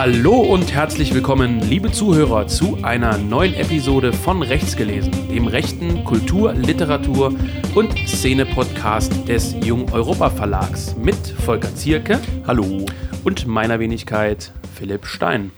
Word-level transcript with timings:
Hallo 0.00 0.36
und 0.42 0.72
herzlich 0.72 1.12
willkommen, 1.12 1.58
liebe 1.58 1.90
Zuhörer, 1.90 2.46
zu 2.46 2.78
einer 2.84 3.18
neuen 3.18 3.52
Episode 3.54 4.12
von 4.12 4.42
Rechts 4.44 4.76
gelesen, 4.76 5.10
dem 5.28 5.48
rechten 5.48 6.04
Kultur-, 6.04 6.52
Literatur- 6.52 7.34
und 7.74 7.98
Szene-Podcast 8.06 9.26
des 9.26 9.54
Jung 9.54 9.92
Europa 9.92 10.30
Verlags 10.30 10.94
mit 10.94 11.16
Volker 11.16 11.74
Zierke. 11.74 12.20
Hallo. 12.46 12.86
Und 13.24 13.48
meiner 13.48 13.80
Wenigkeit 13.80 14.52
Philipp 14.76 15.04
Stein. 15.04 15.50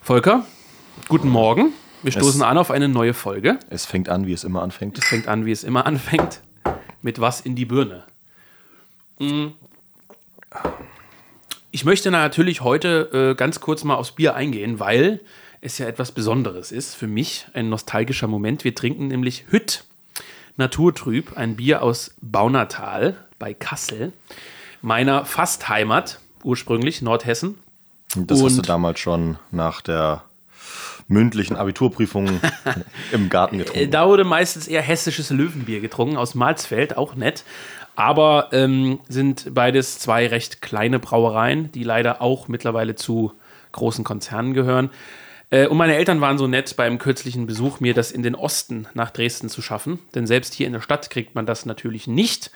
Volker, 0.00 0.46
guten 1.08 1.28
Morgen. 1.28 1.74
Wir 2.02 2.12
stoßen 2.12 2.40
Es- 2.40 2.46
an 2.46 2.56
auf 2.56 2.70
eine 2.70 2.88
neue 2.88 3.12
Folge. 3.12 3.58
Es 3.68 3.84
fängt 3.84 4.08
an, 4.08 4.26
wie 4.26 4.32
es 4.32 4.44
immer 4.44 4.62
anfängt. 4.62 4.96
Es 4.96 5.04
fängt 5.04 5.28
an, 5.28 5.44
wie 5.44 5.52
es 5.52 5.62
immer 5.62 5.84
anfängt, 5.84 6.40
mit 7.02 7.20
was 7.20 7.42
in 7.42 7.54
die 7.54 7.66
Birne. 7.66 8.04
Mm. 9.18 9.48
Ich 11.70 11.84
möchte 11.84 12.10
natürlich 12.10 12.62
heute 12.62 13.30
äh, 13.32 13.34
ganz 13.34 13.60
kurz 13.60 13.84
mal 13.84 13.94
aufs 13.96 14.12
Bier 14.12 14.34
eingehen, 14.34 14.80
weil 14.80 15.20
es 15.60 15.78
ja 15.78 15.86
etwas 15.86 16.12
Besonderes 16.12 16.72
ist 16.72 16.94
für 16.94 17.06
mich, 17.06 17.46
ein 17.52 17.68
nostalgischer 17.68 18.26
Moment. 18.26 18.64
Wir 18.64 18.74
trinken 18.74 19.08
nämlich 19.08 19.44
Hütt 19.50 19.84
Naturtrüb, 20.56 21.36
ein 21.36 21.56
Bier 21.56 21.82
aus 21.82 22.14
Baunatal 22.20 23.16
bei 23.38 23.54
Kassel, 23.54 24.12
meiner 24.82 25.24
Fastheimat, 25.24 26.20
ursprünglich 26.42 27.02
Nordhessen. 27.02 27.58
Das 28.16 28.42
hast 28.42 28.54
du 28.54 28.60
Und- 28.60 28.68
damals 28.68 28.98
schon 29.00 29.38
nach 29.50 29.80
der 29.82 30.24
mündlichen 31.06 31.56
Abiturprüfung 31.56 32.40
im 33.12 33.28
Garten 33.30 33.56
Äh, 33.56 33.64
getrunken. 33.64 33.90
Da 33.90 34.08
wurde 34.08 34.24
meistens 34.24 34.68
eher 34.68 34.82
hessisches 34.82 35.30
Löwenbier 35.30 35.80
getrunken, 35.80 36.16
aus 36.16 36.34
Malzfeld, 36.34 36.96
auch 36.96 37.14
nett. 37.14 37.44
Aber 37.98 38.50
ähm, 38.52 39.00
sind 39.08 39.52
beides 39.54 39.98
zwei 39.98 40.28
recht 40.28 40.62
kleine 40.62 41.00
Brauereien, 41.00 41.72
die 41.72 41.82
leider 41.82 42.22
auch 42.22 42.46
mittlerweile 42.46 42.94
zu 42.94 43.32
großen 43.72 44.04
Konzernen 44.04 44.54
gehören. 44.54 44.90
Äh, 45.50 45.66
und 45.66 45.78
meine 45.78 45.96
Eltern 45.96 46.20
waren 46.20 46.38
so 46.38 46.46
nett, 46.46 46.76
beim 46.76 46.98
kürzlichen 46.98 47.48
Besuch 47.48 47.80
mir 47.80 47.94
das 47.94 48.12
in 48.12 48.22
den 48.22 48.36
Osten 48.36 48.86
nach 48.94 49.10
Dresden 49.10 49.48
zu 49.48 49.62
schaffen. 49.62 49.98
Denn 50.14 50.28
selbst 50.28 50.54
hier 50.54 50.68
in 50.68 50.74
der 50.74 50.80
Stadt 50.80 51.10
kriegt 51.10 51.34
man 51.34 51.44
das 51.44 51.66
natürlich 51.66 52.06
nicht. 52.06 52.52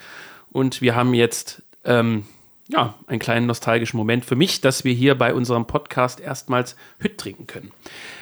Und 0.53 0.81
wir 0.81 0.95
haben 0.95 1.13
jetzt 1.13 1.65
ähm, 1.85 2.25
ja, 2.69 2.95
einen 3.09 3.19
kleinen 3.19 3.47
nostalgischen 3.47 3.97
Moment 3.97 4.25
für 4.25 4.37
mich, 4.37 4.61
dass 4.61 4.85
wir 4.85 4.95
hier 4.95 5.17
bei 5.19 5.35
unserem 5.35 5.67
Podcast 5.67 6.20
erstmals 6.20 6.77
Hütt 6.98 7.19
trinken 7.19 7.48
können. 7.48 7.73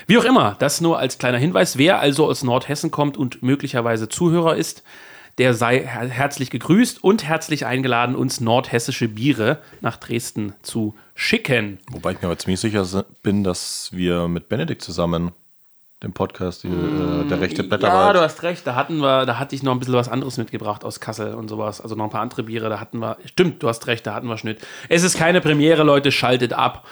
Wie 0.06 0.16
auch 0.16 0.24
immer, 0.24 0.56
das 0.58 0.80
nur 0.80 0.98
als 0.98 1.18
kleiner 1.18 1.36
Hinweis. 1.36 1.76
Wer 1.76 2.00
also 2.00 2.24
aus 2.24 2.42
Nordhessen 2.42 2.90
kommt 2.90 3.18
und 3.18 3.42
möglicherweise 3.42 4.08
Zuhörer 4.08 4.56
ist, 4.56 4.84
der 5.40 5.54
sei 5.54 5.78
her 5.86 6.06
herzlich 6.06 6.50
gegrüßt 6.50 7.02
und 7.02 7.24
herzlich 7.24 7.64
eingeladen, 7.64 8.14
uns 8.14 8.42
nordhessische 8.42 9.08
Biere 9.08 9.56
nach 9.80 9.96
Dresden 9.96 10.52
zu 10.60 10.94
schicken. 11.14 11.78
Wobei 11.90 12.12
ich 12.12 12.20
mir 12.20 12.26
aber 12.28 12.36
ziemlich 12.36 12.60
sicher 12.60 12.84
bin, 13.22 13.42
dass 13.42 13.88
wir 13.90 14.28
mit 14.28 14.50
Benedikt 14.50 14.82
zusammen 14.82 15.32
den 16.02 16.12
Podcast, 16.12 16.64
die, 16.64 16.68
äh, 16.68 17.26
der 17.26 17.40
rechte 17.40 17.62
Ja, 17.62 17.68
Blätterwald. 17.68 18.16
du 18.16 18.20
hast 18.20 18.42
recht. 18.42 18.66
Da 18.66 18.74
hatten 18.74 18.98
wir, 18.98 19.24
da 19.24 19.38
hatte 19.38 19.54
ich 19.54 19.62
noch 19.62 19.72
ein 19.72 19.78
bisschen 19.78 19.94
was 19.94 20.10
anderes 20.10 20.36
mitgebracht 20.36 20.84
aus 20.84 21.00
Kassel 21.00 21.32
und 21.32 21.48
sowas. 21.48 21.80
Also 21.80 21.94
noch 21.94 22.04
ein 22.04 22.10
paar 22.10 22.20
andere 22.20 22.42
Biere. 22.42 22.68
Da 22.68 22.78
hatten 22.78 22.98
wir. 22.98 23.16
Stimmt, 23.24 23.62
du 23.62 23.68
hast 23.68 23.86
recht. 23.86 24.06
Da 24.06 24.12
hatten 24.12 24.26
wir 24.28 24.36
Schnitt. 24.36 24.58
Es 24.90 25.04
ist 25.04 25.16
keine 25.16 25.40
Premiere, 25.40 25.84
Leute. 25.84 26.12
Schaltet 26.12 26.52
ab. 26.52 26.86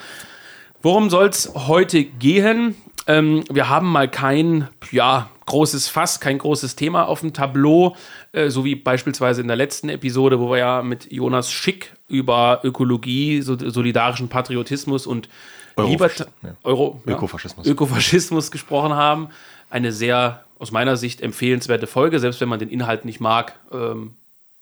Worum 0.80 1.10
soll 1.10 1.28
es 1.28 1.52
heute 1.54 2.02
gehen? 2.02 2.76
Ähm, 3.06 3.44
wir 3.50 3.69
haben 3.69 3.91
mal 3.91 4.08
kein 4.08 4.69
ja, 4.91 5.28
großes 5.48 5.88
Fass, 5.88 6.20
kein 6.20 6.38
großes 6.38 6.76
Thema 6.76 7.08
auf 7.08 7.20
dem 7.20 7.32
Tableau, 7.32 7.96
äh, 8.39 8.50
so 8.50 8.64
wie 8.64 8.75
beispielsweise 8.75 9.41
in 9.41 9.48
der 9.48 9.56
letzten 9.56 9.89
Episode, 9.89 10.39
wo 10.39 10.50
wir 10.50 10.58
ja 10.58 10.83
mit 10.83 11.11
Jonas 11.11 11.50
Schick 11.50 11.93
über 12.09 12.60
Ökologie, 12.62 13.43
so, 13.43 13.56
solidarischen 13.59 14.28
Patriotismus 14.28 15.06
und 15.06 15.28
Liberta- 15.76 16.26
ja. 16.43 16.56
Euro, 16.65 17.03
ja. 17.06 17.15
Ökofaschismus. 17.15 17.66
Ökofaschismus 17.66 18.50
gesprochen 18.50 18.94
haben. 18.94 19.28
Eine 19.71 19.93
sehr, 19.93 20.44
aus 20.59 20.71
meiner 20.72 20.97
Sicht, 20.97 21.21
empfehlenswerte 21.21 21.87
Folge, 21.87 22.19
selbst 22.19 22.41
wenn 22.41 22.49
man 22.49 22.59
den 22.59 22.69
Inhalt 22.69 23.04
nicht 23.04 23.21
mag. 23.21 23.54
Ähm, 23.72 24.15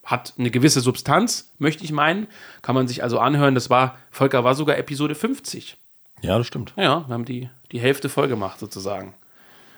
hat 0.04 0.34
eine 0.38 0.50
gewisse 0.50 0.81
Substanz, 0.81 1.53
möchte 1.58 1.84
ich 1.84 1.93
meinen. 1.93 2.28
Kann 2.62 2.75
man 2.75 2.87
sich 2.87 3.03
also 3.03 3.19
anhören. 3.19 3.54
Das 3.54 3.70
war, 3.70 3.97
Volker 4.10 4.44
war 4.44 4.54
sogar 4.54 4.76
Episode 4.78 5.14
50. 5.14 5.76
Ja, 6.22 6.38
das 6.38 6.47
stimmt. 6.47 6.72
Ja, 6.76 7.04
wir 7.06 7.14
haben 7.14 7.25
die, 7.25 7.50
die 7.72 7.81
Hälfte 7.81 8.08
voll 8.08 8.28
gemacht 8.28 8.58
sozusagen. 8.58 9.14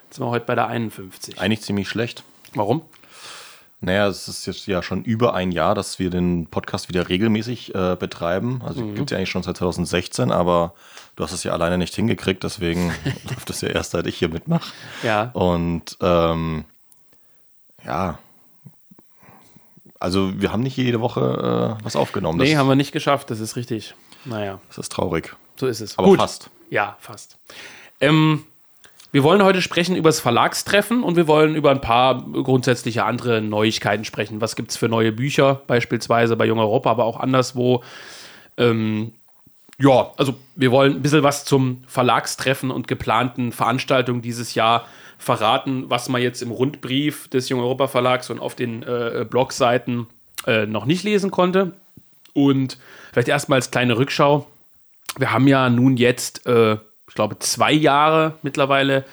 Jetzt 0.05 0.17
sind 0.17 0.25
wir 0.27 0.31
heute 0.31 0.45
bei 0.45 0.55
der 0.55 0.67
51. 0.67 1.41
Eigentlich 1.41 1.63
ziemlich 1.63 1.89
schlecht. 1.89 2.25
Warum? 2.55 2.83
Naja, 3.81 4.09
es 4.09 4.27
ist 4.27 4.45
jetzt 4.47 4.67
ja 4.67 4.83
schon 4.83 5.05
über 5.05 5.35
ein 5.35 5.53
Jahr, 5.53 5.75
dass 5.77 5.99
wir 6.01 6.11
den 6.11 6.47
Podcast 6.49 6.89
wieder 6.89 7.09
regelmäßig 7.09 7.75
äh, 7.75 7.97
betreiben. 7.99 8.61
Also 8.65 8.83
Mhm. 8.83 8.95
gibt 8.97 9.11
es 9.11 9.13
ja 9.13 9.19
eigentlich 9.19 9.31
schon 9.31 9.45
seit 9.45 9.57
2016, 9.57 10.33
aber 10.33 10.75
du 11.15 11.23
hast 11.23 11.33
es 11.33 11.45
ja 11.45 11.53
alleine 11.53 11.79
nicht 11.79 11.95
hingekriegt, 11.95 12.43
deswegen 12.43 12.89
läuft 13.29 13.51
es 13.51 13.61
ja 13.61 13.69
erst, 13.69 13.93
seit 13.93 14.07
ich 14.09 14.17
hier 14.19 14.29
mitmache. 14.31 14.73
Ja. 15.05 15.31
Und 15.33 15.97
ähm, 16.01 16.65
ja, 17.85 18.19
also 20.01 20.33
wir 20.41 20.53
haben 20.53 20.63
nicht 20.63 20.77
jede 20.77 21.01
Woche 21.01 21.77
äh, 21.81 21.85
was 21.85 21.97
aufgenommen. 21.97 22.39
Das, 22.39 22.49
Nee, 22.49 22.57
haben 22.57 22.69
wir 22.69 22.75
nicht 22.77 22.93
geschafft, 22.93 23.31
das 23.31 23.41
ist 23.41 23.57
richtig. 23.57 23.95
Naja, 24.25 24.61
das 24.69 24.79
ist 24.79 24.93
traurig. 24.93 25.35
so 25.57 25.67
ist 25.67 25.81
es. 25.81 25.97
Aber 25.99 26.15
fast. 26.17 26.51
Ja, 26.71 26.97
fast. 27.01 27.39
Ähm, 28.01 28.45
wir 29.19 29.25
wollen 29.25 29.43
heute 29.43 29.63
sprechen 29.63 29.97
über 29.97 30.11
das 30.11 30.21
Verlagstreffen 30.21 31.03
und 31.03 31.17
wir 31.17 31.27
wollen 31.27 31.57
über 31.57 31.73
ein 31.73 31.81
paar 31.81 32.23
grundsätzliche 32.23 33.05
andere 33.05 33.43
Neuigkeiten 33.43 34.05
sprechen. 34.05 34.41
Was 34.41 34.55
gibt 34.55 34.71
es 34.71 34.77
für 34.77 34.89
neue 34.89 35.11
Bücher, 35.11 35.61
beispielsweise 35.67 36.37
bei 36.37 36.47
Jung 36.47 36.61
Europa, 36.61 36.89
aber 36.89 37.03
auch 37.03 37.19
anderswo. 37.19 37.83
Ähm, 38.57 39.11
ja, 39.77 40.13
also 40.17 40.37
wir 40.55 40.71
wollen 40.71 40.93
ein 40.95 41.03
bisschen 41.03 41.25
was 41.25 41.45
zum 41.45 41.83
Verlagstreffen 41.89 42.71
und 42.71 42.87
geplanten 42.87 43.51
Veranstaltungen 43.51 44.23
dieses 44.23 44.55
Jahr 44.55 44.87
verraten, 45.19 45.91
was 45.91 46.09
man 46.09 46.23
jetzt 46.23 46.41
im 46.41 46.53
Rundbrief 46.53 47.27
des 47.27 47.49
Jung 47.49 47.59
Europa 47.59 47.89
Verlags 47.89 48.31
und 48.31 48.39
auf 48.39 48.55
den 48.55 48.85
äh, 48.85 49.27
Blogseiten 49.29 50.07
äh, 50.47 50.65
noch 50.67 50.87
nicht 50.87 51.03
lesen 51.03 51.33
konnte. 51.33 51.73
Und 52.35 52.79
vielleicht 53.13 53.27
erstmal 53.27 53.57
als 53.57 53.73
kleine 53.73 53.99
Rückschau. 53.99 54.47
Wir 55.19 55.33
haben 55.33 55.49
ja 55.49 55.69
nun 55.71 55.97
jetzt, 55.97 56.47
äh, 56.47 56.77
glaube, 57.19 57.39
zwei 57.41 57.73
Jahre 57.73 58.35
mittlerweile, 58.43 59.05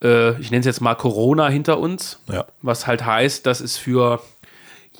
äh, 0.00 0.40
ich 0.40 0.52
nenne 0.52 0.60
es 0.60 0.66
jetzt 0.66 0.80
mal 0.80 0.94
Corona 0.94 1.48
hinter 1.48 1.78
uns. 1.78 2.20
Ja. 2.30 2.46
Was 2.62 2.86
halt 2.86 3.04
heißt, 3.04 3.46
dass 3.46 3.60
es 3.60 3.76
für 3.76 4.22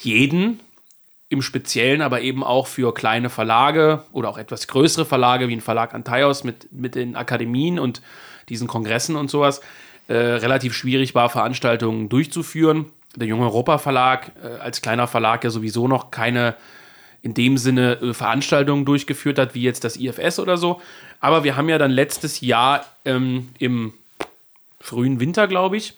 jeden 0.00 0.58
im 1.28 1.41
Speziellen, 1.41 2.03
aber 2.03 2.20
eben 2.20 2.42
auch 2.42 2.66
für 2.66 2.92
kleine 2.92 3.30
Verlage 3.30 4.03
oder 4.12 4.28
auch 4.28 4.38
etwas 4.38 4.66
größere 4.66 5.06
Verlage 5.06 5.48
wie 5.48 5.54
ein 5.54 5.60
Verlag 5.60 5.94
Antaios 5.94 6.42
mit, 6.42 6.72
mit 6.72 6.97
den 6.97 7.14
Akademien 7.14 7.78
und 7.78 8.03
diesen 8.48 8.66
Kongressen 8.66 9.14
und 9.14 9.30
sowas 9.30 9.60
äh, 10.09 10.14
relativ 10.14 10.74
schwierig 10.74 11.14
war, 11.14 11.30
Veranstaltungen 11.30 12.09
durchzuführen. 12.09 12.86
Der 13.14 13.28
Junge 13.28 13.44
Europa 13.44 13.78
Verlag 13.78 14.32
äh, 14.42 14.60
als 14.60 14.82
kleiner 14.82 15.06
Verlag 15.06 15.44
ja 15.44 15.50
sowieso 15.50 15.86
noch 15.86 16.10
keine 16.10 16.56
in 17.22 17.34
dem 17.34 17.56
Sinne 17.56 18.00
äh, 18.00 18.15
Veranstaltungen 18.15 18.84
durchgeführt 18.84 19.38
hat, 19.38 19.55
wie 19.55 19.62
jetzt 19.62 19.84
das 19.84 19.97
IFS 19.97 20.38
oder 20.38 20.56
so. 20.56 20.81
Aber 21.21 21.44
wir 21.44 21.56
haben 21.56 21.69
ja 21.69 21.78
dann 21.78 21.91
letztes 21.91 22.41
Jahr 22.41 22.84
ähm, 23.05 23.49
im 23.59 23.94
frühen 24.81 25.21
Winter, 25.21 25.47
glaube 25.47 25.77
ich, 25.77 25.94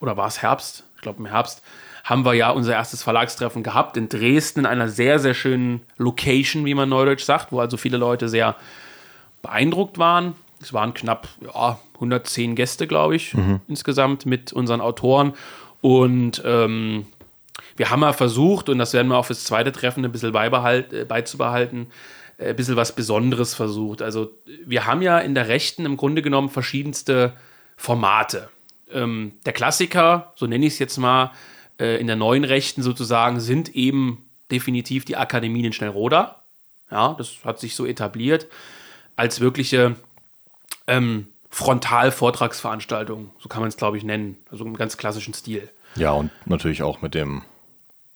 oder 0.00 0.16
war 0.16 0.26
es 0.26 0.42
Herbst? 0.42 0.84
Ich 0.96 1.02
glaube 1.02 1.20
im 1.20 1.26
Herbst, 1.26 1.62
haben 2.04 2.24
wir 2.24 2.34
ja 2.34 2.50
unser 2.50 2.72
erstes 2.72 3.02
Verlagstreffen 3.02 3.62
gehabt 3.62 3.96
in 3.96 4.08
Dresden 4.08 4.60
in 4.60 4.66
einer 4.66 4.88
sehr, 4.88 5.20
sehr 5.20 5.34
schönen 5.34 5.82
Location, 5.96 6.64
wie 6.64 6.74
man 6.74 6.88
neudeutsch 6.88 7.22
sagt, 7.22 7.52
wo 7.52 7.60
also 7.60 7.76
viele 7.76 7.96
Leute 7.96 8.28
sehr 8.28 8.56
beeindruckt 9.40 9.98
waren. 9.98 10.34
Es 10.60 10.72
waren 10.72 10.94
knapp 10.94 11.28
ja, 11.40 11.78
110 11.94 12.56
Gäste, 12.56 12.86
glaube 12.86 13.16
ich, 13.16 13.34
insgesamt 13.68 14.26
mit 14.26 14.52
unseren 14.52 14.80
Autoren. 14.80 15.34
Und 15.80 16.42
ähm, 16.44 17.06
wir 17.76 17.90
haben 17.90 18.00
mal 18.00 18.12
versucht, 18.12 18.68
und 18.68 18.78
das 18.78 18.92
werden 18.92 19.08
wir 19.08 19.16
auch 19.16 19.26
fürs 19.26 19.44
zweite 19.44 19.72
Treffen 19.72 20.04
ein 20.04 20.12
bisschen 20.12 20.34
äh, 20.34 21.04
beizubehalten, 21.04 21.88
äh, 22.38 22.50
ein 22.50 22.56
bisschen 22.56 22.76
was 22.76 22.94
Besonderes 22.94 23.54
versucht. 23.54 24.02
Also 24.02 24.30
wir 24.64 24.86
haben 24.86 25.02
ja 25.02 25.18
in 25.18 25.34
der 25.34 25.48
Rechten 25.48 25.86
im 25.86 25.96
Grunde 25.96 26.22
genommen 26.22 26.48
verschiedenste 26.48 27.34
Formate. 27.76 28.48
Ähm, 28.92 29.32
der 29.46 29.52
Klassiker, 29.52 30.32
so 30.36 30.46
nenne 30.46 30.66
ich 30.66 30.74
es 30.74 30.78
jetzt 30.78 30.98
mal, 30.98 31.32
äh, 31.78 31.98
in 32.00 32.06
der 32.06 32.16
neuen 32.16 32.44
Rechten 32.44 32.82
sozusagen, 32.82 33.40
sind 33.40 33.74
eben 33.74 34.26
definitiv 34.50 35.04
die 35.04 35.16
Akademien 35.16 35.66
in 35.66 35.72
Schnellroda. 35.72 36.42
Ja, 36.90 37.14
das 37.16 37.36
hat 37.44 37.58
sich 37.58 37.74
so 37.74 37.86
etabliert 37.86 38.46
als 39.16 39.40
wirkliche 39.40 39.96
ähm, 40.86 41.28
Frontal-Vortragsveranstaltung, 41.50 43.30
so 43.38 43.48
kann 43.48 43.60
man 43.60 43.68
es, 43.68 43.76
glaube 43.76 43.96
ich, 43.96 44.04
nennen. 44.04 44.36
Also 44.50 44.64
im 44.64 44.76
ganz 44.76 44.96
klassischen 44.96 45.34
Stil. 45.34 45.70
Ja, 45.96 46.12
und 46.12 46.30
natürlich 46.46 46.82
auch 46.82 47.02
mit 47.02 47.14
dem 47.14 47.42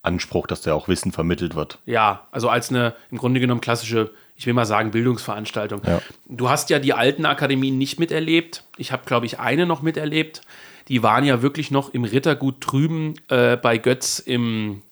Anspruch, 0.07 0.47
dass 0.47 0.63
da 0.63 0.75
auch 0.75 0.89
Wissen 0.89 1.13
vermittelt 1.13 1.55
wird. 1.55 1.79
Ja, 1.87 2.27
also 2.31 2.49
als 2.49 2.71
eine 2.71 2.95
im 3.11 3.19
Grunde 3.19 3.41
genommen 3.41 3.61
klassische, 3.61 4.11
ich 4.37 4.47
will 4.47 4.55
mal 4.55 4.67
sagen, 4.67 4.91
Bildungsveranstaltung. 4.91 5.83
Ja. 5.87 6.01
Du 6.27 6.49
hast 6.49 6.71
ja 6.71 6.79
die 6.79 6.93
alten 6.93 7.27
Akademien 7.27 7.77
nicht 7.79 7.99
miterlebt. 7.99 8.65
Ich 8.77 8.93
habe, 8.93 9.03
glaube 9.07 9.27
ich, 9.27 9.39
eine 9.41 9.67
noch 9.67 9.83
miterlebt. 9.83 10.43
Die 10.89 11.03
waren 11.03 11.25
ja 11.25 11.43
wirklich 11.43 11.71
noch 11.71 11.93
im 11.93 12.05
Rittergut 12.05 12.57
drüben 12.61 13.15
äh, 13.29 13.57
bei 13.57 13.79
Götz 13.79 14.21
im, 14.21 14.83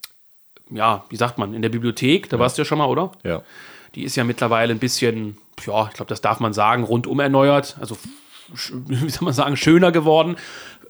ja, 0.70 1.04
wie 1.08 1.16
sagt 1.16 1.38
man, 1.38 1.54
in 1.54 1.62
der 1.62 1.68
Bibliothek. 1.68 2.28
Da 2.28 2.38
warst 2.38 2.58
du 2.58 2.62
ja 2.62 2.66
schon 2.66 2.78
mal, 2.78 2.86
oder? 2.86 3.12
Ja. 3.22 3.42
Die 3.94 4.02
ist 4.02 4.16
ja 4.16 4.24
mittlerweile 4.24 4.72
ein 4.72 4.80
bisschen, 4.80 5.38
ja, 5.64 5.86
ich 5.86 5.94
glaube, 5.94 6.08
das 6.08 6.20
darf 6.20 6.40
man 6.40 6.52
sagen, 6.52 6.82
rundum 6.82 7.20
erneuert. 7.20 7.76
Also, 7.80 7.96
wie 8.48 9.10
soll 9.10 9.24
man 9.24 9.34
sagen, 9.34 9.56
schöner 9.56 9.92
geworden. 9.92 10.36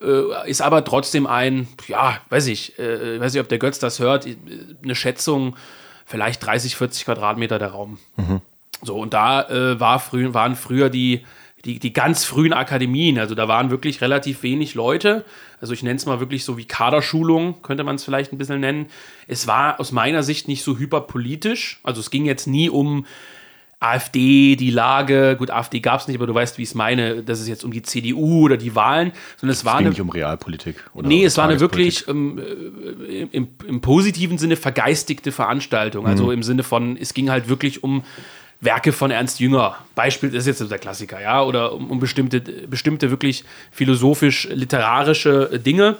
Äh, 0.00 0.50
ist 0.50 0.62
aber 0.62 0.84
trotzdem 0.84 1.26
ein, 1.26 1.68
ja, 1.88 2.18
weiß 2.30 2.46
ich, 2.48 2.78
äh, 2.78 3.20
weiß 3.20 3.34
ich, 3.34 3.40
ob 3.40 3.48
der 3.48 3.58
Götz 3.58 3.78
das 3.78 3.98
hört, 3.98 4.26
äh, 4.26 4.36
eine 4.82 4.94
Schätzung, 4.94 5.56
vielleicht 6.06 6.44
30, 6.44 6.76
40 6.76 7.04
Quadratmeter 7.04 7.58
der 7.58 7.68
Raum. 7.68 7.98
Mhm. 8.16 8.40
So, 8.82 8.96
und 8.96 9.14
da 9.14 9.48
äh, 9.48 9.80
war 9.80 9.98
frü 9.98 10.34
waren 10.34 10.56
früher 10.56 10.90
die, 10.90 11.24
die, 11.64 11.78
die 11.78 11.92
ganz 11.92 12.24
frühen 12.24 12.52
Akademien. 12.52 13.18
Also 13.18 13.34
da 13.34 13.48
waren 13.48 13.70
wirklich 13.70 14.00
relativ 14.00 14.42
wenig 14.42 14.74
Leute. 14.74 15.24
Also 15.60 15.72
ich 15.72 15.82
nenne 15.82 15.96
es 15.96 16.06
mal 16.06 16.20
wirklich 16.20 16.44
so 16.44 16.58
wie 16.58 16.66
Kaderschulung, 16.66 17.62
könnte 17.62 17.84
man 17.84 17.96
es 17.96 18.04
vielleicht 18.04 18.32
ein 18.32 18.38
bisschen 18.38 18.60
nennen. 18.60 18.86
Es 19.26 19.46
war 19.46 19.80
aus 19.80 19.92
meiner 19.92 20.22
Sicht 20.22 20.48
nicht 20.48 20.62
so 20.62 20.76
hyperpolitisch. 20.76 21.80
Also 21.82 22.00
es 22.00 22.10
ging 22.10 22.26
jetzt 22.26 22.46
nie 22.46 22.68
um 22.68 23.06
AfD, 23.84 24.56
die 24.56 24.70
Lage, 24.70 25.36
gut, 25.38 25.50
AfD 25.50 25.80
gab 25.80 26.00
es 26.00 26.08
nicht, 26.08 26.16
aber 26.16 26.26
du 26.26 26.34
weißt, 26.34 26.58
wie 26.58 26.62
ich 26.62 26.70
es 26.70 26.74
meine, 26.74 27.22
dass 27.22 27.40
es 27.40 27.48
jetzt 27.48 27.64
um 27.64 27.72
die 27.72 27.82
CDU 27.82 28.44
oder 28.44 28.56
die 28.56 28.74
Wahlen, 28.74 29.12
sondern 29.36 29.52
es, 29.52 29.58
es 29.58 29.64
war 29.64 29.74
ging 29.74 29.86
eine, 29.86 29.90
nicht 29.90 30.00
um 30.00 30.08
Realpolitik. 30.08 30.76
Oder 30.94 31.08
nee, 31.08 31.24
es 31.24 31.36
war 31.36 31.44
eine 31.48 31.60
wirklich 31.60 32.08
ähm, 32.08 32.38
äh, 32.38 33.26
im, 33.32 33.48
im, 33.66 33.80
positiven 33.80 34.38
Sinne 34.38 34.56
vergeistigte 34.56 35.32
Veranstaltung. 35.32 36.06
Also 36.06 36.26
mhm. 36.26 36.32
im 36.32 36.42
Sinne 36.42 36.62
von, 36.62 36.96
es 36.96 37.14
ging 37.14 37.30
halt 37.30 37.48
wirklich 37.48 37.84
um 37.84 38.04
Werke 38.60 38.92
von 38.92 39.10
Ernst 39.10 39.40
Jünger. 39.40 39.76
Beispiel 39.94 40.30
das 40.30 40.46
ist 40.46 40.60
jetzt 40.60 40.70
der 40.70 40.78
Klassiker, 40.78 41.20
ja, 41.20 41.42
oder 41.42 41.74
um, 41.74 41.90
um 41.90 42.00
bestimmte, 42.00 42.40
bestimmte 42.40 43.10
wirklich 43.10 43.44
philosophisch-literarische 43.70 45.60
Dinge 45.64 45.98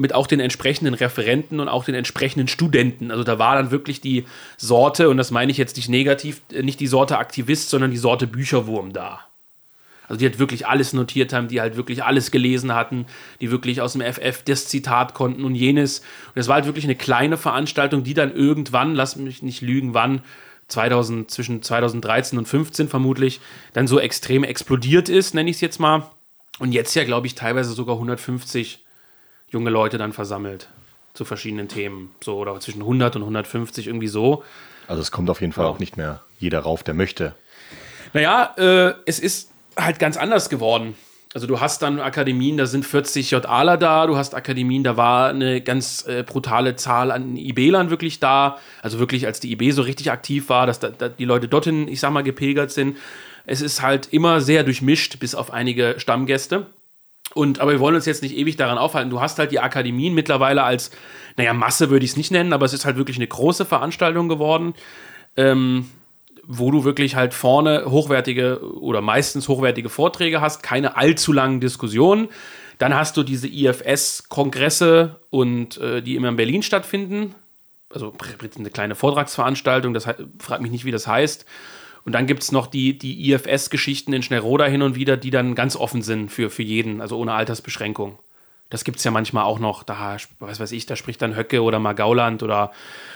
mit 0.00 0.14
auch 0.14 0.26
den 0.26 0.40
entsprechenden 0.40 0.94
Referenten 0.94 1.60
und 1.60 1.68
auch 1.68 1.84
den 1.84 1.94
entsprechenden 1.94 2.48
Studenten. 2.48 3.10
Also 3.10 3.22
da 3.22 3.38
war 3.38 3.54
dann 3.54 3.70
wirklich 3.70 4.00
die 4.00 4.24
Sorte, 4.56 5.10
und 5.10 5.18
das 5.18 5.30
meine 5.30 5.52
ich 5.52 5.58
jetzt 5.58 5.76
nicht 5.76 5.90
negativ, 5.90 6.40
äh, 6.52 6.62
nicht 6.62 6.80
die 6.80 6.86
Sorte 6.86 7.18
Aktivist, 7.18 7.68
sondern 7.68 7.90
die 7.90 7.98
Sorte 7.98 8.26
Bücherwurm 8.26 8.92
da. 8.94 9.20
Also 10.08 10.18
die 10.18 10.24
halt 10.24 10.38
wirklich 10.38 10.66
alles 10.66 10.92
notiert 10.92 11.32
haben, 11.32 11.48
die 11.48 11.60
halt 11.60 11.76
wirklich 11.76 12.02
alles 12.02 12.30
gelesen 12.30 12.74
hatten, 12.74 13.06
die 13.40 13.50
wirklich 13.50 13.80
aus 13.80 13.92
dem 13.92 14.00
FF 14.00 14.42
das 14.42 14.66
Zitat 14.66 15.14
konnten 15.14 15.44
und 15.44 15.54
jenes. 15.54 16.00
Und 16.34 16.40
es 16.40 16.48
war 16.48 16.56
halt 16.56 16.66
wirklich 16.66 16.84
eine 16.84 16.96
kleine 16.96 17.36
Veranstaltung, 17.36 18.02
die 18.02 18.14
dann 18.14 18.34
irgendwann, 18.34 18.94
lass 18.94 19.16
mich 19.16 19.42
nicht 19.42 19.60
lügen, 19.60 19.94
wann, 19.94 20.22
2000, 20.66 21.30
zwischen 21.30 21.62
2013 21.62 22.38
und 22.38 22.46
2015 22.46 22.88
vermutlich, 22.88 23.40
dann 23.72 23.86
so 23.86 24.00
extrem 24.00 24.44
explodiert 24.44 25.08
ist, 25.08 25.34
nenne 25.34 25.50
ich 25.50 25.56
es 25.56 25.60
jetzt 25.60 25.78
mal. 25.78 26.10
Und 26.58 26.72
jetzt 26.72 26.94
ja, 26.94 27.04
glaube 27.04 27.26
ich, 27.26 27.34
teilweise 27.34 27.72
sogar 27.72 27.96
150 27.96 28.84
junge 29.50 29.70
Leute 29.70 29.98
dann 29.98 30.12
versammelt 30.12 30.68
zu 31.14 31.24
verschiedenen 31.24 31.68
Themen. 31.68 32.12
So, 32.22 32.38
oder 32.38 32.58
zwischen 32.60 32.82
100 32.82 33.16
und 33.16 33.22
150 33.22 33.86
irgendwie 33.86 34.08
so. 34.08 34.42
Also 34.86 35.02
es 35.02 35.10
kommt 35.10 35.30
auf 35.30 35.40
jeden 35.40 35.52
Fall 35.52 35.64
ja. 35.64 35.70
auch 35.70 35.78
nicht 35.78 35.96
mehr 35.96 36.20
jeder 36.38 36.60
rauf, 36.60 36.82
der 36.82 36.94
möchte. 36.94 37.34
Naja, 38.12 38.54
äh, 38.56 38.94
es 39.06 39.18
ist 39.18 39.50
halt 39.76 39.98
ganz 39.98 40.16
anders 40.16 40.48
geworden. 40.48 40.94
Also 41.32 41.46
du 41.46 41.60
hast 41.60 41.82
dann 41.82 42.00
Akademien, 42.00 42.56
da 42.56 42.66
sind 42.66 42.84
40 42.84 43.30
JAler 43.30 43.76
da, 43.76 44.08
du 44.08 44.16
hast 44.16 44.34
Akademien, 44.34 44.82
da 44.82 44.96
war 44.96 45.28
eine 45.28 45.60
ganz 45.60 46.04
äh, 46.08 46.24
brutale 46.24 46.74
Zahl 46.74 47.12
an 47.12 47.36
IBlern 47.36 47.88
wirklich 47.88 48.18
da. 48.18 48.58
Also 48.82 48.98
wirklich, 48.98 49.26
als 49.26 49.38
die 49.38 49.52
IB 49.52 49.70
so 49.70 49.82
richtig 49.82 50.10
aktiv 50.10 50.48
war, 50.48 50.66
dass 50.66 50.80
da, 50.80 50.88
da 50.88 51.08
die 51.08 51.24
Leute 51.24 51.46
dorthin, 51.46 51.86
ich 51.86 52.00
sag 52.00 52.10
mal, 52.10 52.22
gepilgert 52.22 52.72
sind. 52.72 52.96
Es 53.46 53.60
ist 53.60 53.80
halt 53.80 54.12
immer 54.12 54.40
sehr 54.40 54.64
durchmischt, 54.64 55.20
bis 55.20 55.36
auf 55.36 55.52
einige 55.52 55.94
Stammgäste. 55.98 56.66
Und, 57.34 57.60
aber 57.60 57.72
wir 57.72 57.80
wollen 57.80 57.94
uns 57.94 58.06
jetzt 58.06 58.22
nicht 58.22 58.36
ewig 58.36 58.56
daran 58.56 58.78
aufhalten. 58.78 59.10
Du 59.10 59.20
hast 59.20 59.38
halt 59.38 59.52
die 59.52 59.60
Akademien 59.60 60.14
mittlerweile 60.14 60.64
als, 60.64 60.90
naja, 61.36 61.52
Masse 61.52 61.90
würde 61.90 62.04
ich 62.04 62.12
es 62.12 62.16
nicht 62.16 62.32
nennen, 62.32 62.52
aber 62.52 62.66
es 62.66 62.72
ist 62.72 62.84
halt 62.84 62.96
wirklich 62.96 63.16
eine 63.16 63.28
große 63.28 63.64
Veranstaltung 63.64 64.28
geworden, 64.28 64.74
ähm, 65.36 65.88
wo 66.44 66.72
du 66.72 66.84
wirklich 66.84 67.14
halt 67.14 67.32
vorne 67.32 67.84
hochwertige 67.86 68.60
oder 68.80 69.00
meistens 69.00 69.48
hochwertige 69.48 69.88
Vorträge 69.88 70.40
hast, 70.40 70.62
keine 70.62 70.96
allzu 70.96 71.32
langen 71.32 71.60
Diskussionen. 71.60 72.28
Dann 72.78 72.94
hast 72.94 73.16
du 73.16 73.22
diese 73.22 73.46
IFS-Kongresse 73.46 75.20
und 75.28 75.78
äh, 75.78 76.02
die 76.02 76.16
immer 76.16 76.30
in 76.30 76.36
Berlin 76.36 76.62
stattfinden. 76.62 77.34
Also 77.90 78.12
eine 78.58 78.70
kleine 78.70 78.94
Vortragsveranstaltung, 78.94 79.94
das 79.94 80.08
fragt 80.38 80.62
mich 80.62 80.70
nicht, 80.70 80.84
wie 80.84 80.90
das 80.90 81.06
heißt. 81.06 81.44
Und 82.10 82.14
dann 82.14 82.26
gibt 82.26 82.42
es 82.42 82.50
noch 82.50 82.66
die, 82.66 82.98
die 82.98 83.30
IFS-Geschichten 83.30 84.12
in 84.12 84.24
Schnellroda 84.24 84.64
hin 84.64 84.82
und 84.82 84.96
wieder, 84.96 85.16
die 85.16 85.30
dann 85.30 85.54
ganz 85.54 85.76
offen 85.76 86.02
sind 86.02 86.28
für, 86.28 86.50
für 86.50 86.64
jeden, 86.64 87.00
also 87.00 87.16
ohne 87.16 87.34
Altersbeschränkung. 87.34 88.18
Das 88.68 88.82
gibt 88.82 88.98
es 88.98 89.04
ja 89.04 89.12
manchmal 89.12 89.44
auch 89.44 89.60
noch, 89.60 89.84
da, 89.84 90.16
was 90.40 90.58
weiß 90.58 90.72
ich, 90.72 90.86
da 90.86 90.96
spricht 90.96 91.22
dann 91.22 91.36
Höcke 91.36 91.62
oder 91.62 91.78
mal 91.78 91.92
Gauland 91.92 92.42
oder 92.42 92.72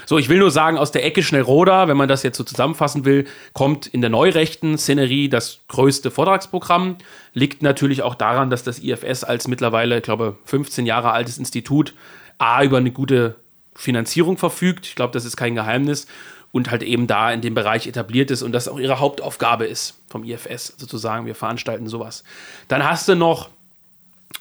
so. 0.06 0.17
Ich 0.17 0.29
will 0.29 0.38
nur 0.38 0.52
sagen, 0.52 0.79
aus 0.79 0.93
der 0.93 1.05
Ecke 1.05 1.25
Schnellroda, 1.25 1.88
wenn 1.88 1.96
man 1.96 2.06
das 2.06 2.23
jetzt 2.23 2.37
so 2.37 2.44
zusammenfassen 2.44 3.05
will, 3.05 3.26
kommt 3.52 3.88
in 3.88 4.00
der 4.00 4.11
neurechten 4.11 4.79
Szenerie 4.79 5.29
das 5.29 5.62
größte 5.67 6.12
Vortragsprogramm. 6.12 6.99
Liegt 7.32 7.64
natürlich 7.64 8.02
auch 8.02 8.14
daran, 8.14 8.49
dass 8.49 8.62
das 8.62 8.79
IFS 8.79 9.25
als 9.25 9.49
mittlerweile, 9.49 9.97
ich 9.97 10.05
glaube, 10.05 10.37
15 10.44 10.87
Jahre 10.87 11.11
altes 11.11 11.38
Institut 11.38 11.94
A 12.38 12.62
über 12.62 12.76
eine 12.76 12.93
gute 12.93 13.35
Finanzierung 13.75 14.38
verfügt. 14.38 14.87
Ich 14.87 14.94
glaube, 14.94 15.12
das 15.12 15.25
ist 15.25 15.37
kein 15.37 15.56
Geheimnis 15.56 16.06
und 16.55 16.71
halt 16.71 16.85
eben 16.85 17.09
da 17.09 17.33
in 17.33 17.41
dem 17.41 17.53
Bereich 17.53 17.89
etabliert 17.89 18.31
ist 18.31 18.43
und 18.43 18.53
das 18.53 18.69
auch 18.69 18.79
ihre 18.79 19.01
Hauptaufgabe 19.01 19.67
ist 19.67 19.99
vom 20.09 20.23
IFS, 20.23 20.75
sozusagen, 20.77 21.27
wir 21.27 21.35
veranstalten 21.35 21.89
sowas. 21.89 22.23
Dann 22.69 22.85
hast 22.85 23.09
du 23.09 23.17
noch 23.17 23.49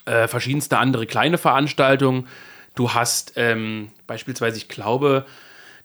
äh, 0.06 0.28
verschiedenste 0.28 0.78
andere 0.78 1.08
kleine 1.08 1.40
Veranstaltungen. 1.40 2.28
Du 2.76 2.94
hast 2.94 3.34
ähm, 3.36 3.90
beispielsweise, 4.06 4.58
ich 4.58 4.68
glaube, 4.68 5.26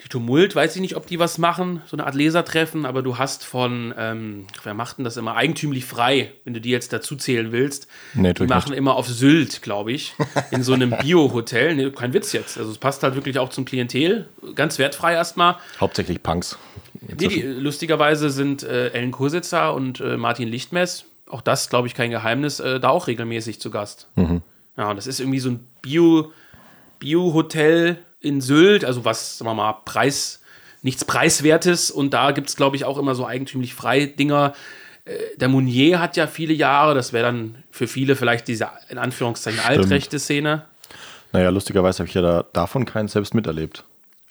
die 0.05 0.09
Tumult, 0.09 0.55
weiß 0.55 0.77
ich 0.77 0.81
nicht, 0.81 0.95
ob 0.95 1.07
die 1.09 1.19
was 1.19 1.39
machen, 1.39 1.83
so 1.87 1.97
eine 1.97 2.07
Art 2.07 2.15
Lesertreffen, 2.15 2.87
aber 2.87 3.03
du 3.03 3.19
hast 3.19 3.45
von, 3.45 3.93
ähm, 3.99 4.47
wer 4.63 4.73
macht 4.75 4.99
denn 4.99 5.05
das 5.05 5.17
immer? 5.17 5.35
Eigentümlich 5.35 5.85
frei, 5.87 6.31
wenn 6.45 6.55
du 6.55 6.61
die 6.61 6.71
jetzt 6.71 6.93
dazu 6.93 7.17
zählen 7.17 7.51
willst. 7.51 7.89
Nee, 8.15 8.33
die 8.33 8.47
machen 8.47 8.71
nicht. 8.71 8.79
immer 8.79 8.95
auf 8.95 9.09
Sylt, 9.09 9.61
glaube 9.61 9.91
ich, 9.91 10.15
in 10.53 10.63
so 10.63 10.73
einem 10.73 10.91
Bio-Hotel. 11.03 11.75
Nee, 11.75 11.91
kein 11.91 12.13
Witz 12.13 12.33
jetzt. 12.33 12.59
Also 12.59 12.71
es 12.71 12.79
passt 12.79 13.03
halt 13.03 13.17
wirklich 13.17 13.41
auch 13.41 13.49
zum 13.51 13.65
Klientel. 13.65 14.29
Ganz 14.55 14.79
wertfrei 14.79 15.15
erstmal. 15.15 15.57
Hauptsächlich 15.81 16.23
Punks. 16.23 16.57
Nee, 17.01 17.15
die, 17.29 17.43
lustigerweise 17.43 18.31
sind 18.31 18.63
äh, 18.63 18.91
Ellen 18.91 19.11
Kursitzer 19.11 19.75
und 19.75 19.99
äh, 20.01 20.17
Martin 20.17 20.47
Lichtmess, 20.49 21.07
auch 21.29 21.41
das, 21.43 21.71
glaube 21.71 21.89
ich, 21.89 21.95
kein 21.95 22.11
Geheimnis, 22.11 22.61
äh, 22.61 22.79
da 22.79 22.91
auch 22.91 23.09
regelmäßig 23.09 23.61
zu 23.61 23.71
Gast. 23.71 24.07
Mhm. 24.15 24.43
Ja, 24.77 24.95
das 24.95 25.09
ist 25.09 25.19
irgendwie 25.19 25.41
so 25.41 25.51
ein 25.51 25.61
Bio- 25.83 26.31
Bio-Hotel 27.01 27.99
in 28.21 28.41
Sylt, 28.41 28.85
also 28.85 29.05
was, 29.05 29.39
sagen 29.39 29.51
wir 29.51 29.55
mal, 29.55 29.73
Preis, 29.85 30.41
nichts 30.83 31.05
Preiswertes. 31.05 31.91
Und 31.91 32.15
da 32.15 32.33
gibt 32.33 32.49
es, 32.49 32.57
glaube 32.57 32.77
ich, 32.77 32.85
auch 32.85 32.99
immer 32.99 33.15
so 33.15 33.27
eigentümlich 33.27 33.75
frei 33.75 34.07
Dinger. 34.07 34.55
Äh, 35.05 35.17
der 35.37 35.49
Mounier 35.49 36.01
hat 36.01 36.17
ja 36.17 36.27
viele 36.27 36.55
Jahre, 36.55 36.95
das 36.95 37.13
wäre 37.13 37.27
dann 37.27 37.63
für 37.71 37.87
viele 37.87 38.17
vielleicht 38.17 38.49
diese, 38.49 38.69
in 38.89 38.99
Anführungszeichen, 38.99 39.61
Stimmt. 39.61 39.79
altrechte 39.79 40.19
Szene. 40.19 40.65
Naja, 41.33 41.51
lustigerweise 41.51 41.99
habe 42.01 42.09
ich 42.09 42.15
ja 42.15 42.23
da, 42.23 42.45
davon 42.53 42.85
keinen 42.85 43.09
selbst 43.09 43.35
miterlebt. 43.35 43.85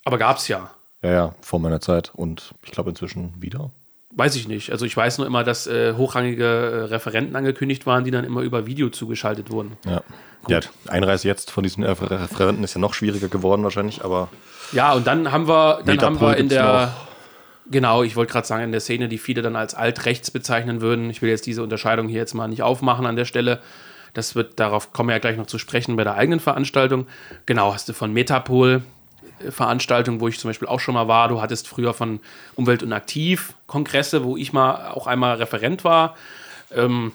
Aber 0.04 0.18
gab 0.18 0.38
es 0.38 0.48
ja. 0.48 0.72
Ja, 1.04 1.12
ja, 1.12 1.36
vor 1.42 1.60
meiner 1.60 1.80
Zeit 1.80 2.12
und 2.16 2.54
ich 2.64 2.72
glaube 2.72 2.90
inzwischen 2.90 3.34
wieder. 3.40 3.70
Weiß 4.18 4.36
ich 4.36 4.48
nicht. 4.48 4.72
Also 4.72 4.86
ich 4.86 4.98
weiß 4.98 5.20
nur 5.20 5.28
immer, 5.28 5.44
dass 5.44 5.68
äh, 5.68 5.94
hochrangige 5.94 6.44
äh, 6.44 6.84
Referenten 6.86 7.36
angekündigt 7.36 7.86
waren, 7.86 8.04
die 8.04 8.10
dann 8.10 8.26
immer 8.26 8.42
über 8.42 8.66
Video 8.66 8.90
zugeschaltet 8.90 9.52
wurden. 9.52 9.78
Ja. 9.86 10.02
Gut. 10.44 10.50
Ja, 10.50 10.92
Einreise 10.92 11.28
jetzt 11.28 11.52
von 11.52 11.64
diesen 11.64 11.84
Referenten 11.84 12.64
ist 12.64 12.74
ja 12.74 12.82
noch 12.82 12.96
schwieriger 12.96 13.28
geworden 13.28 13.64
wahrscheinlich, 13.64 14.04
aber. 14.04 14.30
Ja, 14.72 14.94
und 14.94 15.06
dann 15.06 15.32
haben 15.32 15.48
wir, 15.48 15.84
dann 15.86 16.02
haben 16.02 16.20
wir 16.20 16.36
in 16.36 16.50
der. 16.50 16.96
Genau, 17.70 18.02
ich 18.02 18.16
wollte 18.16 18.32
gerade 18.32 18.48
sagen, 18.48 18.64
in 18.64 18.72
der 18.72 18.80
Szene, 18.80 19.08
die 19.08 19.18
viele 19.18 19.42
dann 19.42 19.56
als 19.56 19.76
altrechts 19.76 20.32
bezeichnen 20.32 20.82
würden. 20.82 21.10
Ich 21.10 21.22
will 21.22 21.30
jetzt 21.30 21.46
diese 21.46 21.62
Unterscheidung 21.62 22.08
hier 22.08 22.20
jetzt 22.20 22.34
mal 22.34 22.48
nicht 22.48 22.64
aufmachen 22.64 23.06
an 23.06 23.18
der 23.18 23.26
Stelle. 23.26 23.60
Das 24.14 24.36
wird, 24.36 24.60
darauf 24.60 24.94
kommen 24.94 25.10
wir 25.10 25.16
ja 25.16 25.20
gleich 25.20 25.38
noch 25.38 25.48
zu 25.48 25.60
sprechen 25.60 25.96
bei 25.96 26.04
der 26.04 26.16
eigenen 26.16 26.40
Veranstaltung. 26.40 27.08
Genau, 27.46 27.74
hast 27.74 27.90
du 27.90 27.94
von 27.94 28.14
Metapol, 28.14 28.82
Veranstaltungen, 29.50 30.20
wo 30.20 30.28
ich 30.28 30.40
zum 30.40 30.50
Beispiel 30.50 30.68
auch 30.68 30.80
schon 30.80 30.94
mal 30.94 31.08
war. 31.08 31.28
Du 31.28 31.42
hattest 31.42 31.68
früher 31.68 31.94
von 31.94 32.20
Umwelt 32.56 32.84
und 32.84 32.94
Aktiv 32.94 33.54
Kongresse, 33.68 34.24
wo 34.24 34.38
ich 34.38 34.54
mal 34.54 34.90
auch 34.90 35.08
einmal 35.08 35.36
Referent 35.36 35.84
war. 35.84 36.16
Ähm, 36.76 37.12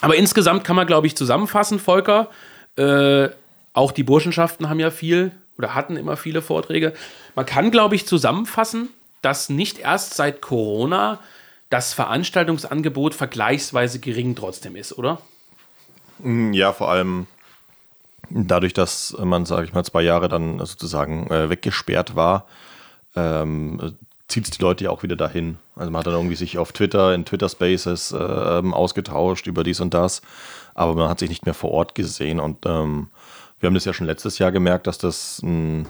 aber 0.00 0.16
insgesamt 0.16 0.64
kann 0.64 0.76
man, 0.76 0.86
glaube 0.86 1.06
ich, 1.06 1.16
zusammenfassen, 1.16 1.78
Volker. 1.78 2.28
Äh, 2.76 3.28
auch 3.72 3.92
die 3.92 4.02
Burschenschaften 4.02 4.68
haben 4.68 4.80
ja 4.80 4.90
viel 4.90 5.32
oder 5.58 5.74
hatten 5.74 5.96
immer 5.96 6.16
viele 6.16 6.42
Vorträge. 6.42 6.94
Man 7.34 7.46
kann, 7.46 7.70
glaube 7.70 7.94
ich, 7.94 8.06
zusammenfassen, 8.06 8.88
dass 9.22 9.48
nicht 9.48 9.78
erst 9.78 10.14
seit 10.14 10.40
Corona 10.40 11.20
das 11.70 11.92
Veranstaltungsangebot 11.92 13.14
vergleichsweise 13.14 13.98
gering 13.98 14.36
trotzdem 14.36 14.76
ist, 14.76 14.96
oder? 14.96 15.20
Ja, 16.22 16.72
vor 16.72 16.90
allem 16.90 17.26
dadurch, 18.34 18.72
dass 18.72 19.16
man, 19.22 19.46
sage 19.46 19.64
ich 19.64 19.72
mal, 19.72 19.84
zwei 19.84 20.02
Jahre 20.02 20.28
dann 20.28 20.58
sozusagen 20.58 21.30
äh, 21.30 21.48
weggesperrt 21.50 22.16
war, 22.16 22.46
ähm, 23.16 23.94
zieht 24.28 24.44
es 24.44 24.50
die 24.50 24.62
Leute 24.62 24.84
ja 24.84 24.90
auch 24.90 25.02
wieder 25.02 25.16
dahin. 25.16 25.58
Also 25.76 25.90
man 25.90 26.00
hat 26.00 26.06
dann 26.06 26.14
irgendwie 26.14 26.36
sich 26.36 26.58
auf 26.58 26.72
Twitter, 26.72 27.14
in 27.14 27.24
Twitter 27.24 27.48
Spaces 27.48 28.12
äh, 28.12 28.16
ausgetauscht 28.16 29.46
über 29.46 29.62
dies 29.64 29.80
und 29.80 29.94
das, 29.94 30.22
aber 30.74 30.94
man 30.94 31.08
hat 31.08 31.18
sich 31.20 31.28
nicht 31.28 31.46
mehr 31.46 31.54
vor 31.54 31.70
Ort 31.70 31.94
gesehen 31.94 32.40
und 32.40 32.66
ähm, 32.66 33.08
wir 33.60 33.68
haben 33.68 33.74
das 33.74 33.84
ja 33.84 33.92
schon 33.94 34.06
letztes 34.06 34.38
Jahr 34.38 34.52
gemerkt, 34.52 34.86
dass 34.86 34.98
das 34.98 35.40
mh, 35.42 35.86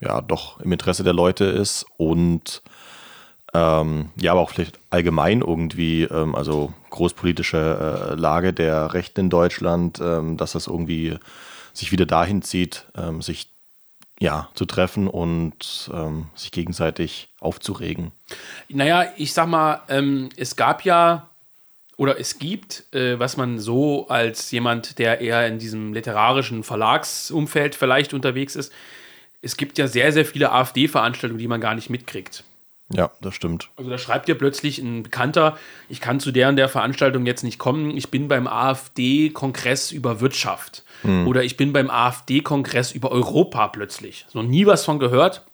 ja 0.00 0.20
doch 0.20 0.60
im 0.60 0.72
Interesse 0.72 1.04
der 1.04 1.14
Leute 1.14 1.44
ist 1.44 1.84
und 1.96 2.62
äh, 2.64 2.70
Ähm, 3.54 4.10
ja, 4.20 4.32
aber 4.32 4.42
auch 4.42 4.50
vielleicht 4.50 4.78
allgemein 4.90 5.40
irgendwie, 5.40 6.02
ähm, 6.02 6.34
also 6.34 6.70
großpolitische 6.90 8.10
äh, 8.12 8.14
Lage 8.14 8.52
der 8.52 8.92
Rechten 8.92 9.20
in 9.20 9.30
Deutschland, 9.30 10.00
ähm, 10.02 10.36
dass 10.36 10.52
das 10.52 10.66
irgendwie 10.66 11.18
sich 11.78 11.92
wieder 11.92 12.06
dahin 12.06 12.42
zieht, 12.42 12.86
ähm, 12.96 13.22
sich 13.22 13.48
ja, 14.20 14.48
zu 14.54 14.64
treffen 14.64 15.06
und 15.06 15.90
ähm, 15.94 16.26
sich 16.34 16.50
gegenseitig 16.50 17.28
aufzuregen. 17.38 18.10
Naja, 18.68 19.12
ich 19.16 19.32
sag 19.32 19.46
mal, 19.46 19.82
ähm, 19.88 20.28
es 20.36 20.56
gab 20.56 20.84
ja 20.84 21.30
oder 21.96 22.18
es 22.18 22.38
gibt, 22.38 22.92
äh, 22.92 23.18
was 23.18 23.36
man 23.36 23.58
so 23.58 24.08
als 24.08 24.50
jemand, 24.50 24.98
der 24.98 25.20
eher 25.20 25.46
in 25.46 25.58
diesem 25.58 25.92
literarischen 25.92 26.64
Verlagsumfeld 26.64 27.74
vielleicht 27.74 28.12
unterwegs 28.12 28.56
ist, 28.56 28.72
es 29.40 29.56
gibt 29.56 29.78
ja 29.78 29.86
sehr, 29.86 30.12
sehr 30.12 30.24
viele 30.24 30.50
AfD-Veranstaltungen, 30.50 31.38
die 31.38 31.48
man 31.48 31.60
gar 31.60 31.76
nicht 31.76 31.90
mitkriegt. 31.90 32.42
Ja, 32.90 33.10
das 33.20 33.34
stimmt. 33.34 33.68
Also 33.76 33.90
da 33.90 33.98
schreibt 33.98 34.28
dir 34.28 34.34
plötzlich 34.34 34.78
ein 34.78 35.02
Bekannter, 35.02 35.58
ich 35.88 36.00
kann 36.00 36.20
zu 36.20 36.32
der 36.32 36.48
und 36.48 36.56
der 36.56 36.68
Veranstaltung 36.68 37.26
jetzt 37.26 37.42
nicht 37.44 37.58
kommen, 37.58 37.96
ich 37.96 38.10
bin 38.10 38.28
beim 38.28 38.46
AfD-Kongress 38.46 39.92
über 39.92 40.20
Wirtschaft. 40.20 40.84
Mhm. 41.02 41.26
Oder 41.28 41.44
ich 41.44 41.56
bin 41.56 41.72
beim 41.72 41.90
AfD-Kongress 41.90 42.92
über 42.92 43.12
Europa 43.12 43.68
plötzlich. 43.68 44.24
So 44.28 44.42
nie 44.42 44.66
was 44.66 44.84
von 44.84 44.98
gehört. 44.98 45.44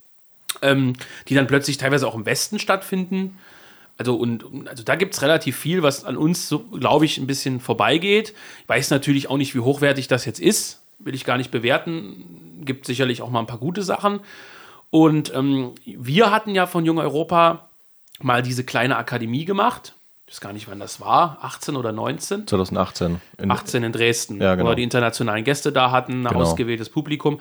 Ähm, 0.63 0.93
die 1.27 1.35
dann 1.35 1.49
plötzlich 1.49 1.79
teilweise 1.79 2.07
auch 2.07 2.15
im 2.15 2.27
Westen 2.27 2.61
stattfinden. 2.61 3.37
Also, 3.99 4.15
und, 4.15 4.69
also 4.69 4.85
da 4.85 4.95
gibt 4.95 5.15
es 5.15 5.23
relativ 5.23 5.57
viel, 5.57 5.83
was 5.83 6.05
an 6.05 6.17
uns, 6.17 6.49
so, 6.49 6.61
glaube 6.61 7.05
ich, 7.05 7.19
ein 7.19 7.27
bisschen 7.27 7.59
vorbeigeht. 7.59 8.35
Ich 8.63 8.69
weiß 8.69 8.91
natürlich 8.91 9.29
auch 9.29 9.37
nicht, 9.37 9.55
wie 9.57 9.61
hochwertig 9.61 10.07
das 10.07 10.25
jetzt 10.25 10.39
ist. 10.39 10.81
Will 11.01 11.15
ich 11.15 11.25
gar 11.25 11.39
nicht 11.39 11.51
bewerten. 11.51 12.61
Gibt 12.65 12.87
sicherlich 12.87 13.21
auch 13.21 13.31
mal 13.31 13.41
ein 13.41 13.47
paar 13.47 13.59
gute 13.59 13.83
Sachen. 13.83 14.21
Und 14.91 15.35
ähm, 15.35 15.73
wir 15.85 16.31
hatten 16.31 16.55
ja 16.55 16.67
von 16.67 16.85
Jung 16.85 16.99
Europa 16.99 17.69
mal 18.21 18.43
diese 18.43 18.65
kleine 18.65 18.97
Akademie 18.97 19.45
gemacht. 19.45 19.95
Ich 20.27 20.35
weiß 20.35 20.41
gar 20.41 20.53
nicht, 20.53 20.69
wann 20.69 20.81
das 20.81 21.01
war, 21.01 21.39
18 21.43 21.77
oder 21.77 21.93
19? 21.93 22.47
2018. 22.47 23.21
In 23.39 23.51
18 23.51 23.83
in 23.83 23.93
Dresden, 23.93 24.41
ja, 24.41 24.55
genau. 24.55 24.67
wo 24.67 24.73
wir 24.73 24.77
die 24.77 24.83
internationalen 24.83 25.45
Gäste 25.45 25.71
da 25.71 25.91
hatten, 25.91 26.27
ein 26.27 26.33
genau. 26.33 26.41
ausgewähltes 26.41 26.89
Publikum. 26.89 27.41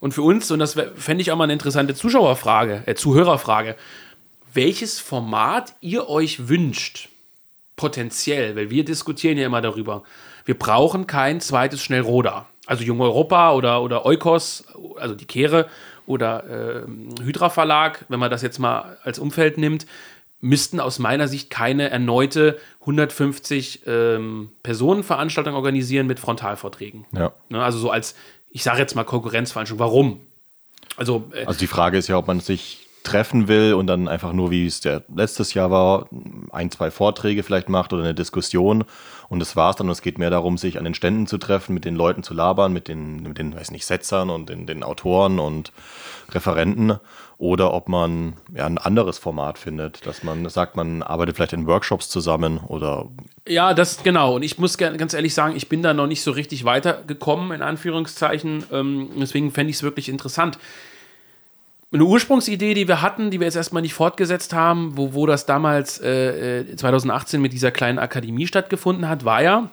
Und 0.00 0.12
für 0.12 0.22
uns, 0.22 0.50
und 0.50 0.58
das 0.58 0.74
fände 0.96 1.22
ich 1.22 1.30
auch 1.30 1.36
mal 1.36 1.44
eine 1.44 1.52
interessante 1.52 1.94
Zuschauerfrage, 1.94 2.82
äh, 2.86 2.94
Zuhörerfrage, 2.94 3.76
welches 4.52 4.98
Format 4.98 5.74
ihr 5.80 6.08
euch 6.08 6.48
wünscht, 6.48 7.10
potenziell, 7.76 8.56
weil 8.56 8.70
wir 8.70 8.84
diskutieren 8.84 9.36
ja 9.36 9.46
immer 9.46 9.60
darüber. 9.60 10.02
Wir 10.46 10.58
brauchen 10.58 11.06
kein 11.06 11.40
zweites 11.40 11.82
Schnellroder. 11.82 12.46
Also 12.66 12.82
Jung 12.82 13.00
Europa 13.00 13.52
oder, 13.52 13.82
oder 13.82 14.06
Eukos, 14.06 14.64
also 14.96 15.14
die 15.14 15.26
Kehre 15.26 15.68
oder 16.06 16.84
äh, 16.84 17.22
Hydra 17.22 17.50
Verlag, 17.50 18.04
wenn 18.08 18.20
man 18.20 18.30
das 18.30 18.42
jetzt 18.42 18.58
mal 18.58 18.96
als 19.02 19.18
Umfeld 19.18 19.58
nimmt, 19.58 19.86
müssten 20.40 20.80
aus 20.80 20.98
meiner 20.98 21.28
Sicht 21.28 21.50
keine 21.50 21.90
erneute 21.90 22.58
150 22.80 23.82
ähm, 23.86 24.50
Personen 24.62 25.02
Veranstaltung 25.02 25.54
organisieren 25.54 26.06
mit 26.06 26.20
Frontalvorträgen. 26.20 27.06
Ja. 27.12 27.32
Ne, 27.48 27.62
also 27.62 27.78
so 27.78 27.90
als, 27.90 28.14
ich 28.50 28.62
sage 28.62 28.78
jetzt 28.78 28.94
mal 28.94 29.04
Konkurrenzveranstaltung. 29.04 29.84
Warum? 29.84 30.20
Also, 30.96 31.30
äh, 31.32 31.46
also 31.46 31.58
die 31.58 31.66
Frage 31.66 31.98
ist 31.98 32.08
ja, 32.08 32.18
ob 32.18 32.26
man 32.26 32.40
sich 32.40 32.86
treffen 33.02 33.46
will 33.46 33.74
und 33.74 33.86
dann 33.86 34.08
einfach 34.08 34.32
nur, 34.32 34.50
wie 34.50 34.66
es 34.66 34.80
der 34.80 35.04
letztes 35.14 35.54
Jahr 35.54 35.70
war, 35.70 36.08
ein, 36.50 36.70
zwei 36.70 36.90
Vorträge 36.90 37.42
vielleicht 37.42 37.68
macht 37.68 37.92
oder 37.92 38.02
eine 38.02 38.14
Diskussion 38.14 38.84
und 39.28 39.40
das 39.40 39.56
war's 39.56 39.76
dann. 39.76 39.88
Und 39.88 39.92
es 39.92 40.02
geht 40.02 40.18
mehr 40.18 40.30
darum, 40.30 40.58
sich 40.58 40.78
an 40.78 40.84
den 40.84 40.94
Ständen 40.94 41.26
zu 41.26 41.38
treffen, 41.38 41.74
mit 41.74 41.84
den 41.84 41.96
Leuten 41.96 42.22
zu 42.22 42.34
labern, 42.34 42.72
mit 42.72 42.88
den, 42.88 43.22
mit 43.22 43.38
den 43.38 43.54
weiß 43.54 43.70
nicht, 43.70 43.86
Setzern 43.86 44.30
und 44.30 44.48
den, 44.48 44.66
den 44.66 44.82
Autoren 44.82 45.38
und 45.38 45.72
Referenten 46.30 46.98
oder 47.38 47.74
ob 47.74 47.88
man 47.88 48.34
ja, 48.54 48.64
ein 48.64 48.78
anderes 48.78 49.18
Format 49.18 49.58
findet, 49.58 50.06
dass 50.06 50.22
man 50.22 50.48
sagt, 50.48 50.74
man 50.74 51.02
arbeitet 51.02 51.36
vielleicht 51.36 51.52
in 51.52 51.66
Workshops 51.66 52.08
zusammen 52.08 52.58
oder. 52.58 53.08
Ja, 53.46 53.74
das 53.74 54.02
genau. 54.02 54.36
Und 54.36 54.42
ich 54.42 54.58
muss 54.58 54.78
ganz 54.78 55.12
ehrlich 55.12 55.34
sagen, 55.34 55.54
ich 55.54 55.68
bin 55.68 55.82
da 55.82 55.92
noch 55.92 56.06
nicht 56.06 56.22
so 56.22 56.30
richtig 56.30 56.64
weitergekommen, 56.64 57.52
in 57.52 57.62
Anführungszeichen. 57.62 58.64
Ähm, 58.72 59.10
deswegen 59.16 59.52
fände 59.52 59.70
ich 59.70 59.76
es 59.76 59.82
wirklich 59.82 60.08
interessant 60.08 60.58
eine 61.96 62.04
Ursprungsidee, 62.04 62.74
die 62.74 62.88
wir 62.88 63.02
hatten, 63.02 63.30
die 63.30 63.40
wir 63.40 63.46
jetzt 63.46 63.56
erstmal 63.56 63.82
nicht 63.82 63.94
fortgesetzt 63.94 64.52
haben, 64.52 64.96
wo, 64.96 65.14
wo 65.14 65.26
das 65.26 65.46
damals 65.46 66.00
äh, 66.00 66.76
2018 66.76 67.38
äh, 67.38 67.42
mit 67.42 67.52
dieser 67.52 67.70
kleinen 67.70 67.98
Akademie 67.98 68.46
stattgefunden 68.46 69.08
hat, 69.08 69.24
war 69.24 69.42
ja, 69.42 69.70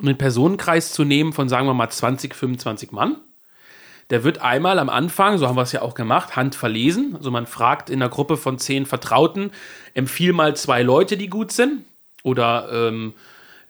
einen 0.00 0.16
Personenkreis 0.16 0.92
zu 0.92 1.04
nehmen 1.04 1.32
von, 1.32 1.48
sagen 1.48 1.66
wir 1.66 1.74
mal, 1.74 1.90
20, 1.90 2.34
25 2.34 2.92
Mann. 2.92 3.16
Der 4.10 4.24
wird 4.24 4.40
einmal 4.40 4.78
am 4.78 4.88
Anfang, 4.88 5.38
so 5.38 5.46
haben 5.46 5.56
wir 5.56 5.62
es 5.62 5.72
ja 5.72 5.82
auch 5.82 5.94
gemacht, 5.94 6.34
handverlesen. 6.34 7.14
Also 7.16 7.30
man 7.30 7.46
fragt 7.46 7.90
in 7.90 8.02
einer 8.02 8.08
Gruppe 8.08 8.36
von 8.36 8.58
zehn 8.58 8.86
Vertrauten, 8.86 9.52
empfiehl 9.94 10.32
mal 10.32 10.56
zwei 10.56 10.82
Leute, 10.82 11.16
die 11.16 11.28
gut 11.28 11.52
sind. 11.52 11.84
Oder 12.22 12.68
ähm, 12.72 13.14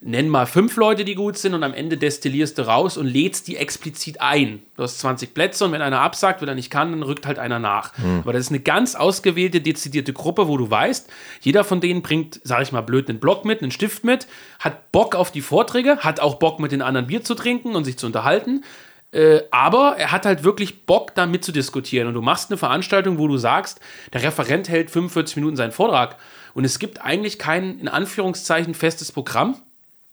nenn 0.03 0.29
mal 0.29 0.47
fünf 0.47 0.77
Leute, 0.77 1.05
die 1.05 1.15
gut 1.15 1.37
sind 1.37 1.53
und 1.53 1.63
am 1.63 1.75
Ende 1.75 1.99
destillierst 1.99 2.57
du 2.57 2.67
raus 2.67 2.97
und 2.97 3.07
lädst 3.07 3.49
die 3.49 3.57
explizit 3.57 4.21
ein. 4.21 4.63
Du 4.77 4.83
hast 4.83 4.99
20 5.01 5.35
Plätze 5.35 5.65
und 5.67 5.73
wenn 5.73 5.83
einer 5.83 6.01
absagt, 6.01 6.41
wenn 6.41 6.49
er 6.49 6.55
nicht 6.55 6.71
kann, 6.71 6.91
dann 6.91 7.03
rückt 7.03 7.27
halt 7.27 7.39
einer 7.39 7.59
nach. 7.59 7.97
Mhm. 7.99 8.21
Aber 8.21 8.33
das 8.33 8.43
ist 8.43 8.49
eine 8.49 8.61
ganz 8.61 8.95
ausgewählte, 8.95 9.61
dezidierte 9.61 10.15
Gruppe, 10.15 10.49
wo 10.49 10.57
du 10.57 10.71
weißt, 10.71 11.11
jeder 11.43 11.65
von 11.65 11.83
denen 11.83 12.01
bringt, 12.01 12.41
sag 12.45 12.63
ich 12.63 12.73
mal 12.73 12.81
blöd, 12.81 13.11
einen 13.11 13.21
Block 13.21 13.45
mit, 13.45 13.63
einen 13.63 13.73
Stift 13.73 14.03
mit, 14.03 14.27
hat 14.59 14.91
Bock 14.91 15.15
auf 15.15 15.31
die 15.33 15.43
Vorträge, 15.43 15.99
hat 15.99 16.19
auch 16.19 16.37
Bock 16.37 16.61
mit 16.61 16.73
den 16.73 16.81
anderen 16.81 17.09
Bier 17.09 17.23
zu 17.23 17.35
trinken 17.35 17.75
und 17.75 17.85
sich 17.85 17.99
zu 17.99 18.07
unterhalten. 18.07 18.65
Äh, 19.13 19.41
aber 19.51 19.97
er 19.99 20.13
hat 20.13 20.25
halt 20.25 20.45
wirklich 20.45 20.87
Bock, 20.87 21.15
da 21.15 21.27
mitzudiskutieren. 21.27 22.09
Und 22.09 22.15
du 22.15 22.23
machst 22.23 22.51
eine 22.51 22.57
Veranstaltung, 22.57 23.19
wo 23.19 23.29
du 23.29 23.37
sagst, 23.37 23.81
der 24.15 24.23
Referent 24.23 24.71
hält 24.71 24.91
45 24.91 25.37
Minuten 25.37 25.57
seinen 25.57 25.73
Vortrag. 25.73 26.17
Und 26.55 26.65
es 26.65 26.79
gibt 26.79 27.03
eigentlich 27.03 27.39
kein, 27.39 27.79
in 27.81 27.89
Anführungszeichen, 27.89 28.73
festes 28.73 29.13
Programm 29.13 29.57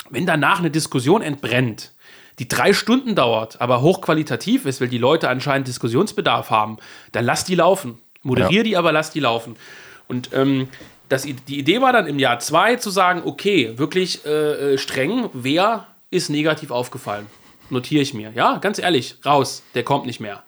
wenn 0.10 0.26
danach 0.26 0.60
eine 0.60 0.72
Diskussion 0.72 1.22
entbrennt, 1.22 1.94
die 2.40 2.48
drei 2.48 2.74
Stunden 2.74 3.16
dauert, 3.16 3.62
aber 3.62 3.82
hochqualitativ 3.82 4.66
ist, 4.66 4.80
weil 4.80 4.88
die 4.88 4.98
Leute 4.98 5.30
anscheinend 5.30 5.68
Diskussionsbedarf 5.68 6.50
haben, 6.50 6.78
dann 7.12 7.26
lass 7.26 7.46
die 7.46 7.56
laufen. 7.56 8.00
Moderier 8.22 8.58
ja. 8.58 8.64
die, 8.64 8.78
aber 8.78 8.92
lass 8.92 9.12
die 9.12 9.20
laufen. 9.20 9.56
Und 10.08 10.30
ähm, 10.34 10.70
das, 11.10 11.24
die 11.24 11.58
Idee 11.58 11.82
war 11.82 11.94
dann 11.94 12.08
im 12.08 12.20
Jahr 12.20 12.40
zwei 12.40 12.76
zu 12.76 12.90
sagen, 12.90 13.22
okay, 13.26 13.78
wirklich 13.78 14.26
äh, 14.26 14.74
äh, 14.74 14.78
streng, 14.78 15.30
wer 15.34 15.88
ist 16.12 16.30
negativ 16.30 16.72
aufgefallen? 16.72 17.28
Notiere 17.70 18.02
ich 18.02 18.14
mir. 18.14 18.32
Ja, 18.36 18.58
ganz 18.58 18.80
ehrlich, 18.80 19.18
raus, 19.26 19.64
der 19.74 19.84
kommt 19.84 20.06
nicht 20.06 20.20
mehr. 20.20 20.44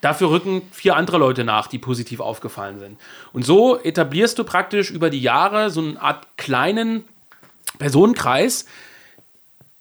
Dafür 0.00 0.30
rücken 0.30 0.62
vier 0.70 0.96
andere 0.96 1.18
Leute 1.18 1.44
nach, 1.44 1.66
die 1.66 1.78
positiv 1.78 2.20
aufgefallen 2.20 2.78
sind. 2.78 3.00
Und 3.32 3.44
so 3.44 3.78
etablierst 3.80 4.38
du 4.38 4.44
praktisch 4.44 4.90
über 4.90 5.08
die 5.08 5.20
Jahre 5.20 5.70
so 5.70 5.80
eine 5.80 6.00
Art 6.00 6.36
kleinen 6.36 7.04
Personenkreis, 7.78 8.66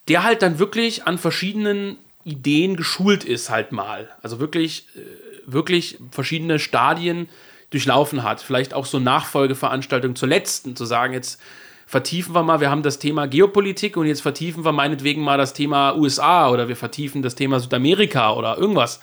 der 0.08 0.24
halt 0.24 0.42
dann 0.42 0.60
wirklich 0.60 1.06
an 1.06 1.18
verschiedenen 1.18 1.98
Ideen 2.24 2.76
geschult 2.76 3.24
ist, 3.24 3.50
halt 3.50 3.72
mal. 3.72 4.10
Also 4.22 4.40
wirklich, 4.40 4.88
äh, 4.96 5.00
wirklich 5.46 5.98
verschiedene 6.12 6.60
Stadien 6.60 7.30
durchlaufen 7.70 8.24
hat. 8.24 8.42
Vielleicht 8.42 8.74
auch 8.74 8.86
so 8.86 9.00
Nachfolgeveranstaltungen 9.00 10.16
zur 10.16 10.30
letzten, 10.30 10.76
zu 10.76 10.86
sagen, 10.86 11.14
jetzt 11.14 11.40
vertiefen 11.86 12.34
wir 12.34 12.44
mal, 12.44 12.60
wir 12.60 12.70
haben 12.70 12.84
das 12.84 13.00
Thema 13.00 13.28
Geopolitik 13.28 13.98
und 13.98 14.08
jetzt 14.08 14.22
vertiefen 14.22 14.66
wir 14.66 14.72
meinetwegen 14.72 15.22
mal 15.22 15.38
das 15.38 15.54
Thema 15.54 15.96
USA 15.96 16.50
oder 16.50 16.68
wir 16.68 16.76
vertiefen 16.76 17.22
das 17.22 17.36
Thema 17.36 17.60
Südamerika 17.60 18.34
oder 18.34 18.58
irgendwas. 18.58 19.00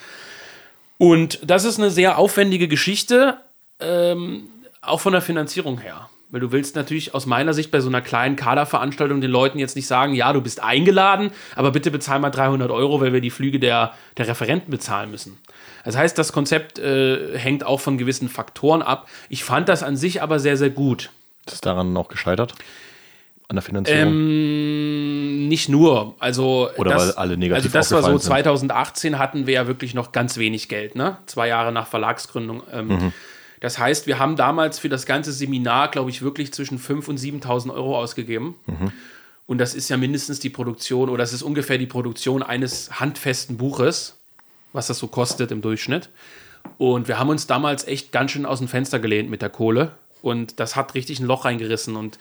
Und 0.98 1.38
das 1.42 1.64
ist 1.64 1.78
eine 1.78 1.90
sehr 1.90 2.18
aufwendige 2.18 2.68
Geschichte, 2.68 3.38
ähm, 3.80 4.48
auch 4.82 5.00
von 5.00 5.12
der 5.12 5.22
Finanzierung 5.22 5.78
her. 5.78 6.09
Weil 6.30 6.40
du 6.40 6.52
willst 6.52 6.76
natürlich 6.76 7.12
aus 7.12 7.26
meiner 7.26 7.54
Sicht 7.54 7.70
bei 7.70 7.80
so 7.80 7.88
einer 7.88 8.00
kleinen 8.00 8.36
Kaderveranstaltung 8.36 9.20
den 9.20 9.30
Leuten 9.30 9.58
jetzt 9.58 9.74
nicht 9.74 9.88
sagen, 9.88 10.14
ja, 10.14 10.32
du 10.32 10.40
bist 10.40 10.62
eingeladen, 10.62 11.30
aber 11.56 11.72
bitte 11.72 11.90
bezahl 11.90 12.20
mal 12.20 12.30
300 12.30 12.70
Euro, 12.70 13.00
weil 13.00 13.12
wir 13.12 13.20
die 13.20 13.30
Flüge 13.30 13.58
der, 13.58 13.94
der 14.16 14.28
Referenten 14.28 14.70
bezahlen 14.70 15.10
müssen. 15.10 15.38
Das 15.84 15.96
heißt, 15.96 16.16
das 16.16 16.32
Konzept 16.32 16.78
äh, 16.78 17.36
hängt 17.36 17.64
auch 17.64 17.80
von 17.80 17.98
gewissen 17.98 18.28
Faktoren 18.28 18.82
ab. 18.82 19.08
Ich 19.28 19.42
fand 19.42 19.68
das 19.68 19.82
an 19.82 19.96
sich 19.96 20.22
aber 20.22 20.38
sehr, 20.38 20.56
sehr 20.56 20.70
gut. 20.70 21.10
Ist 21.46 21.66
daran 21.66 21.92
noch 21.92 22.08
gescheitert? 22.08 22.54
An 23.48 23.56
der 23.56 23.62
Finanzierung? 23.62 24.12
Ähm, 24.12 25.48
nicht 25.48 25.68
nur. 25.68 26.14
Also 26.20 26.70
Oder 26.76 26.92
das, 26.92 27.08
weil 27.08 27.12
alle 27.14 27.36
negativ 27.36 27.74
Also 27.74 27.76
das 27.76 27.90
war 27.90 28.02
so, 28.12 28.16
2018 28.16 29.18
hatten 29.18 29.48
wir 29.48 29.54
ja 29.54 29.66
wirklich 29.66 29.94
noch 29.94 30.12
ganz 30.12 30.36
wenig 30.36 30.68
Geld, 30.68 30.94
ne? 30.94 31.18
Zwei 31.26 31.48
Jahre 31.48 31.72
nach 31.72 31.88
Verlagsgründung. 31.88 32.62
Ähm, 32.72 32.86
mhm 32.86 33.12
das 33.60 33.78
heißt, 33.78 34.06
wir 34.06 34.18
haben 34.18 34.36
damals 34.36 34.78
für 34.78 34.88
das 34.88 35.06
ganze 35.06 35.32
Seminar, 35.32 35.90
glaube 35.90 36.10
ich, 36.10 36.22
wirklich 36.22 36.52
zwischen 36.52 36.78
5.000 36.78 37.08
und 37.08 37.20
7.000 37.20 37.74
Euro 37.74 37.98
ausgegeben. 37.98 38.56
Mhm. 38.66 38.92
Und 39.46 39.58
das 39.58 39.74
ist 39.74 39.90
ja 39.90 39.96
mindestens 39.96 40.40
die 40.40 40.48
Produktion, 40.48 41.10
oder 41.10 41.18
das 41.18 41.32
ist 41.32 41.42
ungefähr 41.42 41.76
die 41.76 41.86
Produktion 41.86 42.42
eines 42.42 43.00
handfesten 43.00 43.58
Buches, 43.58 44.16
was 44.72 44.86
das 44.86 44.98
so 44.98 45.08
kostet 45.08 45.50
im 45.50 45.60
Durchschnitt. 45.60 46.08
Und 46.78 47.08
wir 47.08 47.18
haben 47.18 47.28
uns 47.28 47.46
damals 47.46 47.86
echt 47.86 48.12
ganz 48.12 48.30
schön 48.30 48.46
aus 48.46 48.58
dem 48.58 48.68
Fenster 48.68 48.98
gelehnt 48.98 49.28
mit 49.28 49.42
der 49.42 49.50
Kohle. 49.50 49.92
Und 50.22 50.60
das 50.60 50.76
hat 50.76 50.94
richtig 50.94 51.20
ein 51.20 51.26
Loch 51.26 51.44
reingerissen. 51.44 51.96
Und 51.96 52.18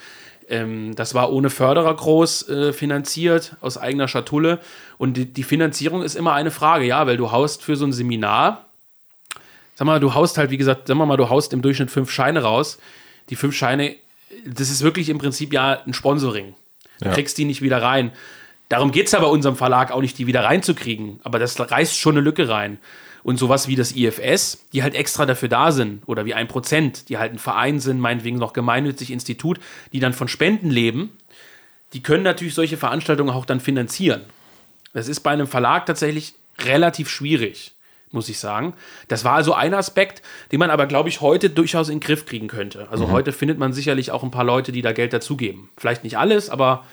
ähm, 0.50 0.96
das 0.96 1.14
war 1.14 1.32
ohne 1.32 1.50
Förderer 1.50 1.96
groß 1.96 2.50
äh, 2.50 2.74
finanziert, 2.74 3.56
aus 3.62 3.78
eigener 3.78 4.08
Schatulle. 4.08 4.60
Und 4.98 5.16
die, 5.16 5.26
die 5.26 5.44
Finanzierung 5.44 6.02
ist 6.02 6.16
immer 6.16 6.34
eine 6.34 6.52
Frage, 6.52 6.86
ja, 6.86 7.06
weil 7.06 7.18
du 7.18 7.32
haust 7.32 7.64
für 7.64 7.76
so 7.76 7.86
ein 7.86 7.94
Seminar 7.94 8.69
sag 9.80 9.86
mal, 9.86 10.02
du 10.02 10.14
haust 10.14 10.38
halt, 10.38 10.52
wie 10.52 10.58
gesagt, 10.58 10.88
sag 10.90 10.98
mal, 10.98 11.16
du 11.16 11.30
haust 11.30 11.54
im 11.54 11.62
Durchschnitt 11.62 11.90
fünf 11.90 12.12
Scheine 12.12 12.42
raus. 12.44 12.80
Die 13.30 13.38
fünf 13.38 13.56
Scheine, 13.56 13.96
das 14.46 14.70
ist 14.70 14.82
wirklich 14.84 15.08
im 15.08 15.18
Prinzip 15.20 15.54
ja 15.54 15.82
ein 15.86 15.94
Sponsoring. 15.94 16.54
Du 17.00 17.06
Ja. 17.06 17.14
kriegst 17.14 17.38
die 17.38 17.46
nicht 17.46 17.62
wieder 17.62 17.82
rein. 17.82 18.12
Darum 18.68 18.92
geht 18.92 19.06
es 19.06 19.14
ja 19.14 19.20
bei 19.20 19.26
unserem 19.28 19.56
Verlag 19.56 19.92
auch 19.92 20.02
nicht, 20.02 20.18
die 20.18 20.28
wieder 20.28 20.44
reinzukriegen. 20.44 21.22
Aber 21.24 21.40
das 21.40 21.58
reißt 21.58 21.98
schon 21.98 22.16
eine 22.16 22.22
Lücke 22.22 22.50
rein. 22.50 22.78
Und 23.24 23.38
sowas 23.38 23.70
wie 23.70 23.78
das 23.78 23.94
IFS, 23.96 24.66
die 24.74 24.84
halt 24.84 24.96
extra 24.96 25.26
dafür 25.26 25.48
da 25.48 25.72
sind, 25.72 26.04
oder 26.08 26.26
wie 26.26 26.34
ein 26.34 26.50
Prozent, 26.50 27.08
die 27.08 27.18
halt 27.18 27.32
ein 27.32 27.40
Verein 27.40 27.80
sind, 27.80 28.00
meinetwegen 28.02 28.38
noch 28.38 28.52
gemeinnützig 28.52 29.12
Institut, 29.12 29.60
die 29.94 30.00
dann 30.02 30.12
von 30.14 30.28
Spenden 30.28 30.70
leben, 30.70 31.12
die 31.94 32.04
können 32.04 32.24
natürlich 32.24 32.54
solche 32.54 32.76
Veranstaltungen 32.78 33.30
auch 33.30 33.46
dann 33.46 33.60
finanzieren. 33.62 34.22
Das 34.94 35.08
ist 35.08 35.22
bei 35.22 35.32
einem 35.32 35.48
Verlag 35.48 35.86
tatsächlich 35.86 36.34
relativ 36.60 37.10
schwierig, 37.10 37.72
muss 38.12 38.30
ich 38.30 38.40
sagen. 38.40 38.74
Das 39.08 39.24
war 39.24 39.34
also 39.34 39.54
ein 39.54 39.74
Aspekt, 39.74 40.22
den 40.52 40.60
man 40.60 40.70
aber, 40.70 40.88
glaube 40.88 41.10
ich, 41.10 41.22
heute 41.22 41.50
durchaus 41.50 41.90
in 41.90 41.96
den 41.96 42.00
Griff 42.02 42.26
kriegen 42.26 42.48
könnte. 42.48 42.88
Also 42.90 43.12
heute 43.12 43.32
findet 43.32 43.60
man 43.60 43.74
sicherlich 43.74 44.12
auch 44.12 44.24
ein 44.24 44.32
paar 44.32 44.44
Leute, 44.44 44.72
die 44.72 44.82
da 44.82 44.94
Geld 44.94 45.14
dazugeben. 45.14 45.70
Vielleicht 45.78 46.04
nicht 46.04 46.18
alles, 46.18 46.50
aber 46.50 46.86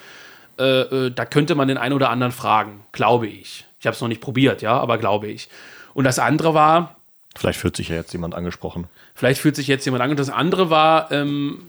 äh, 0.58 0.80
äh, 0.80 1.10
da 1.10 1.24
könnte 1.24 1.54
man 1.54 1.68
den 1.68 1.78
einen 1.78 1.94
oder 1.94 2.10
anderen 2.10 2.32
fragen, 2.32 2.82
glaube 2.92 3.26
ich. 3.28 3.66
Ich 3.80 3.86
habe 3.86 3.94
es 3.94 4.00
noch 4.00 4.08
nicht 4.08 4.20
probiert, 4.20 4.62
ja, 4.62 4.78
aber 4.78 4.98
glaube 4.98 5.28
ich. 5.28 5.48
Und 5.94 6.04
das 6.04 6.18
andere 6.18 6.54
war, 6.54 6.96
Vielleicht 7.36 7.58
fühlt 7.58 7.76
sich 7.76 7.88
ja 7.88 7.96
jetzt 7.96 8.12
jemand 8.12 8.34
angesprochen. 8.34 8.86
Vielleicht 9.14 9.40
fühlt 9.40 9.56
sich 9.56 9.66
jetzt 9.66 9.84
jemand 9.84 10.02
an. 10.02 10.10
Und 10.10 10.18
das 10.18 10.30
andere 10.30 10.70
war, 10.70 11.12
ähm, 11.12 11.62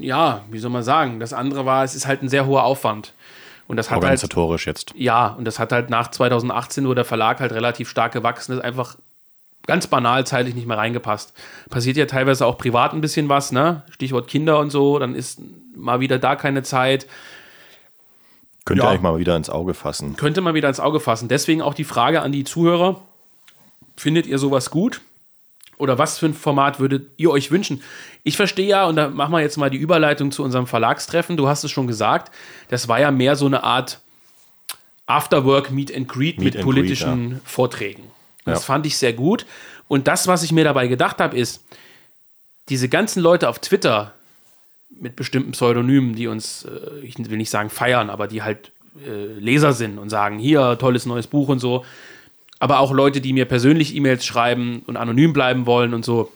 ja, 0.00 0.44
wie 0.50 0.60
soll 0.60 0.70
man 0.70 0.84
sagen? 0.84 1.18
Das 1.18 1.32
andere 1.32 1.66
war, 1.66 1.82
es 1.82 1.96
ist 1.96 2.06
halt 2.06 2.22
ein 2.22 2.28
sehr 2.28 2.46
hoher 2.46 2.62
Aufwand. 2.62 3.14
Und 3.68 3.76
das 3.76 3.86
hat 3.90 3.96
halt, 3.96 4.04
Organisatorisch 4.04 4.66
jetzt. 4.66 4.94
ja, 4.96 5.28
und 5.28 5.44
das 5.44 5.58
hat 5.58 5.70
halt 5.72 5.90
nach 5.90 6.10
2018, 6.10 6.88
wo 6.88 6.94
der 6.94 7.04
Verlag 7.04 7.38
halt 7.40 7.52
relativ 7.52 7.88
stark 7.88 8.12
gewachsen 8.12 8.52
ist, 8.52 8.64
einfach 8.64 8.96
ganz 9.66 9.86
banal 9.86 10.26
zeitlich 10.26 10.54
nicht 10.54 10.66
mehr 10.66 10.78
reingepasst. 10.78 11.34
Passiert 11.68 11.98
ja 11.98 12.06
teilweise 12.06 12.46
auch 12.46 12.56
privat 12.58 12.94
ein 12.94 13.02
bisschen 13.02 13.28
was, 13.28 13.52
ne? 13.52 13.82
Stichwort 13.90 14.26
Kinder 14.26 14.58
und 14.58 14.70
so, 14.70 14.98
dann 14.98 15.14
ist 15.14 15.40
mal 15.76 16.00
wieder 16.00 16.18
da 16.18 16.34
keine 16.34 16.62
Zeit. 16.62 17.06
Könnt 18.64 18.80
ihr 18.80 18.84
Ja. 18.84 18.90
eigentlich 18.90 19.02
mal 19.02 19.18
wieder 19.18 19.36
ins 19.36 19.50
Auge 19.50 19.74
fassen. 19.74 20.16
könnte 20.16 20.40
man 20.40 20.54
wieder 20.54 20.68
ins 20.68 20.80
Auge 20.80 21.00
fassen. 21.00 21.28
Deswegen 21.28 21.60
auch 21.62 21.74
die 21.74 21.84
Frage 21.84 22.22
an 22.22 22.32
die 22.32 22.44
Zuhörer: 22.44 23.00
Findet 23.96 24.26
ihr 24.26 24.38
sowas 24.38 24.70
gut? 24.70 25.00
Oder 25.78 25.98
was 25.98 26.18
für 26.18 26.26
ein 26.26 26.34
Format 26.34 26.80
würdet 26.80 27.10
ihr 27.16 27.30
euch 27.30 27.50
wünschen? 27.50 27.82
Ich 28.24 28.36
verstehe 28.36 28.66
ja, 28.68 28.84
und 28.86 28.96
da 28.96 29.08
machen 29.08 29.32
wir 29.32 29.40
jetzt 29.40 29.56
mal 29.56 29.70
die 29.70 29.76
Überleitung 29.78 30.30
zu 30.30 30.42
unserem 30.42 30.66
Verlagstreffen. 30.66 31.36
Du 31.36 31.48
hast 31.48 31.64
es 31.64 31.70
schon 31.70 31.86
gesagt, 31.86 32.32
das 32.68 32.88
war 32.88 33.00
ja 33.00 33.10
mehr 33.10 33.36
so 33.36 33.46
eine 33.46 33.62
Art 33.62 34.00
Afterwork 35.06 35.70
Meet 35.70 35.94
and 35.94 36.08
Greet 36.08 36.38
mit 36.40 36.56
and 36.56 36.64
politischen 36.64 37.40
Vorträgen. 37.44 38.04
Das 38.44 38.60
Ja. 38.60 38.64
fand 38.66 38.86
ich 38.86 38.96
sehr 38.98 39.12
gut. 39.12 39.46
Und 39.88 40.06
das, 40.06 40.26
was 40.26 40.42
ich 40.42 40.52
mir 40.52 40.64
dabei 40.64 40.86
gedacht 40.86 41.18
habe, 41.18 41.36
ist, 41.36 41.64
diese 42.68 42.88
ganzen 42.88 43.22
Leute 43.22 43.48
auf 43.48 43.58
Twitter 43.58 44.12
mit 44.90 45.16
bestimmten 45.16 45.52
Pseudonymen, 45.52 46.14
die 46.14 46.26
uns, 46.26 46.64
äh, 46.64 46.98
ich 47.02 47.16
will 47.18 47.36
nicht 47.38 47.50
sagen 47.50 47.70
feiern, 47.70 48.10
aber 48.10 48.26
die 48.28 48.42
halt 48.42 48.72
äh, 49.06 49.38
Leser 49.38 49.72
sind 49.72 49.98
und 49.98 50.10
sagen, 50.10 50.38
hier, 50.38 50.76
tolles 50.78 51.06
neues 51.06 51.26
Buch 51.26 51.48
und 51.48 51.60
so. 51.60 51.84
Aber 52.60 52.80
auch 52.80 52.92
Leute, 52.92 53.20
die 53.20 53.32
mir 53.32 53.44
persönlich 53.44 53.94
E-Mails 53.94 54.24
schreiben 54.24 54.82
und 54.86 54.96
anonym 54.96 55.32
bleiben 55.32 55.66
wollen 55.66 55.94
und 55.94 56.04
so. 56.04 56.32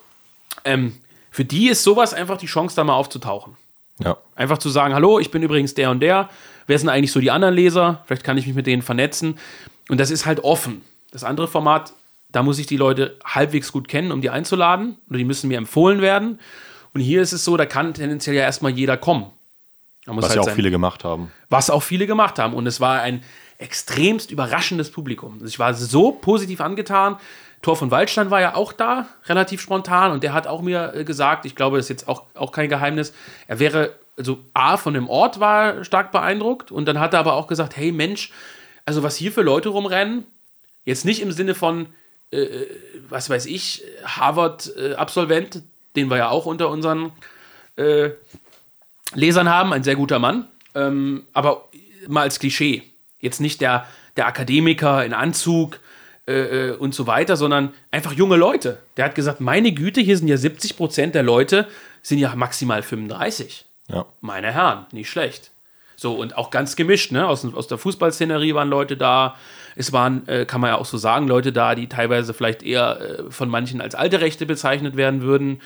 Ähm, 0.65 0.95
für 1.31 1.45
die 1.45 1.69
ist 1.69 1.83
sowas 1.83 2.15
einfach 2.15 2.37
die 2.39 2.47
Chance, 2.47 2.77
da 2.77 2.85
mal 2.85 2.95
aufzutauchen. 2.95 3.57
Ja. 3.99 4.17
Einfach 4.37 4.59
zu 4.59 4.69
sagen, 4.69 4.95
hallo, 4.95 5.19
ich 5.19 5.31
bin 5.31 5.43
übrigens 5.43 5.75
der 5.75 5.91
und 5.91 6.01
der. 6.01 6.29
Wer 6.67 6.79
sind 6.79 6.89
eigentlich 6.89 7.13
so 7.13 7.21
die 7.21 7.31
anderen 7.31 7.55
Leser? 7.55 8.03
Vielleicht 8.07 8.25
kann 8.25 8.39
ich 8.39 8.47
mich 8.47 8.55
mit 8.55 8.67
denen 8.67 8.83
vernetzen. 8.83 9.39
Und 9.89 9.99
das 9.99 10.11
ist 10.11 10.27
halt 10.27 10.45
offen. 10.45 10.83
Das 11.11 11.25
andere 11.25 11.49
Format, 11.49 11.93
da 12.31 12.43
muss 12.43 12.59
ich 12.59 12.67
die 12.67 12.77
Leute 12.77 13.17
halbwegs 13.25 13.73
gut 13.73 13.89
kennen, 13.89 14.13
um 14.13 14.21
die 14.21 14.31
einzuladen. 14.31 14.97
Oder 15.09 15.19
die 15.19 15.25
müssen 15.25 15.49
mir 15.49 15.59
empfohlen 15.59 16.01
werden. 16.01 16.39
Und 16.95 17.01
hier 17.01 17.21
ist 17.23 17.33
es 17.33 17.45
so, 17.45 17.57
da 17.57 17.67
kann 17.67 17.95
tendenziell 17.95 18.37
ja 18.37 18.43
erstmal 18.43 18.73
jeder 18.73 18.97
kommen. 18.97 19.27
Was 20.07 20.27
halt 20.27 20.35
ja 20.37 20.41
auch 20.43 20.45
sein- 20.47 20.55
viele 20.57 20.71
gemacht 20.71 21.05
haben. 21.05 21.31
was 21.49 21.71
auch 21.71 21.83
viele 21.83 22.07
gemacht 22.07 22.39
haben. 22.39 22.55
Und 22.55 22.67
es 22.67 22.81
war 22.81 23.01
ein 23.03 23.23
extremst 23.63 24.31
überraschendes 24.31 24.91
Publikum. 24.91 25.41
Ich 25.45 25.59
war 25.59 25.75
so 25.75 26.13
positiv 26.13 26.61
angetan. 26.61 27.17
Thor 27.63 27.77
von 27.77 27.91
Waldstein 27.91 28.31
war 28.31 28.41
ja 28.41 28.55
auch 28.57 28.73
da, 28.73 29.07
relativ 29.27 29.61
spontan. 29.61 30.11
Und 30.11 30.25
der 30.25 30.35
hat 30.35 30.47
auch 30.47 30.63
mir 30.63 30.93
äh, 30.95 31.05
gesagt, 31.05 31.47
ich 31.47 31.55
glaube, 31.55 31.77
das 31.77 31.87
ist 31.87 31.91
jetzt 31.91 32.09
auch, 32.09 32.25
auch 32.35 32.53
kein 32.53 32.69
Geheimnis, 32.69 33.15
er 33.47 33.61
wäre, 33.61 33.95
also 34.17 34.41
A, 34.53 34.77
von 34.77 34.95
dem 34.95 35.09
Ort 35.09 35.41
war 35.41 35.85
stark 35.85 36.11
beeindruckt. 36.13 36.73
Und 36.73 36.87
dann 36.87 36.99
hat 36.99 37.15
er 37.15 37.21
aber 37.21 37.35
auch 37.35 37.47
gesagt, 37.47 37.77
hey 37.77 37.93
Mensch, 37.93 38.33
also 38.85 39.03
was 39.03 39.17
hier 39.17 39.33
für 39.33 39.43
Leute 39.43 39.69
rumrennen, 39.69 40.27
jetzt 40.85 41.05
nicht 41.05 41.23
im 41.23 41.31
Sinne 41.31 41.55
von, 41.55 41.87
äh, 42.33 42.49
was 43.09 43.31
weiß 43.31 43.47
ich, 43.47 43.85
Harvard-Absolvent, 44.05 45.63
den 45.95 46.11
wir 46.11 46.17
ja 46.17 46.29
auch 46.31 46.47
unter 46.47 46.69
unseren 46.69 47.13
äh, 47.77 48.11
Lesern 49.15 49.49
haben, 49.49 49.73
ein 49.73 49.85
sehr 49.85 49.95
guter 49.95 50.19
Mann, 50.19 50.49
ähm, 50.75 51.25
aber 51.33 51.69
mal 52.09 52.23
als 52.23 52.41
Klischee. 52.41 52.92
Jetzt 53.23 53.41
nicht 53.41 53.63
der, 53.63 53.87
der 54.19 54.27
Akademiker 54.27 55.03
in 55.05 55.15
Anzug 55.15 55.81
äh, 56.27 56.33
äh, 56.69 56.77
und 56.77 56.95
so 56.95 57.07
weiter, 57.07 57.37
sondern 57.37 57.73
einfach 57.91 58.13
junge 58.13 58.37
Leute. 58.37 58.79
Der 58.99 59.07
hat 59.07 59.15
gesagt, 59.15 59.41
meine 59.41 59.73
Güte, 59.73 60.01
hier 60.03 60.19
sind 60.19 60.29
ja 60.29 60.37
70 60.37 60.77
Prozent 60.77 61.15
der 61.15 61.23
Leute, 61.23 61.67
sind 62.03 62.19
ja 62.19 62.35
maximal 62.37 62.83
35. 62.83 63.65
Ja. 63.89 64.05
Meine 64.21 64.53
Herren, 64.53 64.87
nicht 64.93 65.09
schlecht. 65.09 65.51
So, 65.97 66.15
und 66.15 66.37
auch 66.37 66.51
ganz 66.51 66.77
gemischt, 66.77 67.13
ne? 67.13 67.27
Aus, 67.27 67.45
aus 67.55 67.69
der 67.69 67.79
Fußballszenerie 67.79 68.55
waren 68.55 68.69
Leute 68.69 68.97
da. 68.97 69.37
Es 69.77 69.93
waren, 69.93 70.27
äh, 70.29 70.45
kann 70.45 70.61
man 70.61 70.71
ja 70.71 70.77
auch 70.77 70.85
so 70.85 70.99
sagen, 70.99 71.29
Leute 71.29 71.53
da, 71.53 71.75
die 71.75 71.89
teilweise 71.89 72.35
vielleicht 72.35 72.63
eher 72.63 73.01
äh, 73.01 73.31
von 73.31 73.49
manchen 73.49 73.81
als 73.81 73.95
alte 73.95 74.21
Rechte 74.21 74.45
bezeichnet 74.45 74.97
werden 74.97 75.23
würden. 75.23 75.61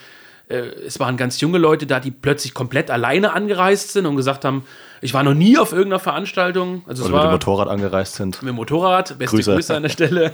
Äh, 0.49 0.57
es 0.87 1.01
waren 1.01 1.17
ganz 1.17 1.41
junge 1.41 1.59
Leute 1.59 1.87
da, 1.87 2.01
die 2.01 2.11
plötzlich 2.11 2.55
komplett 2.55 2.91
alleine 2.91 3.33
angereist 3.33 3.93
sind 3.93 4.07
und 4.07 4.17
gesagt 4.17 4.45
haben, 4.45 4.67
ich 5.01 5.15
war 5.15 5.23
noch 5.23 5.35
nie 5.35 5.59
auf 5.59 5.73
irgendeiner 5.73 6.01
Veranstaltung. 6.01 6.83
Also 6.87 7.03
es 7.03 7.09
Oder 7.09 7.19
mit 7.19 7.25
dem 7.27 7.33
Motorrad 7.33 7.69
angereist 7.69 8.15
sind. 8.15 8.43
mit 8.43 8.51
dem 8.51 8.57
Motorrad. 8.57 9.19
Beste 9.19 9.37
Grüße, 9.37 9.55
Grüße. 9.55 9.77
an 9.77 9.83
der 9.83 9.91
Stelle. 9.91 10.33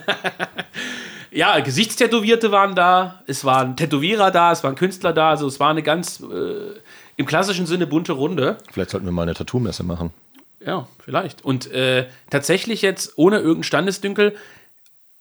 ja, 1.31 1.59
Gesichtstätowierte 1.61 2.53
waren 2.53 2.75
da, 2.75 3.22
es 3.27 3.44
waren 3.44 3.77
Tätowierer 3.77 4.31
da, 4.31 4.53
es 4.53 4.62
waren 4.62 4.75
Künstler 4.75 5.12
da, 5.12 5.31
also 5.31 5.46
es 5.46 5.59
war 5.61 5.70
eine 5.70 5.83
ganz 5.83 6.20
äh, 6.20 6.79
im 7.16 7.27
klassischen 7.27 7.66
Sinne 7.66 7.87
bunte 7.87 8.12
Runde. 8.12 8.59
Vielleicht 8.70 8.90
sollten 8.90 9.07
wir 9.07 9.12
mal 9.12 9.22
eine 9.22 9.35
Tattoo-Messe 9.35 9.83
machen. 9.85 10.11
Ja, 10.64 10.87
vielleicht. 11.05 11.44
Und 11.44 11.70
äh, 11.72 12.07
tatsächlich 12.31 12.83
jetzt 12.83 13.14
ohne 13.16 13.37
irgendeinen 13.37 13.64
Standesdünkel, 13.64 14.37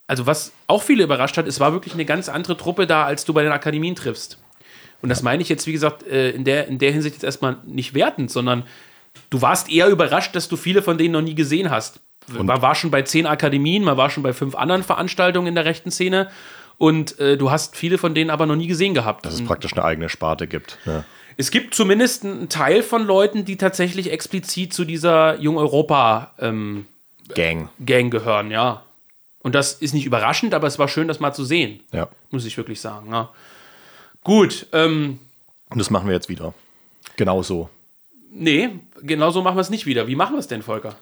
also 0.07 0.25
was 0.25 0.51
auch 0.67 0.83
viele 0.83 1.03
überrascht 1.03 1.37
hat, 1.37 1.47
es 1.47 1.59
war 1.59 1.73
wirklich 1.73 1.93
eine 1.93 2.05
ganz 2.05 2.29
andere 2.29 2.57
Truppe 2.57 2.85
da, 2.85 3.05
als 3.05 3.25
du 3.25 3.33
bei 3.33 3.43
den 3.43 3.51
Akademien 3.51 3.95
triffst. 3.95 4.37
Und 5.01 5.09
das 5.09 5.23
meine 5.23 5.41
ich 5.41 5.49
jetzt, 5.49 5.65
wie 5.67 5.71
gesagt, 5.71 6.03
äh, 6.03 6.31
in, 6.31 6.43
der, 6.43 6.67
in 6.67 6.77
der 6.77 6.91
Hinsicht 6.91 7.15
jetzt 7.15 7.23
erstmal 7.23 7.57
nicht 7.65 7.93
wertend, 7.93 8.29
sondern 8.29 8.63
du 9.29 9.41
warst 9.41 9.69
eher 9.71 9.87
überrascht, 9.89 10.35
dass 10.35 10.47
du 10.49 10.57
viele 10.57 10.81
von 10.81 10.97
denen 10.97 11.13
noch 11.13 11.21
nie 11.21 11.35
gesehen 11.35 11.69
hast. 11.69 11.99
Man 12.27 12.61
war 12.61 12.75
schon 12.75 12.91
bei 12.91 13.01
zehn 13.01 13.25
Akademien, 13.25 13.83
man 13.83 13.97
war 13.97 14.09
schon 14.09 14.23
bei 14.23 14.31
fünf 14.33 14.55
anderen 14.55 14.83
Veranstaltungen 14.83 15.47
in 15.47 15.55
der 15.55 15.65
rechten 15.65 15.91
Szene 15.91 16.29
und 16.77 17.19
äh, 17.19 17.35
du 17.37 17.51
hast 17.51 17.75
viele 17.75 17.97
von 17.97 18.13
denen 18.15 18.29
aber 18.29 18.45
noch 18.45 18.55
nie 18.55 18.67
gesehen 18.67 18.93
gehabt. 18.93 19.25
Dass 19.25 19.33
es 19.33 19.43
praktisch 19.43 19.73
eine 19.73 19.83
eigene 19.83 20.07
Sparte 20.07 20.47
gibt. 20.47 20.77
Ja. 20.85 21.03
Es 21.37 21.49
gibt 21.51 21.73
zumindest 21.73 22.23
einen 22.23 22.49
Teil 22.49 22.83
von 22.83 23.05
Leuten, 23.05 23.45
die 23.45 23.57
tatsächlich 23.57 24.11
explizit 24.11 24.73
zu 24.73 24.85
dieser 24.85 25.39
Jung 25.39 25.57
Europa 25.57 26.31
ähm, 26.39 26.85
Gang. 27.33 27.69
Gang 27.83 28.11
gehören, 28.11 28.51
ja. 28.51 28.83
Und 29.39 29.55
das 29.55 29.73
ist 29.73 29.93
nicht 29.93 30.05
überraschend, 30.05 30.53
aber 30.53 30.67
es 30.67 30.77
war 30.77 30.87
schön, 30.87 31.07
das 31.07 31.19
mal 31.19 31.33
zu 31.33 31.43
sehen, 31.43 31.79
Ja. 31.91 32.07
muss 32.29 32.45
ich 32.45 32.55
wirklich 32.57 32.79
sagen. 32.79 33.11
Ja. 33.11 33.29
Gut, 34.23 34.67
ähm, 34.73 35.19
Und 35.69 35.79
das 35.79 35.89
machen 35.89 36.07
wir 36.07 36.13
jetzt 36.13 36.29
wieder. 36.29 36.53
Genau 37.15 37.41
so. 37.41 37.69
Nee, 38.33 38.69
genau 39.01 39.31
so 39.31 39.41
machen 39.41 39.57
wir 39.57 39.61
es 39.61 39.69
nicht 39.69 39.85
wieder. 39.85 40.07
Wie 40.07 40.15
machen 40.15 40.33
wir 40.35 40.39
es 40.39 40.47
denn, 40.47 40.61
Volker? 40.61 40.95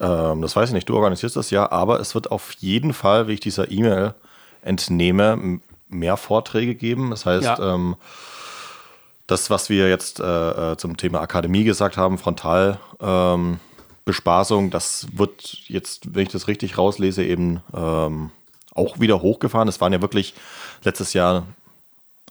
Ähm, 0.00 0.42
das 0.42 0.54
weiß 0.54 0.68
ich 0.70 0.74
nicht, 0.74 0.88
du 0.88 0.94
organisierst 0.96 1.36
das 1.36 1.50
ja, 1.50 1.70
aber 1.72 2.00
es 2.00 2.14
wird 2.14 2.30
auf 2.30 2.52
jeden 2.58 2.92
Fall, 2.92 3.28
wie 3.28 3.32
ich 3.34 3.40
dieser 3.40 3.70
E-Mail 3.70 4.14
entnehme, 4.62 5.60
mehr 5.88 6.16
Vorträge 6.16 6.74
geben. 6.74 7.10
Das 7.10 7.26
heißt, 7.26 7.44
Ja. 7.44 7.74
ähm, 7.74 7.96
das, 9.26 9.50
was 9.50 9.68
wir 9.68 9.88
jetzt 9.88 10.20
äh, 10.20 10.72
äh, 10.72 10.76
zum 10.76 10.96
Thema 10.96 11.20
Akademie 11.20 11.64
gesagt 11.64 11.96
haben, 11.96 12.18
Frontal. 12.18 12.78
Ähm, 13.00 13.60
Bespaßung, 14.04 14.70
das 14.70 15.06
wird 15.12 15.58
jetzt, 15.66 16.14
wenn 16.14 16.22
ich 16.22 16.30
das 16.32 16.48
richtig 16.48 16.78
rauslese, 16.78 17.22
eben 17.22 17.60
ähm, 17.76 18.30
auch 18.74 18.98
wieder 19.00 19.20
hochgefahren. 19.20 19.68
Es 19.68 19.82
waren 19.82 19.92
ja 19.92 20.00
wirklich 20.00 20.32
letztes 20.82 21.12
Jahr, 21.12 21.42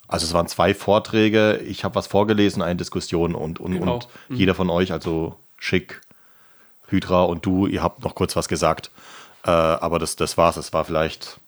also 0.07 0.25
es 0.25 0.33
waren 0.33 0.47
zwei 0.47 0.73
Vorträge, 0.73 1.57
ich 1.57 1.83
habe 1.83 1.95
was 1.95 2.07
vorgelesen, 2.07 2.61
eine 2.61 2.75
Diskussion 2.77 3.35
und, 3.35 3.59
und, 3.59 3.73
Genau. 3.73 3.95
und 3.95 4.07
jeder 4.29 4.55
von 4.55 4.69
euch, 4.69 4.91
also 4.91 5.35
Schick, 5.57 6.01
Hydra 6.87 7.23
und 7.23 7.45
du, 7.45 7.67
ihr 7.67 7.83
habt 7.83 8.03
noch 8.03 8.15
kurz 8.15 8.35
was 8.35 8.47
gesagt. 8.47 8.91
Äh, 9.45 9.49
aber 9.51 9.99
das, 9.99 10.15
das 10.15 10.37
war's. 10.37 10.57
Es 10.57 10.73
war 10.73 10.85
vielleicht, 10.85 11.39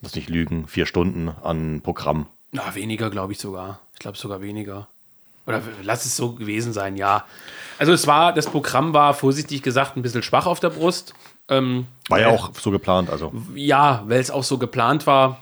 muss 0.00 0.14
nicht 0.14 0.28
lügen, 0.28 0.68
vier 0.68 0.86
Stunden 0.86 1.28
an 1.42 1.80
Programm. 1.82 2.26
Na, 2.52 2.74
weniger, 2.74 3.10
glaube 3.10 3.32
ich 3.32 3.38
sogar. 3.38 3.80
Ich 3.94 3.98
glaube 4.00 4.16
sogar 4.16 4.40
weniger. 4.40 4.86
Oder 5.46 5.62
lass 5.82 6.04
es 6.04 6.16
so 6.16 6.32
gewesen 6.32 6.72
sein, 6.72 6.96
ja. 6.96 7.24
Also 7.78 7.92
es 7.92 8.06
war, 8.06 8.32
das 8.32 8.46
Programm 8.46 8.92
war 8.94 9.14
vorsichtig 9.14 9.62
gesagt 9.62 9.96
ein 9.96 10.02
bisschen 10.02 10.22
schwach 10.22 10.46
auf 10.46 10.58
der 10.60 10.70
Brust. 10.70 11.14
Ähm, 11.48 11.86
War 12.08 12.18
ja 12.20 12.26
weil- 12.28 12.34
auch 12.34 12.50
so 12.54 12.70
geplant. 12.72 13.10
Also 13.10 13.32
Ja, 13.54 14.02
weil 14.06 14.20
es 14.20 14.30
auch 14.32 14.42
so 14.42 14.58
geplant 14.58 15.06
war. 15.06 15.38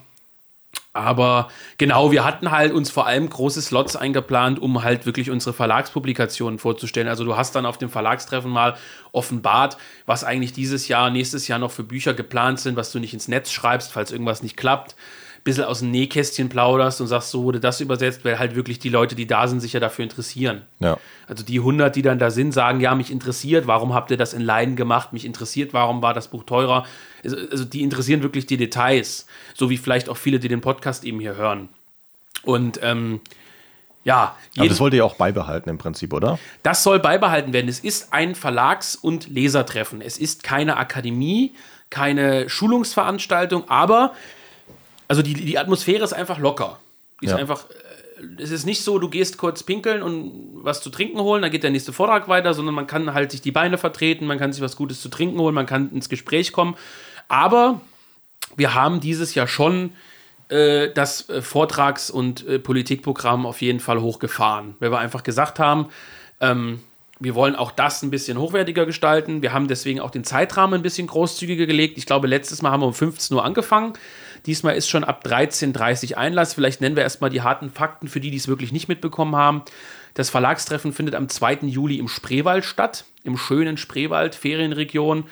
Aber 0.94 1.48
genau, 1.76 2.12
wir 2.12 2.24
hatten 2.24 2.52
halt 2.52 2.72
uns 2.72 2.88
vor 2.88 3.06
allem 3.06 3.28
große 3.28 3.60
Slots 3.60 3.96
eingeplant, 3.96 4.60
um 4.60 4.84
halt 4.84 5.06
wirklich 5.06 5.28
unsere 5.28 5.52
Verlagspublikationen 5.52 6.60
vorzustellen. 6.60 7.08
Also 7.08 7.24
du 7.24 7.36
hast 7.36 7.56
dann 7.56 7.66
auf 7.66 7.78
dem 7.78 7.90
Verlagstreffen 7.90 8.50
mal 8.50 8.76
offenbart, 9.10 9.76
was 10.06 10.22
eigentlich 10.22 10.52
dieses 10.52 10.86
Jahr, 10.86 11.10
nächstes 11.10 11.48
Jahr 11.48 11.58
noch 11.58 11.72
für 11.72 11.82
Bücher 11.82 12.14
geplant 12.14 12.60
sind, 12.60 12.76
was 12.76 12.92
du 12.92 13.00
nicht 13.00 13.12
ins 13.12 13.26
Netz 13.26 13.50
schreibst, 13.50 13.90
falls 13.92 14.12
irgendwas 14.12 14.44
nicht 14.44 14.56
klappt. 14.56 14.94
Bisschen 15.44 15.64
aus 15.64 15.80
dem 15.80 15.90
Nähkästchen 15.90 16.48
plauderst 16.48 17.02
und 17.02 17.06
sagst, 17.06 17.30
so 17.30 17.44
wurde 17.44 17.60
das 17.60 17.80
übersetzt, 17.80 18.24
weil 18.24 18.38
halt 18.38 18.56
wirklich 18.56 18.78
die 18.78 18.88
Leute, 18.88 19.14
die 19.14 19.26
da 19.26 19.46
sind, 19.46 19.60
sich 19.60 19.74
ja 19.74 19.80
dafür 19.80 20.02
interessieren. 20.02 20.62
Ja. 20.80 20.98
Also 21.28 21.44
die 21.44 21.58
100, 21.58 21.94
die 21.94 22.02
dann 22.02 22.18
da 22.18 22.30
sind, 22.30 22.52
sagen, 22.52 22.80
ja, 22.80 22.94
mich 22.94 23.10
interessiert, 23.10 23.66
warum 23.66 23.92
habt 23.92 24.10
ihr 24.10 24.16
das 24.16 24.32
in 24.32 24.40
Leiden 24.40 24.74
gemacht? 24.74 25.12
Mich 25.12 25.26
interessiert, 25.26 25.74
warum 25.74 26.00
war 26.00 26.14
das 26.14 26.28
Buch 26.28 26.44
teurer? 26.44 26.86
Also, 27.22 27.36
also 27.50 27.64
die 27.64 27.82
interessieren 27.82 28.22
wirklich 28.22 28.46
die 28.46 28.56
Details, 28.56 29.26
so 29.52 29.68
wie 29.68 29.76
vielleicht 29.76 30.08
auch 30.08 30.16
viele, 30.16 30.38
die 30.38 30.48
den 30.48 30.62
Podcast 30.62 31.04
eben 31.04 31.20
hier 31.20 31.36
hören. 31.36 31.68
Und 32.42 32.80
ähm, 32.82 33.20
ja, 34.04 34.36
Aber 34.58 34.68
das 34.68 34.80
wollt 34.80 34.92
ihr 34.92 35.04
auch 35.04 35.16
beibehalten 35.16 35.70
im 35.70 35.78
Prinzip, 35.78 36.12
oder? 36.12 36.38
das 36.62 36.82
soll 36.82 37.00
beibehalten 37.00 37.52
werden. 37.52 37.68
Es 37.68 37.80
ist 37.80 38.12
ein 38.12 38.34
Verlags- 38.34 38.96
und 38.96 39.28
Lesertreffen. 39.28 40.02
Es 40.02 40.18
ist 40.18 40.42
keine 40.42 40.76
Akademie, 40.76 41.54
keine 41.88 42.50
Schulungsveranstaltung, 42.50 43.68
aber 43.70 44.12
also 45.08 45.22
die, 45.22 45.34
die 45.34 45.58
Atmosphäre 45.58 46.04
ist 46.04 46.12
einfach 46.12 46.38
locker. 46.38 46.78
Die 47.20 47.26
ist 47.26 47.32
Ja. 47.32 47.38
einfach, 47.38 47.66
äh, 47.70 48.42
es 48.42 48.50
ist 48.50 48.64
nicht 48.64 48.82
so, 48.82 48.98
du 48.98 49.08
gehst 49.08 49.38
kurz 49.38 49.62
pinkeln 49.62 50.02
und 50.02 50.32
was 50.64 50.80
zu 50.82 50.90
trinken 50.90 51.20
holen, 51.20 51.42
dann 51.42 51.50
geht 51.50 51.62
der 51.62 51.70
nächste 51.70 51.92
Vortrag 51.92 52.28
weiter, 52.28 52.54
sondern 52.54 52.74
man 52.74 52.86
kann 52.86 53.12
halt 53.12 53.30
sich 53.30 53.42
die 53.42 53.52
Beine 53.52 53.76
vertreten, 53.78 54.26
man 54.26 54.38
kann 54.38 54.52
sich 54.52 54.62
was 54.62 54.76
Gutes 54.76 55.00
zu 55.00 55.08
trinken 55.08 55.38
holen, 55.38 55.54
man 55.54 55.66
kann 55.66 55.90
ins 55.92 56.08
Gespräch 56.08 56.52
kommen. 56.52 56.76
Aber 57.28 57.80
wir 58.56 58.74
haben 58.74 59.00
dieses 59.00 59.34
Jahr 59.34 59.46
schon 59.46 59.92
äh, 60.48 60.90
das 60.92 61.28
äh, 61.28 61.42
Vortrags- 61.42 62.10
und 62.10 62.46
äh, 62.46 62.58
Politikprogramm 62.58 63.46
auf 63.46 63.62
jeden 63.62 63.80
Fall 63.80 64.00
hochgefahren, 64.00 64.76
weil 64.78 64.90
wir 64.92 64.98
einfach 64.98 65.22
gesagt 65.22 65.58
haben, 65.58 65.88
ähm, 66.40 66.80
wir 67.20 67.34
wollen 67.34 67.56
auch 67.56 67.70
das 67.70 68.02
ein 68.02 68.10
bisschen 68.10 68.38
hochwertiger 68.38 68.84
gestalten. 68.86 69.40
Wir 69.40 69.52
haben 69.52 69.68
deswegen 69.68 70.00
auch 70.00 70.10
den 70.10 70.24
Zeitrahmen 70.24 70.74
ein 70.74 70.82
bisschen 70.82 71.06
großzügiger 71.06 71.64
gelegt. 71.64 71.96
Ich 71.96 72.06
glaube, 72.06 72.26
letztes 72.26 72.60
Mal 72.60 72.72
haben 72.72 72.80
wir 72.80 72.86
um 72.88 72.94
15 72.94 73.36
Uhr 73.36 73.44
angefangen. 73.44 73.94
Diesmal 74.46 74.76
ist 74.76 74.88
schon 74.90 75.04
ab 75.04 75.24
13.30 75.26 76.12
Uhr 76.12 76.18
Einlass. 76.18 76.54
Vielleicht 76.54 76.80
nennen 76.80 76.96
wir 76.96 77.02
erstmal 77.02 77.30
die 77.30 77.42
harten 77.42 77.70
Fakten 77.70 78.08
für 78.08 78.20
die, 78.20 78.30
die 78.30 78.36
es 78.36 78.48
wirklich 78.48 78.72
nicht 78.72 78.88
mitbekommen 78.88 79.36
haben. 79.36 79.62
Das 80.14 80.30
Verlagstreffen 80.30 80.92
findet 80.92 81.14
am 81.14 81.28
2. 81.28 81.60
Juli 81.62 81.98
im 81.98 82.08
Spreewald 82.08 82.64
statt, 82.64 83.04
im 83.24 83.36
schönen 83.36 83.76
Spreewald, 83.76 84.34
Ferienregion. 84.34 85.24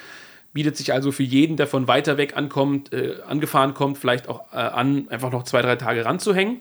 Bietet 0.55 0.77
sich 0.77 0.93
also 0.93 1.13
für 1.13 1.23
jeden, 1.23 1.57
der 1.57 1.67
von 1.67 1.89
weiter 1.89 2.17
weg 2.17 2.37
ankommt, 2.37 2.93
äh, 2.93 3.15
angefahren 3.29 3.75
kommt, 3.75 3.97
vielleicht 3.99 4.29
auch 4.29 4.53
äh, 4.53 4.57
an, 4.57 5.09
einfach 5.09 5.31
noch 5.31 5.45
zwei, 5.45 5.63
drei 5.63 5.77
Tage 5.77 6.05
ranzuhängen 6.05 6.61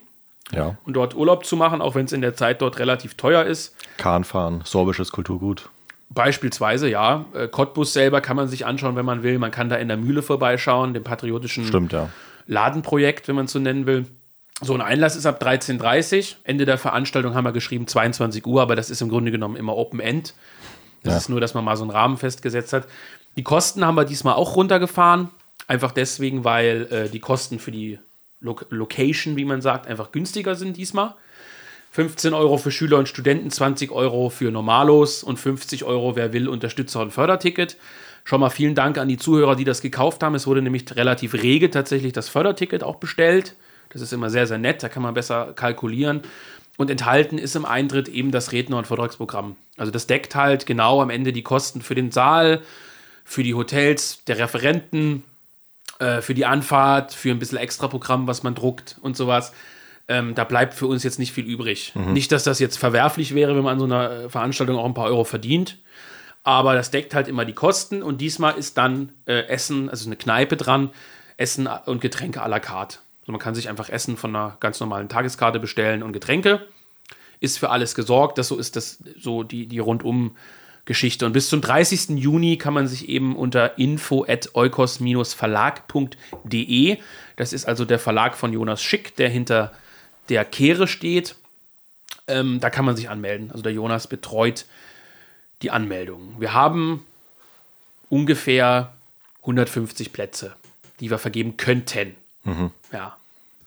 Ja. 0.54 0.78
und 0.86 0.94
dort 0.94 1.16
Urlaub 1.16 1.46
zu 1.46 1.56
machen, 1.58 1.82
auch 1.82 1.96
wenn 1.96 2.06
es 2.06 2.14
in 2.14 2.22
der 2.22 2.36
Zeit 2.36 2.62
dort 2.62 2.80
relativ 2.80 3.16
teuer 3.16 3.44
ist. 3.44 3.76
Kahn 3.98 4.24
fahren, 4.24 4.62
sorbisches 4.66 5.12
Kulturgut. 5.12 5.70
Beispielsweise, 6.10 6.90
ja. 6.90 7.26
Äh, 7.34 7.48
Cottbus 7.48 7.94
selber 7.94 8.22
kann 8.22 8.36
man 8.36 8.48
sich 8.48 8.66
anschauen, 8.66 8.96
wenn 8.96 9.06
man 9.06 9.24
will. 9.24 9.40
Man 9.40 9.52
kann 9.52 9.70
da 9.70 9.78
in 9.78 9.88
der 9.88 9.98
Mühle 9.98 10.22
vorbeischauen, 10.22 10.94
dem 10.94 11.04
patriotischen 11.04 11.66
Stimmt, 11.66 11.94
ja. 11.94 12.10
Ladenprojekt, 12.52 13.28
wenn 13.28 13.36
man 13.36 13.46
es 13.46 13.52
so 13.54 13.60
nennen 13.60 13.86
will. 13.86 14.06
So 14.62 14.74
ein 14.76 14.82
Einlass 14.82 15.16
ist 15.16 15.26
ab 15.26 15.42
13.30 15.42 16.18
Uhr. 16.20 16.38
Ende 16.44 16.66
der 16.66 16.78
Veranstaltung 16.78 17.34
haben 17.34 17.46
wir 17.46 17.52
geschrieben 17.52 17.88
22 17.88 18.46
Uhr, 18.46 18.62
aber 18.62 18.76
das 18.76 18.90
ist 18.90 19.02
im 19.02 19.10
Grunde 19.10 19.32
genommen 19.32 19.56
immer 19.56 19.76
Open 19.76 20.00
End. 20.00 20.36
Das 21.04 21.14
Ja. 21.14 21.18
ist 21.18 21.30
nur, 21.30 21.42
dass 21.42 21.54
man 21.56 21.64
mal 21.64 21.78
so 21.78 21.84
einen 21.84 21.92
Rahmen 21.92 22.18
festgesetzt 22.18 22.74
hat. 22.74 22.88
Die 23.38 23.44
Kosten 23.44 23.86
haben 23.86 23.96
wir 23.96 24.06
diesmal 24.06 24.36
auch 24.36 24.56
runtergefahren. 24.56 25.30
Einfach 25.68 25.92
deswegen, 25.94 26.44
weil 26.44 26.88
äh, 26.92 27.10
die 27.10 27.20
Kosten 27.22 27.58
für 27.58 27.72
die 27.72 27.98
Lo 28.42 28.56
Location, 28.70 29.36
wie 29.38 29.46
man 29.46 29.62
sagt, 29.62 29.88
einfach 29.88 30.12
günstiger 30.12 30.56
sind 30.56 30.76
diesmal. 30.76 31.16
15 31.92 32.34
Euro 32.34 32.58
für 32.58 32.72
Schüler 32.72 32.98
und 32.98 33.08
Studenten, 33.08 33.50
20 33.52 33.92
Euro 33.92 34.30
für 34.30 34.52
Normalos 34.52 35.24
und 35.24 35.38
50 35.38 35.84
Euro, 35.84 36.16
wer 36.16 36.34
will, 36.34 36.48
Unterstützer 36.48 37.02
und 37.02 37.12
Förderticket. 37.12 37.78
Schon 38.24 38.40
mal 38.40 38.50
vielen 38.50 38.76
Dank 38.76 38.98
an 38.98 39.08
die 39.08 39.18
Zuhörer, 39.18 39.56
die 39.56 39.64
das 39.64 39.82
gekauft 39.82 40.24
haben. 40.24 40.36
Es 40.36 40.48
wurde 40.48 40.62
nämlich 40.62 40.96
relativ 40.96 41.34
rege 41.34 41.70
tatsächlich 41.72 42.14
das 42.14 42.30
Förderticket 42.30 42.84
auch 42.84 42.96
bestellt. 42.96 43.56
Das 43.90 44.02
ist 44.02 44.14
immer 44.14 44.30
sehr, 44.30 44.48
sehr 44.48 44.58
nett, 44.58 44.84
da 44.84 44.90
kann 44.90 45.04
man 45.04 45.14
besser 45.14 45.54
kalkulieren. 45.56 46.22
Und 46.78 46.90
enthalten 46.90 47.38
ist 47.38 47.56
im 47.56 47.66
Eintritt 47.66 48.08
eben 48.08 48.32
das 48.32 48.52
Redner- 48.52 48.78
und 48.78 48.88
Vortragsprogramm. 48.88 49.56
Also 49.78 49.92
das 49.92 50.08
deckt 50.08 50.36
halt 50.36 50.66
genau 50.66 51.02
am 51.02 51.10
Ende 51.10 51.34
die 51.34 51.44
Kosten 51.44 51.82
für 51.82 51.96
den 51.96 52.12
Saal, 52.12 52.62
für 53.26 53.44
die 53.44 53.54
Hotels, 53.54 54.24
der 54.26 54.40
Referenten, 54.40 55.24
äh, 56.00 56.22
für 56.22 56.34
die 56.34 56.46
Anfahrt, 56.46 57.14
für 57.14 57.30
ein 57.32 57.40
bisschen 57.40 57.58
Extraprogramm, 57.58 58.28
was 58.28 58.44
man 58.44 58.56
druckt 58.56 58.98
und 59.02 59.18
sowas. 59.18 59.54
Ähm, 60.08 60.34
da 60.34 60.44
bleibt 60.44 60.74
für 60.74 60.88
uns 60.88 61.04
jetzt 61.04 61.20
nicht 61.20 61.32
viel 61.32 61.46
übrig. 61.46 61.94
Nicht, 62.14 62.32
dass 62.32 62.44
das 62.44 62.60
jetzt 62.60 62.78
verwerflich 62.78 63.36
wäre, 63.36 63.56
wenn 63.56 63.64
man 63.64 63.74
an 63.74 63.80
so 63.80 63.86
einer 63.86 64.30
Veranstaltung 64.30 64.78
auch 64.78 64.86
ein 64.86 64.94
paar 64.94 65.06
Euro 65.06 65.24
verdient. 65.24 65.78
Aber 66.44 66.74
das 66.74 66.92
deckt 66.92 67.14
halt 67.14 67.28
immer 67.28 67.46
die 67.46 67.54
Kosten 67.54 68.02
und 68.02 68.20
diesmal 68.20 68.58
ist 68.58 68.78
dann 68.78 69.12
äh, 69.26 69.48
Essen, 69.48 69.90
also 69.90 70.08
eine 70.08 70.16
Kneipe 70.16 70.58
dran, 70.58 70.90
Essen 71.38 71.68
und 71.86 72.02
Getränke 72.02 72.44
à 72.44 72.48
la 72.48 72.60
carte. 72.60 72.98
Also 73.22 73.32
man 73.32 73.40
kann 73.40 73.54
sich 73.54 73.70
einfach 73.70 73.90
Essen 73.90 74.18
von 74.18 74.36
einer 74.36 74.58
ganz 74.60 74.80
normalen 74.80 75.10
Tageskarte 75.10 75.60
bestellen 75.60 76.02
und 76.02 76.14
Getränke. 76.14 76.66
Ist 77.40 77.60
für 77.60 77.70
alles 77.70 77.96
gesorgt. 77.96 78.38
Das 78.38 78.48
so 78.48 78.58
ist 78.58 78.76
das 78.76 79.04
so 79.18 79.44
die, 79.44 79.68
die 79.68 79.80
rundum 79.80 80.36
Geschichte. 80.86 81.26
Und 81.26 81.34
bis 81.34 81.50
zum 81.50 81.60
30. 81.62 82.18
Juni 82.18 82.58
kann 82.58 82.74
man 82.74 82.88
sich 82.88 83.08
eben 83.08 83.36
unter 83.36 83.78
info 83.78 84.26
at 84.28 84.56
eukos-verlag.de, 84.56 86.98
das 87.36 87.54
ist 87.54 87.68
also 87.68 87.86
der 87.86 88.00
Verlag 88.00 88.36
von 88.36 88.52
Jonas 88.52 88.82
Schick, 88.82 89.16
der 89.16 89.30
hinter 89.30 89.72
der 90.30 90.44
Kehre 90.44 90.88
steht, 90.88 91.36
ähm, 92.28 92.60
da 92.60 92.72
kann 92.72 92.86
man 92.86 92.96
sich 92.96 93.10
anmelden. 93.10 93.52
Also 93.52 93.62
der 93.62 93.74
Jonas 93.74 94.08
betreut 94.08 94.66
die 95.62 95.72
Anmeldung. 95.72 96.36
Wir 96.40 96.54
haben 96.54 97.06
ungefähr 98.10 98.92
150 99.42 100.14
Plätze, 100.14 100.54
die 101.00 101.10
wir 101.10 101.18
vergeben 101.18 101.58
könnten. 101.58 102.16
Ja. 102.92 103.18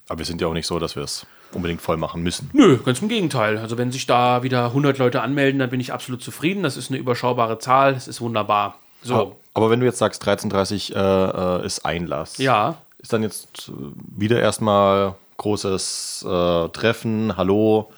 Aber 0.09 0.19
wir 0.19 0.27
sind 0.27 0.41
ja 0.41 0.47
auch 0.49 0.53
nicht 0.53 0.67
so, 0.67 0.79
dass 0.79 0.97
wir 0.97 1.03
es 1.03 1.27
unbedingt 1.53 1.81
voll 1.81 1.97
machen 1.97 2.23
müssen. 2.23 2.51
Nö, 2.53 2.79
ganz 2.79 3.01
im 3.01 3.09
Gegenteil. 3.09 3.59
Also 3.59 3.79
wenn 3.79 3.93
sich 3.93 4.07
da 4.07 4.43
wieder 4.43 4.67
100 4.67 4.99
Leute 4.99 5.23
anmelden, 5.23 5.61
dann 5.61 5.71
bin 5.71 5.81
ich 5.81 5.93
absolut 5.93 6.23
zufrieden. 6.23 6.63
Das 6.63 6.77
ist 6.77 6.91
eine 6.91 6.99
überschaubare 6.99 7.59
Zahl. 7.59 7.95
Das 7.95 8.09
ist 8.09 8.21
wunderbar. 8.21 8.79
So, 9.03 9.37
Aber 9.53 9.71
wenn 9.71 9.81
du 9.81 9.87
jetzt 9.87 9.99
sagst, 9.99 10.27
13.30 10.27 10.95
äh, 10.95 11.63
äh, 11.63 11.67
ist 11.67 11.85
Einlass. 11.85 12.39
ja. 12.39 12.77
Ist 12.99 13.13
dann 13.13 13.23
jetzt 13.23 13.69
äh, 13.69 13.73
wieder 14.17 14.41
erstmal 14.41 15.15
großes 15.37 16.25
äh, 16.27 16.69
Treffen, 16.71 17.37
Hallo, 17.37 17.93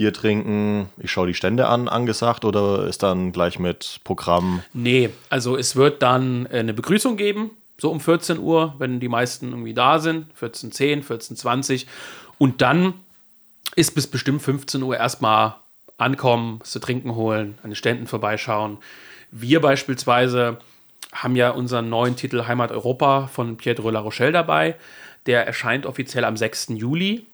Bier 0.00 0.14
trinken, 0.14 0.88
ich 0.96 1.12
schaue 1.12 1.26
die 1.26 1.34
Stände 1.34 1.68
an, 1.68 1.86
angesagt 1.86 2.46
oder 2.46 2.86
ist 2.86 3.02
dann 3.02 3.32
gleich 3.32 3.58
mit 3.58 4.00
Programm? 4.02 4.62
Nee, 4.72 5.10
also 5.28 5.58
es 5.58 5.76
wird 5.76 6.00
dann 6.00 6.46
äh, 6.46 6.60
eine 6.60 6.72
Begrüßung 6.72 7.18
geben, 7.18 7.50
so 7.76 7.90
um 7.90 8.00
14 8.00 8.38
Uhr, 8.38 8.74
wenn 8.78 8.98
die 8.98 9.10
meisten 9.10 9.50
irgendwie 9.50 9.74
da 9.74 9.98
sind, 9.98 10.24
14.10, 10.40 11.04
14.20 11.04 11.84
und 12.38 12.62
dann 12.62 12.94
ist 13.76 13.94
bis 13.94 14.06
bestimmt 14.06 14.40
15 14.40 14.82
Uhr 14.82 14.96
erstmal 14.96 15.56
ankommen, 15.98 16.60
zu 16.62 16.78
trinken 16.78 17.14
holen, 17.14 17.58
an 17.62 17.68
den 17.68 17.76
Ständen 17.76 18.06
vorbeischauen. 18.06 18.78
Wir 19.30 19.60
beispielsweise 19.60 20.60
haben 21.12 21.36
ja 21.36 21.50
unseren 21.50 21.90
neuen 21.90 22.16
Titel 22.16 22.46
Heimat 22.46 22.72
Europa 22.72 23.26
von 23.26 23.58
Pietro 23.58 23.90
La 23.90 24.00
Rochelle 24.00 24.32
dabei. 24.32 24.76
Der 25.26 25.46
erscheint 25.46 25.84
offiziell 25.84 26.24
am 26.24 26.38
6. 26.38 26.68
Juli, 26.70 27.26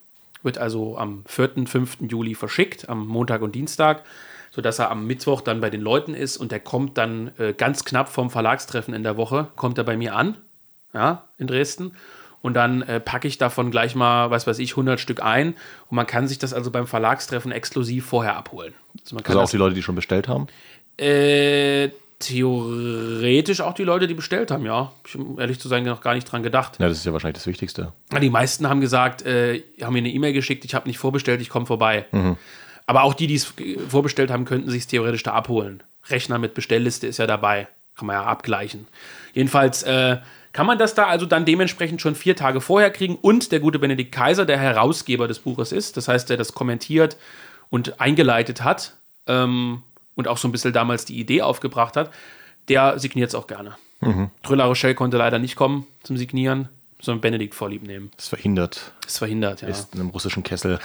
wird 0.47 0.57
also 0.57 0.97
am 0.97 1.25
4., 1.27 1.67
5. 1.67 1.99
Juli 2.09 2.35
verschickt, 2.35 2.89
am 2.89 3.07
Montag 3.07 3.43
und 3.43 3.55
Dienstag, 3.55 4.03
sodass 4.51 4.79
er 4.79 4.91
am 4.91 5.07
Mittwoch 5.07 5.43
dann 5.43 5.61
bei 5.61 5.69
den 5.69 5.83
Leuten 5.83 6.15
ist 6.15 6.39
und 6.39 6.51
der 6.51 6.61
kommt 6.61 6.97
dann 6.97 7.33
äh, 7.37 7.53
ganz 7.53 7.85
knapp 7.85 8.09
vom 8.09 8.31
Verlagstreffen 8.31 8.95
in 8.95 9.03
der 9.03 9.19
Woche, 9.19 9.49
kommt 9.57 9.77
er 9.77 9.85
bei 9.85 9.99
mir 9.99 10.17
an, 10.17 10.39
ja, 10.95 11.25
in 11.37 11.47
Dresden. 11.47 11.93
Und 12.41 12.55
dann 12.55 12.83
äh, 12.83 13.01
packe 13.01 13.27
ich 13.27 13.39
davon 13.39 13.71
gleich 13.71 13.95
mal, 13.95 14.31
was 14.31 14.47
weiß 14.47 14.61
ich, 14.61 14.71
100 14.73 15.01
Stück 15.01 15.23
ein. 15.23 15.49
Und 15.89 15.97
man 15.97 16.07
kann 16.07 16.29
sich 16.29 16.39
das 16.39 16.55
also 16.55 16.71
beim 16.71 16.87
Verlagstreffen 16.87 17.51
exklusiv 17.51 18.07
vorher 18.07 18.37
abholen. 18.37 18.73
Also 19.03 19.17
Also 19.17 19.41
auch 19.41 19.51
die 19.51 19.57
Leute, 19.57 19.75
die 19.75 19.83
schon 19.83 19.97
bestellt 19.97 20.29
haben? 20.29 20.47
äh, 20.97 21.91
theoretisch 22.19 23.61
auch 23.61 23.75
die 23.75 23.85
Leute, 23.85 24.07
die 24.07 24.15
bestellt 24.15 24.51
haben, 24.51 24.65
ja. 24.65 24.93
Ich 25.07 25.15
habe, 25.15 25.41
ehrlich 25.41 25.61
zu 25.61 25.69
sein, 25.69 25.85
noch 25.85 26.01
gar 26.01 26.15
nicht 26.15 26.31
dran 26.31 26.43
gedacht. 26.43 26.79
Ja, 26.79 26.89
das 26.89 26.99
ist 26.99 27.07
ja 27.07 27.13
wahrscheinlich 27.13 27.37
das 27.37 27.47
Wichtigste. 27.47 27.93
Die 28.21 28.31
meisten 28.31 28.69
haben 28.69 28.81
gesagt, 28.81 29.23
äh, 29.23 29.63
haben 29.83 29.93
mir 29.93 29.99
eine 29.99 30.11
E-Mail 30.11 30.33
geschickt, 30.33 30.65
ich 30.65 30.75
habe 30.75 30.89
nicht 30.89 30.99
vorbestellt, 30.99 31.41
ich 31.41 31.51
komme 31.51 31.67
vorbei. 31.67 32.07
Aber 32.87 33.03
auch 33.03 33.15
die, 33.15 33.27
die 33.27 33.35
es 33.35 33.53
vorbestellt 33.89 34.31
haben, 34.31 34.45
könnten 34.45 34.71
sich 34.71 34.83
es 34.83 34.87
theoretisch 34.87 35.25
da 35.25 35.33
abholen. 35.33 35.83
Rechner 36.09 36.39
mit 36.39 36.55
Bestellliste 36.55 37.07
ist 37.07 37.19
ja 37.19 37.27
dabei. 37.27 37.69
Kann 37.97 38.07
man 38.07 38.15
ja 38.15 38.25
abgleichen. 38.25 38.87
Jedenfalls 39.33 39.83
äh, 39.83 40.19
kann 40.53 40.67
man 40.67 40.79
das 40.79 40.95
da 40.95 41.07
also 41.07 41.27
dann 41.27 41.45
dementsprechend 41.45 42.01
schon 42.01 42.15
vier 42.15 42.37
Tage 42.37 42.61
vorher 42.61 42.91
kriegen. 42.91 43.17
Und 43.17 43.53
der 43.53 43.61
gute 43.61 43.79
Benedikt 43.79 44.13
Kaiser, 44.13 44.47
der 44.47 44.59
Herausgeber 44.59 45.29
des 45.29 45.39
Buches 45.41 45.73
ist, 45.73 45.97
das 45.97 46.09
heißt, 46.09 46.31
der 46.31 46.37
das 46.37 46.53
kommentiert 46.53 47.17
und 47.71 48.01
eingeleitet 48.01 48.63
hat 48.63 48.95
ähm, 49.27 49.83
und 50.17 50.27
auch 50.27 50.39
so 50.39 50.49
ein 50.49 50.53
bisschen 50.53 50.73
damals 50.73 51.05
die 51.05 51.19
Idee 51.21 51.43
aufgebracht 51.43 51.97
hat, 51.97 52.11
der 52.69 52.99
signiert 52.99 53.29
es 53.29 53.35
auch 53.35 53.47
gerne. 53.47 53.77
Mhm. 54.01 54.31
Rochelle 54.49 54.95
konnte 54.95 55.17
leider 55.17 55.39
nicht 55.39 55.55
kommen 55.57 55.87
zum 56.03 56.17
Signieren. 56.17 56.69
so 57.01 57.13
ein 57.13 57.21
Benedikt 57.21 57.55
vorlieb 57.55 57.83
nehmen. 57.83 58.11
Ist 58.19 58.29
verhindert. 58.29 58.93
Ist 59.07 59.19
verhindert, 59.19 59.63
ja. 59.63 59.69
Ist 59.69 59.95
in 59.95 60.01
einem 60.01 60.11
russischen 60.11 60.43
Kessel. 60.43 60.81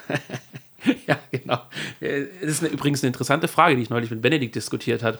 ja, 1.07 1.17
genau. 1.31 1.61
Äh, 1.99 2.25
Das 2.41 2.49
ist 2.51 2.63
eine, 2.63 2.71
übrigens 2.71 3.01
eine 3.01 3.07
interessante 3.07 3.47
Frage, 3.47 3.75
die 3.75 3.81
ich 3.81 3.89
neulich 3.89 4.11
mit 4.11 4.21
Benedikt 4.21 4.55
diskutiert 4.55 5.03
habe. 5.03 5.19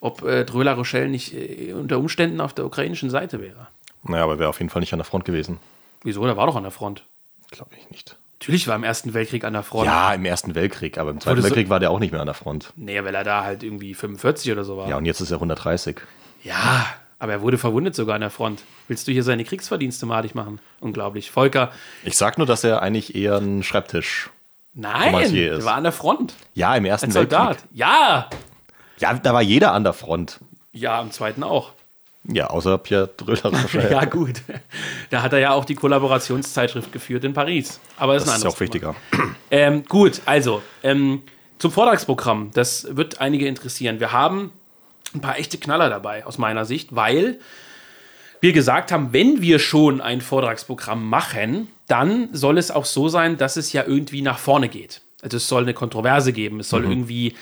Ob 0.00 0.22
äh, 0.22 0.44
Dröla 0.44 0.72
Rochelle 0.74 1.08
nicht 1.08 1.34
äh, 1.34 1.72
unter 1.72 1.98
Umständen 1.98 2.40
auf 2.40 2.54
der 2.54 2.66
ukrainischen 2.66 3.10
Seite 3.10 3.40
wäre. 3.40 3.66
Naja, 4.04 4.24
aber 4.24 4.38
wäre 4.38 4.48
auf 4.48 4.60
jeden 4.60 4.70
Fall 4.70 4.80
nicht 4.80 4.92
an 4.92 4.98
der 4.98 5.04
Front 5.06 5.24
gewesen. 5.24 5.58
Wieso? 6.02 6.24
Der 6.24 6.36
war 6.36 6.46
doch 6.46 6.56
an 6.56 6.62
der 6.62 6.72
Front. 6.72 7.02
Glaube 7.50 7.72
ich 7.78 7.90
nicht. 7.90 8.16
Natürlich 8.46 8.68
war 8.68 8.74
er 8.74 8.76
im 8.76 8.84
Ersten 8.84 9.12
Weltkrieg 9.12 9.42
an 9.44 9.54
der 9.54 9.64
Front. 9.64 9.86
Ja, 9.86 10.14
im 10.14 10.24
Ersten 10.24 10.54
Weltkrieg, 10.54 10.98
aber 10.98 11.10
im 11.10 11.20
Zweiten 11.20 11.32
Wurde 11.38 11.42
so- 11.42 11.48
Weltkrieg 11.48 11.68
war 11.68 11.80
der 11.80 11.90
auch 11.90 11.98
nicht 11.98 12.12
mehr 12.12 12.20
an 12.20 12.26
der 12.28 12.34
Front. 12.34 12.72
Nee, 12.76 13.02
weil 13.02 13.12
er 13.14 13.24
da 13.24 13.42
halt 13.42 13.64
irgendwie 13.64 13.92
45 13.92 14.52
oder 14.52 14.62
so 14.62 14.76
war. 14.76 14.88
Ja, 14.88 14.96
und 14.96 15.04
jetzt 15.04 15.20
ist 15.20 15.32
er 15.32 15.38
130. 15.40 15.96
Ja, 16.44 16.86
aber 17.18 17.32
er 17.32 17.40
wurde 17.42 17.58
verwundet 17.58 17.96
sogar 17.96 18.14
an 18.14 18.20
der 18.20 18.30
Front. 18.30 18.62
Willst 18.86 19.08
du 19.08 19.12
hier 19.12 19.24
seine 19.24 19.42
Kriegsverdienste 19.44 20.06
malig 20.06 20.36
machen? 20.36 20.60
Unglaublich. 20.78 21.32
Volker, 21.32 21.72
Ich 22.04 22.16
sag 22.16 22.38
nur, 22.38 22.46
dass 22.46 22.62
er 22.62 22.82
eigentlich 22.82 23.16
eher 23.16 23.38
ein 23.38 23.64
Schreibtisch. 23.64 24.30
nein, 24.74 25.12
er 25.34 25.64
war 25.64 25.74
an 25.74 25.82
der 25.82 25.90
Front. 25.92 26.34
Ja, 26.54 26.76
im 26.76 26.84
Ersten 26.84 27.06
Als 27.06 27.14
Soldat. 27.14 27.48
Weltkrieg. 27.48 27.70
Ja, 27.72 28.30
Ja, 28.98 29.14
da 29.14 29.34
war 29.34 29.42
jeder 29.42 29.72
an 29.72 29.82
der 29.82 29.92
Front. 29.92 30.38
ja, 30.72 31.00
am 31.00 31.10
zweiten 31.10 31.42
auch. 31.42 31.72
Ja, 32.32 32.48
außer 32.48 32.78
Pierre 32.78 33.08
Dröller 33.16 33.52
wahrscheinlich. 33.52 33.90
Ja, 33.90 34.04
gut. 34.04 34.42
Da 35.10 35.22
hat 35.22 35.32
er 35.32 35.38
ja 35.38 35.52
auch 35.52 35.64
die 35.64 35.74
Kollaborationszeitschrift 35.74 36.92
geführt 36.92 37.24
in 37.24 37.32
Paris. 37.34 37.80
Aber 37.96 38.14
das, 38.14 38.24
das 38.24 38.38
ist 38.38 38.44
ist 38.44 38.46
auch 38.46 38.60
wichtiger. 38.60 38.94
Ähm, 39.50 39.84
gut, 39.84 40.22
also 40.24 40.62
ähm, 40.82 41.22
zum 41.58 41.70
Vortragsprogramm. 41.70 42.50
Das 42.52 42.96
wird 42.96 43.20
einige 43.20 43.46
interessieren. 43.46 44.00
Wir 44.00 44.12
haben 44.12 44.50
ein 45.14 45.20
paar 45.20 45.38
echte 45.38 45.58
Knaller 45.58 45.88
dabei, 45.88 46.26
aus 46.26 46.38
meiner 46.38 46.64
Sicht, 46.64 46.94
weil 46.94 47.38
wir 48.40 48.52
gesagt 48.52 48.92
haben, 48.92 49.12
wenn 49.12 49.40
wir 49.40 49.58
schon 49.58 50.00
ein 50.00 50.20
Vortragsprogramm 50.20 51.08
machen, 51.08 51.68
dann 51.88 52.28
soll 52.32 52.58
es 52.58 52.70
auch 52.70 52.84
so 52.84 53.08
sein, 53.08 53.38
dass 53.38 53.56
es 53.56 53.72
ja 53.72 53.84
irgendwie 53.86 54.22
nach 54.22 54.38
vorne 54.38 54.68
geht. 54.68 55.00
Also 55.22 55.38
es 55.38 55.48
soll 55.48 55.62
eine 55.62 55.74
Kontroverse 55.74 56.32
geben, 56.32 56.60
es 56.60 56.68
soll 56.68 56.84
irgendwie 56.84 57.34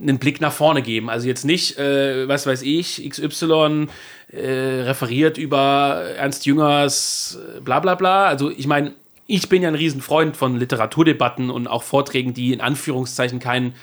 einen 0.00 0.18
Blick 0.18 0.40
nach 0.40 0.52
vorne 0.52 0.82
geben. 0.82 1.10
Also 1.10 1.28
jetzt 1.28 1.44
nicht, 1.44 1.78
äh, 1.78 2.28
was 2.28 2.46
weiß 2.46 2.62
ich, 2.62 3.08
XY 3.08 3.88
äh, 4.32 4.40
referiert 4.40 5.38
über 5.38 6.04
Ernst 6.16 6.46
Jüngers 6.46 7.38
äh, 7.56 7.60
bla 7.60 7.80
bla 7.80 7.94
bla. 7.94 8.26
Also 8.26 8.50
ich 8.50 8.66
meine, 8.66 8.94
ich 9.26 9.48
bin 9.48 9.62
ja 9.62 9.68
ein 9.68 9.74
Riesenfreund 9.74 10.36
von 10.36 10.56
Literaturdebatten 10.56 11.50
und 11.50 11.66
auch 11.66 11.82
Vorträgen, 11.82 12.34
die 12.34 12.52
in 12.52 12.60
Anführungszeichen 12.60 13.38
keinen 13.38 13.74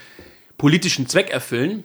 politischen 0.58 1.08
Zweck 1.08 1.30
erfüllen. 1.30 1.84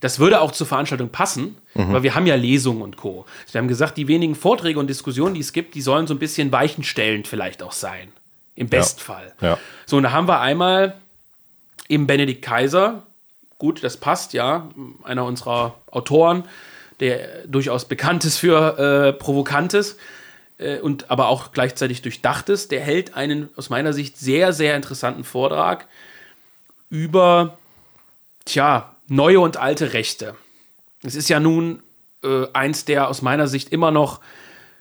Das 0.00 0.18
würde 0.18 0.40
auch 0.40 0.52
zur 0.52 0.66
Veranstaltung 0.66 1.08
passen, 1.08 1.56
weil 1.72 2.02
wir 2.02 2.14
haben 2.14 2.26
ja 2.26 2.34
Lesungen 2.34 2.82
und 2.82 2.98
Co. 2.98 3.24
Wir 3.50 3.58
haben 3.58 3.68
gesagt, 3.68 3.96
die 3.96 4.06
wenigen 4.06 4.34
Vorträge 4.34 4.78
und 4.78 4.88
Diskussionen, 4.88 5.34
die 5.34 5.40
es 5.40 5.54
gibt, 5.54 5.74
die 5.74 5.80
sollen 5.80 6.06
so 6.06 6.12
ein 6.12 6.18
bisschen 6.18 6.52
weichenstellend 6.52 7.26
vielleicht 7.26 7.62
auch 7.62 7.72
sein. 7.72 8.08
Im 8.54 8.68
Bestfall. 8.68 9.32
Ja. 9.40 9.58
So, 9.86 9.96
und 9.96 10.02
da 10.02 10.12
haben 10.12 10.28
wir 10.28 10.40
einmal 10.40 10.94
eben 11.88 12.06
Benedikt 12.06 12.42
Kaiser. 12.42 13.03
Gut, 13.58 13.84
das 13.84 13.96
passt, 13.96 14.32
ja. 14.32 14.68
Einer 15.02 15.24
unserer 15.24 15.76
Autoren, 15.90 16.44
der 17.00 17.46
durchaus 17.46 17.86
bekannt 17.86 18.24
ist 18.24 18.38
für 18.38 18.78
äh, 18.78 19.12
Provokantes 19.12 19.96
äh, 20.58 20.78
und 20.78 21.10
aber 21.10 21.28
auch 21.28 21.52
gleichzeitig 21.52 22.02
Durchdachtes. 22.02 22.68
Der 22.68 22.80
hält 22.80 23.14
einen 23.14 23.48
aus 23.56 23.70
meiner 23.70 23.92
Sicht 23.92 24.18
sehr, 24.18 24.52
sehr 24.52 24.76
interessanten 24.76 25.24
Vortrag 25.24 25.86
über, 26.90 27.58
tja, 28.44 28.94
neue 29.08 29.40
und 29.40 29.56
alte 29.56 29.92
Rechte. 29.92 30.36
Es 31.02 31.14
ist 31.14 31.28
ja 31.28 31.40
nun 31.40 31.82
äh, 32.22 32.46
eins 32.52 32.84
der 32.84 33.08
aus 33.08 33.22
meiner 33.22 33.46
Sicht 33.48 33.70
immer 33.70 33.90
noch 33.90 34.20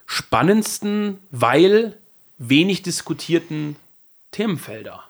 spannendsten, 0.05 1.19
weil 1.31 1.97
wenig 2.37 2.83
diskutierten 2.83 3.75
Themenfelder. 4.31 5.03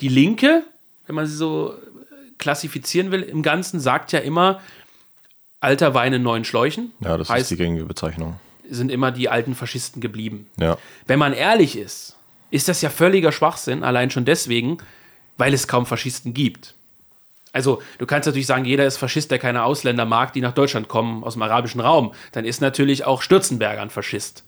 Die 0.00 0.08
Linke, 0.08 0.64
wenn 1.06 1.14
man 1.14 1.26
sie 1.26 1.36
so 1.36 1.74
klassifizieren 2.42 3.10
will, 3.10 3.22
im 3.22 3.42
Ganzen 3.42 3.80
sagt 3.80 4.12
ja 4.12 4.18
immer, 4.18 4.60
alter 5.60 5.94
Wein 5.94 6.12
in 6.12 6.22
neuen 6.22 6.44
Schläuchen. 6.44 6.92
Ja, 7.00 7.16
das 7.16 7.30
heißt, 7.30 7.42
ist 7.42 7.50
die 7.52 7.56
gängige 7.56 7.84
Bezeichnung. 7.86 8.38
sind 8.68 8.90
immer 8.90 9.12
die 9.12 9.28
alten 9.28 9.54
Faschisten 9.54 10.02
geblieben. 10.02 10.48
Ja. 10.58 10.76
Wenn 11.06 11.18
man 11.18 11.32
ehrlich 11.32 11.78
ist, 11.78 12.16
ist 12.50 12.68
das 12.68 12.82
ja 12.82 12.90
völliger 12.90 13.32
Schwachsinn, 13.32 13.82
allein 13.82 14.10
schon 14.10 14.24
deswegen, 14.24 14.78
weil 15.38 15.54
es 15.54 15.68
kaum 15.68 15.86
Faschisten 15.86 16.34
gibt. 16.34 16.74
Also, 17.52 17.82
du 17.98 18.06
kannst 18.06 18.26
natürlich 18.26 18.46
sagen, 18.46 18.64
jeder 18.64 18.86
ist 18.86 18.96
Faschist, 18.96 19.30
der 19.30 19.38
keine 19.38 19.62
Ausländer 19.62 20.04
mag, 20.04 20.32
die 20.32 20.40
nach 20.40 20.52
Deutschland 20.52 20.88
kommen, 20.88 21.22
aus 21.22 21.34
dem 21.34 21.42
arabischen 21.42 21.80
Raum. 21.80 22.12
Dann 22.32 22.44
ist 22.44 22.60
natürlich 22.60 23.04
auch 23.04 23.22
Stürzenberger 23.22 23.82
ein 23.82 23.90
Faschist. 23.90 24.44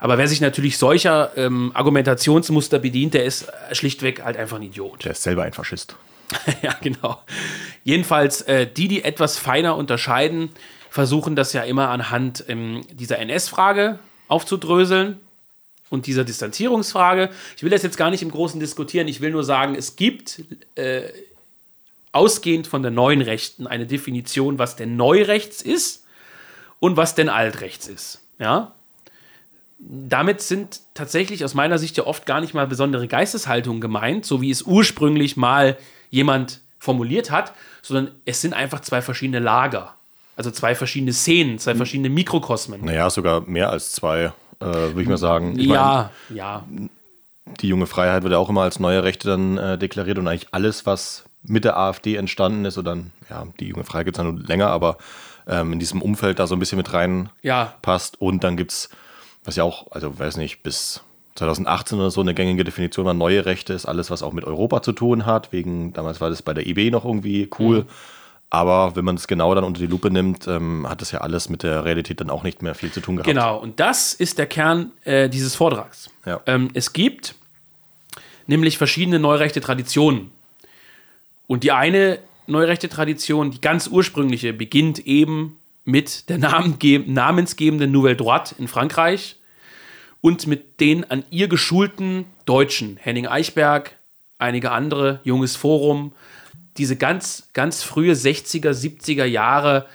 Aber 0.00 0.16
wer 0.16 0.26
sich 0.26 0.40
natürlich 0.40 0.78
solcher 0.78 1.32
ähm, 1.36 1.70
Argumentationsmuster 1.74 2.78
bedient, 2.78 3.12
der 3.12 3.24
ist 3.24 3.52
schlichtweg 3.72 4.24
halt 4.24 4.38
einfach 4.38 4.56
ein 4.56 4.62
Idiot. 4.62 5.04
Der 5.04 5.12
ist 5.12 5.22
selber 5.22 5.42
ein 5.42 5.52
Faschist. 5.52 5.96
ja, 6.62 6.74
genau. 6.80 7.20
Jedenfalls, 7.84 8.42
äh, 8.42 8.66
die, 8.66 8.88
die 8.88 9.04
etwas 9.04 9.38
feiner 9.38 9.76
unterscheiden, 9.76 10.50
versuchen 10.90 11.36
das 11.36 11.52
ja 11.52 11.62
immer 11.62 11.88
anhand 11.88 12.44
ähm, 12.48 12.82
dieser 12.92 13.18
NS-Frage 13.18 13.98
aufzudröseln 14.28 15.18
und 15.88 16.06
dieser 16.06 16.24
Distanzierungsfrage. 16.24 17.30
Ich 17.56 17.62
will 17.62 17.70
das 17.70 17.82
jetzt 17.82 17.96
gar 17.96 18.10
nicht 18.10 18.22
im 18.22 18.30
Großen 18.30 18.60
diskutieren. 18.60 19.08
Ich 19.08 19.20
will 19.20 19.30
nur 19.30 19.44
sagen, 19.44 19.74
es 19.74 19.96
gibt 19.96 20.42
äh, 20.76 21.02
ausgehend 22.12 22.66
von 22.66 22.82
der 22.82 22.90
neuen 22.90 23.22
Rechten 23.22 23.66
eine 23.66 23.86
Definition, 23.86 24.58
was 24.58 24.76
denn 24.76 24.96
Neurechts 24.96 25.62
ist 25.62 26.04
und 26.78 26.96
was 26.96 27.14
denn 27.14 27.28
Altrechts 27.28 27.88
ist. 27.88 28.22
Ja? 28.38 28.74
Damit 29.78 30.40
sind 30.42 30.80
tatsächlich 30.94 31.44
aus 31.44 31.54
meiner 31.54 31.78
Sicht 31.78 31.96
ja 31.96 32.06
oft 32.06 32.26
gar 32.26 32.40
nicht 32.40 32.52
mal 32.52 32.66
besondere 32.66 33.08
Geisteshaltungen 33.08 33.80
gemeint, 33.80 34.26
so 34.26 34.42
wie 34.42 34.50
es 34.50 34.62
ursprünglich 34.62 35.36
mal 35.36 35.78
jemand 36.10 36.60
formuliert 36.78 37.30
hat, 37.30 37.52
sondern 37.82 38.14
es 38.24 38.40
sind 38.40 38.52
einfach 38.54 38.80
zwei 38.80 39.02
verschiedene 39.02 39.38
Lager. 39.38 39.94
Also 40.36 40.50
zwei 40.50 40.74
verschiedene 40.74 41.12
Szenen, 41.12 41.58
zwei 41.58 41.74
verschiedene 41.74 42.08
Mikrokosmen. 42.08 42.84
Naja, 42.84 43.10
sogar 43.10 43.42
mehr 43.42 43.70
als 43.70 43.92
zwei, 43.92 44.32
äh, 44.60 44.64
würde 44.64 45.02
ich 45.02 45.08
mal 45.08 45.18
sagen. 45.18 45.58
Ich 45.58 45.66
ja, 45.66 46.10
ja. 46.30 46.64
Meine, 46.68 46.88
die 47.60 47.68
junge 47.68 47.86
Freiheit 47.86 48.22
wird 48.22 48.32
ja 48.32 48.38
auch 48.38 48.48
immer 48.48 48.62
als 48.62 48.78
neue 48.80 49.02
Rechte 49.02 49.28
dann 49.28 49.58
äh, 49.58 49.76
deklariert 49.76 50.18
und 50.18 50.26
eigentlich 50.28 50.48
alles, 50.52 50.86
was 50.86 51.24
mit 51.42 51.64
der 51.64 51.76
AfD 51.76 52.16
entstanden 52.16 52.64
ist, 52.64 52.78
oder 52.78 52.96
ja, 53.28 53.46
die 53.58 53.68
junge 53.68 53.84
Freiheit 53.84 54.06
gibt 54.06 54.18
es 54.18 54.24
ja 54.24 54.30
nur 54.30 54.40
länger, 54.40 54.68
aber 54.68 54.96
ähm, 55.46 55.72
in 55.72 55.78
diesem 55.78 56.00
Umfeld 56.00 56.38
da 56.38 56.46
so 56.46 56.54
ein 56.54 56.58
bisschen 56.58 56.76
mit 56.78 56.92
rein 56.92 57.28
Ja. 57.42 57.74
passt. 57.82 58.20
Und 58.20 58.44
dann 58.44 58.56
gibt 58.56 58.72
es, 58.72 58.88
was 59.44 59.56
ja 59.56 59.64
auch, 59.64 59.90
also 59.92 60.18
weiß 60.18 60.36
nicht, 60.36 60.62
bis 60.62 61.02
2018 61.40 61.98
oder 61.98 62.10
so 62.10 62.20
eine 62.20 62.34
gängige 62.34 62.64
Definition 62.64 63.06
war, 63.06 63.14
neue 63.14 63.44
Rechte 63.46 63.72
ist 63.72 63.86
alles, 63.86 64.10
was 64.10 64.22
auch 64.22 64.32
mit 64.32 64.44
Europa 64.44 64.82
zu 64.82 64.92
tun 64.92 65.26
hat. 65.26 65.52
Wegen, 65.52 65.92
damals 65.92 66.20
war 66.20 66.30
das 66.30 66.42
bei 66.42 66.54
der 66.54 66.66
IB 66.66 66.90
noch 66.90 67.04
irgendwie 67.04 67.48
cool. 67.58 67.86
Aber 68.50 68.96
wenn 68.96 69.04
man 69.04 69.14
es 69.14 69.28
genau 69.28 69.54
dann 69.54 69.64
unter 69.64 69.80
die 69.80 69.86
Lupe 69.86 70.10
nimmt, 70.10 70.48
ähm, 70.48 70.86
hat 70.88 71.00
das 71.00 71.12
ja 71.12 71.20
alles 71.20 71.48
mit 71.48 71.62
der 71.62 71.84
Realität 71.84 72.20
dann 72.20 72.30
auch 72.30 72.42
nicht 72.42 72.62
mehr 72.62 72.74
viel 72.74 72.90
zu 72.90 73.00
tun 73.00 73.16
gehabt. 73.16 73.28
Genau, 73.28 73.56
und 73.56 73.78
das 73.78 74.12
ist 74.12 74.38
der 74.38 74.46
Kern 74.46 74.90
äh, 75.04 75.28
dieses 75.28 75.54
Vortrags. 75.54 76.10
Ja. 76.26 76.40
Ähm, 76.46 76.68
es 76.74 76.92
gibt 76.92 77.36
nämlich 78.46 78.76
verschiedene 78.76 79.20
neurechte 79.20 79.60
Traditionen. 79.60 80.32
Und 81.46 81.62
die 81.62 81.72
eine 81.72 82.18
neurechte 82.48 82.88
Tradition, 82.88 83.52
die 83.52 83.60
ganz 83.60 83.86
ursprüngliche, 83.86 84.52
beginnt 84.52 84.98
eben 85.06 85.56
mit 85.84 86.28
der 86.28 86.38
namensgebenden 86.38 87.92
Nouvelle 87.92 88.16
Droite 88.16 88.56
in 88.58 88.68
Frankreich 88.68 89.36
und 90.20 90.46
mit 90.46 90.80
den 90.80 91.10
an 91.10 91.24
ihr 91.30 91.48
geschulten 91.48 92.26
Deutschen, 92.44 92.98
Henning 93.00 93.26
Eichberg, 93.26 93.96
einige 94.38 94.70
andere, 94.72 95.20
Junges 95.24 95.56
Forum, 95.56 96.12
diese 96.76 96.96
ganz, 96.96 97.48
ganz 97.52 97.82
frühe 97.82 98.12
60er, 98.12 98.70
70er 98.70 99.24
Jahre 99.24 99.86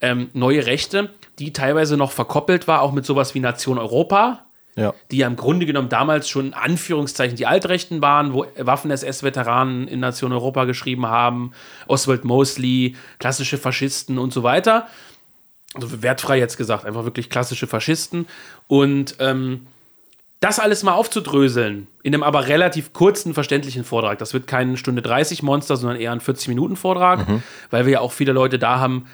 ähm, 0.00 0.30
neue 0.32 0.66
Rechte, 0.66 1.10
die 1.38 1.52
teilweise 1.52 1.96
noch 1.96 2.12
verkoppelt 2.12 2.68
war, 2.68 2.82
auch 2.82 2.92
mit 2.92 3.04
sowas 3.04 3.34
wie 3.34 3.40
Nation 3.40 3.78
Europa, 3.78 4.44
Ja. 4.76 4.94
die 5.10 5.18
ja 5.18 5.26
im 5.26 5.36
Grunde 5.36 5.66
genommen 5.66 5.88
damals 5.88 6.28
schon 6.28 6.48
in 6.48 6.54
Anführungszeichen 6.54 7.36
die 7.36 7.46
Altrechten 7.46 8.00
waren, 8.00 8.32
wo 8.32 8.46
Waffen-SS-Veteranen 8.56 9.88
in 9.88 10.00
Nation 10.00 10.32
Europa 10.32 10.64
geschrieben 10.64 11.06
haben, 11.06 11.52
Oswald 11.86 12.24
Mosley, 12.24 12.94
klassische 13.18 13.58
Faschisten 13.58 14.18
und 14.18 14.32
so 14.32 14.42
weiter. 14.42 14.88
Also 15.74 16.02
wertfrei 16.02 16.38
jetzt 16.38 16.56
gesagt, 16.56 16.84
einfach 16.84 17.04
wirklich 17.04 17.28
klassische 17.30 17.66
Faschisten. 17.66 18.26
Und 18.66 19.16
ähm, 19.18 19.66
das 20.40 20.60
alles 20.60 20.82
mal 20.82 20.92
aufzudröseln, 20.92 21.88
in 22.02 22.14
einem 22.14 22.22
aber 22.22 22.46
relativ 22.46 22.92
kurzen, 22.92 23.34
verständlichen 23.34 23.84
Vortrag. 23.84 24.18
Das 24.18 24.32
wird 24.32 24.46
kein 24.46 24.76
Stunde 24.76 25.02
30 25.02 25.42
Monster, 25.42 25.76
sondern 25.76 26.00
eher 26.00 26.12
ein 26.12 26.20
40-Minuten-Vortrag, 26.20 27.26
weil 27.70 27.86
wir 27.86 27.94
ja 27.94 28.00
auch 28.00 28.12
viele 28.12 28.32
Leute 28.32 28.58
da 28.58 28.78
haben, 28.78 29.06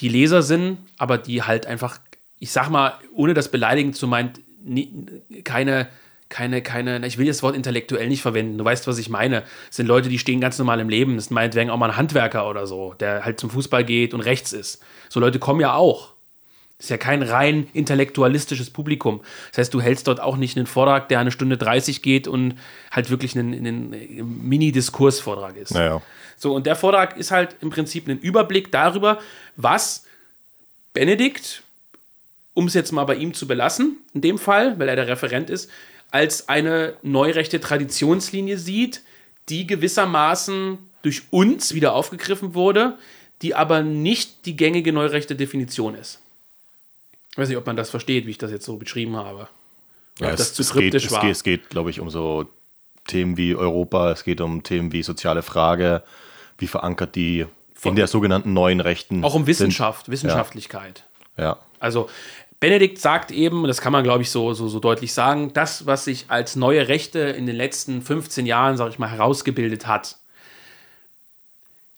die 0.00 0.08
Leser 0.08 0.42
sind, 0.42 0.78
aber 0.98 1.16
die 1.16 1.42
halt 1.42 1.66
einfach, 1.66 1.98
ich 2.38 2.50
sag 2.52 2.70
mal, 2.70 2.94
ohne 3.14 3.34
das 3.34 3.50
beleidigend 3.50 3.96
zu 3.96 4.06
meinen, 4.08 4.32
nie- 4.64 4.92
keine, 5.44 5.88
keine, 6.28 6.62
keine, 6.62 7.06
ich 7.06 7.18
will 7.18 7.26
das 7.26 7.42
Wort 7.42 7.56
intellektuell 7.56 8.08
nicht 8.08 8.22
verwenden, 8.22 8.58
du 8.58 8.64
weißt, 8.64 8.86
was 8.86 8.98
ich 8.98 9.08
meine. 9.08 9.44
Es 9.70 9.76
sind 9.76 9.86
Leute, 9.86 10.08
die 10.08 10.18
stehen 10.18 10.40
ganz 10.40 10.58
normal 10.58 10.80
im 10.80 10.88
Leben. 10.88 11.16
Das 11.16 11.26
ist 11.26 11.30
meinetwegen 11.30 11.70
auch 11.70 11.76
mal 11.78 11.90
ein 11.90 11.96
Handwerker 11.96 12.48
oder 12.48 12.66
so, 12.66 12.94
der 12.94 13.24
halt 13.24 13.40
zum 13.40 13.50
Fußball 13.50 13.84
geht 13.84 14.14
und 14.14 14.20
rechts 14.20 14.52
ist. 14.52 14.82
So 15.08 15.20
Leute 15.20 15.38
kommen 15.38 15.60
ja 15.60 15.74
auch. 15.74 16.12
Das 16.76 16.86
ist 16.86 16.90
ja 16.90 16.96
kein 16.96 17.22
rein 17.22 17.66
intellektualistisches 17.72 18.70
Publikum. 18.70 19.20
Das 19.50 19.58
heißt, 19.58 19.74
du 19.74 19.80
hältst 19.80 20.06
dort 20.06 20.20
auch 20.20 20.36
nicht 20.36 20.56
einen 20.56 20.66
Vortrag, 20.66 21.08
der 21.08 21.18
eine 21.18 21.32
Stunde 21.32 21.56
30 21.56 22.02
geht 22.02 22.28
und 22.28 22.54
halt 22.92 23.10
wirklich 23.10 23.34
ein, 23.34 23.52
ein 23.52 24.48
Mini-Diskursvortrag 24.48 25.56
ist. 25.56 25.74
Naja. 25.74 26.00
So, 26.36 26.54
und 26.54 26.66
der 26.66 26.76
Vortrag 26.76 27.16
ist 27.16 27.32
halt 27.32 27.56
im 27.62 27.70
Prinzip 27.70 28.06
ein 28.06 28.20
Überblick 28.20 28.70
darüber, 28.70 29.18
was 29.56 30.04
Benedikt, 30.92 31.62
um 32.54 32.66
es 32.66 32.74
jetzt 32.74 32.92
mal 32.92 33.04
bei 33.04 33.16
ihm 33.16 33.34
zu 33.34 33.48
belassen, 33.48 33.96
in 34.14 34.20
dem 34.20 34.38
Fall, 34.38 34.78
weil 34.78 34.88
er 34.88 34.94
der 34.94 35.08
Referent 35.08 35.50
ist, 35.50 35.68
als 36.10 36.48
eine 36.48 36.94
neurechte 37.02 37.60
Traditionslinie 37.60 38.58
sieht, 38.58 39.02
die 39.48 39.66
gewissermaßen 39.66 40.78
durch 41.02 41.22
uns 41.30 41.74
wieder 41.74 41.94
aufgegriffen 41.94 42.54
wurde, 42.54 42.98
die 43.42 43.54
aber 43.54 43.82
nicht 43.82 44.46
die 44.46 44.56
gängige 44.56 44.92
neurechte 44.92 45.36
Definition 45.36 45.94
ist. 45.94 46.20
Ich 47.32 47.38
weiß 47.38 47.48
nicht, 47.48 47.58
ob 47.58 47.66
man 47.66 47.76
das 47.76 47.90
versteht, 47.90 48.26
wie 48.26 48.30
ich 48.30 48.38
das 48.38 48.50
jetzt 48.50 48.64
so 48.64 48.76
beschrieben 48.76 49.16
habe. 49.16 49.48
Ja, 50.18 50.28
ob 50.28 50.32
es, 50.32 50.38
das 50.38 50.54
zu 50.54 50.62
es 50.62 50.72
geht, 50.72 50.80
kryptisch 50.80 51.06
es 51.06 51.12
war. 51.12 51.20
geht, 51.20 51.30
es 51.30 51.42
geht 51.44 51.70
glaube 51.70 51.90
ich, 51.90 52.00
um 52.00 52.10
so 52.10 52.46
Themen 53.06 53.36
wie 53.36 53.54
Europa, 53.54 54.10
es 54.10 54.24
geht 54.24 54.40
um 54.40 54.62
Themen 54.62 54.92
wie 54.92 55.02
soziale 55.02 55.42
Frage, 55.42 56.02
wie 56.58 56.66
verankert 56.66 57.14
die 57.14 57.46
in 57.84 57.94
der 57.94 58.08
sogenannten 58.08 58.52
neuen 58.52 58.80
Rechten. 58.80 59.24
Auch 59.24 59.34
um 59.34 59.42
sind. 59.42 59.48
Wissenschaft, 59.48 60.10
Wissenschaftlichkeit. 60.10 61.04
Ja. 61.36 61.58
Also 61.78 62.08
Benedikt 62.60 62.98
sagt 62.98 63.30
eben, 63.30 63.64
das 63.64 63.80
kann 63.80 63.92
man 63.92 64.02
glaube 64.02 64.22
ich 64.22 64.30
so, 64.30 64.52
so, 64.52 64.68
so 64.68 64.80
deutlich 64.80 65.12
sagen, 65.12 65.52
das, 65.52 65.86
was 65.86 66.04
sich 66.04 66.26
als 66.28 66.56
neue 66.56 66.88
Rechte 66.88 67.20
in 67.20 67.46
den 67.46 67.56
letzten 67.56 68.02
15 68.02 68.46
Jahren, 68.46 68.76
sage 68.76 68.90
ich 68.90 68.98
mal, 68.98 69.10
herausgebildet 69.10 69.86
hat, 69.86 70.16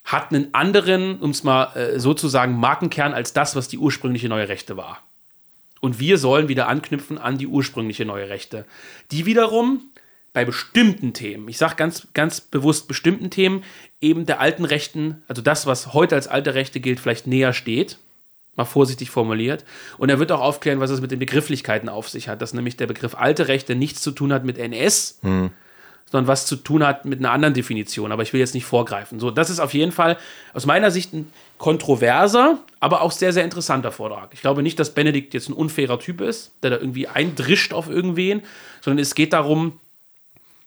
hat 0.05 0.33
einen 0.33 0.53
anderen, 0.55 1.21
um 1.21 1.31
es 1.31 1.45
mal 1.45 1.75
äh, 1.77 1.99
so 1.99 2.15
zu 2.15 2.29
sagen, 2.29 2.57
Markenkern 2.57 3.15
als 3.15 3.33
das, 3.33 3.57
was 3.57 3.69
die 3.69 3.79
ursprüngliche 3.79 4.29
neue 4.29 4.49
Rechte 4.49 4.77
war. 4.77 5.03
Und 5.81 5.99
wir 5.99 6.19
sollen 6.19 6.49
wieder 6.49 6.69
anknüpfen 6.69 7.17
an 7.17 7.39
die 7.39 7.47
ursprüngliche 7.47 8.05
neue 8.05 8.29
Rechte, 8.29 8.67
die 9.13 9.25
wiederum 9.25 9.83
bei 10.33 10.45
bestimmten 10.45 11.13
Themen, 11.13 11.49
ich 11.49 11.59
sage 11.59 11.75
ganz, 11.77 12.09
ganz 12.15 12.41
bewusst 12.41 12.87
bestimmten 12.87 13.31
Themen, 13.31 13.65
eben 14.01 14.27
der 14.27 14.41
alten 14.41 14.65
Rechten, 14.65 15.23
also 15.27 15.43
das, 15.43 15.67
was 15.67 15.93
heute 15.93 16.15
als 16.15 16.29
alte 16.29 16.55
Rechte 16.55 16.81
gilt, 16.81 17.01
vielleicht 17.01 17.27
näher 17.27 17.53
steht. 17.53 17.99
Mal 18.61 18.67
vorsichtig 18.67 19.11
formuliert. 19.11 19.65
Und 19.99 20.11
er 20.11 20.19
wird 20.19 20.31
auch 20.33 20.41
aufklären, 20.41 20.81
was 20.81 20.91
es 20.91 21.01
mit 21.01 21.11
den 21.11 21.19
Begrifflichkeiten 21.19 21.89
auf 21.89 22.09
sich 22.09 22.29
hat, 22.29 22.43
dass 22.43 22.55
nämlich 22.55 22.77
der 22.77 22.87
Begriff 22.87 23.15
alte 23.15 23.49
Rechte 23.49 23.75
nichts 23.75 24.03
zu 24.03 24.11
tun 24.11 24.33
hat 24.33 24.45
mit 24.45 24.59
NS, 24.59 25.19
sondern 26.11 26.27
was 26.27 26.47
zu 26.47 26.57
tun 26.57 26.85
hat 26.85 27.05
mit 27.05 27.21
einer 27.21 27.31
anderen 27.31 27.55
Definition. 27.55 28.13
Aber 28.13 28.23
ich 28.23 28.33
will 28.33 28.41
jetzt 28.41 28.55
nicht 28.55 28.65
vorgreifen. 28.65 29.21
So, 29.21 29.31
das 29.31 29.49
ist 29.49 29.61
auf 29.61 29.75
jeden 29.75 29.93
Fall 29.93 30.19
aus 30.53 30.67
meiner 30.67 30.91
Sicht 30.91 31.13
ein 31.15 31.33
kontroverser, 31.59 32.59
aber 32.81 33.03
auch 33.03 33.13
sehr, 33.13 33.33
sehr 33.33 33.45
interessanter 33.45 33.93
Vortrag. 33.93 34.31
Ich 34.33 34.41
glaube 34.41 34.63
nicht, 34.63 34.79
dass 34.79 34.95
Benedikt 34.95 35.35
jetzt 35.35 35.49
ein 35.49 35.53
unfairer 35.53 35.99
Typ 35.99 36.21
ist, 36.21 36.53
der 36.63 36.71
da 36.71 36.77
irgendwie 36.77 37.07
eindrischt 37.07 37.73
auf 37.73 37.89
irgendwen, 37.89 38.43
sondern 38.81 39.01
es 39.01 39.15
geht 39.15 39.33
darum, 39.33 39.79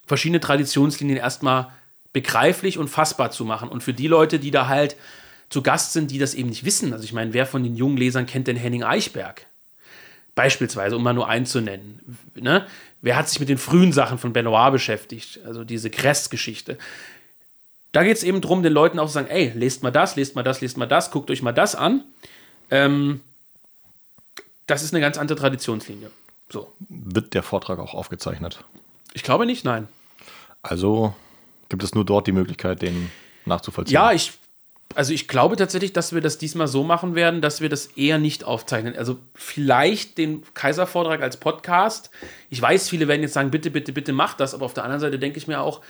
verschiedene 0.06 0.40
Traditionslinien 0.40 1.18
erstmal 1.18 1.70
begreiflich 2.14 2.78
und 2.78 2.90
fassbar 2.90 3.32
zu 3.32 3.44
machen. 3.44 3.70
Und 3.70 3.84
für 3.84 3.94
die 3.94 4.08
Leute, 4.08 4.40
die 4.40 4.52
da 4.52 4.68
halt 4.68 4.96
zu 5.54 5.62
Gast 5.62 5.94
sind, 5.94 6.10
die 6.10 6.18
das 6.18 6.34
eben 6.34 6.50
nicht 6.50 6.66
wissen. 6.66 6.94
Also 6.94 7.06
ich 7.06 7.14
meine, 7.14 7.32
wer 7.34 7.46
von 7.46 7.64
den 7.64 7.76
jungen 7.76 7.96
Lesern 7.96 8.26
kennt 8.26 8.48
denn 8.48 8.58
Henning 8.58 8.84
Eichberg? 8.84 9.46
Beispielsweise, 10.34 10.98
um 10.98 11.04
mal 11.04 11.14
nur 11.14 11.30
einen 11.30 11.46
zu 11.46 11.62
nennen. 11.62 12.18
Ne? 12.34 12.66
Wer 13.02 13.16
hat 13.16 13.30
sich 13.30 13.40
mit 13.40 13.50
den 13.50 13.60
frühen 13.60 13.94
Sachen 13.94 14.18
von 14.18 14.34
Benoit 14.34 14.72
beschäftigt? 14.72 15.42
Also 15.46 15.64
diese 15.64 15.92
Crest-Geschichte. 15.92 16.80
Da 17.92 18.04
geht 18.04 18.18
es 18.18 18.24
eben 18.24 18.42
darum, 18.42 18.64
den 18.64 18.74
Leuten 18.74 18.98
auch 18.98 19.06
zu 19.06 19.14
sagen, 19.14 19.28
ey, 19.28 19.52
lest 19.54 19.84
mal 19.84 19.92
das, 19.92 20.16
lest 20.16 20.36
mal 20.36 20.42
das, 20.42 20.60
lest 20.60 20.76
mal 20.76 20.88
das, 20.88 21.12
guckt 21.12 21.30
euch 21.30 21.44
mal 21.44 21.52
das 21.52 21.76
an. 21.76 22.04
Ähm, 22.72 23.22
das 24.66 24.82
ist 24.82 24.92
eine 24.92 25.02
ganz 25.02 25.20
andere 25.20 25.38
Traditionslinie. 25.38 26.10
So. 26.50 26.74
Wird 26.90 27.36
der 27.36 27.44
Vortrag 27.44 27.78
auch 27.78 27.94
aufgezeichnet? 27.94 28.64
Ich 29.14 29.22
glaube 29.22 29.46
nicht, 29.46 29.64
nein. 29.66 29.88
Also 30.64 31.14
gibt 31.70 31.84
es 31.84 31.94
nur 31.94 32.06
dort 32.06 32.26
die 32.26 32.32
Möglichkeit, 32.32 32.82
den 32.82 33.12
nachzuvollziehen. 33.46 33.94
Ja, 33.94 34.12
ich, 34.14 34.34
also 34.96 35.14
ich 35.14 35.28
glaube 35.28 35.56
tatsächlich, 35.56 35.94
dass 35.94 36.14
wir 36.14 36.22
das 36.22 36.38
diesmal 36.38 36.68
so 36.68 36.84
machen 36.84 37.16
werden, 37.16 37.42
dass 37.42 37.62
wir 37.62 37.70
das 37.70 37.88
eher 37.88 38.20
nicht 38.20 38.44
aufzeichnen. 38.44 38.96
Also 38.96 39.18
vielleicht 39.34 40.18
den 40.18 40.44
Kaiservortrag 40.54 41.22
als 41.22 41.38
Podcast. 41.38 42.12
Ich 42.50 42.62
weiß, 42.62 42.90
viele 42.90 43.08
werden 43.08 43.22
jetzt 43.22 43.34
sagen, 43.34 43.52
bitte, 43.52 43.72
bitte, 43.72 43.92
bitte 43.92 44.14
macht 44.14 44.40
das, 44.40 44.54
aber 44.54 44.66
auf 44.66 44.74
der 44.74 44.84
anderen 44.84 45.02
Seite 45.02 45.18
denke 45.18 45.38
ich 45.38 45.48
mir 45.48 45.62
auch, 45.62 45.82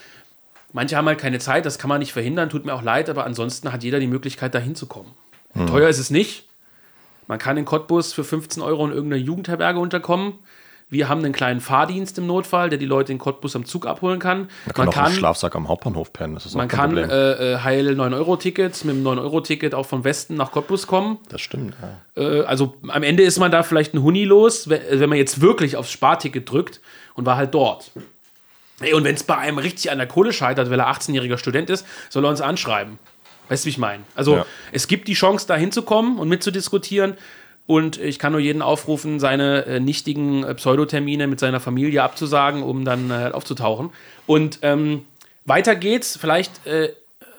manche 0.71 0.95
haben 0.95 1.08
halt 1.08 1.19
keine 1.19 1.39
Zeit, 1.39 1.65
das 1.65 1.77
kann 1.77 1.89
man 1.89 1.99
nicht 1.99 2.13
verhindern, 2.13 2.49
tut 2.49 2.65
mir 2.65 2.73
auch 2.73 2.82
leid, 2.82 3.10
aber 3.10 3.25
ansonsten 3.25 3.71
hat 3.71 3.84
jeder 3.84 3.99
die 3.99 4.08
Möglichkeit, 4.08 4.56
da 4.56 4.60
hinzukommen. 4.60 5.12
Teuer 5.67 5.89
ist 5.89 5.99
es 5.99 6.10
nicht. 6.10 6.47
Man 7.27 7.39
kann 7.39 7.58
in 7.58 7.65
Cottbus 7.65 8.12
für 8.12 8.23
15 8.23 8.63
Euro 8.63 8.86
in 8.86 8.91
irgendeiner 8.91 9.21
Jugendherberge 9.21 9.79
unterkommen. 9.79 10.34
Wir 10.93 11.10
haben 11.10 11.23
einen 11.23 11.34
kleinen 11.34 11.60
Fahrdienst 11.60 12.17
im 12.19 12.27
Notfall, 12.27 12.69
der 12.69 12.77
die 12.77 12.86
Leute 12.86 13.12
in 13.12 13.17
Cottbus 13.17 13.56
am 13.56 13.65
Zug 13.65 13.86
abholen 13.86 14.19
kann. 14.19 14.49
Man 14.65 14.73
kann 14.75 14.88
auch 14.89 15.08
im 15.08 15.13
Schlafsack 15.13 15.56
am 15.56 15.67
Hauptbahnhof 15.67 16.13
pennen. 16.13 16.36
Das 16.36 16.45
ist 16.45 16.56
Man 16.56 16.67
kann 16.67 16.95
äh, 16.97 17.01
äh, 17.53 17.58
heil 17.58 17.99
9-Euro-Tickets 17.99 18.84
mit 18.86 18.95
dem 18.95 19.03
9-Euro-Ticket 19.03 19.73
auch 19.75 19.86
vom 19.86 20.03
Westen 20.03 20.36
nach 20.36 20.51
Cottbus 20.51 20.88
kommen. 20.88 21.17
das 21.29 21.41
stimmt. 21.41 21.75
Ja. 22.15 22.23
Äh, 22.23 22.41
also 22.45 22.75
am 22.88 23.03
Ende 23.03 23.23
ist 23.23 23.39
man 23.39 23.51
da 23.51 23.63
vielleicht 23.63 23.93
ein 23.93 24.01
Huni 24.03 24.23
los, 24.23 24.69
we- 24.69 24.82
wenn 24.91 25.10
man 25.10 25.17
jetzt 25.17 25.41
wirklich 25.41 25.75
aufs 25.75 25.91
Sparticket 25.91 26.49
drückt 26.49 26.79
und 27.15 27.25
war 27.25 27.36
halt 27.36 27.53
dort. 27.53 27.91
Ey, 28.79 28.93
und 28.93 29.03
wenn 29.03 29.15
es 29.15 29.23
bei 29.23 29.38
einem 29.38 29.58
richtig 29.58 29.91
an 29.91 29.97
der 29.97 30.08
Kohle 30.08 30.34
scheitert, 30.34 30.69
weil 30.69 30.79
er 30.79 30.88
18-jähriger 30.91 31.38
Student 31.38 31.69
ist, 31.69 31.86
soll 32.10 32.25
er 32.25 32.29
uns 32.29 32.41
anschreiben. 32.41 32.99
Weißt 33.49 33.63
du, 33.63 33.65
wie 33.65 33.69
ich 33.71 33.77
meine? 33.77 34.03
Also 34.15 34.38
Ja. 34.38 34.45
es 34.71 34.88
gibt 34.88 35.08
die 35.08 35.13
Chance, 35.13 35.45
da 35.47 35.56
hinzukommen 35.56 36.17
und 36.17 36.29
mitzudiskutieren. 36.29 37.15
Und 37.65 37.97
ich 37.97 38.19
kann 38.19 38.34
nur 38.34 38.41
jeden 38.41 38.62
aufrufen, 38.62 39.19
seine 39.19 39.65
äh, 39.65 39.80
nichtigen 39.80 40.43
äh, 40.43 40.54
Pseudotermine 40.56 41.28
mit 41.28 41.39
seiner 41.39 41.60
Familie 41.60 42.04
abzusagen, 42.04 42.62
um 42.62 42.84
dann 42.84 43.10
äh, 43.10 43.32
aufzutauchen. 43.34 43.91
Und 44.28 44.60
ähm, 44.63 45.06
weiter 45.45 45.76
geht's, 45.76 46.17
vielleicht 46.17 46.65
äh, 46.67 46.93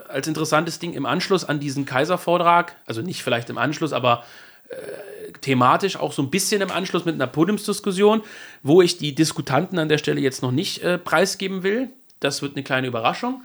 als 0.08 0.26
interessantes 0.26 0.78
Ding 0.78 0.94
im 0.94 1.06
Anschluss 1.06 1.44
an 1.44 1.60
diesen 1.60 1.84
Kaiservortrag, 1.84 2.76
also 2.86 3.02
nicht 3.02 3.22
vielleicht 3.22 3.50
im 3.50 3.58
Anschluss, 3.58 3.92
aber 3.92 4.24
äh, 4.68 5.32
thematisch 5.40 5.96
auch 5.96 6.12
so 6.12 6.22
ein 6.22 6.30
bisschen 6.30 6.62
im 6.62 6.70
Anschluss 6.70 7.04
mit 7.04 7.14
einer 7.14 7.26
Podiumsdiskussion, 7.26 8.22
wo 8.62 8.80
ich 8.80 8.96
die 8.96 9.14
Diskutanten 9.14 9.78
an 9.78 9.88
der 9.88 9.98
Stelle 9.98 10.20
jetzt 10.20 10.42
noch 10.42 10.52
nicht 10.52 10.82
äh, 10.82 10.98
preisgeben 10.98 11.62
will. 11.62 11.90
Das 12.20 12.40
wird 12.40 12.56
eine 12.56 12.62
kleine 12.62 12.86
Überraschung. 12.86 13.42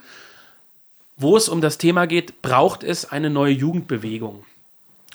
Wo 1.16 1.36
es 1.36 1.50
um 1.50 1.60
das 1.60 1.76
Thema 1.76 2.06
geht, 2.06 2.40
braucht 2.40 2.82
es 2.82 3.10
eine 3.10 3.28
neue 3.28 3.52
Jugendbewegung. 3.52 4.44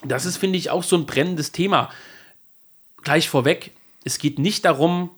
Das 0.04 0.26
ist, 0.26 0.38
finde 0.38 0.58
ich, 0.58 0.70
auch 0.70 0.84
so 0.84 0.96
ein 0.98 1.06
brennendes 1.06 1.52
Thema. 1.52 1.90
Gleich 3.04 3.30
vorweg, 3.30 3.72
es 4.04 4.18
geht 4.20 4.40
nicht 4.40 4.66
darum, 4.66 5.10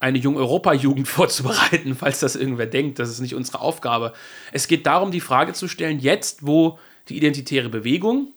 eine 0.00 0.18
Jung-Europa-Jugend 0.18 1.08
vorzubereiten, 1.08 1.94
falls 1.96 2.20
das 2.20 2.36
irgendwer 2.36 2.66
denkt. 2.66 2.98
Das 2.98 3.08
ist 3.08 3.20
nicht 3.20 3.34
unsere 3.34 3.60
Aufgabe. 3.60 4.12
Es 4.52 4.68
geht 4.68 4.86
darum, 4.86 5.10
die 5.10 5.20
Frage 5.20 5.52
zu 5.52 5.68
stellen, 5.68 5.98
jetzt, 6.00 6.46
wo 6.46 6.78
die 7.08 7.16
identitäre 7.16 7.68
Bewegung, 7.68 8.28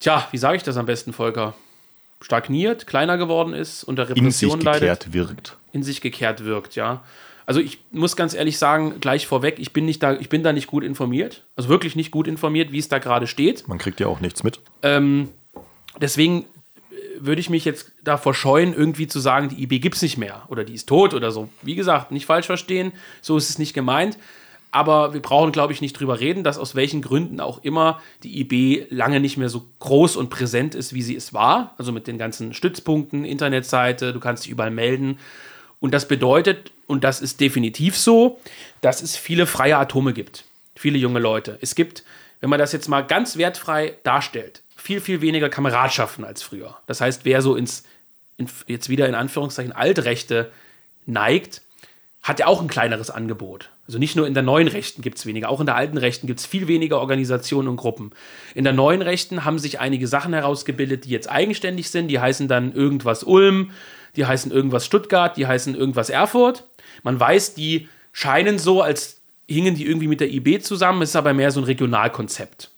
tja, 0.00 0.26
wie 0.30 0.38
sage 0.38 0.56
ich 0.56 0.62
das 0.62 0.76
am 0.76 0.86
besten, 0.86 1.12
Volker? 1.12 1.54
Stagniert, 2.22 2.86
kleiner 2.86 3.18
geworden 3.18 3.52
ist, 3.52 3.84
unter 3.84 4.08
In 4.08 4.30
sich 4.30 4.48
Repression 4.48 4.60
leidet 4.62 4.80
gekehrt 4.80 5.12
wirkt. 5.12 5.56
in 5.72 5.82
sich 5.82 6.00
gekehrt 6.00 6.44
wirkt, 6.44 6.74
ja. 6.74 7.04
Also 7.46 7.60
ich 7.60 7.78
muss 7.92 8.16
ganz 8.16 8.34
ehrlich 8.34 8.58
sagen, 8.58 8.96
gleich 9.00 9.26
vorweg, 9.26 9.58
ich 9.58 9.72
bin 9.72 9.86
nicht 9.86 10.02
da, 10.02 10.14
ich 10.14 10.28
bin 10.28 10.42
da 10.42 10.52
nicht 10.52 10.66
gut 10.66 10.82
informiert, 10.82 11.44
also 11.54 11.68
wirklich 11.68 11.94
nicht 11.94 12.10
gut 12.10 12.26
informiert, 12.26 12.72
wie 12.72 12.78
es 12.78 12.88
da 12.88 12.98
gerade 12.98 13.28
steht. 13.28 13.66
Man 13.68 13.78
kriegt 13.78 14.00
ja 14.00 14.08
auch 14.08 14.20
nichts 14.20 14.42
mit. 14.42 14.58
Ähm, 14.82 15.28
deswegen 16.00 16.42
äh, 16.42 16.44
würde 17.20 17.40
ich 17.40 17.48
mich 17.48 17.64
jetzt 17.64 17.92
davor 18.02 18.34
scheuen, 18.34 18.74
irgendwie 18.74 19.06
zu 19.06 19.20
sagen, 19.20 19.48
die 19.48 19.62
IB 19.62 19.78
gibt 19.78 19.94
es 19.94 20.02
nicht 20.02 20.18
mehr 20.18 20.42
oder 20.48 20.64
die 20.64 20.74
ist 20.74 20.88
tot 20.88 21.14
oder 21.14 21.30
so. 21.30 21.48
Wie 21.62 21.76
gesagt, 21.76 22.10
nicht 22.10 22.26
falsch 22.26 22.46
verstehen, 22.46 22.92
so 23.22 23.36
ist 23.36 23.48
es 23.48 23.58
nicht 23.58 23.74
gemeint. 23.74 24.18
Aber 24.72 25.14
wir 25.14 25.22
brauchen, 25.22 25.52
glaube 25.52 25.72
ich, 25.72 25.80
nicht 25.80 25.98
drüber 25.98 26.20
reden, 26.20 26.44
dass 26.44 26.58
aus 26.58 26.74
welchen 26.74 27.00
Gründen 27.00 27.40
auch 27.40 27.62
immer 27.62 28.00
die 28.24 28.40
IB 28.40 28.88
lange 28.90 29.20
nicht 29.20 29.36
mehr 29.36 29.48
so 29.48 29.64
groß 29.78 30.16
und 30.16 30.28
präsent 30.28 30.74
ist, 30.74 30.92
wie 30.92 31.00
sie 31.00 31.16
es 31.16 31.32
war. 31.32 31.74
Also 31.78 31.92
mit 31.92 32.06
den 32.06 32.18
ganzen 32.18 32.52
Stützpunkten, 32.52 33.24
Internetseite, 33.24 34.12
du 34.12 34.20
kannst 34.20 34.44
dich 34.44 34.50
überall 34.50 34.72
melden. 34.72 35.18
Und 35.80 35.92
das 35.92 36.08
bedeutet, 36.08 36.72
und 36.86 37.04
das 37.04 37.20
ist 37.20 37.40
definitiv 37.40 37.96
so, 37.96 38.40
dass 38.80 39.02
es 39.02 39.16
viele 39.16 39.46
freie 39.46 39.76
Atome 39.76 40.12
gibt. 40.12 40.44
Viele 40.74 40.98
junge 40.98 41.20
Leute. 41.20 41.58
Es 41.60 41.74
gibt, 41.74 42.04
wenn 42.40 42.50
man 42.50 42.58
das 42.58 42.72
jetzt 42.72 42.88
mal 42.88 43.02
ganz 43.02 43.36
wertfrei 43.36 43.96
darstellt, 44.02 44.62
viel, 44.76 45.00
viel 45.00 45.20
weniger 45.20 45.48
Kameradschaften 45.48 46.24
als 46.24 46.42
früher. 46.42 46.76
Das 46.86 47.00
heißt, 47.00 47.24
wer 47.24 47.42
so 47.42 47.56
ins, 47.56 47.84
in, 48.36 48.48
jetzt 48.66 48.88
wieder 48.88 49.08
in 49.08 49.14
Anführungszeichen, 49.14 49.72
Altrechte 49.72 50.52
neigt, 51.06 51.62
hat 52.22 52.40
ja 52.40 52.46
auch 52.46 52.60
ein 52.60 52.68
kleineres 52.68 53.10
Angebot. 53.10 53.70
Also 53.86 53.98
nicht 53.98 54.16
nur 54.16 54.26
in 54.26 54.34
der 54.34 54.42
neuen 54.42 54.66
Rechten 54.66 55.00
gibt 55.00 55.18
es 55.18 55.26
weniger, 55.26 55.48
auch 55.48 55.60
in 55.60 55.66
der 55.66 55.76
alten 55.76 55.96
Rechten 55.96 56.26
gibt 56.26 56.40
es 56.40 56.46
viel 56.46 56.66
weniger 56.66 56.98
Organisationen 56.98 57.68
und 57.68 57.76
Gruppen. 57.76 58.10
In 58.54 58.64
der 58.64 58.72
neuen 58.72 59.00
Rechten 59.00 59.44
haben 59.44 59.60
sich 59.60 59.78
einige 59.78 60.08
Sachen 60.08 60.32
herausgebildet, 60.32 61.04
die 61.04 61.10
jetzt 61.10 61.30
eigenständig 61.30 61.90
sind. 61.90 62.08
Die 62.08 62.18
heißen 62.18 62.48
dann 62.48 62.72
irgendwas 62.72 63.22
Ulm, 63.22 63.70
die 64.16 64.26
heißen 64.26 64.50
irgendwas 64.50 64.84
Stuttgart, 64.84 65.36
die 65.36 65.46
heißen 65.46 65.74
irgendwas 65.74 66.10
Erfurt. 66.10 66.64
Man 67.02 67.18
weiß, 67.18 67.54
die 67.54 67.88
scheinen 68.12 68.58
so, 68.58 68.82
als 68.82 69.20
hingen 69.48 69.74
die 69.74 69.86
irgendwie 69.86 70.08
mit 70.08 70.20
der 70.20 70.32
IB 70.32 70.60
zusammen, 70.60 71.02
es 71.02 71.10
ist 71.10 71.16
aber 71.16 71.34
mehr 71.34 71.50
so 71.50 71.60
ein 71.60 71.64
Regionalkonzept. 71.64 72.70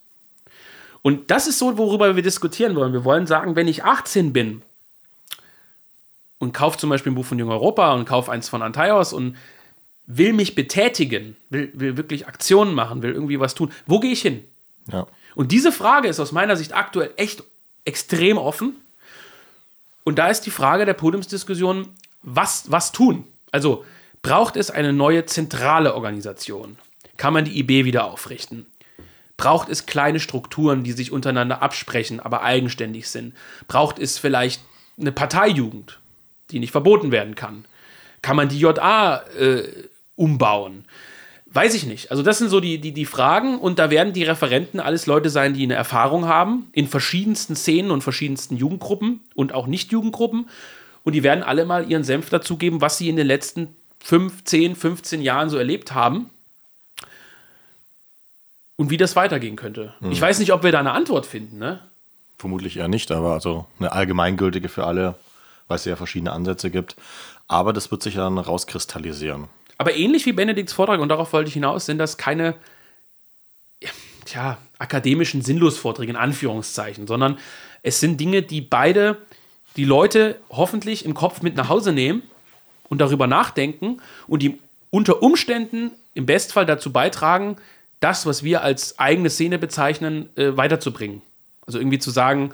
Und 1.01 1.31
das 1.31 1.47
ist 1.47 1.59
so, 1.59 1.77
worüber 1.77 2.15
wir 2.15 2.23
diskutieren 2.23 2.75
wollen. 2.75 2.93
Wir 2.93 3.05
wollen 3.05 3.25
sagen, 3.25 3.55
wenn 3.55 3.67
ich 3.67 3.83
18 3.83 4.33
bin 4.33 4.61
und 6.39 6.53
kaufe 6.53 6.77
zum 6.77 6.89
Beispiel 6.89 7.11
ein 7.11 7.15
Buch 7.15 7.25
von 7.25 7.39
Jung 7.39 7.49
Europa 7.49 7.93
und 7.93 8.05
kaufe 8.05 8.31
eins 8.31 8.49
von 8.49 8.61
Antaios 8.61 9.13
und 9.13 9.37
will 10.05 10.33
mich 10.33 10.55
betätigen, 10.55 11.35
will, 11.49 11.71
will 11.73 11.95
wirklich 11.95 12.27
Aktionen 12.27 12.73
machen, 12.73 13.01
will 13.01 13.13
irgendwie 13.13 13.39
was 13.39 13.55
tun, 13.55 13.71
wo 13.85 13.99
gehe 13.99 14.11
ich 14.11 14.21
hin? 14.21 14.43
Ja. 14.91 15.07
Und 15.35 15.51
diese 15.51 15.71
Frage 15.71 16.07
ist 16.07 16.19
aus 16.19 16.31
meiner 16.31 16.55
Sicht 16.57 16.73
aktuell 16.73 17.11
echt 17.15 17.43
extrem 17.85 18.37
offen. 18.37 18.75
Und 20.09 20.15
da 20.15 20.27
ist 20.27 20.41
die 20.47 20.49
Frage 20.49 20.87
der 20.87 20.95
Podiumsdiskussion, 20.95 21.87
was, 22.23 22.71
was 22.71 22.91
tun? 22.91 23.27
Also 23.51 23.85
braucht 24.23 24.55
es 24.55 24.71
eine 24.71 24.91
neue 24.91 25.27
zentrale 25.27 25.93
Organisation? 25.93 26.79
Kann 27.17 27.31
man 27.31 27.45
die 27.45 27.59
IB 27.59 27.85
wieder 27.85 28.05
aufrichten? 28.05 28.65
Braucht 29.37 29.69
es 29.69 29.85
kleine 29.85 30.19
Strukturen, 30.19 30.83
die 30.83 30.93
sich 30.93 31.11
untereinander 31.11 31.61
absprechen, 31.61 32.19
aber 32.19 32.41
eigenständig 32.41 33.07
sind? 33.07 33.35
Braucht 33.67 33.99
es 33.99 34.17
vielleicht 34.17 34.63
eine 34.99 35.11
Parteijugend, 35.11 35.99
die 36.49 36.57
nicht 36.57 36.71
verboten 36.71 37.11
werden 37.11 37.35
kann? 37.35 37.65
Kann 38.23 38.35
man 38.35 38.49
die 38.49 38.57
JA 38.57 39.17
äh, 39.37 39.61
umbauen? 40.15 40.85
Weiß 41.51 41.73
ich 41.73 41.85
nicht. 41.85 42.11
Also, 42.11 42.21
das 42.21 42.37
sind 42.37 42.49
so 42.49 42.59
die, 42.59 42.79
die, 42.79 42.91
die 42.91 43.05
Fragen 43.05 43.57
und 43.57 43.79
da 43.79 43.89
werden 43.89 44.13
die 44.13 44.23
Referenten 44.23 44.79
alles 44.79 45.07
Leute 45.07 45.29
sein, 45.29 45.53
die 45.53 45.63
eine 45.63 45.73
Erfahrung 45.73 46.25
haben 46.25 46.67
in 46.73 46.87
verschiedensten 46.87 47.55
Szenen 47.55 47.91
und 47.91 48.01
verschiedensten 48.01 48.55
Jugendgruppen 48.55 49.21
und 49.33 49.53
auch 49.53 49.65
Nicht-Jugendgruppen. 49.65 50.47
Und 51.03 51.13
die 51.13 51.23
werden 51.23 51.43
alle 51.43 51.65
mal 51.65 51.89
ihren 51.89 52.03
Senf 52.03 52.29
dazugeben, 52.29 52.81
was 52.81 52.97
sie 52.97 53.09
in 53.09 53.15
den 53.15 53.25
letzten 53.25 53.75
5, 54.01 54.43
10, 54.43 54.75
15 54.75 55.21
Jahren 55.21 55.49
so 55.49 55.57
erlebt 55.57 55.93
haben 55.93 56.29
und 58.75 58.89
wie 58.89 58.97
das 58.97 59.15
weitergehen 59.15 59.55
könnte. 59.55 59.93
Hm. 59.99 60.11
Ich 60.11 60.21
weiß 60.21 60.39
nicht, 60.39 60.53
ob 60.53 60.63
wir 60.63 60.71
da 60.71 60.79
eine 60.79 60.91
Antwort 60.91 61.25
finden, 61.25 61.57
ne? 61.57 61.79
Vermutlich 62.37 62.77
eher 62.77 62.87
nicht, 62.87 63.11
aber 63.11 63.33
also 63.33 63.65
eine 63.79 63.91
allgemeingültige 63.91 64.69
für 64.69 64.85
alle, 64.85 65.15
weil 65.67 65.75
es 65.75 65.85
ja 65.85 65.97
verschiedene 65.97 66.31
Ansätze 66.31 66.69
gibt. 66.69 66.95
Aber 67.49 67.73
das 67.73 67.91
wird 67.91 68.01
sich 68.03 68.15
dann 68.15 68.37
rauskristallisieren. 68.37 69.49
Aber 69.79 69.95
ähnlich 69.95 70.25
wie 70.25 70.33
Benedikts 70.33 70.73
Vortrag, 70.73 70.99
und 70.99 71.07
darauf 71.07 71.31
wollte 71.31 71.47
ich 71.47 71.53
hinaus, 71.53 71.85
sind 71.85 71.97
das 71.99 72.17
keine 72.17 72.55
ja, 73.81 73.89
tja, 74.25 74.57
akademischen 74.77 75.41
Sinnlosvorträge 75.41 76.11
in 76.11 76.17
Anführungszeichen, 76.17 77.07
sondern 77.07 77.39
es 77.81 78.01
sind 78.01 78.19
Dinge, 78.19 78.43
die 78.43 78.59
beide 78.59 79.17
die 79.77 79.85
Leute 79.85 80.39
hoffentlich 80.49 81.05
im 81.05 81.13
Kopf 81.13 81.41
mit 81.41 81.55
nach 81.55 81.69
Hause 81.69 81.93
nehmen 81.93 82.23
und 82.89 82.99
darüber 82.99 83.25
nachdenken 83.25 84.01
und 84.27 84.43
die 84.43 84.59
unter 84.89 85.23
Umständen 85.23 85.91
im 86.13 86.25
Bestfall 86.25 86.65
dazu 86.65 86.91
beitragen, 86.91 87.55
das, 88.01 88.25
was 88.25 88.43
wir 88.43 88.61
als 88.63 88.99
eigene 88.99 89.29
Szene 89.29 89.59
bezeichnen, 89.59 90.27
äh, 90.35 90.57
weiterzubringen. 90.57 91.21
Also 91.65 91.79
irgendwie 91.79 91.99
zu 91.99 92.11
sagen, 92.11 92.51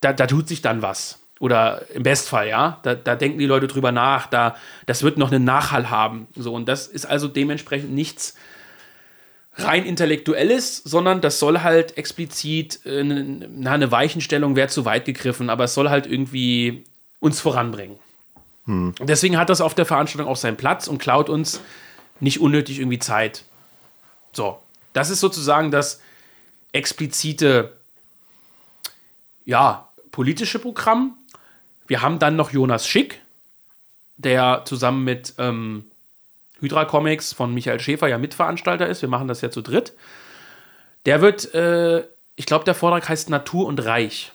da, 0.00 0.12
da 0.12 0.28
tut 0.28 0.46
sich 0.46 0.62
dann 0.62 0.80
was. 0.80 1.18
Oder 1.42 1.82
im 1.92 2.04
Bestfall, 2.04 2.46
ja, 2.46 2.78
da, 2.84 2.94
da 2.94 3.16
denken 3.16 3.40
die 3.40 3.46
Leute 3.46 3.66
drüber 3.66 3.90
nach, 3.90 4.28
da, 4.28 4.54
das 4.86 5.02
wird 5.02 5.18
noch 5.18 5.32
einen 5.32 5.42
Nachhall 5.42 5.90
haben. 5.90 6.28
So, 6.36 6.54
und 6.54 6.68
das 6.68 6.86
ist 6.86 7.04
also 7.04 7.26
dementsprechend 7.26 7.90
nichts 7.90 8.36
rein 9.56 9.84
Intellektuelles, 9.84 10.76
sondern 10.76 11.20
das 11.20 11.40
soll 11.40 11.62
halt 11.62 11.98
explizit 11.98 12.86
äh, 12.86 13.02
na, 13.02 13.72
eine 13.72 13.90
Weichenstellung 13.90 14.54
wäre 14.54 14.68
zu 14.68 14.84
weit 14.84 15.04
gegriffen, 15.04 15.50
aber 15.50 15.64
es 15.64 15.74
soll 15.74 15.90
halt 15.90 16.06
irgendwie 16.06 16.84
uns 17.18 17.40
voranbringen. 17.40 17.98
Hm. 18.66 18.94
Deswegen 19.00 19.36
hat 19.36 19.50
das 19.50 19.60
auf 19.60 19.74
der 19.74 19.84
Veranstaltung 19.84 20.30
auch 20.30 20.36
seinen 20.36 20.56
Platz 20.56 20.86
und 20.86 20.98
klaut 20.98 21.28
uns 21.28 21.60
nicht 22.20 22.40
unnötig 22.40 22.78
irgendwie 22.78 23.00
Zeit. 23.00 23.42
So, 24.32 24.60
das 24.92 25.10
ist 25.10 25.18
sozusagen 25.18 25.72
das 25.72 26.00
explizite, 26.70 27.72
ja, 29.44 29.88
politische 30.12 30.60
Programm. 30.60 31.16
Wir 31.86 32.02
haben 32.02 32.18
dann 32.18 32.36
noch 32.36 32.50
Jonas 32.50 32.86
Schick, 32.86 33.20
der 34.16 34.62
zusammen 34.64 35.04
mit 35.04 35.34
ähm, 35.38 35.84
Hydra 36.60 36.84
Comics 36.84 37.32
von 37.32 37.52
Michael 37.52 37.80
Schäfer 37.80 38.08
ja 38.08 38.18
Mitveranstalter 38.18 38.86
ist. 38.86 39.02
Wir 39.02 39.08
machen 39.08 39.28
das 39.28 39.40
ja 39.40 39.50
zu 39.50 39.62
dritt. 39.62 39.92
Der 41.06 41.20
wird, 41.20 41.52
äh, 41.54 42.04
ich 42.36 42.46
glaube, 42.46 42.64
der 42.64 42.74
Vortrag 42.74 43.08
heißt 43.08 43.30
Natur 43.30 43.66
und 43.66 43.84
Reich. 43.84 44.32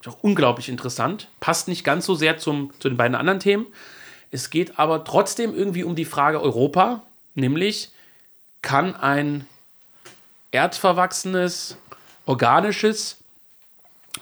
Ist 0.00 0.08
auch 0.08 0.22
unglaublich 0.22 0.68
interessant. 0.68 1.28
Passt 1.40 1.68
nicht 1.68 1.84
ganz 1.84 2.06
so 2.06 2.14
sehr 2.14 2.38
zum, 2.38 2.72
zu 2.80 2.88
den 2.88 2.96
beiden 2.96 3.14
anderen 3.14 3.38
Themen. 3.38 3.66
Es 4.30 4.48
geht 4.48 4.78
aber 4.78 5.04
trotzdem 5.04 5.54
irgendwie 5.54 5.84
um 5.84 5.94
die 5.94 6.06
Frage 6.06 6.40
Europa, 6.40 7.02
nämlich 7.34 7.92
kann 8.62 8.96
ein 8.96 9.46
erdverwachsenes, 10.52 11.76
organisches, 12.24 13.18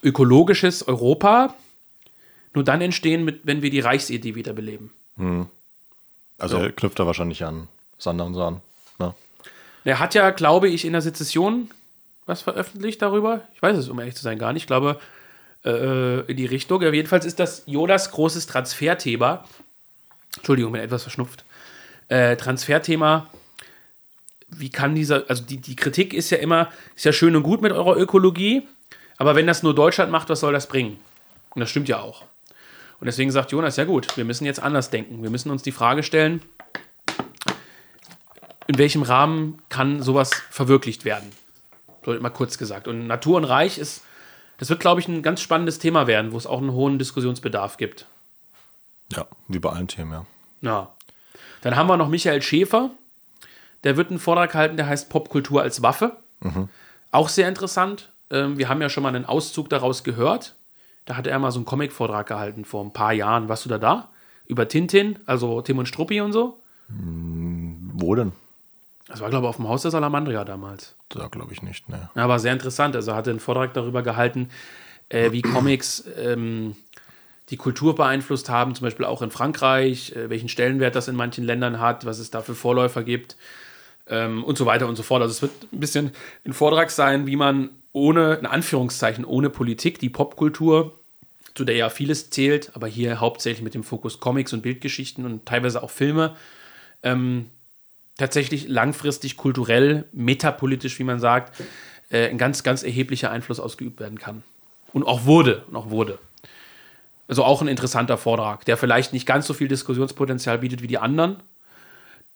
ökologisches 0.03 0.87
Europa 0.87 1.55
nur 2.55 2.65
dann 2.65 2.81
entstehen, 2.81 3.25
mit, 3.25 3.41
wenn 3.45 3.63
wir 3.63 3.71
die 3.71 3.81
Reichsidee 3.81 4.35
wiederbeleben. 4.35 4.91
Hm. 5.17 5.47
Also 6.39 6.57
so. 6.57 6.63
er 6.65 6.73
knüpft 6.73 6.99
da 6.99 7.07
wahrscheinlich 7.07 7.45
an 7.45 7.69
Sander 7.99 8.25
und 8.25 8.35
Sahn. 8.35 8.61
Ne? 8.99 9.15
Er 9.85 9.99
hat 9.99 10.15
ja, 10.15 10.31
glaube 10.31 10.69
ich, 10.69 10.85
in 10.85 10.93
der 10.93 11.03
Sezession 11.03 11.71
was 12.27 12.43
veröffentlicht 12.43 13.03
darüber. 13.03 13.43
Ich 13.55 13.63
weiß 13.63 13.77
es, 13.77 13.89
um 13.89 13.99
ehrlich 13.99 14.15
zu 14.15 14.23
sein, 14.23 14.39
gar 14.39 14.53
nicht. 14.53 14.63
Ich 14.63 14.67
glaube, 14.67 15.01
äh, 15.65 16.21
in 16.21 16.37
die 16.37 16.47
Richtung. 16.47 16.83
Aber 16.83 16.95
jedenfalls 16.95 17.25
ist 17.25 17.39
das 17.39 17.65
Jonas 17.67 18.11
großes 18.11 18.47
Transferthema. 18.47 19.45
Entschuldigung, 20.37 20.73
bin 20.73 20.81
etwas 20.81 21.03
verschnupft. 21.03 21.45
Äh, 22.09 22.37
Transferthema. 22.37 23.29
Wie 24.49 24.71
kann 24.71 24.95
dieser, 24.95 25.29
also 25.29 25.45
die, 25.45 25.59
die 25.59 25.77
Kritik 25.77 26.13
ist 26.13 26.31
ja 26.31 26.39
immer, 26.39 26.71
ist 26.97 27.05
ja 27.05 27.13
schön 27.13 27.37
und 27.37 27.43
gut 27.43 27.63
mit 27.63 27.73
eurer 27.73 27.97
Ökologie, 27.97 28.67
aber 29.17 29.37
wenn 29.37 29.47
das 29.47 29.63
nur 29.63 29.77
Deutschland 29.77 30.11
macht, 30.11 30.29
was 30.29 30.41
soll 30.41 30.53
das 30.53 30.67
bringen? 30.67 30.99
Und 31.51 31.61
das 31.61 31.71
stimmt 31.71 31.89
ja 31.89 32.01
auch. 32.01 32.25
Und 33.01 33.07
deswegen 33.07 33.31
sagt 33.31 33.53
Jonas, 33.53 33.77
ja 33.77 33.85
gut, 33.85 34.17
wir 34.17 34.25
müssen 34.25 34.45
jetzt 34.45 34.63
anders 34.63 34.91
denken. 34.91 35.23
Wir 35.23 35.31
müssen 35.31 35.51
uns 35.51 35.63
die 35.63 35.73
Frage 35.73 36.03
stellen, 36.03 36.43
in 38.67 38.79
welchem 38.79 39.03
Rahmen 39.03 39.61
kann 39.69 40.03
sowas 40.03 40.31
verwirklicht 40.51 41.05
werden? 41.05 41.31
So 42.05 42.13
mal 42.21 42.31
kurz 42.31 42.59
gesagt. 42.59 42.87
Und 42.89 43.07
Natur 43.07 43.39
und 43.39 43.45
Reich 43.45 43.79
ist, 43.79 44.05
das 44.59 44.69
wird, 44.69 44.81
glaube 44.81 45.01
ich, 45.01 45.09
ein 45.09 45.23
ganz 45.23 45.41
spannendes 45.41 45.79
Thema 45.79 46.07
werden, 46.07 46.33
wo 46.33 46.37
es 46.37 46.47
auch 46.47 46.59
einen 46.59 46.73
hohen 46.73 46.99
Diskussionsbedarf 46.99 47.79
gibt. 47.79 48.07
Ja, 49.13 49.27
wie 49.49 49.59
bei 49.59 49.71
allen 49.71 49.89
Themen, 49.89 50.13
ja. 50.13 50.27
Ja. 50.61 50.93
Dann 51.63 51.77
haben 51.77 51.89
wir 51.89 51.97
noch 51.97 52.09
Michael 52.09 52.43
Schäfer. 52.43 52.91
Der 53.83 53.97
wird 53.97 54.11
einen 54.11 54.19
Vortrag 54.19 54.55
halten, 54.55 54.77
der 54.77 54.87
heißt 54.87 55.09
Popkultur 55.09 55.63
als 55.63 55.83
Waffe. 55.83 56.17
Mhm. 56.41 56.69
Auch 57.11 57.31
sehr 57.31 57.49
interessant. 57.49 58.11
Ähm, 58.31 58.59
wir 58.59 58.69
haben 58.69 58.83
ja 58.83 58.91
schon 58.91 59.03
mal 59.03 59.15
einen 59.15 59.25
Auszug 59.25 59.71
daraus 59.71 60.05
gehört. 60.05 60.55
Da 61.11 61.17
hat 61.17 61.27
er 61.27 61.41
mal 61.41 61.51
so 61.51 61.59
einen 61.59 61.67
Comic-Vortrag 61.67 62.29
gehalten 62.29 62.65
vor 62.65 62.85
ein 62.85 62.93
paar 62.93 63.13
Jahren. 63.13 63.49
Warst 63.49 63.65
du 63.65 63.69
da 63.69 63.79
da? 63.79 64.11
Über 64.47 64.69
Tintin, 64.69 65.19
also 65.27 65.61
Tim 65.61 65.79
und 65.79 65.87
Struppi 65.87 66.21
und 66.21 66.33
so? 66.33 66.61
Hm, 66.87 67.91
wo 67.95 68.15
denn? 68.15 68.31
Das 69.09 69.21
war, 69.21 69.29
glaube 69.29 69.47
ich, 69.47 69.49
auf 69.49 69.57
dem 69.57 69.67
Haus 69.67 69.83
der 69.83 69.91
Salamandria 69.91 70.45
damals. 70.45 70.95
Da 71.09 71.27
glaube 71.27 71.53
ich 71.53 71.63
nicht, 71.63 71.89
ne. 71.89 72.11
Ja, 72.15 72.29
war 72.29 72.39
sehr 72.39 72.53
interessant. 72.53 72.95
Also 72.95 73.11
er 73.11 73.17
hatte 73.17 73.31
einen 73.31 73.41
Vortrag 73.41 73.75
darüber 73.75 74.05
gehalten, 74.05 74.51
äh, 75.09 75.33
wie 75.33 75.43
Comics 75.43 76.05
ähm, 76.17 76.77
die 77.49 77.57
Kultur 77.57 77.97
beeinflusst 77.97 78.49
haben, 78.49 78.77
zum 78.77 78.85
Beispiel 78.85 79.05
auch 79.05 79.21
in 79.21 79.33
Frankreich, 79.33 80.15
äh, 80.15 80.31
welchen 80.31 80.49
Stellenwert 80.49 80.95
das 80.95 81.09
in 81.09 81.17
manchen 81.17 81.43
Ländern 81.43 81.81
hat, 81.81 82.07
was 82.07 82.21
es 82.21 82.31
da 82.31 82.41
für 82.41 82.55
Vorläufer 82.55 83.03
gibt 83.03 83.37
ähm, 84.07 84.45
und 84.45 84.57
so 84.57 84.65
weiter 84.65 84.87
und 84.87 84.95
so 84.95 85.03
fort. 85.03 85.23
Also 85.23 85.33
es 85.33 85.43
wird 85.43 85.73
ein 85.73 85.81
bisschen 85.81 86.13
ein 86.47 86.53
Vortrag 86.53 86.93
sein, 86.93 87.27
wie 87.27 87.35
man 87.35 87.71
ohne, 87.93 88.35
in 88.35 88.47
Anführungszeichen, 88.47 89.25
ohne 89.25 89.51
Politik 89.51 89.99
die 89.99 90.09
Popkultur, 90.09 91.00
zu 91.61 91.67
der 91.67 91.77
ja 91.77 91.91
vieles 91.91 92.31
zählt, 92.31 92.71
aber 92.73 92.87
hier 92.87 93.21
hauptsächlich 93.21 93.63
mit 93.63 93.75
dem 93.75 93.85
Fokus 93.85 94.19
Comics 94.19 94.55
und 94.55 94.63
Bildgeschichten 94.63 95.27
und 95.27 95.45
teilweise 95.45 95.83
auch 95.83 95.91
Filme, 95.91 96.35
ähm, 97.03 97.51
tatsächlich 98.17 98.67
langfristig 98.67 99.37
kulturell, 99.37 100.07
metapolitisch, 100.13 100.99
wie 100.99 101.05
man 101.05 101.21
sagt, 101.21 101.61
äh, 102.09 102.31
ein 102.31 102.39
ganz, 102.39 102.63
ganz 102.63 102.83
erheblicher 102.83 103.31
Einfluss 103.31 103.61
ausgeübt 103.61 104.01
werden 104.01 104.19
kann. 104.19 104.43
Und 104.95 105.07
auch 105.07 105.27
wurde, 105.27 105.65
und 105.69 105.77
auch 105.77 105.91
wurde. 105.91 106.19
Also 107.29 107.45
auch 107.45 107.61
ein 107.61 107.69
interessanter 107.69 108.17
Vortrag, 108.17 108.65
der 108.65 108.79
vielleicht 108.79 109.13
nicht 109.13 109.27
ganz 109.27 109.47
so 109.47 109.53
viel 109.53 109.69
Diskussionspotenzial 109.69 110.61
bietet 110.61 110.81
wie 110.81 110.87
die 110.87 110.97
anderen, 110.97 111.43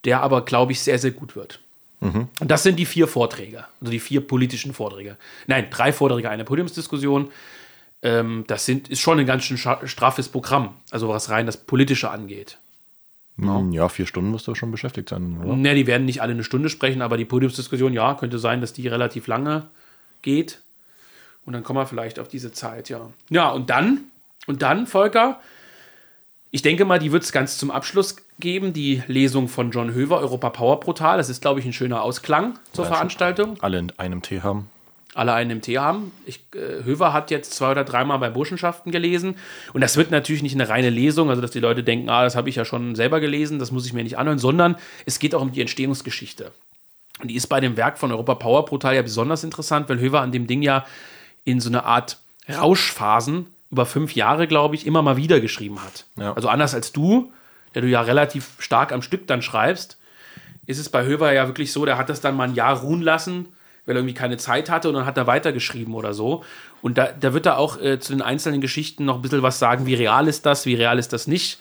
der 0.05 0.21
aber, 0.21 0.45
glaube 0.45 0.73
ich, 0.73 0.83
sehr, 0.83 0.99
sehr 0.99 1.13
gut 1.13 1.35
wird. 1.35 1.61
Mhm. 2.01 2.29
Und 2.41 2.51
das 2.51 2.63
sind 2.63 2.77
die 2.77 2.85
vier 2.85 3.09
Vorträge, 3.09 3.65
also 3.81 3.91
die 3.91 4.01
vier 4.01 4.21
politischen 4.21 4.75
Vorträge. 4.75 5.17
Nein, 5.47 5.69
drei 5.71 5.95
Vorträge, 5.95 6.29
eine 6.29 6.45
Podiumsdiskussion. 6.45 7.31
Ähm, 8.05 8.45
das 8.47 8.67
sind, 8.67 8.89
ist 8.89 9.01
schon 9.01 9.19
ein 9.19 9.27
ganz 9.27 9.45
schön 9.45 9.57
straffes 9.57 10.29
Programm, 10.29 10.75
also 10.91 11.09
was 11.09 11.31
rein 11.31 11.47
das 11.47 11.57
Politische 11.57 12.11
angeht. 12.11 12.59
No? 13.37 13.67
Ja, 13.73 13.89
vier 13.89 14.07
Stunden 14.07 14.31
musst 14.31 14.47
du 14.47 14.55
schon 14.55 14.71
beschäftigt 14.71 15.09
sein, 15.09 15.41
oder? 15.43 15.57
Ne, 15.57 15.75
die 15.75 15.89
werden 15.89 16.05
nicht 16.05 16.23
alle 16.23 16.33
eine 16.33 16.45
Stunde 16.45 16.69
sprechen, 16.69 17.03
aber 17.03 17.17
die 17.17 17.25
Podiumsdiskussion, 17.25 17.93
ja, 17.93 18.15
könnte 18.15 18.39
sein, 18.39 18.61
dass 18.61 18.75
die 18.75 18.87
relativ 18.87 19.27
lange 19.27 19.65
geht. 20.23 20.61
Und 21.45 21.55
dann 21.55 21.65
kommen 21.65 21.79
wir 21.79 21.87
vielleicht 21.87 22.21
auf 22.21 22.29
diese 22.29 22.53
Zeit, 22.53 22.91
ja. 22.91 23.11
Ja, 23.31 23.51
und 23.51 23.71
dann, 23.71 24.01
und 24.47 24.63
dann, 24.63 24.87
Volker, 24.87 25.41
ich 26.51 26.63
denke 26.63 26.85
mal, 26.85 26.99
die 26.99 27.11
wird 27.11 27.25
es 27.25 27.33
ganz 27.33 27.59
zum 27.59 27.71
Abschluss 27.71 28.17
geben, 28.39 28.73
die 28.73 29.03
Lesung 29.09 29.49
von 29.49 29.71
John 29.71 29.95
Höver, 29.95 30.19
Europa 30.19 30.51
Power 30.51 30.79
Portal. 30.79 31.19
Das 31.19 31.29
ist, 31.29 31.41
glaube 31.41 31.59
ich, 31.59 31.67
ein 31.67 31.73
schöner 31.73 32.03
Ausklang 32.03 32.59
zur 32.73 32.85
ja, 32.85 32.93
Veranstaltung. 32.93 33.57
Alle 33.61 33.79
in 33.79 33.93
einem 33.99 34.23
Tee 34.23 34.43
haben. 34.43 34.71
Alle 35.15 35.33
einen 35.33 35.51
im 35.51 35.61
Tee 35.61 35.79
haben. 35.79 36.13
Ich, 36.27 36.41
äh, 36.55 36.85
Höver 36.85 37.13
hat 37.13 37.31
jetzt 37.31 37.55
zwei 37.55 37.71
oder 37.71 37.85
dreimal 37.85 38.19
bei 38.19 38.31
Burschenschaften 38.31 38.93
gelesen. 38.93 39.37
Und 39.73 39.81
das 39.81 39.97
wird 39.97 40.11
natürlich 40.11 40.43
nicht 40.43 40.55
eine 40.55 40.69
reine 40.69 40.91
Lesung, 40.91 41.31
also 41.31 41.41
dass 41.41 41.53
die 41.53 41.61
Leute 41.61 41.83
denken, 41.83 42.09
ah, 42.09 42.25
das 42.25 42.37
habe 42.37 42.49
ich 42.49 42.57
ja 42.57 42.65
schon 42.65 42.95
selber 42.95 43.21
gelesen, 43.21 43.59
das 43.59 43.71
muss 43.71 43.87
ich 43.87 43.93
mir 43.93 44.03
nicht 44.03 44.19
anhören, 44.19 44.39
sondern 44.39 44.77
es 45.07 45.19
geht 45.19 45.35
auch 45.35 45.43
um 45.43 45.53
die 45.53 45.61
Entstehungsgeschichte. 45.61 46.53
Und 47.21 47.29
die 47.29 47.37
ist 47.37 47.47
bei 47.47 47.61
dem 47.61 47.77
Werk 47.77 47.99
von 47.99 48.11
Europa 48.11 48.35
Power 48.35 48.65
Brutal 48.65 48.95
ja 48.95 49.03
besonders 49.03 49.45
interessant, 49.45 49.89
weil 49.89 50.01
Höver 50.01 50.21
an 50.21 50.33
dem 50.33 50.47
Ding 50.47 50.63
ja 50.63 50.85
in 51.45 51.61
so 51.61 51.69
eine 51.69 51.85
Art 51.85 52.19
Rauschphasen 52.49 53.47
über 53.71 53.87
fünf 53.87 54.15
Jahre, 54.15 54.47
glaube 54.47 54.75
ich, 54.75 54.87
immer 54.87 55.03
mal 55.03 55.17
wieder 55.17 55.41
geschrieben 55.41 55.83
hat. 55.83 56.07
Ja. 56.19 56.33
Also 56.35 56.49
anders 56.49 56.75
als 56.75 56.93
du, 56.93 57.33
der 57.75 57.83
du 57.83 57.89
ja 57.89 58.01
relativ 58.03 58.51
stark 58.59 58.93
am 58.93 59.03
Stück 59.03 59.27
dann 59.27 59.43
schreibst, 59.43 59.99
ist 60.67 60.79
es 60.79 60.89
bei 60.89 61.05
Höver 61.05 61.33
ja 61.33 61.47
wirklich 61.47 61.73
so, 61.73 61.85
der 61.85 61.99
hat 61.99 62.09
das 62.09 62.21
dann 62.21 62.37
mal 62.37 62.49
ein 62.49 62.55
Jahr 62.55 62.81
ruhen 62.81 63.03
lassen, 63.03 63.49
weil 63.87 63.97
er 63.97 64.01
irgendwie 64.01 64.15
keine 64.15 64.37
Zeit 64.37 64.71
hatte 64.71 64.89
und 64.89 64.95
dann 64.95 65.07
hat 65.07 65.17
er 65.17 65.27
weitergeschrieben 65.27 65.95
oder 65.95 66.15
so. 66.15 66.45
Und 66.83 66.99
da, 66.99 67.09
da 67.09 67.35
wird 67.35 67.47
er 67.47 67.59
auch 67.59 67.81
äh, 67.81 67.99
zu 67.99 68.13
den 68.13 68.23
einzelnen 68.23 68.61
Geschichten 68.61 69.05
noch 69.05 69.17
ein 69.17 69.23
bisschen 69.23 69.43
was 69.43 69.59
sagen, 69.59 69.87
wie 69.87 69.95
real 69.95 70.29
ist 70.29 70.47
das, 70.47 70.67
wie 70.67 70.75
real 70.75 70.99
ist 70.99 71.13
das 71.13 71.27
nicht. 71.27 71.59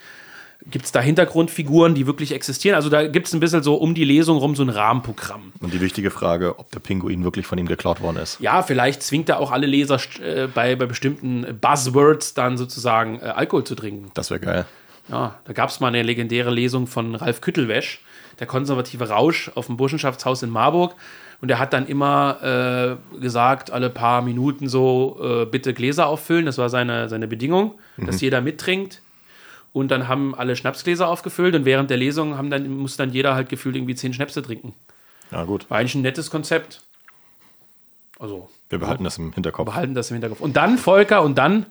Gibt 0.65 0.85
es 0.85 0.93
da 0.93 1.01
Hintergrundfiguren, 1.01 1.93
die 1.93 2.07
wirklich 2.07 2.31
existieren? 2.31 2.75
Also 2.75 2.89
da 2.89 3.05
gibt 3.07 3.27
es 3.27 3.33
ein 3.33 3.41
bisschen 3.41 3.63
so 3.63 3.75
um 3.75 3.95
die 3.95 4.05
Lesung 4.05 4.37
rum 4.37 4.55
so 4.55 4.63
ein 4.63 4.69
Rahmenprogramm. 4.69 5.51
Und 5.59 5.73
die 5.73 5.81
wichtige 5.81 6.09
Frage, 6.09 6.57
ob 6.57 6.71
der 6.71 6.79
Pinguin 6.79 7.25
wirklich 7.25 7.45
von 7.45 7.57
ihm 7.57 7.67
geklaut 7.67 7.99
worden 7.99 8.17
ist. 8.17 8.39
Ja, 8.39 8.61
vielleicht 8.61 9.03
zwingt 9.03 9.27
er 9.27 9.39
auch 9.39 9.51
alle 9.51 9.67
Leser 9.67 9.99
äh, 10.21 10.47
bei, 10.47 10.77
bei 10.77 10.85
bestimmten 10.85 11.59
Buzzwords 11.59 12.33
dann 12.33 12.57
sozusagen 12.57 13.19
äh, 13.19 13.25
Alkohol 13.25 13.65
zu 13.65 13.75
trinken. 13.75 14.11
Das 14.13 14.29
wäre 14.29 14.39
geil. 14.39 14.65
Ja, 15.09 15.39
da 15.43 15.53
gab 15.53 15.69
es 15.69 15.81
mal 15.81 15.89
eine 15.89 16.01
legendäre 16.01 16.51
Lesung 16.51 16.87
von 16.87 17.15
Ralf 17.15 17.41
Küttelwäsch, 17.41 18.01
der 18.39 18.47
konservative 18.47 19.09
Rausch 19.09 19.51
auf 19.55 19.65
dem 19.65 19.75
Burschenschaftshaus 19.75 20.43
in 20.43 20.49
Marburg. 20.49 20.95
Und 21.41 21.49
er 21.51 21.59
hat 21.59 21.73
dann 21.73 21.87
immer 21.87 22.97
äh, 23.13 23.19
gesagt, 23.19 23.71
alle 23.71 23.89
paar 23.89 24.21
Minuten 24.21 24.69
so, 24.69 25.19
äh, 25.21 25.45
bitte 25.45 25.73
Gläser 25.73 26.07
auffüllen. 26.07 26.45
Das 26.45 26.57
war 26.57 26.69
seine, 26.69 27.09
seine 27.09 27.27
Bedingung, 27.27 27.75
dass 27.97 28.21
jeder 28.21 28.41
mittrinkt. 28.41 29.01
Und 29.73 29.89
dann 29.89 30.07
haben 30.07 30.35
alle 30.35 30.55
Schnapsgläser 30.55 31.07
aufgefüllt 31.07 31.55
und 31.55 31.65
während 31.65 31.89
der 31.89 31.97
Lesung 31.97 32.37
haben 32.37 32.49
dann, 32.51 32.69
muss 32.69 32.95
dann 32.95 33.11
jeder 33.11 33.33
halt 33.35 33.49
gefühlt 33.49 33.75
irgendwie 33.75 33.95
zehn 33.95 34.13
Schnäpse 34.13 34.41
trinken. 34.43 34.73
Ja, 35.31 35.43
gut. 35.45 35.69
War 35.69 35.79
eigentlich 35.79 35.95
ein 35.95 36.03
nettes 36.03 36.29
Konzept. 36.29 36.83
Also, 38.19 38.49
Wir 38.69 38.77
behalten 38.77 39.03
das 39.03 39.17
im 39.17 39.33
Hinterkopf. 39.33 39.65
behalten 39.65 39.95
das 39.95 40.11
im 40.11 40.15
Hinterkopf. 40.15 40.41
Und 40.41 40.55
dann, 40.55 40.77
Volker, 40.77 41.23
und 41.23 41.37
dann, 41.37 41.65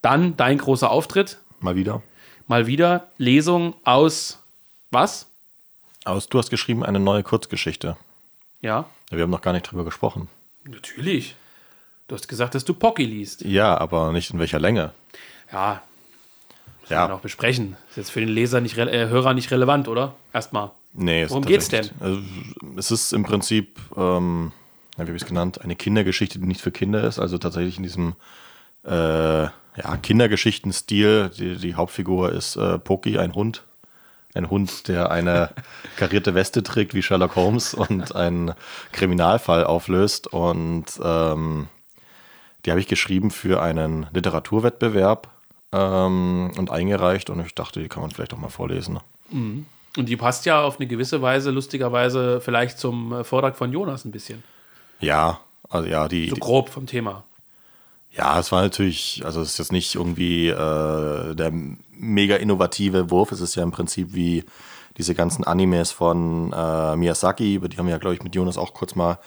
dann 0.00 0.36
dein 0.36 0.58
großer 0.58 0.90
Auftritt. 0.90 1.38
Mal 1.60 1.76
wieder. 1.76 2.02
Mal 2.46 2.66
wieder 2.66 3.08
Lesung 3.18 3.74
aus 3.84 4.38
was? 4.90 5.26
Aus, 6.04 6.28
du 6.28 6.38
hast 6.38 6.50
geschrieben 6.50 6.82
eine 6.82 7.00
neue 7.00 7.22
Kurzgeschichte. 7.22 7.96
Ja, 8.64 8.86
Wir 9.10 9.22
haben 9.22 9.30
noch 9.30 9.42
gar 9.42 9.52
nicht 9.52 9.70
drüber 9.70 9.84
gesprochen. 9.84 10.28
natürlich. 10.64 11.36
Du 12.08 12.14
hast 12.14 12.28
gesagt, 12.28 12.54
dass 12.54 12.64
du 12.64 12.72
Pocky 12.72 13.04
liest. 13.04 13.42
Ja, 13.42 13.76
aber 13.78 14.10
nicht 14.12 14.30
in 14.30 14.38
welcher 14.38 14.58
Länge. 14.58 14.92
Ja, 15.52 15.82
man 16.88 16.90
Ja, 16.90 17.12
auch 17.14 17.20
besprechen. 17.20 17.76
Ist 17.90 17.96
jetzt 17.98 18.10
für 18.10 18.20
den 18.20 18.28
Leser 18.30 18.60
nicht, 18.62 18.76
äh, 18.78 19.08
Hörer 19.08 19.34
nicht 19.34 19.50
relevant, 19.50 19.86
oder? 19.88 20.14
Erstmal. 20.32 20.70
nee. 20.94 21.20
es 21.22 21.26
ist 21.26 21.30
Worum 21.32 21.44
geht's 21.44 21.68
tatsächlich- 21.68 22.00
Also, 22.02 22.20
es 22.76 22.90
ist 22.90 23.12
im 23.12 23.22
Prinzip, 23.24 23.78
ähm, 23.96 24.52
wie 24.96 25.02
habe 25.02 25.14
ich 25.14 25.22
es 25.22 25.28
genannt, 25.28 25.60
eine 25.60 25.76
Kindergeschichte, 25.76 26.38
die 26.38 26.46
nicht 26.46 26.60
für 26.62 26.72
Kinder 26.72 27.04
ist. 27.04 27.18
Also 27.18 27.36
tatsächlich 27.38 27.76
in 27.76 27.82
diesem 27.82 28.14
äh, 28.86 29.44
ja, 29.44 29.96
Kindergeschichten-Stil. 30.02 31.30
Die, 31.38 31.56
die 31.56 31.74
Hauptfigur 31.74 32.32
ist 32.32 32.56
äh, 32.56 32.78
Poki, 32.78 33.18
ein 33.18 33.34
Hund. 33.34 33.62
Ein 34.34 34.50
Hund, 34.50 34.88
der 34.88 35.10
eine 35.10 35.50
karierte 35.96 36.34
Weste 36.34 36.62
trägt 36.62 36.92
wie 36.92 37.02
Sherlock 37.02 37.36
Holmes 37.36 37.72
und 37.72 38.14
einen 38.14 38.54
Kriminalfall 38.92 39.64
auflöst. 39.64 40.26
Und 40.26 40.86
ähm, 41.02 41.68
die 42.64 42.70
habe 42.70 42.80
ich 42.80 42.88
geschrieben 42.88 43.30
für 43.30 43.62
einen 43.62 44.06
Literaturwettbewerb 44.12 45.28
ähm, 45.72 46.52
und 46.58 46.70
eingereicht. 46.70 47.30
Und 47.30 47.46
ich 47.46 47.54
dachte, 47.54 47.80
die 47.80 47.88
kann 47.88 48.02
man 48.02 48.10
vielleicht 48.10 48.34
auch 48.34 48.38
mal 48.38 48.48
vorlesen. 48.48 48.98
Und 49.30 49.66
die 49.96 50.16
passt 50.16 50.46
ja 50.46 50.62
auf 50.62 50.80
eine 50.80 50.88
gewisse 50.88 51.22
Weise, 51.22 51.50
lustigerweise, 51.50 52.40
vielleicht 52.40 52.78
zum 52.78 53.24
Vortrag 53.24 53.56
von 53.56 53.72
Jonas 53.72 54.04
ein 54.04 54.10
bisschen. 54.10 54.42
Ja, 55.00 55.40
also 55.68 55.88
ja, 55.88 56.08
die, 56.08 56.28
So 56.28 56.36
grob 56.36 56.68
vom 56.70 56.86
Thema. 56.86 57.24
ja, 58.10 58.38
es 58.38 58.50
war 58.52 58.62
natürlich, 58.62 59.22
also 59.24 59.40
es 59.40 59.50
ist 59.50 59.58
jetzt 59.58 59.72
nicht 59.72 59.94
irgendwie 59.94 60.48
äh, 60.48 61.34
der 61.34 61.52
mega 62.04 62.36
innovative 62.36 63.10
Wurf. 63.10 63.32
Es 63.32 63.40
ist 63.40 63.54
ja 63.54 63.62
im 63.62 63.70
Prinzip 63.70 64.14
wie 64.14 64.44
diese 64.96 65.14
ganzen 65.14 65.44
Animes 65.44 65.90
von 65.90 66.52
äh, 66.52 66.96
Miyazaki, 66.96 67.54
über 67.54 67.68
die 67.68 67.78
haben 67.78 67.86
wir 67.86 67.92
ja, 67.92 67.98
glaube 67.98 68.14
ich, 68.14 68.22
mit 68.22 68.34
Jonas 68.34 68.56
auch 68.56 68.74
kurz 68.74 68.94
mal 68.94 69.18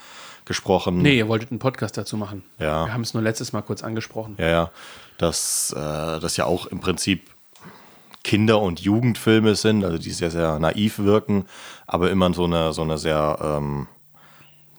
gesprochen. 0.46 1.02
Nee, 1.02 1.18
ihr 1.18 1.28
wolltet 1.28 1.52
einen 1.52 1.60
Podcast 1.60 1.98
dazu 1.98 2.16
machen. 2.16 2.44
Ja. 2.58 2.86
Wir 2.86 2.94
haben 2.94 3.02
es 3.02 3.14
nur 3.14 3.22
letztes 3.22 3.52
Mal 3.52 3.62
kurz 3.62 3.84
angesprochen. 3.84 4.36
Ja, 4.40 4.48
ja. 4.48 4.72
Dass 5.18 5.74
äh, 5.76 6.20
das 6.20 6.38
ja 6.38 6.46
auch 6.46 6.68
im 6.68 6.80
Prinzip 6.80 7.30
Kinder- 8.24 8.62
und 8.62 8.80
Jugendfilme 8.80 9.56
sind, 9.56 9.84
also 9.84 9.98
die 9.98 10.12
sehr, 10.12 10.32
sehr 10.32 10.60
naiv 10.60 11.00
wirken, 11.00 11.46
aber 11.86 12.12
immer 12.12 12.34
so 12.34 12.46
eine, 12.46 12.74
so 12.74 12.82
eine 12.82 12.98
sehr 12.98 13.38
ähm, 13.42 13.88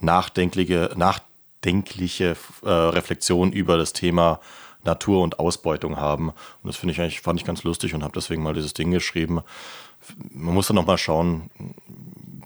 nachdenkliche, 0.01 0.91
nachdenkliche 0.97 2.37
äh, 2.63 2.69
Reflexion 2.71 3.53
über 3.53 3.77
das 3.77 3.93
Thema 3.93 4.41
Natur 4.85 5.23
und 5.23 5.39
Ausbeutung 5.39 5.97
haben. 5.97 6.31
Und 6.31 6.65
das 6.65 6.77
finde 6.77 6.93
ich 6.93 7.01
eigentlich, 7.01 7.21
fand 7.21 7.41
ich 7.41 7.47
ganz 7.47 7.65
lustig 7.65 7.95
und 7.95 8.03
habe 8.03 8.15
deswegen 8.15 8.43
mal 8.43 8.55
dieses 8.55 8.75
Ding 8.75 8.91
geschrieben. 8.91 9.41
Man 10.31 10.55
muss 10.55 10.69
dann 10.69 10.77
noch 10.77 10.87
mal 10.87 10.99
schauen, 10.99 11.51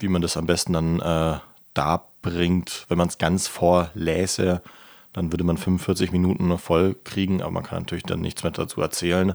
wie 0.00 0.08
man 0.08 0.22
das 0.22 0.36
am 0.36 0.46
besten 0.46 0.72
dann 0.72 1.00
äh, 1.00 1.38
darbringt. 1.74 2.86
Wenn 2.88 2.98
man 2.98 3.08
es 3.08 3.18
ganz 3.18 3.46
vorläse, 3.48 4.62
dann 5.12 5.32
würde 5.32 5.44
man 5.44 5.58
45 5.58 6.12
Minuten 6.12 6.56
voll 6.58 6.96
kriegen, 7.04 7.42
aber 7.42 7.50
man 7.50 7.62
kann 7.62 7.80
natürlich 7.82 8.04
dann 8.04 8.20
nichts 8.20 8.42
mehr 8.42 8.52
dazu 8.52 8.80
erzählen, 8.80 9.34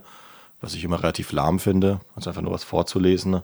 was 0.60 0.74
ich 0.74 0.84
immer 0.84 1.02
relativ 1.02 1.32
lahm 1.32 1.60
finde. 1.60 2.02
Also 2.16 2.30
einfach 2.30 2.42
nur 2.42 2.54
was 2.54 2.64
vorzulesen. 2.64 3.42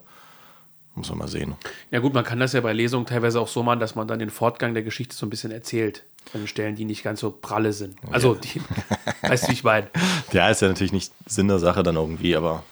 Muss 0.95 1.09
man 1.09 1.19
mal 1.19 1.27
sehen. 1.27 1.55
Ja 1.89 1.99
gut, 1.99 2.13
man 2.13 2.23
kann 2.23 2.39
das 2.39 2.53
ja 2.53 2.61
bei 2.61 2.71
Lesungen 2.71 3.07
teilweise 3.07 3.39
auch 3.41 3.47
so 3.47 3.63
machen, 3.63 3.79
dass 3.79 3.95
man 3.95 4.07
dann 4.07 4.19
den 4.19 4.29
Fortgang 4.29 4.75
der 4.75 4.83
Geschichte 4.83 5.15
so 5.15 5.25
ein 5.25 5.29
bisschen 5.31 5.51
erzählt. 5.51 6.03
An 6.33 6.47
Stellen, 6.47 6.75
die 6.75 6.85
nicht 6.85 7.03
ganz 7.03 7.19
so 7.19 7.29
pralle 7.31 7.73
sind. 7.73 7.97
Also, 8.11 8.33
die, 8.35 8.61
weißt 9.21 9.43
du, 9.45 9.47
wie 9.49 9.53
ich 9.53 9.63
meine? 9.63 9.87
Ja, 10.31 10.49
ist 10.49 10.61
ja 10.61 10.67
natürlich 10.67 10.93
nicht 10.93 11.11
Sinn 11.25 11.47
der 11.47 11.59
Sache 11.59 11.83
dann 11.83 11.95
irgendwie, 11.95 12.35
aber 12.35 12.63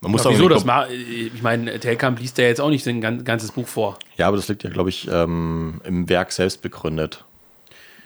man 0.00 0.10
muss 0.10 0.26
auch 0.26 0.30
wieso 0.32 0.48
das 0.48 0.64
Ich 1.34 1.42
meine, 1.42 1.78
Telkamp 1.80 2.18
liest 2.20 2.38
ja 2.38 2.44
jetzt 2.44 2.60
auch 2.60 2.70
nicht 2.70 2.86
ein 2.86 3.00
gan- 3.00 3.24
ganzes 3.24 3.52
Buch 3.52 3.66
vor. 3.68 3.98
Ja, 4.16 4.28
aber 4.28 4.36
das 4.36 4.48
liegt 4.48 4.62
ja, 4.64 4.70
glaube 4.70 4.88
ich, 4.90 5.08
ähm, 5.10 5.80
im 5.84 6.08
Werk 6.08 6.32
selbst 6.32 6.62
begründet. 6.62 7.24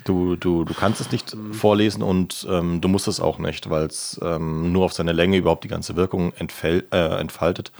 Du, 0.04 0.34
du, 0.36 0.64
du 0.64 0.72
kannst 0.72 1.00
es 1.02 1.12
nicht 1.12 1.36
vorlesen 1.52 2.02
und 2.02 2.46
ähm, 2.48 2.80
du 2.80 2.88
musst 2.88 3.06
es 3.06 3.20
auch 3.20 3.38
nicht, 3.38 3.68
weil 3.68 3.84
es 3.84 4.18
ähm, 4.22 4.72
nur 4.72 4.86
auf 4.86 4.94
seine 4.94 5.12
Länge 5.12 5.36
überhaupt 5.36 5.62
die 5.64 5.68
ganze 5.68 5.94
Wirkung 5.96 6.32
entfäll, 6.38 6.84
äh, 6.90 7.20
entfaltet. 7.20 7.70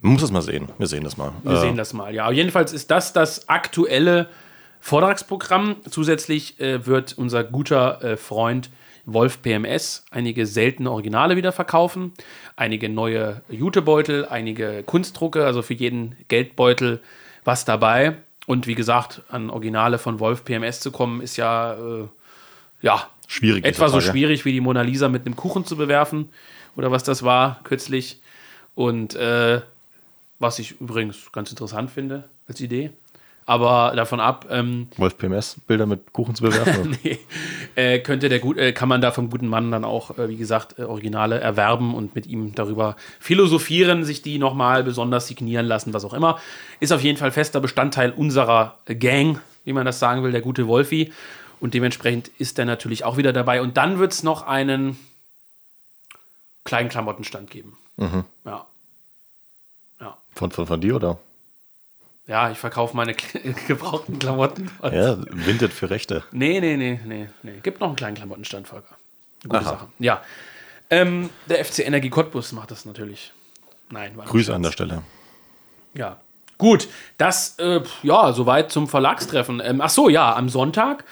Man 0.00 0.14
muss 0.14 0.22
es 0.22 0.30
mal 0.30 0.40
sehen. 0.40 0.70
Wir 0.78 0.86
sehen 0.86 1.04
das 1.04 1.18
mal. 1.18 1.32
Wir 1.42 1.52
Äh, 1.52 1.60
sehen 1.60 1.76
das 1.76 1.92
mal. 1.92 2.14
Ja, 2.14 2.24
aber 2.24 2.32
jedenfalls 2.32 2.72
ist 2.72 2.90
das 2.90 3.12
das 3.12 3.50
aktuelle 3.50 4.28
Vortragsprogramm. 4.80 5.76
Zusätzlich 5.88 6.58
äh, 6.60 6.86
wird 6.86 7.16
unser 7.16 7.44
guter 7.44 8.02
äh, 8.02 8.16
Freund 8.16 8.70
Wolf 9.06 9.42
PMS 9.42 10.04
einige 10.10 10.46
seltene 10.46 10.90
Originale 10.90 11.36
wieder 11.36 11.52
verkaufen, 11.52 12.12
einige 12.56 12.88
neue 12.88 13.42
Jutebeutel, 13.48 14.26
einige 14.26 14.82
Kunstdrucke, 14.84 15.44
also 15.44 15.62
für 15.62 15.74
jeden 15.74 16.16
Geldbeutel 16.28 17.00
was 17.44 17.64
dabei. 17.64 18.16
Und 18.46 18.66
wie 18.66 18.74
gesagt, 18.74 19.22
an 19.28 19.50
Originale 19.50 19.98
von 19.98 20.20
Wolf 20.20 20.44
PMS 20.44 20.80
zu 20.80 20.90
kommen, 20.90 21.20
ist 21.20 21.36
ja, 21.36 21.74
äh, 21.74 22.08
ja 22.82 23.06
Schwierig. 23.26 23.64
etwa 23.64 23.88
so 23.88 24.00
schwierig 24.00 24.44
wie 24.44 24.52
die 24.52 24.60
Mona 24.60 24.82
Lisa 24.82 25.08
mit 25.08 25.24
einem 25.24 25.36
Kuchen 25.36 25.64
zu 25.64 25.76
bewerfen 25.76 26.30
oder 26.76 26.90
was 26.90 27.04
das 27.04 27.22
war 27.22 27.60
kürzlich. 27.64 28.20
Und 28.74 29.14
äh, 29.14 29.60
was 30.38 30.58
ich 30.58 30.80
übrigens 30.80 31.30
ganz 31.32 31.50
interessant 31.50 31.90
finde 31.90 32.24
als 32.48 32.60
Idee. 32.60 32.90
Aber 33.50 33.94
davon 33.96 34.20
ab, 34.20 34.46
ähm, 34.48 34.86
Wolf 34.96 35.18
PMS, 35.18 35.56
Bilder 35.66 35.84
mit 35.84 36.12
Kuchen 36.12 36.36
zu 36.36 36.44
bewerfen. 36.44 36.96
nee, 37.02 37.18
äh, 37.74 37.98
könnte 37.98 38.28
der 38.28 38.38
gut, 38.38 38.56
äh, 38.56 38.72
kann 38.72 38.88
man 38.88 39.00
da 39.00 39.10
vom 39.10 39.28
guten 39.28 39.48
Mann 39.48 39.72
dann 39.72 39.84
auch, 39.84 40.16
äh, 40.18 40.28
wie 40.28 40.36
gesagt, 40.36 40.78
äh, 40.78 40.82
Originale 40.82 41.40
erwerben 41.40 41.96
und 41.96 42.14
mit 42.14 42.28
ihm 42.28 42.54
darüber 42.54 42.94
philosophieren, 43.18 44.04
sich 44.04 44.22
die 44.22 44.38
nochmal 44.38 44.84
besonders 44.84 45.26
signieren 45.26 45.66
lassen, 45.66 45.92
was 45.92 46.04
auch 46.04 46.14
immer. 46.14 46.38
Ist 46.78 46.92
auf 46.92 47.02
jeden 47.02 47.18
Fall 47.18 47.32
fester 47.32 47.60
Bestandteil 47.60 48.12
unserer 48.12 48.76
Gang, 48.86 49.40
wie 49.64 49.72
man 49.72 49.84
das 49.84 49.98
sagen 49.98 50.22
will, 50.22 50.30
der 50.30 50.42
gute 50.42 50.68
Wolfi. 50.68 51.12
Und 51.58 51.74
dementsprechend 51.74 52.28
ist 52.38 52.56
er 52.56 52.66
natürlich 52.66 53.02
auch 53.02 53.16
wieder 53.16 53.32
dabei. 53.32 53.62
Und 53.62 53.76
dann 53.76 53.98
wird 53.98 54.12
es 54.12 54.22
noch 54.22 54.46
einen 54.46 54.96
kleinen 56.62 56.88
Klamottenstand 56.88 57.50
geben. 57.50 57.76
Ja. 58.44 58.64
Ja. 60.00 60.16
Von, 60.36 60.52
von, 60.52 60.68
von 60.68 60.80
dir 60.80 60.94
oder? 60.94 61.18
Ja, 62.30 62.48
ich 62.48 62.58
verkaufe 62.58 62.96
meine 62.96 63.14
gebrauchten 63.66 64.20
Klamotten. 64.20 64.70
Ja, 64.84 65.18
Vinted 65.30 65.72
für 65.72 65.90
Rechte. 65.90 66.22
Nee, 66.30 66.60
nee, 66.60 66.76
nee, 66.76 67.00
nee, 67.04 67.28
nee. 67.42 67.58
Gibt 67.60 67.80
noch 67.80 67.88
einen 67.88 67.96
kleinen 67.96 68.14
Klamottenstand, 68.14 68.68
Volker. 68.68 68.94
Gute 69.42 69.56
Aha. 69.56 69.64
Sache. 69.64 69.88
Ja. 69.98 70.22
Ähm, 70.90 71.30
der 71.48 71.64
FC 71.64 71.80
Energie 71.80 72.08
Cottbus 72.08 72.52
macht 72.52 72.70
das 72.70 72.84
natürlich. 72.84 73.32
Nein, 73.90 74.16
war 74.16 74.26
Grüße 74.26 74.54
an 74.54 74.62
der 74.62 74.70
Stelle. 74.70 75.02
Ja. 75.94 76.18
Gut, 76.56 76.86
das, 77.18 77.58
äh, 77.58 77.80
ja, 78.04 78.32
soweit 78.32 78.70
zum 78.70 78.86
Verlagstreffen. 78.86 79.60
Ähm, 79.64 79.80
ach 79.80 79.90
so, 79.90 80.08
ja, 80.08 80.36
am 80.36 80.48
Sonntag 80.48 81.04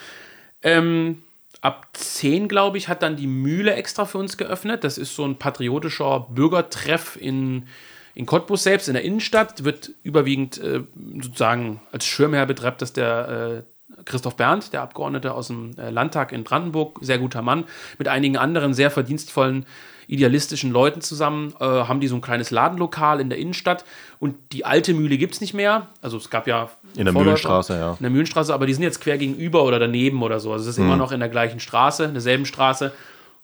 Ähm, 0.62 1.24
ab 1.62 1.88
10, 1.94 2.46
glaube 2.46 2.78
ich, 2.78 2.86
hat 2.86 3.02
dann 3.02 3.16
die 3.16 3.26
Mühle 3.26 3.74
extra 3.74 4.04
für 4.04 4.18
uns 4.18 4.36
geöffnet. 4.36 4.84
Das 4.84 4.98
ist 4.98 5.16
so 5.16 5.24
ein 5.24 5.36
patriotischer 5.36 6.28
Bürgertreff 6.30 7.16
in, 7.16 7.66
in 8.14 8.26
Cottbus 8.26 8.62
selbst, 8.62 8.88
in 8.88 8.94
der 8.94 9.04
Innenstadt. 9.04 9.64
Wird 9.64 9.92
überwiegend 10.02 10.58
äh, 10.58 10.82
sozusagen 11.20 11.80
als 11.92 12.04
Schirmherr 12.06 12.46
betreibt 12.46 12.82
das 12.82 12.92
der 12.92 13.64
äh, 13.64 14.02
Christoph 14.04 14.36
Berndt, 14.36 14.72
der 14.72 14.82
Abgeordnete 14.82 15.32
aus 15.32 15.48
dem 15.48 15.76
äh, 15.78 15.90
Landtag 15.90 16.32
in 16.32 16.44
Brandenburg, 16.44 16.98
sehr 17.00 17.18
guter 17.18 17.42
Mann, 17.42 17.64
mit 17.98 18.08
einigen 18.08 18.36
anderen 18.36 18.74
sehr 18.74 18.90
verdienstvollen 18.90 19.66
idealistischen 20.08 20.72
Leuten 20.72 21.02
zusammen, 21.02 21.54
äh, 21.60 21.64
haben 21.64 22.00
die 22.00 22.08
so 22.08 22.14
ein 22.14 22.22
kleines 22.22 22.50
Ladenlokal 22.50 23.20
in 23.20 23.28
der 23.28 23.38
Innenstadt 23.38 23.84
und 24.18 24.36
die 24.52 24.64
alte 24.64 24.94
Mühle 24.94 25.18
gibt 25.18 25.34
es 25.34 25.40
nicht 25.40 25.52
mehr. 25.52 25.88
Also 26.00 26.16
es 26.16 26.30
gab 26.30 26.46
ja 26.46 26.70
In 26.96 27.04
der 27.04 27.12
Mühlenstraße, 27.12 27.74
ja. 27.74 27.90
In 27.92 27.98
der 28.00 28.10
Mühlenstraße, 28.10 28.52
aber 28.54 28.66
die 28.66 28.72
sind 28.72 28.82
jetzt 28.82 29.02
quer 29.02 29.18
gegenüber 29.18 29.64
oder 29.64 29.78
daneben 29.78 30.22
oder 30.22 30.40
so. 30.40 30.50
Also 30.52 30.64
es 30.64 30.76
ist 30.76 30.78
immer 30.78 30.96
noch 30.96 31.12
in 31.12 31.20
der 31.20 31.28
gleichen 31.28 31.60
Straße, 31.60 32.04
in 32.04 32.14
derselben 32.14 32.46
Straße. 32.46 32.92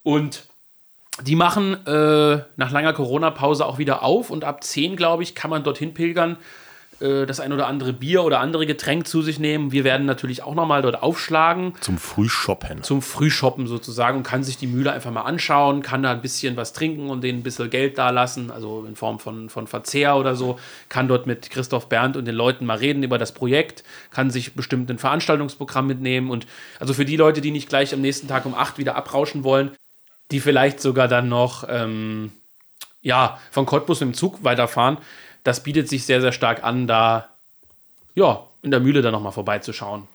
Und 0.01 0.47
die 1.23 1.35
machen 1.35 1.85
äh, 1.87 2.41
nach 2.57 2.71
langer 2.71 2.93
Corona-Pause 2.93 3.65
auch 3.65 3.77
wieder 3.77 4.03
auf 4.03 4.29
und 4.29 4.43
ab 4.43 4.63
10, 4.63 4.95
glaube 4.95 5.23
ich, 5.23 5.33
kann 5.33 5.49
man 5.49 5.63
dorthin 5.63 5.93
pilgern, 5.93 6.37
äh, 6.99 7.25
das 7.25 7.39
ein 7.39 7.53
oder 7.53 7.67
andere 7.67 7.93
Bier 7.93 8.23
oder 8.23 8.39
andere 8.39 8.65
Getränk 8.65 9.07
zu 9.07 9.21
sich 9.21 9.39
nehmen. 9.39 9.71
Wir 9.71 9.83
werden 9.83 10.05
natürlich 10.05 10.43
auch 10.43 10.55
nochmal 10.55 10.81
dort 10.81 11.01
aufschlagen 11.01 11.73
Zum 11.79 11.97
Frühshoppen. 11.97 12.83
zum 12.83 13.01
Frühshoppen 13.01 13.67
sozusagen 13.67 14.17
und 14.17 14.23
kann 14.23 14.43
sich 14.43 14.57
die 14.57 14.67
Mühle 14.67 14.91
einfach 14.91 15.11
mal 15.11 15.21
anschauen, 15.21 15.81
kann 15.81 16.03
da 16.03 16.11
ein 16.11 16.21
bisschen 16.21 16.57
was 16.57 16.73
trinken 16.73 17.09
und 17.09 17.23
denen 17.23 17.39
ein 17.39 17.43
bisschen 17.43 17.69
Geld 17.69 17.97
da 17.97 18.09
lassen, 18.09 18.51
also 18.51 18.85
in 18.85 18.95
Form 18.95 19.19
von, 19.19 19.49
von 19.49 19.67
Verzehr 19.67 20.17
oder 20.17 20.35
so, 20.35 20.59
kann 20.89 21.07
dort 21.07 21.27
mit 21.27 21.49
Christoph 21.49 21.87
Berndt 21.87 22.17
und 22.17 22.25
den 22.25 22.35
Leuten 22.35 22.65
mal 22.65 22.77
reden 22.77 23.03
über 23.03 23.17
das 23.17 23.33
Projekt, 23.33 23.83
kann 24.11 24.29
sich 24.31 24.53
bestimmt 24.53 24.89
ein 24.89 24.99
Veranstaltungsprogramm 24.99 25.87
mitnehmen 25.87 26.29
und 26.29 26.45
also 26.79 26.93
für 26.93 27.05
die 27.05 27.17
Leute, 27.17 27.41
die 27.41 27.51
nicht 27.51 27.69
gleich 27.69 27.93
am 27.93 28.01
nächsten 28.01 28.27
Tag 28.27 28.45
um 28.45 28.53
8 28.53 28.77
wieder 28.77 28.95
abrauschen 28.95 29.43
wollen, 29.43 29.71
die 30.31 30.39
vielleicht 30.39 30.79
sogar 30.79 31.07
dann 31.07 31.29
noch 31.29 31.65
ähm, 31.69 32.31
ja, 33.01 33.39
von 33.51 33.65
Cottbus 33.65 33.99
mit 33.99 34.09
dem 34.09 34.13
Zug 34.15 34.43
weiterfahren, 34.43 34.97
das 35.43 35.61
bietet 35.61 35.87
sich 35.87 36.05
sehr, 36.05 36.21
sehr 36.21 36.31
stark 36.31 36.63
an, 36.63 36.87
da 36.87 37.29
ja, 38.15 38.43
in 38.63 38.71
der 38.71 38.79
Mühle 38.79 39.01
dann 39.01 39.11
nochmal 39.11 39.31
vorbeizuschauen. 39.31 40.07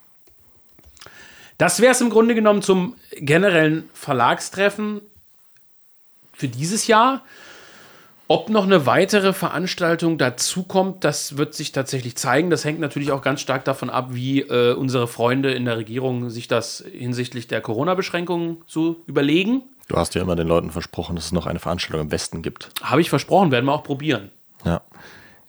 Das 1.57 1.81
wäre 1.81 1.93
es 1.93 2.01
im 2.01 2.11
Grunde 2.11 2.35
genommen 2.35 2.63
zum 2.63 2.97
generellen 3.13 3.89
Verlagstreffen 3.93 5.03
für 6.33 6.49
dieses 6.49 6.87
Jahr. 6.87 7.23
Ob 8.29 8.49
noch 8.49 8.65
eine 8.65 8.87
weitere 8.87 9.33
Veranstaltung 9.33 10.17
dazukommt, 10.17 11.05
das 11.05 11.37
wird 11.37 11.53
sich 11.53 11.73
tatsächlich 11.73 12.17
zeigen. 12.17 12.49
Das 12.49 12.65
hängt 12.65 12.81
natürlich 12.81 13.13
auch 13.13 13.23
ganz 13.23 13.41
stark 13.41 13.65
davon 13.65 13.91
ab, 13.91 14.09
wie 14.13 14.41
äh, 14.41 14.73
unsere 14.73 15.07
Freunde 15.07 15.53
in 15.53 15.65
der 15.65 15.77
Regierung 15.77 16.31
sich 16.31 16.49
das 16.49 16.83
hinsichtlich 16.93 17.47
der 17.47 17.61
Corona-Beschränkungen 17.61 18.63
so 18.67 19.03
überlegen. 19.07 19.63
Du 19.91 19.97
hast 19.97 20.15
ja 20.15 20.23
immer 20.23 20.37
den 20.37 20.47
Leuten 20.47 20.71
versprochen, 20.71 21.17
dass 21.17 21.25
es 21.25 21.33
noch 21.33 21.47
eine 21.47 21.59
Veranstaltung 21.59 22.03
im 22.03 22.13
Westen 22.13 22.43
gibt. 22.43 22.71
Habe 22.81 23.01
ich 23.01 23.11
versprochen, 23.11 23.51
werden 23.51 23.65
wir 23.65 23.73
auch 23.73 23.83
probieren. 23.83 24.31
Ja. 24.65 24.83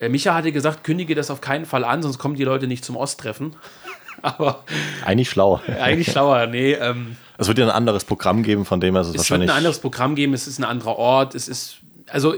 Äh, 0.00 0.08
Micha 0.08 0.34
hatte 0.34 0.50
gesagt, 0.50 0.82
kündige 0.82 1.14
das 1.14 1.30
auf 1.30 1.40
keinen 1.40 1.64
Fall 1.64 1.84
an, 1.84 2.02
sonst 2.02 2.18
kommen 2.18 2.34
die 2.34 2.42
Leute 2.42 2.66
nicht 2.66 2.84
zum 2.84 2.96
Osttreffen. 2.96 3.54
Aber 4.22 4.64
Eigentlich 5.04 5.30
schlau. 5.30 5.60
eigentlich 5.80 6.10
schlauer. 6.10 6.48
Nee, 6.48 6.72
ähm, 6.72 7.16
Es 7.38 7.46
wird 7.46 7.58
ja 7.58 7.66
ein 7.66 7.70
anderes 7.70 8.04
Programm 8.04 8.42
geben, 8.42 8.64
von 8.64 8.80
dem 8.80 8.96
her 8.96 9.02
ist 9.02 9.08
es, 9.08 9.14
es 9.14 9.18
wird 9.18 9.30
wahrscheinlich. 9.30 9.50
ein 9.50 9.56
anderes 9.56 9.78
Programm 9.78 10.16
geben, 10.16 10.34
es 10.34 10.48
ist 10.48 10.58
ein 10.58 10.64
anderer 10.64 10.96
Ort, 10.96 11.36
es 11.36 11.46
ist, 11.46 11.76
also 12.08 12.34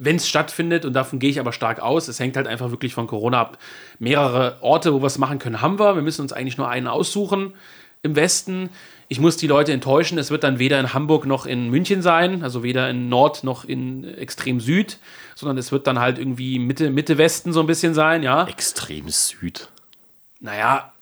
wenn 0.00 0.16
es 0.16 0.28
stattfindet, 0.28 0.84
und 0.84 0.94
davon 0.94 1.20
gehe 1.20 1.30
ich 1.30 1.38
aber 1.38 1.52
stark 1.52 1.78
aus, 1.78 2.08
es 2.08 2.18
hängt 2.18 2.36
halt 2.36 2.48
einfach 2.48 2.72
wirklich 2.72 2.92
von 2.92 3.06
Corona 3.06 3.40
ab. 3.40 3.58
Mehrere 4.00 4.56
Orte, 4.62 4.92
wo 4.92 5.00
wir 5.00 5.06
es 5.06 5.18
machen 5.18 5.38
können, 5.38 5.62
haben 5.62 5.78
wir. 5.78 5.94
Wir 5.94 6.02
müssen 6.02 6.22
uns 6.22 6.32
eigentlich 6.32 6.58
nur 6.58 6.68
einen 6.68 6.88
aussuchen 6.88 7.54
im 8.02 8.16
Westen. 8.16 8.70
Ich 9.08 9.20
muss 9.20 9.36
die 9.36 9.46
Leute 9.46 9.72
enttäuschen, 9.72 10.18
es 10.18 10.30
wird 10.30 10.42
dann 10.42 10.58
weder 10.58 10.80
in 10.80 10.92
Hamburg 10.92 11.26
noch 11.26 11.46
in 11.46 11.70
München 11.70 12.02
sein, 12.02 12.42
also 12.42 12.62
weder 12.62 12.90
in 12.90 13.08
Nord 13.08 13.44
noch 13.44 13.64
in 13.64 14.04
extrem 14.04 14.58
Süd, 14.60 14.98
sondern 15.36 15.58
es 15.58 15.70
wird 15.70 15.86
dann 15.86 16.00
halt 16.00 16.18
irgendwie 16.18 16.58
Mitte, 16.58 16.90
Mitte 16.90 17.16
Westen 17.16 17.52
so 17.52 17.60
ein 17.60 17.66
bisschen 17.66 17.94
sein, 17.94 18.22
ja. 18.22 18.46
extrem 18.48 19.08
Süd. 19.08 19.68
Naja, 20.40 20.92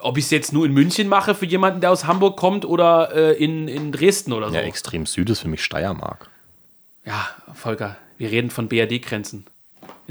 ob 0.00 0.18
ich 0.18 0.24
es 0.24 0.30
jetzt 0.30 0.52
nur 0.52 0.64
in 0.64 0.72
München 0.72 1.08
mache 1.08 1.34
für 1.34 1.46
jemanden, 1.46 1.80
der 1.80 1.90
aus 1.90 2.06
Hamburg 2.06 2.36
kommt 2.36 2.64
oder 2.64 3.14
äh, 3.14 3.32
in, 3.44 3.68
in 3.68 3.92
Dresden 3.92 4.32
oder 4.32 4.48
so. 4.48 4.54
Ja, 4.54 4.62
extrem 4.62 5.06
Süd 5.06 5.28
ist 5.30 5.40
für 5.40 5.48
mich 5.48 5.62
Steiermark. 5.62 6.30
Ja, 7.04 7.28
Volker, 7.54 7.96
wir 8.16 8.30
reden 8.30 8.50
von 8.50 8.68
BRD-Grenzen. 8.68 9.44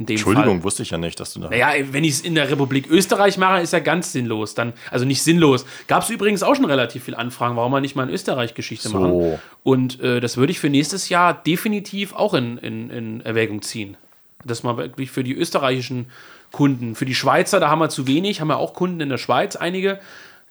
Entschuldigung, 0.10 0.58
Fall. 0.58 0.64
wusste 0.64 0.84
ich 0.84 0.90
ja 0.90 0.98
nicht, 0.98 1.20
dass 1.20 1.34
du 1.34 1.40
da. 1.40 1.50
Naja, 1.50 1.70
wenn 1.92 2.04
ich 2.04 2.12
es 2.16 2.22
in 2.22 2.36
der 2.36 2.50
Republik 2.50 2.90
Österreich 2.90 3.38
mache, 3.38 3.62
ist 3.62 3.74
ja 3.74 3.80
ganz 3.80 4.12
sinnlos. 4.12 4.56
Dann, 4.56 4.74
also 4.90 5.06
nicht 5.06 5.22
sinnlos. 5.24 5.66
Gab 5.88 6.04
es 6.04 6.10
übrigens 6.10 6.44
auch 6.44 6.56
schon 6.56 6.66
relativ 6.66 7.04
viele 7.04 7.18
Anfragen, 7.18 7.56
warum 7.56 7.72
man 7.72 7.82
nicht 7.82 7.96
mal 7.96 8.04
in 8.08 8.14
Österreich 8.14 8.54
Geschichte 8.54 8.90
So. 8.90 9.00
machen. 9.00 9.40
Und 9.64 10.00
äh, 10.02 10.20
das 10.20 10.38
würde 10.38 10.52
ich 10.52 10.60
für 10.60 10.70
nächstes 10.70 11.10
Jahr 11.10 11.34
definitiv 11.34 12.14
auch 12.14 12.34
in, 12.34 12.58
in, 12.58 12.90
in 12.90 13.22
Erwägung 13.22 13.62
ziehen. 13.62 13.98
Das 14.44 14.64
mal 14.64 14.78
wirklich 14.78 15.12
für 15.12 15.24
die 15.24 15.34
österreichischen 15.36 16.08
Kunden. 16.52 16.96
Für 16.96 17.06
die 17.06 17.16
Schweizer, 17.16 17.60
da 17.60 17.70
haben 17.70 17.80
wir 17.80 17.90
zu 17.90 18.08
wenig, 18.08 18.42
haben 18.42 18.48
wir 18.48 18.58
auch 18.58 18.74
Kunden 18.74 19.00
in 19.00 19.10
der 19.10 19.18
Schweiz, 19.20 19.56
einige. 19.56 20.00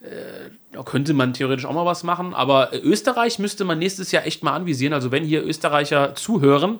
Äh, 0.01 0.49
Da 0.73 0.83
könnte 0.83 1.13
man 1.13 1.33
theoretisch 1.33 1.65
auch 1.65 1.73
mal 1.73 1.85
was 1.85 2.03
machen, 2.03 2.33
aber 2.33 2.69
Österreich 2.73 3.37
müsste 3.39 3.65
man 3.65 3.77
nächstes 3.77 4.11
Jahr 4.13 4.25
echt 4.25 4.41
mal 4.41 4.53
anvisieren. 4.53 4.93
Also 4.93 5.11
wenn 5.11 5.25
hier 5.25 5.43
Österreicher 5.45 6.15
zuhören, 6.15 6.79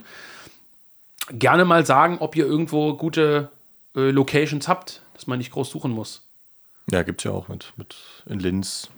gerne 1.34 1.66
mal 1.66 1.86
sagen, 1.86 2.18
ob 2.20 2.36
ihr 2.36 2.46
irgendwo 2.46 2.96
gute 2.96 3.50
äh, 3.96 4.12
Locations 4.12 4.68
habt, 4.68 5.02
dass 5.14 5.28
man 5.28 5.38
nicht 5.38 5.52
groß 5.52 5.70
suchen 5.70 5.92
muss. 5.92 6.28
Ja, 6.90 7.04
gibt's 7.04 7.24
ja 7.24 7.32
auch 7.32 7.48
mit, 7.48 7.74
mit 7.78 7.96
in 8.26 8.40
Linz. 8.40 8.90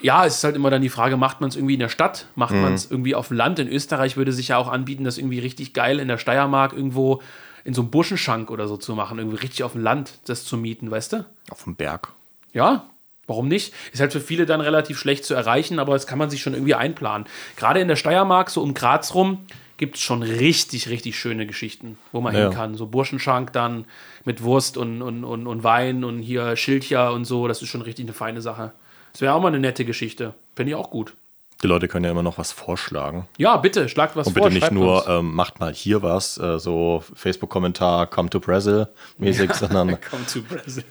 Ja, 0.00 0.24
es 0.24 0.36
ist 0.36 0.44
halt 0.44 0.54
immer 0.54 0.70
dann 0.70 0.82
die 0.82 0.90
Frage, 0.90 1.16
macht 1.16 1.40
man 1.40 1.50
es 1.50 1.56
irgendwie 1.56 1.74
in 1.74 1.80
der 1.80 1.88
Stadt, 1.88 2.26
macht 2.36 2.54
man 2.54 2.74
es 2.74 2.88
irgendwie 2.88 3.16
auf 3.16 3.28
dem 3.28 3.36
Land? 3.36 3.58
In 3.58 3.68
Österreich 3.68 4.16
würde 4.16 4.32
sich 4.32 4.48
ja 4.48 4.56
auch 4.56 4.68
anbieten, 4.68 5.02
das 5.02 5.18
irgendwie 5.18 5.40
richtig 5.40 5.72
geil 5.72 5.98
in 5.98 6.06
der 6.06 6.18
Steiermark 6.18 6.72
irgendwo 6.72 7.20
in 7.64 7.74
so 7.74 7.82
einem 7.82 7.90
Buschenschank 7.90 8.50
oder 8.50 8.68
so 8.68 8.76
zu 8.76 8.94
machen, 8.94 9.18
irgendwie 9.18 9.38
richtig 9.38 9.64
auf 9.64 9.72
dem 9.72 9.82
Land 9.82 10.20
das 10.26 10.44
zu 10.44 10.56
mieten, 10.56 10.90
weißt 10.90 11.14
du? 11.14 11.24
Auf 11.50 11.64
dem 11.64 11.74
Berg. 11.74 12.12
Ja, 12.52 12.86
warum 13.26 13.48
nicht? 13.48 13.74
Ist 13.92 14.00
halt 14.00 14.12
für 14.12 14.20
viele 14.20 14.46
dann 14.46 14.60
relativ 14.60 14.98
schlecht 14.98 15.24
zu 15.24 15.34
erreichen, 15.34 15.80
aber 15.80 15.94
das 15.94 16.06
kann 16.06 16.18
man 16.18 16.30
sich 16.30 16.42
schon 16.42 16.54
irgendwie 16.54 16.76
einplanen. 16.76 17.26
Gerade 17.56 17.80
in 17.80 17.88
der 17.88 17.96
Steiermark, 17.96 18.50
so 18.50 18.62
um 18.62 18.74
Graz 18.74 19.14
rum, 19.14 19.46
gibt 19.78 19.96
es 19.96 20.02
schon 20.02 20.22
richtig, 20.22 20.88
richtig 20.90 21.18
schöne 21.18 21.46
Geschichten, 21.46 21.96
wo 22.12 22.20
man 22.20 22.34
Ja. 22.34 22.42
hin 22.42 22.50
kann. 22.52 22.74
So 22.74 22.86
Burschenschank 22.86 23.52
dann 23.54 23.86
mit 24.24 24.42
Wurst 24.42 24.76
und, 24.76 25.00
und, 25.00 25.24
und, 25.24 25.46
und 25.46 25.64
Wein 25.64 26.04
und 26.04 26.20
hier 26.20 26.54
Schildcher 26.56 27.12
und 27.14 27.24
so, 27.24 27.48
das 27.48 27.62
ist 27.62 27.68
schon 27.70 27.80
richtig 27.82 28.04
eine 28.04 28.12
feine 28.12 28.42
Sache. 28.42 28.72
Das 29.12 29.22
wäre 29.22 29.32
auch 29.32 29.40
mal 29.40 29.48
eine 29.48 29.58
nette 29.60 29.84
Geschichte. 29.86 30.34
Fände 30.54 30.70
ich 30.72 30.76
auch 30.76 30.90
gut. 30.90 31.14
Die 31.62 31.66
Leute 31.66 31.88
können 31.88 32.04
ja 32.04 32.10
immer 32.12 32.22
noch 32.22 32.38
was 32.38 32.52
vorschlagen. 32.52 33.26
Ja, 33.36 33.56
bitte, 33.56 33.88
schlagt 33.88 34.14
was 34.14 34.28
Und 34.28 34.34
vor. 34.34 34.42
bitte 34.44 34.54
nicht 34.54 34.60
schreibt 34.62 34.74
nur, 34.74 35.08
ähm, 35.08 35.34
macht 35.34 35.58
mal 35.58 35.72
hier 35.74 36.02
was, 36.02 36.38
äh, 36.38 36.58
so 36.60 37.02
Facebook-Kommentar, 37.14 38.06
come 38.06 38.30
to 38.30 38.38
Brazil 38.38 38.86
mäßig, 39.16 39.52
sondern, 39.54 39.98
Come 40.10 40.24
to 40.32 40.42
Brazil. 40.42 40.84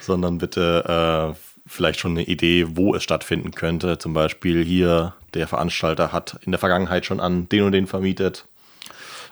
sondern 0.00 0.36
bitte 0.38 1.34
äh, 1.34 1.58
vielleicht 1.66 2.00
schon 2.00 2.12
eine 2.12 2.24
Idee, 2.24 2.66
wo 2.76 2.94
es 2.94 3.02
stattfinden 3.02 3.52
könnte. 3.52 3.96
Zum 3.98 4.12
Beispiel 4.12 4.62
hier, 4.64 5.14
der 5.34 5.48
Veranstalter 5.48 6.12
hat 6.12 6.38
in 6.42 6.52
der 6.52 6.58
Vergangenheit 6.58 7.06
schon 7.06 7.20
an 7.20 7.48
den 7.48 7.62
und 7.62 7.72
den 7.72 7.86
vermietet. 7.86 8.44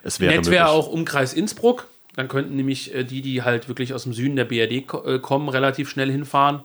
Es 0.03 0.20
wäre 0.20 0.34
Nett 0.34 0.51
wäre 0.51 0.68
auch 0.68 0.88
Umkreis 0.88 1.32
Innsbruck. 1.32 1.88
Dann 2.16 2.28
könnten 2.28 2.57
nämlich 2.57 2.94
äh, 2.94 3.05
die, 3.05 3.22
die 3.22 3.42
halt 3.42 3.68
wirklich 3.68 3.94
aus 3.94 4.05
dem 4.05 4.12
Süden 4.12 4.36
der 4.36 4.44
BRD 4.44 4.72
äh, 5.07 5.18
kommen, 5.20 5.48
relativ 5.48 5.88
schnell 5.88 6.11
hinfahren. 6.11 6.64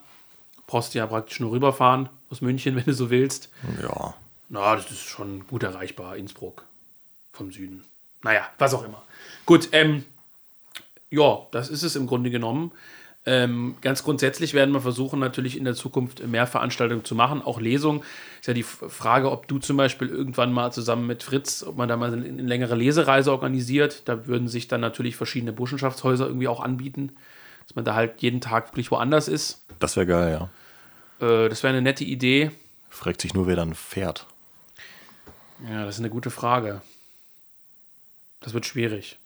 Brauchst 0.67 0.93
du 0.93 0.97
ja 0.97 1.05
praktisch 1.05 1.39
nur 1.39 1.51
rüberfahren 1.51 2.09
aus 2.29 2.41
München, 2.41 2.75
wenn 2.77 2.85
du 2.85 2.93
so 2.93 3.09
willst. 3.09 3.49
Ja, 3.81 4.13
Na, 4.49 4.75
das 4.75 4.89
ist 4.91 5.01
schon 5.01 5.45
gut 5.47 5.63
erreichbar, 5.63 6.17
Innsbruck 6.17 6.65
vom 7.33 7.51
Süden. 7.51 7.83
Naja, 8.23 8.49
was 8.57 8.73
auch 8.73 8.83
immer. 8.83 9.03
Gut, 9.45 9.69
ähm, 9.71 10.03
ja, 11.11 11.45
das 11.51 11.69
ist 11.69 11.83
es 11.83 11.95
im 11.95 12.07
Grunde 12.07 12.31
genommen. 12.31 12.71
Ähm, 13.27 13.75
ganz 13.81 14.03
grundsätzlich 14.03 14.53
werden 14.53 14.71
wir 14.71 14.81
versuchen, 14.81 15.19
natürlich 15.19 15.57
in 15.57 15.63
der 15.63 15.73
Zukunft 15.73 16.25
mehr 16.27 16.45
Veranstaltungen 16.45 17.03
zu 17.03 17.15
machen, 17.15 17.41
auch 17.41 17.59
Lesungen. 17.59 18.03
Ist 18.39 18.47
ja 18.47 18.53
die 18.53 18.63
Frage, 18.63 19.31
ob 19.31 19.47
du 19.47 19.57
zum 19.57 19.77
Beispiel 19.77 20.09
irgendwann 20.09 20.53
mal 20.53 20.71
zusammen 20.71 21.07
mit 21.07 21.23
Fritz, 21.23 21.63
ob 21.63 21.75
man 21.75 21.89
da 21.89 21.97
mal 21.97 22.13
eine, 22.13 22.23
eine 22.23 22.43
längere 22.43 22.75
Lesereise 22.75 23.31
organisiert. 23.31 24.03
Da 24.05 24.27
würden 24.27 24.47
sich 24.47 24.67
dann 24.67 24.81
natürlich 24.81 25.15
verschiedene 25.15 25.53
Burschenschaftshäuser 25.53 26.27
irgendwie 26.27 26.47
auch 26.47 26.59
anbieten, 26.59 27.13
dass 27.65 27.75
man 27.75 27.83
da 27.83 27.95
halt 27.95 28.21
jeden 28.21 28.41
Tag 28.41 28.71
wirklich 28.71 28.91
woanders 28.91 29.27
ist. 29.27 29.65
das 29.79 29.95
wäre 29.95 30.05
geil, 30.05 30.39
ja. 31.19 31.27
Äh, 31.27 31.49
das 31.49 31.63
wäre 31.63 31.73
eine 31.73 31.81
nette 31.81 32.03
Idee. 32.03 32.51
Fragt 32.89 33.21
sich 33.21 33.33
nur, 33.33 33.47
wer 33.47 33.55
dann 33.55 33.73
fährt. 33.73 34.27
Ja, 35.67 35.85
das 35.85 35.95
ist 35.95 35.99
eine 35.99 36.09
gute 36.09 36.29
Frage. 36.29 36.81
Das 38.41 38.53
wird 38.53 38.67
schwierig. 38.67 39.17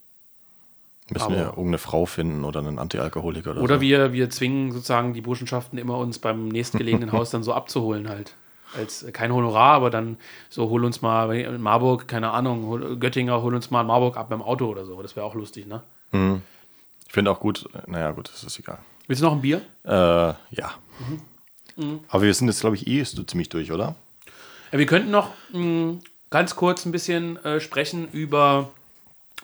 Müssen 1.11 1.29
wir 1.31 1.37
Aber- 1.41 1.49
irgendeine 1.49 1.77
Frau 1.79 2.05
finden 2.05 2.43
oder 2.45 2.59
einen 2.59 2.77
Antialkoholiker 2.79 3.51
oder, 3.51 3.61
Oder 3.61 3.75
so. 3.75 3.81
wir, 3.81 4.13
wir 4.13 4.29
zwingen 4.29 4.71
sozusagen 4.71 5.13
die 5.13 5.21
Burschenschaften 5.21 5.77
immer 5.79 5.97
uns 5.97 6.19
beim 6.19 6.47
nächstgelegenen 6.49 7.11
Haus 7.13 7.29
dann 7.31 7.43
so 7.43 7.53
abzuholen 7.53 8.07
halt. 8.09 8.35
Als 8.77 9.01
äh, 9.01 9.11
kein 9.11 9.33
Honorar, 9.33 9.73
aber 9.73 9.89
dann 9.89 10.17
so 10.49 10.69
hol 10.69 10.85
uns 10.85 11.01
mal 11.01 11.35
in 11.35 11.59
Marburg, 11.61 12.07
keine 12.07 12.29
Ahnung, 12.31 12.65
hol, 12.67 12.97
Göttinger, 12.97 13.41
hol 13.41 13.55
uns 13.55 13.71
mal 13.71 13.81
in 13.81 13.87
Marburg 13.87 14.15
ab 14.17 14.29
beim 14.29 14.41
Auto 14.43 14.67
oder 14.67 14.85
so. 14.85 15.01
Das 15.01 15.15
wäre 15.15 15.25
auch 15.25 15.33
lustig, 15.35 15.65
ne? 15.65 15.81
Ich 16.11 17.11
finde 17.13 17.31
auch 17.31 17.39
gut, 17.39 17.67
naja, 17.87 18.11
gut, 18.11 18.29
das 18.31 18.43
ist 18.43 18.59
egal. 18.59 18.77
Willst 19.07 19.21
du 19.23 19.25
noch 19.25 19.33
ein 19.33 19.41
Bier? 19.41 19.61
Äh, 19.83 19.89
ja. 19.89 20.71
Aber 22.09 22.21
wir 22.21 22.33
sind 22.33 22.47
jetzt, 22.47 22.59
glaube 22.61 22.75
ich, 22.75 22.85
eh 22.87 23.03
so 23.03 23.23
ziemlich 23.23 23.49
durch, 23.49 23.71
oder? 23.71 23.95
Ja, 24.71 24.77
wir 24.77 24.85
könnten 24.85 25.09
noch 25.11 25.29
mh, 25.53 25.95
ganz 26.29 26.55
kurz 26.55 26.85
ein 26.85 26.91
bisschen 26.91 27.43
äh, 27.43 27.59
sprechen 27.59 28.07
über 28.11 28.69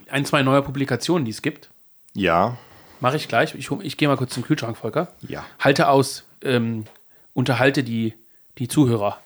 ein, 0.10 0.26
zwei 0.26 0.44
neue 0.44 0.62
Publikationen, 0.62 1.26
die 1.26 1.32
es 1.32 1.42
gibt. 1.42 1.70
Ja. 2.14 2.58
Mache 3.00 3.18
ich 3.18 3.28
gleich. 3.28 3.56
Ich, 3.56 3.70
ich 3.72 3.98
gehe 3.98 4.08
mal 4.08 4.18
kurz 4.18 4.34
zum 4.34 4.44
Kühlschrank, 4.44 4.78
Volker. 4.78 5.14
Ja. 5.28 5.46
Halte 5.60 5.90
aus. 5.90 6.24
Ähm, 6.42 6.86
unterhalte 7.34 7.84
die, 7.84 8.14
die 8.58 8.68
Zuhörer. 8.68 9.20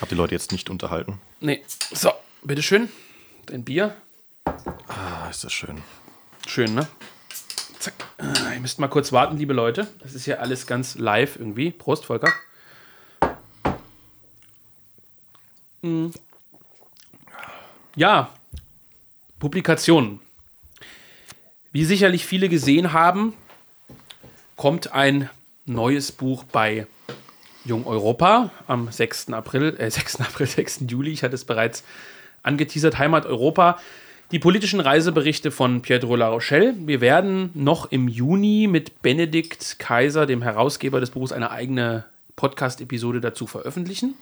Hab 0.00 0.08
die 0.08 0.14
Leute 0.14 0.34
jetzt 0.34 0.52
nicht 0.52 0.70
unterhalten. 0.70 1.20
Nee. 1.40 1.62
So, 1.92 2.10
bitteschön. 2.42 2.88
Dein 3.46 3.64
Bier. 3.64 3.94
Ah, 4.44 5.28
ist 5.30 5.44
das 5.44 5.52
schön. 5.52 5.82
Schön, 6.46 6.74
ne? 6.74 6.86
Zack. 7.78 7.94
Ah, 8.18 8.52
Ihr 8.54 8.60
müsst 8.60 8.78
mal 8.78 8.88
kurz 8.88 9.12
warten, 9.12 9.36
liebe 9.36 9.52
Leute. 9.52 9.86
Das 10.00 10.14
ist 10.14 10.26
ja 10.26 10.36
alles 10.36 10.66
ganz 10.66 10.96
live 10.96 11.36
irgendwie. 11.36 11.70
Prost, 11.70 12.06
Volker. 12.06 12.32
Mm. 15.82 16.08
Ja, 17.96 18.30
Publikationen. 19.38 20.18
Wie 21.70 21.84
sicherlich 21.84 22.26
viele 22.26 22.48
gesehen 22.48 22.92
haben, 22.92 23.34
kommt 24.56 24.92
ein 24.92 25.30
neues 25.64 26.10
Buch 26.10 26.42
bei 26.42 26.86
Jung 27.64 27.86
Europa 27.86 28.50
am 28.66 28.90
6. 28.90 29.30
April, 29.30 29.76
äh, 29.78 29.90
6. 29.92 30.20
April, 30.20 30.46
6. 30.46 30.84
Juli. 30.88 31.12
Ich 31.12 31.22
hatte 31.22 31.36
es 31.36 31.44
bereits 31.44 31.84
angeteasert. 32.42 32.98
Heimat 32.98 33.26
Europa. 33.26 33.78
Die 34.32 34.40
politischen 34.40 34.80
Reiseberichte 34.80 35.52
von 35.52 35.80
Pietro 35.80 36.16
La 36.16 36.28
Rochelle. 36.28 36.74
Wir 36.76 37.00
werden 37.00 37.50
noch 37.54 37.92
im 37.92 38.08
Juni 38.08 38.66
mit 38.68 39.02
Benedikt 39.02 39.78
Kaiser, 39.78 40.26
dem 40.26 40.42
Herausgeber 40.42 40.98
des 40.98 41.10
Buches, 41.10 41.30
eine 41.30 41.52
eigene 41.52 42.06
Podcast-Episode 42.34 43.20
dazu 43.20 43.46
veröffentlichen 43.46 44.14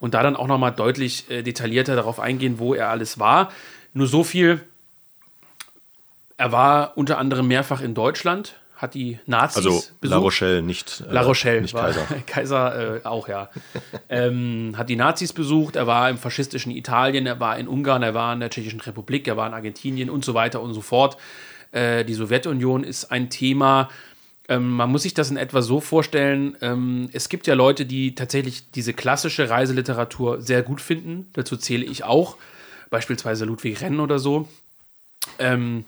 und 0.00 0.14
da 0.14 0.22
dann 0.22 0.36
auch 0.36 0.46
nochmal 0.46 0.72
deutlich 0.72 1.30
äh, 1.30 1.42
detaillierter 1.42 1.96
darauf 1.96 2.20
eingehen, 2.20 2.58
wo 2.58 2.74
er 2.74 2.90
alles 2.90 3.18
war. 3.18 3.50
Nur 3.92 4.06
so 4.06 4.24
viel. 4.24 4.60
Er 6.36 6.52
war 6.52 6.96
unter 6.96 7.18
anderem 7.18 7.46
mehrfach 7.46 7.80
in 7.80 7.94
Deutschland, 7.94 8.56
hat 8.76 8.94
die 8.94 9.18
Nazis 9.26 9.56
Also 9.58 9.70
besucht. 9.70 9.92
La 10.02 10.16
Rochelle, 10.16 10.62
nicht, 10.62 11.04
äh, 11.08 11.12
La 11.12 11.22
Rochelle, 11.22 11.62
nicht 11.62 11.74
war, 11.74 11.84
Kaiser. 11.84 12.06
Kaiser 12.26 12.96
äh, 12.96 13.04
auch, 13.04 13.28
ja. 13.28 13.50
ähm, 14.08 14.74
hat 14.76 14.88
die 14.88 14.96
Nazis 14.96 15.32
besucht, 15.32 15.76
er 15.76 15.86
war 15.86 16.10
im 16.10 16.18
faschistischen 16.18 16.72
Italien, 16.72 17.26
er 17.26 17.38
war 17.38 17.56
in 17.56 17.68
Ungarn, 17.68 18.02
er 18.02 18.14
war 18.14 18.32
in 18.32 18.40
der 18.40 18.50
Tschechischen 18.50 18.80
Republik, 18.80 19.28
er 19.28 19.36
war 19.36 19.46
in 19.46 19.54
Argentinien 19.54 20.10
und 20.10 20.24
so 20.24 20.34
weiter 20.34 20.60
und 20.60 20.74
so 20.74 20.80
fort. 20.80 21.16
Äh, 21.70 22.04
die 22.04 22.14
Sowjetunion 22.14 22.84
ist 22.84 23.12
ein 23.12 23.30
Thema. 23.30 23.88
Ähm, 24.48 24.70
man 24.70 24.90
muss 24.90 25.02
sich 25.02 25.14
das 25.14 25.30
in 25.30 25.36
etwa 25.36 25.62
so 25.62 25.80
vorstellen, 25.80 26.56
ähm, 26.60 27.08
es 27.12 27.28
gibt 27.28 27.46
ja 27.46 27.54
Leute, 27.54 27.86
die 27.86 28.14
tatsächlich 28.14 28.70
diese 28.70 28.92
klassische 28.92 29.48
Reiseliteratur 29.48 30.40
sehr 30.42 30.62
gut 30.62 30.80
finden. 30.80 31.28
Dazu 31.32 31.56
zähle 31.56 31.84
ich 31.84 32.04
auch, 32.04 32.36
beispielsweise 32.90 33.46
Ludwig 33.46 33.80
Renn 33.80 34.00
oder 34.00 34.18
so. 34.18 34.48
Ähm, 35.38 35.84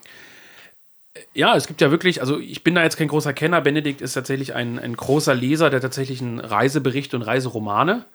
ja, 1.34 1.54
es 1.56 1.66
gibt 1.66 1.80
ja 1.80 1.90
wirklich, 1.90 2.20
also 2.20 2.38
ich 2.38 2.64
bin 2.64 2.74
da 2.74 2.82
jetzt 2.82 2.96
kein 2.96 3.08
großer 3.08 3.32
Kenner. 3.32 3.60
Benedikt 3.60 4.00
ist 4.00 4.14
tatsächlich 4.14 4.54
ein, 4.54 4.78
ein 4.78 4.96
großer 4.96 5.34
Leser 5.34 5.70
der 5.70 5.80
tatsächlichen 5.80 6.40
Reiseberichte 6.40 7.16
und 7.16 7.22
Reiseromane, 7.22 8.06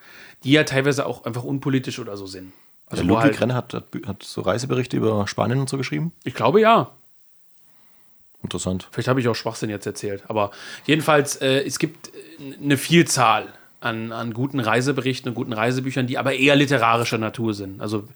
die 0.43 0.51
ja 0.51 0.63
teilweise 0.63 1.05
auch 1.05 1.25
einfach 1.25 1.43
unpolitisch 1.43 1.99
oder 1.99 2.17
so 2.17 2.25
sind. 2.25 2.51
Also 2.87 3.03
wo 3.03 3.09
Ludwig 3.09 3.23
halt, 3.23 3.41
Renner 3.41 3.55
hat, 3.55 3.73
hat, 3.73 3.85
hat 4.05 4.23
so 4.23 4.41
Reiseberichte 4.41 4.97
über 4.97 5.27
Spanien 5.27 5.59
und 5.59 5.69
so 5.69 5.77
geschrieben. 5.77 6.11
ich 6.23 6.33
glaube 6.33 6.61
ja. 6.61 6.91
Interessant. 8.43 8.87
Vielleicht 8.91 9.07
habe 9.07 9.19
ich 9.19 9.27
auch 9.27 9.35
Schwachsinn 9.35 9.69
jetzt 9.69 9.85
erzählt. 9.85 10.23
Aber 10.27 10.51
jedenfalls, 10.85 11.35
äh, 11.37 11.63
es 11.63 11.79
gibt 11.79 12.07
äh, 12.07 12.11
eine 12.61 12.77
Vielzahl 12.77 13.47
an, 13.79 14.11
an 14.11 14.33
guten 14.33 14.59
Reiseberichten 14.59 15.29
und 15.29 15.35
guten 15.35 15.53
Reisebüchern, 15.53 16.07
die 16.07 16.17
aber 16.17 16.33
eher 16.33 16.55
literarischer 16.55 17.17
Natur 17.17 17.53
sind. 17.53 17.81
Also 17.81 18.07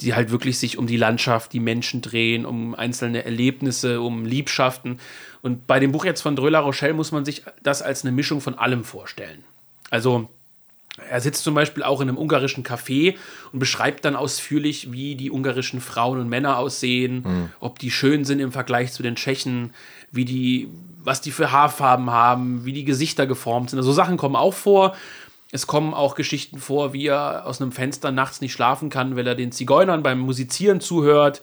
die 0.00 0.14
halt 0.14 0.30
wirklich 0.30 0.58
sich 0.58 0.78
um 0.78 0.86
die 0.86 0.96
Landschaft, 0.96 1.52
die 1.52 1.60
Menschen 1.60 2.00
drehen, 2.00 2.44
um 2.44 2.74
einzelne 2.74 3.24
Erlebnisse, 3.24 4.00
um 4.00 4.24
Liebschaften. 4.24 4.98
Und 5.42 5.66
bei 5.66 5.78
dem 5.78 5.92
Buch 5.92 6.04
jetzt 6.04 6.22
von 6.22 6.34
Dreux 6.34 6.50
La 6.50 6.60
Rochelle 6.60 6.94
muss 6.94 7.12
man 7.12 7.24
sich 7.24 7.44
das 7.62 7.82
als 7.82 8.04
eine 8.04 8.12
Mischung 8.12 8.40
von 8.40 8.58
allem 8.58 8.84
vorstellen. 8.84 9.44
Also 9.90 10.28
er 11.08 11.20
sitzt 11.20 11.42
zum 11.42 11.54
Beispiel 11.54 11.82
auch 11.82 12.00
in 12.00 12.08
einem 12.08 12.18
ungarischen 12.18 12.64
Café 12.64 13.16
und 13.52 13.58
beschreibt 13.58 14.04
dann 14.04 14.14
ausführlich, 14.14 14.92
wie 14.92 15.14
die 15.14 15.30
ungarischen 15.30 15.80
Frauen 15.80 16.20
und 16.20 16.28
Männer 16.28 16.58
aussehen, 16.58 17.50
ob 17.60 17.78
die 17.78 17.90
schön 17.90 18.24
sind 18.24 18.40
im 18.40 18.52
Vergleich 18.52 18.92
zu 18.92 19.02
den 19.02 19.16
Tschechen, 19.16 19.72
wie 20.10 20.26
die, 20.26 20.68
was 21.02 21.22
die 21.22 21.30
für 21.30 21.50
Haarfarben 21.50 22.10
haben, 22.10 22.64
wie 22.66 22.74
die 22.74 22.84
Gesichter 22.84 23.26
geformt 23.26 23.70
sind. 23.70 23.78
Also 23.78 23.92
Sachen 23.92 24.18
kommen 24.18 24.36
auch 24.36 24.54
vor. 24.54 24.94
Es 25.50 25.66
kommen 25.66 25.92
auch 25.94 26.14
Geschichten 26.14 26.58
vor, 26.58 26.92
wie 26.92 27.06
er 27.06 27.46
aus 27.46 27.60
einem 27.60 27.72
Fenster 27.72 28.10
nachts 28.10 28.40
nicht 28.40 28.52
schlafen 28.52 28.88
kann, 28.90 29.16
weil 29.16 29.26
er 29.26 29.34
den 29.34 29.52
Zigeunern 29.52 30.02
beim 30.02 30.18
Musizieren 30.18 30.80
zuhört. 30.80 31.42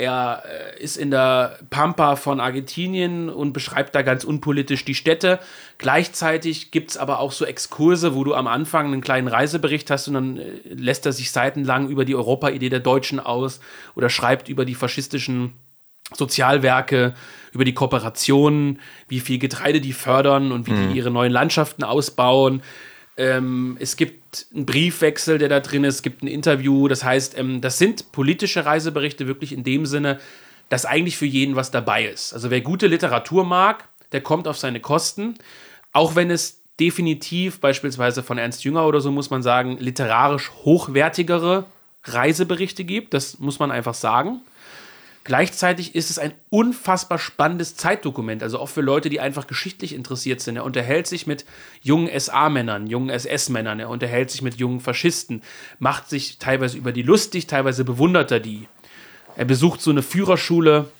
Er 0.00 0.44
äh, 0.46 0.82
ist 0.82 0.96
in 0.96 1.10
der 1.10 1.58
Pampa 1.68 2.16
von 2.16 2.40
Argentinien 2.40 3.28
und 3.28 3.52
beschreibt 3.52 3.94
da 3.94 4.00
ganz 4.00 4.24
unpolitisch 4.24 4.82
die 4.86 4.94
Städte. 4.94 5.40
Gleichzeitig 5.76 6.70
gibt 6.70 6.92
es 6.92 6.96
aber 6.96 7.20
auch 7.20 7.32
so 7.32 7.44
Exkurse, 7.44 8.14
wo 8.14 8.24
du 8.24 8.34
am 8.34 8.46
Anfang 8.46 8.86
einen 8.86 9.02
kleinen 9.02 9.28
Reisebericht 9.28 9.90
hast 9.90 10.08
und 10.08 10.14
dann 10.14 10.38
äh, 10.38 10.52
lässt 10.64 11.04
er 11.04 11.12
sich 11.12 11.32
seitenlang 11.32 11.90
über 11.90 12.06
die 12.06 12.16
Europa-Idee 12.16 12.70
der 12.70 12.80
Deutschen 12.80 13.20
aus 13.20 13.60
oder 13.94 14.08
schreibt 14.08 14.48
über 14.48 14.64
die 14.64 14.74
faschistischen 14.74 15.52
Sozialwerke, 16.14 17.12
über 17.52 17.66
die 17.66 17.74
Kooperationen, 17.74 18.80
wie 19.06 19.20
viel 19.20 19.38
Getreide 19.38 19.82
die 19.82 19.92
fördern 19.92 20.50
und 20.50 20.66
wie 20.66 20.72
die 20.72 20.96
ihre 20.96 21.10
neuen 21.10 21.30
Landschaften 21.30 21.84
ausbauen. 21.84 22.62
Ähm, 23.18 23.76
es 23.78 23.96
gibt 23.96 24.19
einen 24.54 24.66
Briefwechsel, 24.66 25.38
der 25.38 25.48
da 25.48 25.60
drin 25.60 25.84
ist, 25.84 25.96
es 25.96 26.02
gibt 26.02 26.22
ein 26.22 26.26
Interview. 26.26 26.88
Das 26.88 27.04
heißt, 27.04 27.36
ähm, 27.38 27.60
das 27.60 27.78
sind 27.78 28.12
politische 28.12 28.64
Reiseberichte 28.64 29.26
wirklich 29.26 29.52
in 29.52 29.64
dem 29.64 29.86
Sinne, 29.86 30.18
dass 30.68 30.86
eigentlich 30.86 31.16
für 31.16 31.26
jeden 31.26 31.56
was 31.56 31.70
dabei 31.70 32.06
ist. 32.06 32.32
Also 32.32 32.50
wer 32.50 32.60
gute 32.60 32.86
Literatur 32.86 33.44
mag, 33.44 33.88
der 34.12 34.20
kommt 34.20 34.48
auf 34.48 34.58
seine 34.58 34.80
Kosten. 34.80 35.34
Auch 35.92 36.14
wenn 36.14 36.30
es 36.30 36.62
definitiv 36.78 37.60
beispielsweise 37.60 38.22
von 38.22 38.38
Ernst 38.38 38.64
Jünger 38.64 38.86
oder 38.86 39.00
so, 39.00 39.10
muss 39.10 39.30
man 39.30 39.42
sagen, 39.42 39.76
literarisch 39.78 40.50
hochwertigere 40.64 41.66
Reiseberichte 42.04 42.84
gibt. 42.84 43.12
Das 43.14 43.38
muss 43.38 43.58
man 43.58 43.70
einfach 43.70 43.94
sagen. 43.94 44.40
Gleichzeitig 45.30 45.94
ist 45.94 46.10
es 46.10 46.18
ein 46.18 46.32
unfassbar 46.48 47.20
spannendes 47.20 47.76
Zeitdokument, 47.76 48.42
also 48.42 48.58
auch 48.58 48.68
für 48.68 48.80
Leute, 48.80 49.10
die 49.10 49.20
einfach 49.20 49.46
geschichtlich 49.46 49.94
interessiert 49.94 50.40
sind. 50.40 50.56
Er 50.56 50.64
unterhält 50.64 51.06
sich 51.06 51.28
mit 51.28 51.44
jungen 51.82 52.10
SA-Männern, 52.18 52.88
jungen 52.88 53.10
SS-Männern, 53.10 53.78
er 53.78 53.90
unterhält 53.90 54.32
sich 54.32 54.42
mit 54.42 54.56
jungen 54.56 54.80
Faschisten, 54.80 55.42
macht 55.78 56.08
sich 56.08 56.38
teilweise 56.38 56.76
über 56.76 56.90
die 56.90 57.02
lustig, 57.02 57.46
teilweise 57.46 57.84
bewundert 57.84 58.32
er 58.32 58.40
die. 58.40 58.66
Er 59.36 59.44
besucht 59.44 59.80
so 59.82 59.92
eine 59.92 60.02
Führerschule 60.02 60.90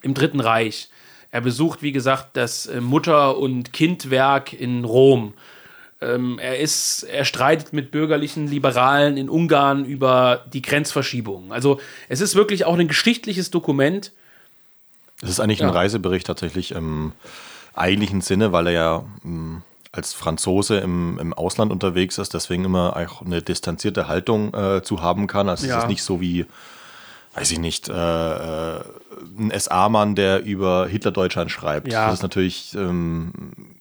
im 0.00 0.14
Dritten 0.14 0.40
Reich. 0.40 0.88
Er 1.30 1.42
besucht, 1.42 1.82
wie 1.82 1.92
gesagt, 1.92 2.38
das 2.38 2.64
äh, 2.64 2.80
Mutter- 2.80 3.36
und 3.36 3.74
Kindwerk 3.74 4.54
in 4.54 4.86
Rom. 4.86 5.34
Ähm, 6.02 6.38
er, 6.38 6.58
ist, 6.58 7.02
er 7.02 7.24
streitet 7.26 7.72
mit 7.74 7.90
bürgerlichen 7.90 8.46
Liberalen 8.46 9.16
in 9.18 9.28
Ungarn 9.28 9.84
über 9.84 10.44
die 10.52 10.62
Grenzverschiebung. 10.62 11.52
Also 11.52 11.78
es 12.08 12.20
ist 12.22 12.34
wirklich 12.34 12.64
auch 12.64 12.78
ein 12.78 12.88
geschichtliches 12.88 13.50
Dokument. 13.50 14.12
Das 15.20 15.28
ist 15.30 15.40
eigentlich 15.40 15.58
Ja. 15.60 15.66
ein 15.68 15.72
Reisebericht 15.74 16.26
tatsächlich 16.26 16.72
im 16.72 17.12
eigentlichen 17.74 18.22
Sinne, 18.22 18.52
weil 18.52 18.68
er 18.68 18.72
ja 18.72 19.04
ähm, 19.24 19.62
als 19.92 20.14
Franzose 20.14 20.78
im, 20.78 21.18
im 21.18 21.32
Ausland 21.34 21.70
unterwegs 21.72 22.16
ist, 22.18 22.32
deswegen 22.32 22.64
immer 22.64 22.96
auch 22.96 23.20
eine 23.22 23.42
distanzierte 23.42 24.08
Haltung 24.08 24.54
äh, 24.54 24.82
zu 24.82 25.02
haben 25.02 25.26
kann. 25.26 25.48
Also 25.48 25.64
es 25.66 25.70
Ja. 25.70 25.78
ist 25.80 25.88
nicht 25.88 26.02
so 26.02 26.20
wie, 26.20 26.46
weiß 27.34 27.50
ich 27.50 27.58
nicht, 27.58 27.88
äh, 27.88 27.92
äh, 27.92 28.80
ein 29.38 29.50
SA-Mann, 29.54 30.14
der 30.14 30.42
über 30.44 30.86
Hitler-Deutschland 30.86 31.50
schreibt. 31.50 31.92
Ja. 31.92 32.06
Das 32.06 32.14
ist 32.14 32.22
natürlich 32.22 32.74
ähm, 32.74 33.32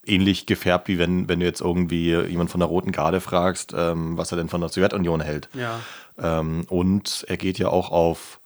ähnlich 0.10 0.46
gefärbt, 0.46 0.88
wie 0.88 0.98
wenn, 0.98 1.28
wenn 1.30 1.40
du 1.40 1.46
jetzt 1.46 1.62
irgendwie 1.62 2.14
jemand 2.16 2.50
von 2.50 2.60
der 2.60 2.68
Roten 2.70 2.92
Garde 2.92 3.22
fragst, 3.22 3.74
ähm, 3.78 4.18
was 4.18 4.32
er 4.32 4.38
denn 4.38 4.50
von 4.50 4.62
der 4.62 4.70
Sowjetunion 4.70 5.22
hält. 5.22 5.50
Ja. 5.54 5.80
Ähm, 6.22 6.66
und 6.70 7.26
er 7.28 7.38
geht 7.38 7.60
ja 7.60 7.70
auch 7.70 7.92
auf 7.92 8.40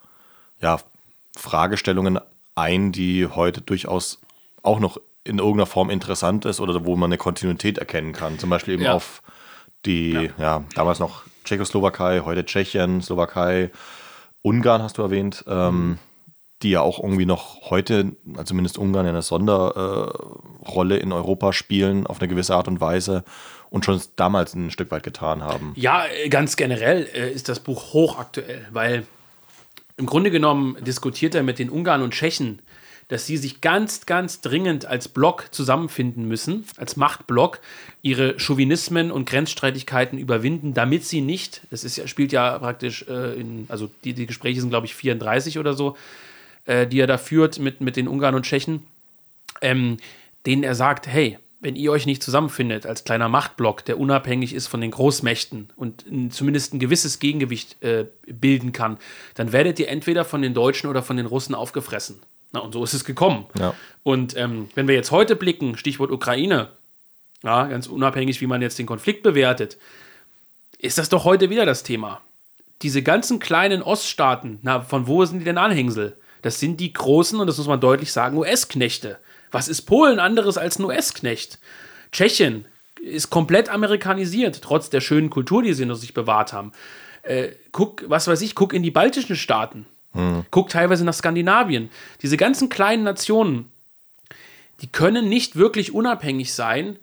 ja, 0.62 0.80
Fragestellungen 1.36 2.20
ein, 2.56 2.92
die 2.92 3.28
heute 3.28 3.62
durchaus 3.62 4.20
auch 4.62 4.80
noch 4.80 4.98
in 5.24 5.40
irgendeiner 5.40 5.66
Form 5.66 5.90
interessant 5.90 6.46
ist 6.46 6.60
oder 6.60 6.86
wo 6.86 6.96
man 6.96 7.10
eine 7.10 7.18
Kontinuität 7.18 7.78
erkennen 7.78 8.14
kann. 8.14 8.40
Zum 8.40 8.50
Beispiel 8.50 8.76
eben 8.76 8.84
Ja. 8.84 8.94
auf 8.94 9.22
die, 9.86 10.30
ja. 10.38 10.64
damals 10.76 11.00
noch 11.00 11.24
Tschechoslowakei, 11.44 12.22
heute 12.22 12.46
Tschechien, 12.46 13.02
Slowakei, 13.02 13.70
Ungarn 14.42 14.82
hast 14.82 14.98
du 14.98 15.02
erwähnt, 15.02 15.44
ähm, 15.48 15.98
die 16.64 16.72
ja 16.72 16.82
auch 16.82 17.02
irgendwie 17.02 17.26
noch 17.26 17.70
heute, 17.70 18.14
also 18.34 18.46
zumindest 18.46 18.78
Ungarn, 18.78 19.06
eine 19.06 19.22
Sonderrolle 19.22 20.98
äh, 20.98 21.02
in 21.02 21.12
Europa 21.12 21.54
spielen, 21.54 22.08
auf 22.08 22.20
eine 22.20 22.28
gewisse 22.28 22.56
Art 22.56 22.68
und 22.68 22.82
Weise 22.82 23.24
und 23.70 23.86
schon 23.86 24.02
damals 24.16 24.54
ein 24.54 24.72
Stück 24.72 24.92
weit 24.92 25.04
getan 25.04 25.44
haben. 25.44 25.74
Ja, 25.76 26.06
ganz 26.30 26.56
generell 26.56 27.08
äh, 27.14 27.32
ist 27.32 27.50
das 27.50 27.60
Buch 27.60 27.94
hochaktuell, 27.94 28.68
weil 28.72 29.06
im 29.98 30.06
Grunde 30.06 30.32
genommen 30.32 30.78
diskutiert 30.84 31.36
er 31.36 31.44
mit 31.44 31.60
den 31.60 31.70
Ungarn 31.70 32.02
und 32.02 32.14
Tschechen, 32.14 32.60
dass 33.08 33.26
sie 33.28 33.38
sich 33.38 33.62
ganz, 33.62 34.06
ganz 34.06 34.42
dringend 34.42 34.86
als 34.86 35.08
Block 35.08 35.48
zusammenfinden 35.52 36.28
müssen, 36.28 36.66
als 36.78 36.96
Machtblock, 36.96 37.60
ihre 38.02 38.40
Chauvinismen 38.40 39.12
und 39.12 39.30
Grenzstreitigkeiten 39.30 40.18
überwinden, 40.18 40.74
damit 40.74 41.04
sie 41.04 41.22
nicht, 41.22 41.62
das 41.70 41.84
ist 41.84 42.10
spielt 42.10 42.32
ja 42.32 42.58
praktisch 42.60 43.06
äh, 43.08 43.40
in, 43.40 43.66
also 43.70 43.90
die, 44.04 44.14
die 44.14 44.26
Gespräche 44.26 44.62
sind, 44.62 44.70
glaube 44.70 44.86
ich, 44.86 44.96
34 44.96 45.60
oder 45.60 45.74
so, 45.74 45.96
äh, 46.66 46.88
die 46.88 47.00
er 47.00 47.08
da 47.08 47.18
führt 47.18 47.60
mit, 47.60 47.82
mit 47.82 47.96
den 47.96 48.08
Ungarn 48.08 48.36
und 48.36 48.46
Tschechen, 48.46 48.84
ähm, 49.62 49.98
denen 50.46 50.64
er 50.64 50.76
sagt, 50.76 51.08
hey, 51.08 51.38
wenn 51.64 51.78
ihr 51.78 51.92
euch 51.92 52.06
nicht 52.06 52.22
zusammenfindet 52.22 52.86
als 52.86 53.06
kleiner 53.06 53.30
Machtblock, 53.30 53.86
der 53.86 53.98
unabhängig 53.98 54.54
ist 54.54 54.68
von 54.68 54.82
den 54.82 54.92
Großmächten 54.92 55.70
und 55.78 56.04
zumindest 56.34 56.74
ein 56.74 56.80
gewisses 56.80 57.20
Gegengewicht 57.20 57.82
äh, 57.82 58.06
bilden 58.26 58.74
kann, 58.74 58.98
dann 59.36 59.54
werdet 59.54 59.80
ihr 59.80 59.88
entweder 59.88 60.26
von 60.26 60.42
den 60.42 60.54
Deutschen 60.54 60.90
oder 60.90 61.02
von 61.02 61.16
den 61.16 61.26
Russen 61.26 61.56
aufgefressen. 61.56 62.20
Na, 62.52 62.60
und 62.60 62.74
so 62.74 62.84
ist 62.84 62.94
es 62.94 63.06
gekommen. 63.06 63.46
Ja. 63.58 63.74
Und 64.04 64.36
ähm, 64.38 64.70
wenn 64.76 64.90
wir 64.90 64.96
jetzt 64.96 65.12
heute 65.12 65.38
blicken, 65.38 65.78
Stichwort 65.78 66.12
Ukraine, 66.12 66.70
ja, 67.44 67.66
ganz 67.66 67.88
unabhängig, 67.88 68.42
wie 68.42 68.48
man 68.48 68.62
jetzt 68.62 68.78
den 68.78 68.86
Konflikt 68.86 69.24
bewertet, 69.24 69.78
ist 70.78 70.98
das 70.98 71.08
doch 71.08 71.24
heute 71.24 71.50
wieder 71.50 71.66
das 71.66 71.84
Thema. 71.84 72.22
Diese 72.82 73.02
ganzen 73.02 73.40
kleinen 73.40 73.82
Oststaaten, 73.82 74.60
na, 74.64 74.82
von 74.82 75.08
wo 75.08 75.24
sind 75.24 75.40
die 75.40 75.46
denn 75.46 75.58
Anhängsel? 75.58 76.18
Das 76.44 76.60
sind 76.60 76.80
die 76.80 76.94
großen, 76.94 77.40
und 77.40 77.48
das 77.48 77.58
muss 77.58 77.68
man 77.68 77.80
deutlich 77.80 78.12
sagen, 78.12 78.38
US-Knechte. 78.38 79.18
Was 79.50 79.68
ist 79.68 79.84
Polen 79.84 80.20
anderes 80.20 80.58
als 80.58 80.78
ein 80.78 80.84
US-Knecht? 80.84 81.58
Tschechien 82.12 82.66
ist 83.02 83.30
komplett 83.30 83.70
amerikanisiert, 83.70 84.62
trotz 84.62 84.90
der 84.90 85.02
schönen 85.02 85.30
Kultur, 85.30 85.64
die 85.64 85.74
sie 85.74 85.86
noch 85.86 85.96
sich 85.96 86.14
bewahrt 86.14 86.54
haben. 86.54 86.74
Äh, 87.24 87.50
guck, 87.72 88.04
was 88.08 88.28
weiß 88.28 88.42
ich, 88.42 88.56
guck 88.56 88.74
in 88.74 88.84
die 88.84 88.92
baltischen 88.92 89.36
Staaten. 89.36 89.86
Hm. 90.12 90.46
Guck 90.52 90.70
teilweise 90.70 91.06
nach 91.06 91.14
Skandinavien. 91.14 91.90
Diese 92.22 92.38
ganzen 92.38 92.70
kleinen 92.70 93.04
Nationen, 93.04 93.72
die 94.82 94.88
können 94.88 95.30
nicht 95.30 95.56
wirklich 95.56 95.94
unabhängig 95.94 96.54
sein, 96.54 96.98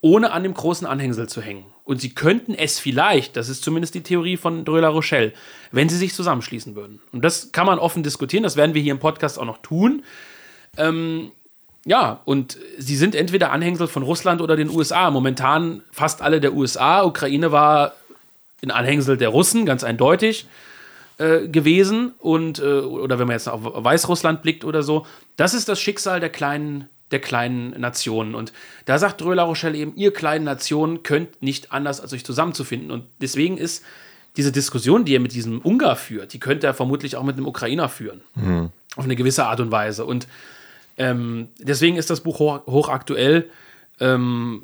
ohne 0.00 0.32
an 0.32 0.42
dem 0.42 0.54
großen 0.54 0.86
Anhängsel 0.86 1.28
zu 1.28 1.42
hängen. 1.42 1.66
Und 1.86 2.00
sie 2.00 2.10
könnten 2.10 2.52
es 2.52 2.80
vielleicht, 2.80 3.36
das 3.36 3.48
ist 3.48 3.62
zumindest 3.62 3.94
die 3.94 4.02
Theorie 4.02 4.36
von 4.36 4.64
Dröla 4.64 4.88
Rochelle, 4.88 5.32
wenn 5.70 5.88
sie 5.88 5.96
sich 5.96 6.14
zusammenschließen 6.14 6.74
würden. 6.74 7.00
Und 7.12 7.24
das 7.24 7.52
kann 7.52 7.64
man 7.64 7.78
offen 7.78 8.02
diskutieren, 8.02 8.42
das 8.42 8.56
werden 8.56 8.74
wir 8.74 8.82
hier 8.82 8.92
im 8.92 8.98
Podcast 8.98 9.38
auch 9.38 9.44
noch 9.44 9.58
tun. 9.58 10.02
Ähm, 10.76 11.30
ja, 11.84 12.20
und 12.24 12.58
sie 12.76 12.96
sind 12.96 13.14
entweder 13.14 13.52
Anhängsel 13.52 13.86
von 13.86 14.02
Russland 14.02 14.40
oder 14.40 14.56
den 14.56 14.68
USA. 14.68 15.12
Momentan 15.12 15.82
fast 15.92 16.20
alle 16.20 16.40
der 16.40 16.54
USA. 16.54 17.04
Ukraine 17.04 17.52
war 17.52 17.92
ein 18.64 18.72
Anhängsel 18.72 19.16
der 19.16 19.28
Russen, 19.28 19.64
ganz 19.64 19.84
eindeutig 19.84 20.48
äh, 21.18 21.46
gewesen. 21.46 22.14
Und, 22.18 22.58
äh, 22.58 22.80
oder 22.80 23.20
wenn 23.20 23.28
man 23.28 23.36
jetzt 23.36 23.48
auf 23.48 23.60
Weißrussland 23.62 24.42
blickt 24.42 24.64
oder 24.64 24.82
so. 24.82 25.06
Das 25.36 25.54
ist 25.54 25.68
das 25.68 25.78
Schicksal 25.78 26.18
der 26.18 26.30
kleinen, 26.30 26.88
der 27.10 27.20
kleinen 27.20 27.78
Nationen. 27.80 28.34
Und 28.34 28.52
da 28.84 28.98
sagt 28.98 29.20
Dröla 29.20 29.44
Rochelle 29.44 29.76
eben, 29.76 29.94
ihr 29.96 30.12
kleinen 30.12 30.44
Nationen 30.44 31.02
könnt 31.02 31.42
nicht 31.42 31.72
anders, 31.72 32.00
als 32.00 32.12
euch 32.12 32.24
zusammenzufinden. 32.24 32.90
Und 32.90 33.04
deswegen 33.20 33.58
ist 33.58 33.84
diese 34.36 34.52
Diskussion, 34.52 35.04
die 35.04 35.14
er 35.14 35.20
mit 35.20 35.32
diesem 35.32 35.60
Ungar 35.60 35.96
führt, 35.96 36.32
die 36.32 36.40
könnte 36.40 36.66
er 36.66 36.74
vermutlich 36.74 37.16
auch 37.16 37.22
mit 37.22 37.36
einem 37.36 37.46
Ukrainer 37.46 37.88
führen. 37.88 38.22
Mhm. 38.34 38.70
Auf 38.96 39.04
eine 39.04 39.16
gewisse 39.16 39.46
Art 39.46 39.60
und 39.60 39.70
Weise. 39.70 40.04
Und 40.04 40.26
ähm, 40.96 41.48
deswegen 41.58 41.96
ist 41.96 42.10
das 42.10 42.20
Buch 42.20 42.38
hoch, 42.38 42.66
hochaktuell. 42.66 43.50
Ähm, 44.00 44.62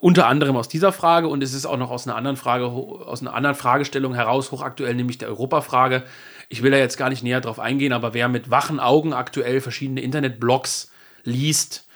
unter 0.00 0.26
anderem 0.26 0.56
aus 0.56 0.68
dieser 0.68 0.92
Frage 0.92 1.28
und 1.28 1.42
es 1.42 1.54
ist 1.54 1.64
auch 1.64 1.76
noch 1.76 1.90
aus 1.90 2.06
einer 2.06 2.16
anderen 2.16 2.36
Frage, 2.36 2.66
aus 2.66 3.20
einer 3.20 3.34
anderen 3.34 3.54
Fragestellung 3.54 4.14
heraus 4.14 4.50
hochaktuell, 4.50 4.94
nämlich 4.94 5.18
der 5.18 5.28
Europafrage. 5.28 6.02
Ich 6.48 6.62
will 6.62 6.72
da 6.72 6.76
jetzt 6.76 6.96
gar 6.96 7.08
nicht 7.08 7.22
näher 7.22 7.40
drauf 7.40 7.60
eingehen, 7.60 7.92
aber 7.92 8.12
wer 8.12 8.28
mit 8.28 8.50
wachen 8.50 8.80
Augen 8.80 9.12
aktuell 9.12 9.60
verschiedene 9.60 10.00
Internetblogs 10.00 10.91
liest, 11.24 11.86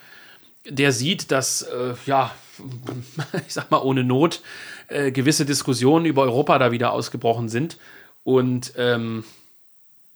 der 0.68 0.93
sieht, 0.93 1.31
dass, 1.31 1.62
äh, 1.62 1.95
ja, 2.07 2.35
ich 3.47 3.55
sag 3.55 3.70
mal 3.70 3.79
ohne 3.79 4.05
Not, 4.05 4.43
äh, 4.89 5.12
gewisse 5.12 5.45
Diskussionen 5.45 6.07
über 6.07 6.22
Europa 6.22 6.59
da 6.59 6.72
wieder 6.72 6.93
ausgebrochen 6.93 7.49
sind. 7.49 7.79
Und 8.24 8.72
ähm, 8.77 9.24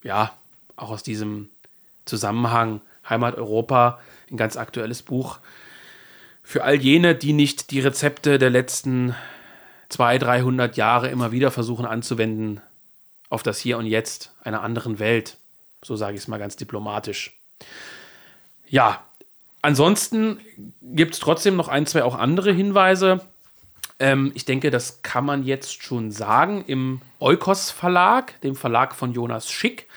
ja, 0.02 0.32
auch 0.76 0.90
aus 0.90 1.02
diesem 1.02 1.48
Zusammenhang 2.04 2.80
Heimat 3.08 3.36
Europa, 3.36 4.00
ein 4.30 4.36
ganz 4.36 4.56
aktuelles 4.56 5.02
Buch. 5.02 5.38
Für 6.42 6.64
all 6.64 6.76
jene, 6.76 7.14
die 7.14 7.32
nicht 7.32 7.70
die 7.70 7.80
Rezepte 7.80 8.38
der 8.38 8.50
letzten 8.50 9.14
200, 9.90 10.22
300 10.22 10.76
Jahre 10.76 11.08
immer 11.08 11.32
wieder 11.32 11.50
versuchen 11.50 11.84
anzuwenden 11.84 12.60
auf 13.28 13.42
das 13.42 13.58
Hier 13.58 13.78
und 13.78 13.86
Jetzt 13.86 14.32
einer 14.42 14.62
anderen 14.62 14.98
Welt. 14.98 15.36
So 15.82 15.96
sage 15.96 16.14
ich 16.14 16.22
es 16.22 16.28
mal 16.28 16.38
ganz 16.38 16.56
diplomatisch. 16.56 17.38
Ja, 18.70 19.02
ansonsten 19.62 20.38
gibt 20.80 21.14
es 21.14 21.20
trotzdem 21.20 21.56
noch 21.56 21.66
ein, 21.66 21.86
zwei 21.86 22.04
auch 22.04 22.14
andere 22.14 22.52
Hinweise. 22.52 23.20
Ähm, 23.98 24.30
ich 24.34 24.44
denke, 24.44 24.70
das 24.70 25.02
kann 25.02 25.24
man 25.24 25.42
jetzt 25.42 25.82
schon 25.82 26.12
sagen. 26.12 26.64
Im 26.68 27.00
Eukos 27.18 27.72
Verlag, 27.72 28.40
dem 28.42 28.54
Verlag 28.54 28.94
von 28.94 29.12
Jonas 29.12 29.50
Schick, 29.50 29.88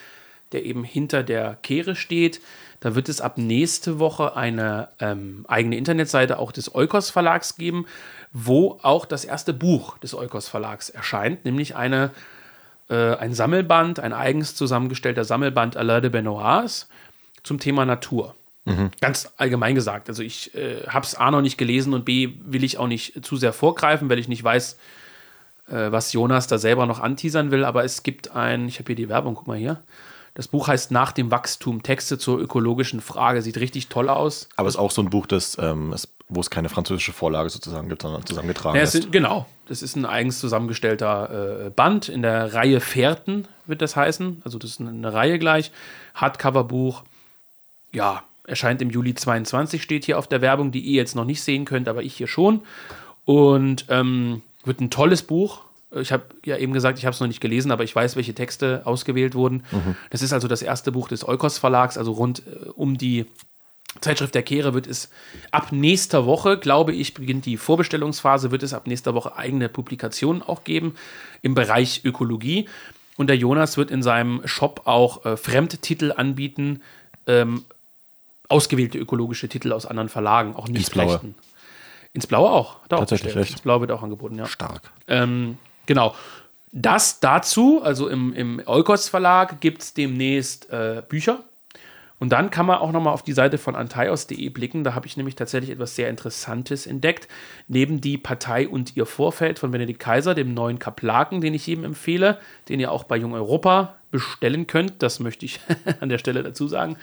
der 0.53 0.65
eben 0.65 0.83
hinter 0.83 1.21
der 1.21 1.59
Kehre 1.61 1.95
steht, 1.95 2.41
da 2.79 2.95
wird 2.95 3.09
es 3.09 3.21
ab 3.21 3.37
nächste 3.37 3.99
Woche 3.99 4.35
eine 4.35 4.89
ähm, 4.99 5.45
eigene 5.47 5.77
Internetseite 5.77 6.39
auch 6.39 6.51
des 6.51 6.73
Eukos 6.73 7.11
Verlags 7.11 7.55
geben, 7.55 7.85
wo 8.33 8.79
auch 8.81 9.05
das 9.05 9.23
erste 9.23 9.53
Buch 9.53 9.99
des 9.99 10.15
Eukos 10.15 10.49
Verlags 10.49 10.89
erscheint, 10.89 11.45
nämlich 11.45 11.75
eine, 11.75 12.09
äh, 12.89 13.15
ein 13.15 13.35
Sammelband, 13.35 13.99
ein 13.99 14.13
eigens 14.13 14.55
zusammengestellter 14.55 15.25
Sammelband 15.25 15.77
Alain 15.77 16.01
de 16.01 16.09
Benoits 16.09 16.89
zum 17.43 17.59
Thema 17.59 17.85
Natur. 17.85 18.35
Mhm. 18.65 18.91
Ganz 19.01 19.31
allgemein 19.37 19.75
gesagt. 19.75 20.09
Also 20.09 20.23
ich 20.23 20.55
äh, 20.55 20.87
habe 20.87 21.05
es 21.05 21.15
A 21.15 21.31
noch 21.31 21.41
nicht 21.41 21.57
gelesen 21.57 21.93
und 21.93 22.05
B 22.05 22.35
will 22.43 22.63
ich 22.63 22.77
auch 22.77 22.87
nicht 22.87 23.25
zu 23.25 23.35
sehr 23.35 23.53
vorgreifen, 23.53 24.09
weil 24.09 24.19
ich 24.19 24.27
nicht 24.27 24.43
weiß, 24.43 24.77
äh, 25.67 25.91
was 25.91 26.13
Jonas 26.13 26.47
da 26.47 26.57
selber 26.57 26.85
noch 26.85 26.99
anteasern 26.99 27.51
will. 27.51 27.65
Aber 27.65 27.83
es 27.83 28.03
gibt 28.03 28.31
ein, 28.31 28.67
ich 28.67 28.79
habe 28.79 28.87
hier 28.87 28.95
die 28.95 29.09
Werbung, 29.09 29.35
guck 29.35 29.47
mal 29.47 29.57
hier. 29.57 29.83
Das 30.35 30.47
Buch 30.47 30.67
heißt 30.67 30.91
Nach 30.91 31.11
dem 31.11 31.29
Wachstum, 31.29 31.83
Texte 31.83 32.17
zur 32.17 32.39
ökologischen 32.39 33.01
Frage. 33.01 33.41
Sieht 33.41 33.57
richtig 33.57 33.89
toll 33.89 34.09
aus. 34.09 34.49
Aber 34.55 34.67
es 34.67 34.75
ist 34.75 34.79
auch 34.79 34.91
so 34.91 35.01
ein 35.01 35.09
Buch, 35.09 35.27
das, 35.27 35.57
ähm, 35.59 35.93
es, 35.93 36.07
wo 36.27 36.39
es 36.39 36.49
keine 36.49 36.69
französische 36.69 37.13
Vorlage 37.13 37.49
sozusagen 37.49 37.87
gibt, 37.89 38.01
sondern 38.01 38.25
zusammengetragen 38.25 38.77
ja, 38.77 38.83
ist. 38.83 38.93
Sind, 38.93 39.11
genau. 39.11 39.45
Das 39.67 39.83
ist 39.83 39.95
ein 39.95 40.05
eigens 40.05 40.39
zusammengestellter 40.39 41.65
äh, 41.65 41.69
Band 41.69 42.09
in 42.09 42.23
der 42.23 42.53
Reihe 42.53 42.79
Fährten, 42.79 43.47
wird 43.67 43.81
das 43.81 43.95
heißen. 43.95 44.41
Also 44.43 44.57
das 44.57 44.71
ist 44.71 44.81
eine, 44.81 44.89
eine 44.89 45.13
Reihe 45.13 45.37
gleich. 45.37 45.71
Hardcover-Buch. 46.15 47.03
Ja, 47.91 48.23
erscheint 48.45 48.81
im 48.81 48.89
Juli 48.89 49.13
22, 49.13 49.81
steht 49.81 50.05
hier 50.05 50.17
auf 50.17 50.27
der 50.27 50.41
Werbung, 50.41 50.71
die 50.71 50.81
ihr 50.81 50.95
jetzt 50.95 51.15
noch 51.15 51.25
nicht 51.25 51.41
sehen 51.41 51.65
könnt, 51.65 51.87
aber 51.87 52.03
ich 52.03 52.15
hier 52.15 52.27
schon. 52.27 52.61
Und 53.25 53.85
ähm, 53.89 54.41
wird 54.65 54.81
ein 54.81 54.89
tolles 54.89 55.23
Buch 55.23 55.61
ich 55.99 56.11
habe 56.11 56.23
ja 56.45 56.57
eben 56.57 56.73
gesagt, 56.73 56.97
ich 56.97 57.05
habe 57.05 57.13
es 57.13 57.19
noch 57.19 57.27
nicht 57.27 57.41
gelesen, 57.41 57.71
aber 57.71 57.83
ich 57.83 57.95
weiß, 57.95 58.15
welche 58.15 58.33
Texte 58.33 58.81
ausgewählt 58.85 59.35
wurden. 59.35 59.63
Mhm. 59.71 59.95
Das 60.09 60.21
ist 60.21 60.33
also 60.33 60.47
das 60.47 60.61
erste 60.61 60.91
Buch 60.91 61.07
des 61.07 61.27
Eukos 61.27 61.57
Verlags, 61.57 61.97
also 61.97 62.13
rund 62.13 62.43
äh, 62.47 62.69
um 62.69 62.97
die 62.97 63.25
Zeitschrift 64.01 64.33
der 64.33 64.41
Kehre 64.41 64.73
wird 64.73 64.87
es 64.87 65.09
ab 65.51 65.71
nächster 65.71 66.25
Woche, 66.25 66.57
glaube 66.57 66.93
ich, 66.93 67.13
beginnt 67.13 67.45
die 67.45 67.57
Vorbestellungsphase, 67.57 68.49
wird 68.49 68.63
es 68.63 68.73
ab 68.73 68.87
nächster 68.87 69.13
Woche 69.13 69.37
eigene 69.37 69.69
Publikationen 69.69 70.41
auch 70.41 70.63
geben 70.63 70.95
im 71.43 71.53
Bereich 71.53 72.01
Ökologie. 72.03 72.67
Und 73.17 73.27
der 73.27 73.37
Jonas 73.37 73.77
wird 73.77 73.91
in 73.91 74.01
seinem 74.01 74.41
Shop 74.45 74.81
auch 74.85 75.23
äh, 75.25 75.37
Fremdtitel 75.37 76.11
anbieten, 76.11 76.81
ähm, 77.27 77.63
ausgewählte 78.49 78.97
ökologische 78.97 79.49
Titel 79.49 79.71
aus 79.71 79.85
anderen 79.85 80.09
Verlagen, 80.09 80.55
auch 80.55 80.67
nicht 80.67 80.81
Ins 80.81 80.89
Blaue. 80.89 81.21
Ins 82.13 82.27
Blaue 82.27 82.49
auch. 82.49 82.77
Da 82.89 82.97
Tatsächlich, 82.97 83.33
auch 83.33 83.39
Ins 83.39 83.61
Blaue 83.61 83.81
wird 83.81 83.91
auch 83.91 84.03
angeboten, 84.03 84.37
ja. 84.37 84.45
Stark. 84.45 84.91
Ähm, 85.07 85.57
Genau. 85.85 86.15
Das 86.71 87.19
dazu, 87.19 87.81
also 87.83 88.07
im, 88.07 88.33
im 88.33 88.61
Eukos 88.65 89.07
Verlag, 89.07 89.61
gibt 89.61 89.83
es 89.83 89.93
demnächst 89.93 90.71
äh, 90.71 91.03
Bücher. 91.07 91.43
Und 92.19 92.29
dann 92.29 92.49
kann 92.49 92.65
man 92.65 92.77
auch 92.77 92.91
nochmal 92.91 93.13
auf 93.13 93.21
die 93.21 93.33
Seite 93.33 93.57
von 93.57 93.75
antaios.de 93.75 94.49
blicken. 94.49 94.83
Da 94.83 94.95
habe 94.95 95.05
ich 95.05 95.17
nämlich 95.17 95.35
tatsächlich 95.35 95.71
etwas 95.71 95.95
sehr 95.95 96.09
Interessantes 96.09 96.87
entdeckt. 96.87 97.27
Neben 97.67 98.01
die 98.01 98.17
Partei 98.17 98.67
und 98.67 98.95
ihr 98.95 99.05
Vorfeld 99.05 99.59
von 99.59 99.71
Benedikt 99.71 99.99
Kaiser, 99.99 100.33
dem 100.33 100.53
neuen 100.53 100.79
Kaplaken, 100.79 101.41
den 101.41 101.53
ich 101.53 101.67
jedem 101.67 101.83
empfehle, 101.83 102.39
den 102.69 102.79
ihr 102.79 102.91
auch 102.91 103.03
bei 103.03 103.17
Jung 103.17 103.33
Europa 103.33 103.95
bestellen 104.09 104.67
könnt, 104.67 105.03
das 105.03 105.19
möchte 105.19 105.45
ich 105.45 105.59
an 105.99 106.09
der 106.09 106.17
Stelle 106.17 106.43
dazu 106.43 106.67
sagen, 106.67 106.97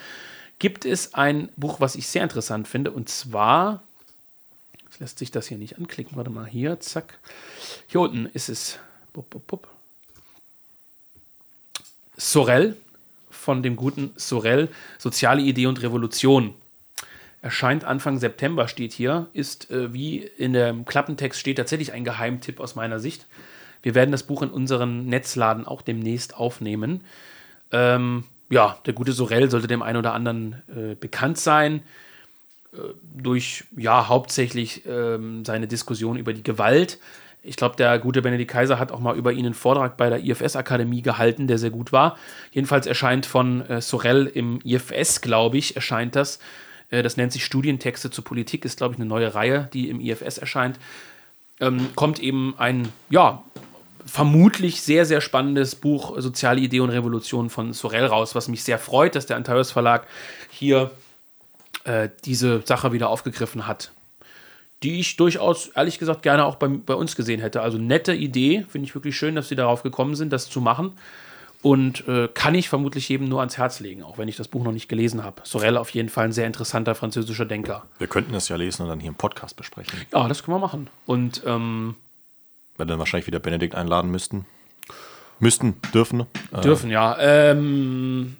gibt 0.60 0.84
es 0.84 1.14
ein 1.14 1.48
Buch, 1.56 1.80
was 1.80 1.96
ich 1.96 2.06
sehr 2.06 2.22
interessant 2.22 2.68
finde. 2.68 2.92
Und 2.92 3.08
zwar 3.08 3.82
lässt 5.00 5.18
sich 5.18 5.32
das 5.32 5.48
hier 5.48 5.58
nicht 5.58 5.78
anklicken. 5.78 6.16
Warte 6.16 6.30
mal, 6.30 6.46
hier, 6.46 6.78
zack. 6.78 7.18
Hier 7.88 8.00
unten 8.00 8.26
ist 8.26 8.48
es. 8.48 8.78
Bup, 9.12 9.28
bup, 9.30 9.46
bup. 9.48 9.68
Sorel 12.16 12.76
von 13.30 13.62
dem 13.62 13.74
guten 13.74 14.12
Sorel, 14.16 14.68
Soziale 14.98 15.40
Idee 15.40 15.66
und 15.66 15.82
Revolution. 15.82 16.54
Erscheint 17.40 17.84
Anfang 17.84 18.18
September, 18.18 18.68
steht 18.68 18.92
hier, 18.92 19.28
ist 19.32 19.70
äh, 19.70 19.94
wie 19.94 20.18
in 20.18 20.52
dem 20.52 20.84
Klappentext 20.84 21.40
steht 21.40 21.56
tatsächlich 21.56 21.92
ein 21.92 22.04
Geheimtipp 22.04 22.60
aus 22.60 22.74
meiner 22.74 23.00
Sicht. 23.00 23.26
Wir 23.82 23.94
werden 23.94 24.12
das 24.12 24.24
Buch 24.24 24.42
in 24.42 24.50
unseren 24.50 25.06
Netzladen 25.06 25.66
auch 25.66 25.80
demnächst 25.80 26.36
aufnehmen. 26.36 27.00
Ähm, 27.72 28.24
ja, 28.50 28.76
der 28.84 28.92
gute 28.92 29.12
Sorel 29.12 29.50
sollte 29.50 29.68
dem 29.68 29.82
einen 29.82 29.98
oder 29.98 30.12
anderen 30.12 30.62
äh, 30.68 30.94
bekannt 30.94 31.38
sein. 31.38 31.82
Äh, 32.72 32.94
durch, 33.16 33.64
ja, 33.76 34.08
hauptsächlich 34.08 34.84
ähm, 34.86 35.44
seine 35.44 35.66
Diskussion 35.66 36.16
über 36.16 36.32
die 36.32 36.42
Gewalt. 36.42 36.98
Ich 37.42 37.56
glaube, 37.56 37.76
der 37.76 37.98
gute 37.98 38.20
Benedikt 38.20 38.50
Kaiser 38.50 38.78
hat 38.78 38.92
auch 38.92 39.00
mal 39.00 39.16
über 39.16 39.32
ihn 39.32 39.46
einen 39.46 39.54
Vortrag 39.54 39.96
bei 39.96 40.10
der 40.10 40.22
IFS-Akademie 40.22 41.00
gehalten, 41.00 41.46
der 41.46 41.58
sehr 41.58 41.70
gut 41.70 41.90
war. 41.90 42.18
Jedenfalls 42.52 42.86
erscheint 42.86 43.24
von 43.24 43.62
äh, 43.62 43.80
Sorel 43.80 44.26
im 44.26 44.60
IFS, 44.62 45.20
glaube 45.20 45.56
ich, 45.56 45.74
erscheint 45.74 46.16
das. 46.16 46.38
Äh, 46.90 47.02
das 47.02 47.16
nennt 47.16 47.32
sich 47.32 47.44
Studientexte 47.44 48.10
zur 48.10 48.24
Politik, 48.24 48.64
ist, 48.64 48.76
glaube 48.76 48.94
ich, 48.94 49.00
eine 49.00 49.08
neue 49.08 49.34
Reihe, 49.34 49.68
die 49.72 49.88
im 49.88 50.00
IFS 50.00 50.38
erscheint. 50.38 50.78
Ähm, 51.60 51.88
kommt 51.94 52.18
eben 52.18 52.54
ein, 52.58 52.88
ja, 53.08 53.42
vermutlich 54.06 54.82
sehr, 54.82 55.06
sehr 55.06 55.20
spannendes 55.20 55.74
Buch 55.74 56.20
Soziale 56.20 56.60
Idee 56.60 56.80
und 56.80 56.90
Revolution 56.90 57.50
von 57.50 57.72
Sorel 57.72 58.06
raus, 58.06 58.34
was 58.34 58.48
mich 58.48 58.64
sehr 58.64 58.78
freut, 58.78 59.14
dass 59.14 59.26
der 59.26 59.36
Antaios 59.36 59.70
Verlag 59.70 60.06
hier 60.50 60.90
äh, 61.84 62.08
diese 62.24 62.62
Sache 62.64 62.92
wieder 62.92 63.08
aufgegriffen 63.08 63.66
hat. 63.66 63.92
Die 64.82 64.98
ich 65.00 65.16
durchaus, 65.16 65.68
ehrlich 65.68 65.98
gesagt, 65.98 66.22
gerne 66.22 66.44
auch 66.44 66.56
bei, 66.56 66.68
bei 66.68 66.94
uns 66.94 67.14
gesehen 67.14 67.40
hätte. 67.40 67.60
Also 67.60 67.78
nette 67.78 68.14
Idee, 68.14 68.64
finde 68.68 68.86
ich 68.86 68.94
wirklich 68.94 69.16
schön, 69.16 69.34
dass 69.34 69.48
sie 69.48 69.56
darauf 69.56 69.82
gekommen 69.82 70.14
sind, 70.14 70.32
das 70.32 70.48
zu 70.48 70.60
machen. 70.60 70.92
Und 71.62 72.08
äh, 72.08 72.28
kann 72.32 72.54
ich 72.54 72.70
vermutlich 72.70 73.06
jedem 73.10 73.28
nur 73.28 73.40
ans 73.40 73.58
Herz 73.58 73.80
legen, 73.80 74.02
auch 74.02 74.16
wenn 74.16 74.28
ich 74.28 74.36
das 74.36 74.48
Buch 74.48 74.64
noch 74.64 74.72
nicht 74.72 74.88
gelesen 74.88 75.22
habe. 75.22 75.42
Sorel 75.44 75.76
auf 75.76 75.90
jeden 75.90 76.08
Fall 76.08 76.24
ein 76.24 76.32
sehr 76.32 76.46
interessanter 76.46 76.94
französischer 76.94 77.44
Denker. 77.44 77.84
Wir 77.98 78.06
könnten 78.06 78.34
es 78.34 78.48
ja 78.48 78.56
lesen 78.56 78.82
und 78.82 78.88
dann 78.88 79.00
hier 79.00 79.10
im 79.10 79.14
Podcast 79.14 79.56
besprechen. 79.56 80.00
Ja, 80.10 80.26
das 80.26 80.42
können 80.42 80.56
wir 80.56 80.60
machen. 80.60 80.88
Und 81.04 81.42
ähm, 81.44 81.96
Wenn 82.80 82.88
dann 82.88 82.98
wahrscheinlich 82.98 83.26
wieder 83.26 83.38
Benedikt 83.38 83.74
einladen 83.74 84.10
müssten. 84.10 84.46
Müssten, 85.38 85.76
dürfen. 85.94 86.26
Äh, 86.52 86.60
dürfen, 86.62 86.90
ja. 86.90 87.16
Ähm, 87.20 88.36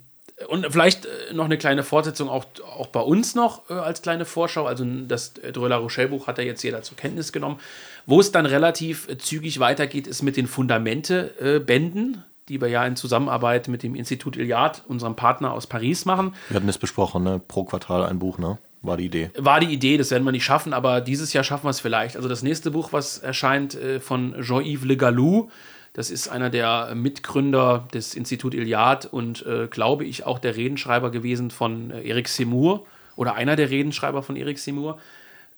und 0.47 0.67
vielleicht 0.69 1.05
äh, 1.05 1.33
noch 1.33 1.45
eine 1.45 1.57
kleine 1.57 1.83
Fortsetzung 1.83 2.27
auch, 2.27 2.45
auch 2.77 2.87
bei 2.87 2.99
uns 2.99 3.35
noch 3.35 3.69
äh, 3.69 3.73
als 3.73 4.01
kleine 4.01 4.25
Vorschau. 4.25 4.65
Also 4.65 4.83
das 5.07 5.33
Dröller 5.33 5.77
Rochelle 5.77 6.09
Buch 6.09 6.27
hat 6.27 6.37
ja 6.37 6.43
jetzt 6.43 6.63
jeder 6.63 6.81
zur 6.81 6.97
Kenntnis 6.97 7.31
genommen. 7.31 7.59
Wo 8.05 8.19
es 8.19 8.31
dann 8.31 8.45
relativ 8.45 9.07
äh, 9.07 9.17
zügig 9.17 9.59
weitergeht, 9.59 10.07
ist 10.07 10.23
mit 10.23 10.37
den 10.37 10.47
Fundamente-Bänden, 10.47 12.23
die 12.49 12.59
wir 12.59 12.67
ja 12.67 12.85
in 12.85 12.95
Zusammenarbeit 12.95 13.67
mit 13.67 13.83
dem 13.83 13.95
Institut 13.95 14.37
Iliad, 14.37 14.83
unserem 14.87 15.15
Partner 15.15 15.53
aus 15.53 15.67
Paris, 15.67 16.05
machen. 16.05 16.33
Wir 16.49 16.57
hatten 16.57 16.69
es 16.69 16.77
besprochen, 16.77 17.23
ne? 17.23 17.39
pro 17.47 17.63
Quartal 17.63 18.05
ein 18.05 18.19
Buch, 18.19 18.37
ne? 18.37 18.57
War 18.81 18.97
die 18.97 19.05
Idee. 19.05 19.29
War 19.37 19.59
die 19.59 19.71
Idee, 19.71 19.97
das 19.97 20.09
werden 20.09 20.23
wir 20.23 20.31
nicht 20.31 20.43
schaffen, 20.43 20.73
aber 20.73 21.01
dieses 21.01 21.33
Jahr 21.33 21.43
schaffen 21.43 21.65
wir 21.65 21.69
es 21.69 21.79
vielleicht. 21.79 22.15
Also 22.15 22.27
das 22.27 22.41
nächste 22.41 22.71
Buch, 22.71 22.93
was 22.93 23.19
erscheint 23.19 23.75
äh, 23.75 23.99
von 23.99 24.35
Jean-Yves 24.41 24.85
Le 24.85 24.97
Gallou, 24.97 25.49
das 25.93 26.09
ist 26.09 26.29
einer 26.29 26.49
der 26.49 26.95
Mitgründer 26.95 27.87
des 27.93 28.15
Institut 28.15 28.53
Iliad 28.53 29.05
und 29.05 29.45
äh, 29.45 29.67
glaube 29.67 30.05
ich 30.05 30.25
auch 30.25 30.39
der 30.39 30.55
Redenschreiber 30.55 31.11
gewesen 31.11 31.51
von 31.51 31.91
äh, 31.91 32.01
Eric 32.07 32.27
Seymour 32.27 32.85
oder 33.15 33.35
einer 33.35 33.55
der 33.55 33.69
Redenschreiber 33.69 34.23
von 34.23 34.35
Eric 34.35 34.57
Seymour. 34.57 34.99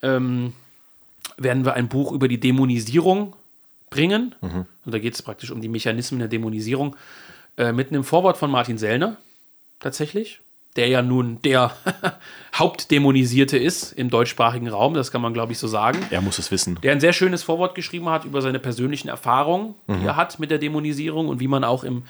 Ähm, 0.02 0.54
werden 1.38 1.66
wir 1.66 1.76
ein 1.76 1.88
Buch 1.88 2.12
über 2.12 2.28
die 2.28 2.40
Dämonisierung 2.40 3.36
bringen. 3.90 4.36
Und 4.86 4.94
da 4.94 5.00
geht 5.00 5.14
es 5.14 5.22
praktisch 5.22 5.52
um 5.52 5.62
die 5.62 5.70
Mechanismen 5.70 6.20
der 6.20 6.28
Dämonisierung. 6.28 6.96
Äh, 7.58 7.72
mit 7.72 7.90
einem 7.90 8.04
Vorwort 8.04 8.38
von 8.38 8.52
Martin 8.52 8.78
Sellner, 8.78 9.18
tatsächlich. 9.80 10.42
Der 10.76 10.88
ja 10.88 11.02
nun 11.02 11.40
der 11.44 11.76
Hauptdämonisierte 12.56 13.58
ist 13.58 13.92
im 13.94 14.10
deutschsprachigen 14.10 14.68
Raum, 14.68 14.94
das 14.94 15.12
kann 15.12 15.22
man, 15.22 15.34
glaube 15.34 15.52
ich, 15.52 15.60
so 15.60 15.68
sagen. 15.68 16.00
Er 16.10 16.22
muss 16.22 16.40
es 16.40 16.52
wissen. 16.52 16.80
Der 16.82 16.92
ein 16.92 17.00
sehr 17.00 17.14
schönes 17.14 17.44
Vorwort 17.44 17.76
geschrieben 17.76 18.10
hat 18.10 18.26
über 18.26 18.42
seine 18.42 18.60
persönlichen 18.60 19.08
Erfahrungen, 19.08 19.76
die 19.88 20.06
er 20.06 20.16
hat 20.16 20.40
mit 20.40 20.52
der 20.52 20.58
Dämonisierung 20.58 21.28
und 21.28 21.40
wie 21.40 21.48
man 21.48 21.64
auch 21.64 21.84
im, 21.84 22.04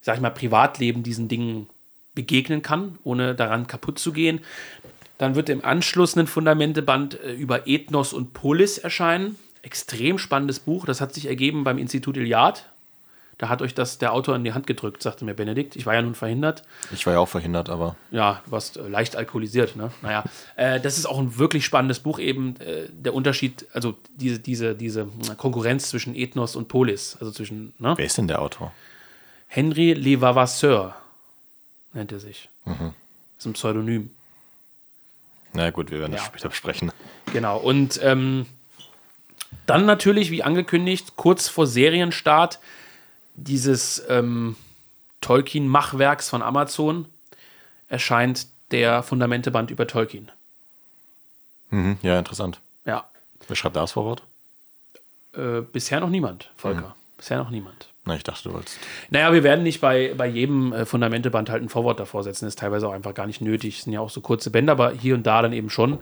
sag 0.00 0.16
ich 0.16 0.20
mal, 0.20 0.30
Privatleben 0.30 1.02
diesen 1.02 1.28
Dingen 1.28 1.68
begegnen 2.14 2.62
kann, 2.62 2.98
ohne 3.02 3.34
daran 3.34 3.66
kaputt 3.66 3.98
zu 3.98 4.12
gehen. 4.12 4.40
Dann 5.18 5.34
wird 5.34 5.48
im 5.48 5.64
Anschluss 5.64 6.16
ein 6.16 6.26
Fundamenteband 6.26 7.20
äh, 7.20 7.32
über 7.32 7.66
Ethnos 7.66 8.12
und 8.12 8.32
Polis 8.32 8.78
erscheinen. 8.78 9.36
Extrem 9.62 10.18
spannendes 10.18 10.60
Buch. 10.60 10.86
Das 10.86 11.00
hat 11.00 11.14
sich 11.14 11.26
ergeben 11.26 11.64
beim 11.64 11.78
Institut 11.78 12.16
Iliad. 12.16 12.68
Da 13.38 13.48
hat 13.48 13.62
euch 13.62 13.74
das 13.74 13.98
der 13.98 14.12
Autor 14.12 14.36
in 14.36 14.44
die 14.44 14.52
Hand 14.52 14.66
gedrückt, 14.66 15.02
sagte 15.02 15.24
mir 15.24 15.34
Benedikt. 15.34 15.74
Ich 15.76 15.86
war 15.86 15.94
ja 15.94 16.02
nun 16.02 16.14
verhindert. 16.14 16.62
Ich 16.92 17.04
war 17.06 17.14
ja 17.14 17.18
auch 17.18 17.28
verhindert, 17.28 17.68
aber 17.68 17.96
Ja, 18.10 18.42
du 18.46 18.52
warst 18.52 18.76
äh, 18.76 18.86
leicht 18.86 19.16
alkoholisiert, 19.16 19.74
ne? 19.76 19.90
Naja, 20.02 20.24
äh, 20.56 20.80
das 20.80 20.98
ist 20.98 21.06
auch 21.06 21.18
ein 21.18 21.36
wirklich 21.38 21.64
spannendes 21.64 21.98
Buch, 22.00 22.18
eben 22.20 22.56
äh, 22.60 22.88
der 22.90 23.12
Unterschied, 23.14 23.66
also 23.72 23.96
diese, 24.14 24.38
diese, 24.38 24.74
diese 24.76 25.08
Konkurrenz 25.36 25.88
zwischen 25.88 26.14
Ethnos 26.14 26.54
und 26.54 26.68
Polis, 26.68 27.16
also 27.18 27.32
zwischen, 27.32 27.72
ne? 27.78 27.94
wer 27.96 28.04
ist 28.06 28.18
denn 28.18 28.28
der 28.28 28.40
Autor? 28.40 28.72
Henry 29.48 29.92
Levavasseur 29.94 30.94
nennt 31.92 32.12
er 32.12 32.20
sich. 32.20 32.48
Ist 33.38 33.46
ein 33.46 33.52
Pseudonym. 33.52 34.10
Na 35.52 35.70
gut, 35.70 35.90
wir 35.90 36.00
werden 36.00 36.12
das 36.12 36.22
Ja. 36.22 36.26
später 36.26 36.48
besprechen. 36.48 36.90
Genau. 37.32 37.58
Und 37.58 38.00
ähm, 38.02 38.46
dann 39.66 39.86
natürlich, 39.86 40.30
wie 40.32 40.42
angekündigt, 40.42 41.12
kurz 41.16 41.48
vor 41.48 41.66
Serienstart 41.66 42.58
dieses 43.34 44.02
ähm, 44.08 44.56
Tolkien-Machwerks 45.20 46.28
von 46.28 46.42
Amazon 46.42 47.06
erscheint 47.88 48.46
der 48.70 49.02
Fundamenteband 49.02 49.70
über 49.70 49.86
Tolkien. 49.86 50.30
Mhm, 51.70 51.98
ja, 52.02 52.18
interessant. 52.18 52.60
Ja. 52.84 53.08
Wer 53.46 53.56
schreibt 53.56 53.76
da 53.76 53.80
das 53.80 53.92
Vorwort? 53.92 54.22
Äh, 55.34 55.60
bisher 55.60 56.00
noch 56.00 56.10
niemand, 56.10 56.50
Volker. 56.56 56.94
Bisher 57.16 57.38
noch 57.38 57.50
niemand. 57.50 57.88
Na, 58.06 58.14
ich 58.16 58.22
dachte, 58.22 58.48
du 58.48 58.54
wolltest. 58.54 58.78
Naja, 59.10 59.32
wir 59.32 59.42
werden 59.42 59.62
nicht 59.62 59.80
bei, 59.80 60.12
bei 60.14 60.26
jedem 60.26 60.72
äh, 60.72 60.84
Fundamenteband 60.84 61.48
halt 61.48 61.62
ein 61.62 61.70
Vorwort 61.70 61.98
davor 61.98 62.22
setzen. 62.22 62.44
Das 62.44 62.52
ist 62.52 62.58
teilweise 62.58 62.86
auch 62.86 62.92
einfach 62.92 63.14
gar 63.14 63.26
nicht 63.26 63.40
nötig. 63.40 63.78
Es 63.78 63.84
sind 63.84 63.94
ja 63.94 64.00
auch 64.00 64.10
so 64.10 64.20
kurze 64.20 64.50
Bände, 64.50 64.72
aber 64.72 64.92
hier 64.92 65.14
und 65.14 65.26
da 65.26 65.40
dann 65.40 65.54
eben 65.54 65.70
schon. 65.70 65.98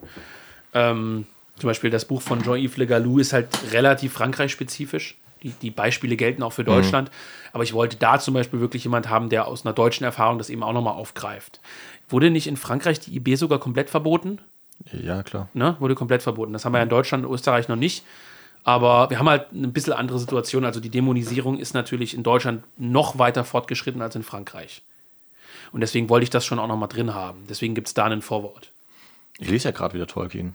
Ähm, 0.74 1.26
zum 1.58 1.68
Beispiel 1.68 1.90
das 1.90 2.06
Buch 2.06 2.20
von 2.20 2.42
Jean-Yves 2.42 2.76
Le 2.76 2.86
Gallou 2.86 3.18
ist 3.18 3.32
halt 3.32 3.48
relativ 3.72 4.14
Frankreich-spezifisch. 4.14 5.16
Die, 5.42 5.50
die 5.50 5.70
Beispiele 5.70 6.16
gelten 6.16 6.42
auch 6.42 6.52
für 6.52 6.64
Deutschland. 6.64 7.10
Aber 7.52 7.64
ich 7.64 7.72
wollte 7.72 7.96
da 7.96 8.18
zum 8.18 8.34
Beispiel 8.34 8.60
wirklich 8.60 8.84
jemand 8.84 9.08
haben, 9.08 9.28
der 9.28 9.46
aus 9.46 9.64
einer 9.64 9.74
deutschen 9.74 10.04
Erfahrung 10.04 10.38
das 10.38 10.50
eben 10.50 10.62
auch 10.62 10.72
nochmal 10.72 10.94
aufgreift. 10.94 11.60
Wurde 12.08 12.30
nicht 12.30 12.46
in 12.46 12.56
Frankreich 12.56 13.00
die 13.00 13.16
IB 13.16 13.34
sogar 13.36 13.58
komplett 13.58 13.90
verboten? 13.90 14.40
Ja, 14.92 15.22
klar. 15.22 15.48
ne, 15.54 15.76
wurde 15.78 15.94
komplett 15.94 16.22
verboten. 16.22 16.52
Das 16.52 16.64
haben 16.64 16.72
wir 16.72 16.78
ja 16.78 16.84
in 16.84 16.88
Deutschland 16.88 17.24
und 17.24 17.32
Österreich 17.32 17.68
noch 17.68 17.76
nicht. 17.76 18.04
Aber 18.64 19.10
wir 19.10 19.18
haben 19.18 19.28
halt 19.28 19.46
eine 19.52 19.68
bisschen 19.68 19.92
andere 19.92 20.18
Situation. 20.18 20.64
Also 20.64 20.80
die 20.80 20.88
Dämonisierung 20.88 21.58
ist 21.58 21.74
natürlich 21.74 22.14
in 22.14 22.22
Deutschland 22.22 22.64
noch 22.76 23.18
weiter 23.18 23.44
fortgeschritten 23.44 24.02
als 24.02 24.14
in 24.14 24.22
Frankreich. 24.22 24.82
Und 25.72 25.80
deswegen 25.80 26.08
wollte 26.08 26.24
ich 26.24 26.30
das 26.30 26.44
schon 26.44 26.58
auch 26.58 26.68
noch 26.68 26.76
mal 26.76 26.86
drin 26.86 27.14
haben. 27.14 27.44
Deswegen 27.48 27.74
gibt 27.74 27.88
es 27.88 27.94
da 27.94 28.04
ein 28.04 28.22
Vorwort. 28.22 28.70
Ich 29.38 29.50
lese 29.50 29.68
ja 29.68 29.72
gerade 29.72 29.94
wieder 29.94 30.06
Tolkien. 30.06 30.54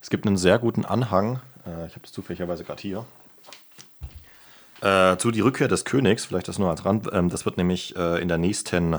Es 0.00 0.10
gibt 0.10 0.26
einen 0.26 0.36
sehr 0.36 0.58
guten 0.58 0.84
Anhang, 0.84 1.40
äh, 1.64 1.86
ich 1.86 1.92
habe 1.92 2.00
das 2.02 2.12
zufälligerweise 2.12 2.64
gerade 2.64 2.82
hier, 2.82 3.06
äh, 4.82 5.16
zu 5.16 5.30
Die 5.30 5.40
Rückkehr 5.40 5.68
des 5.68 5.84
Königs, 5.84 6.24
vielleicht 6.26 6.48
das 6.48 6.58
nur 6.58 6.68
als 6.70 6.84
Rand. 6.84 7.08
Ähm, 7.12 7.30
das 7.30 7.44
wird 7.44 7.56
nämlich 7.56 7.96
äh, 7.96 8.20
in, 8.20 8.28
der 8.28 8.38
nächsten, 8.38 8.94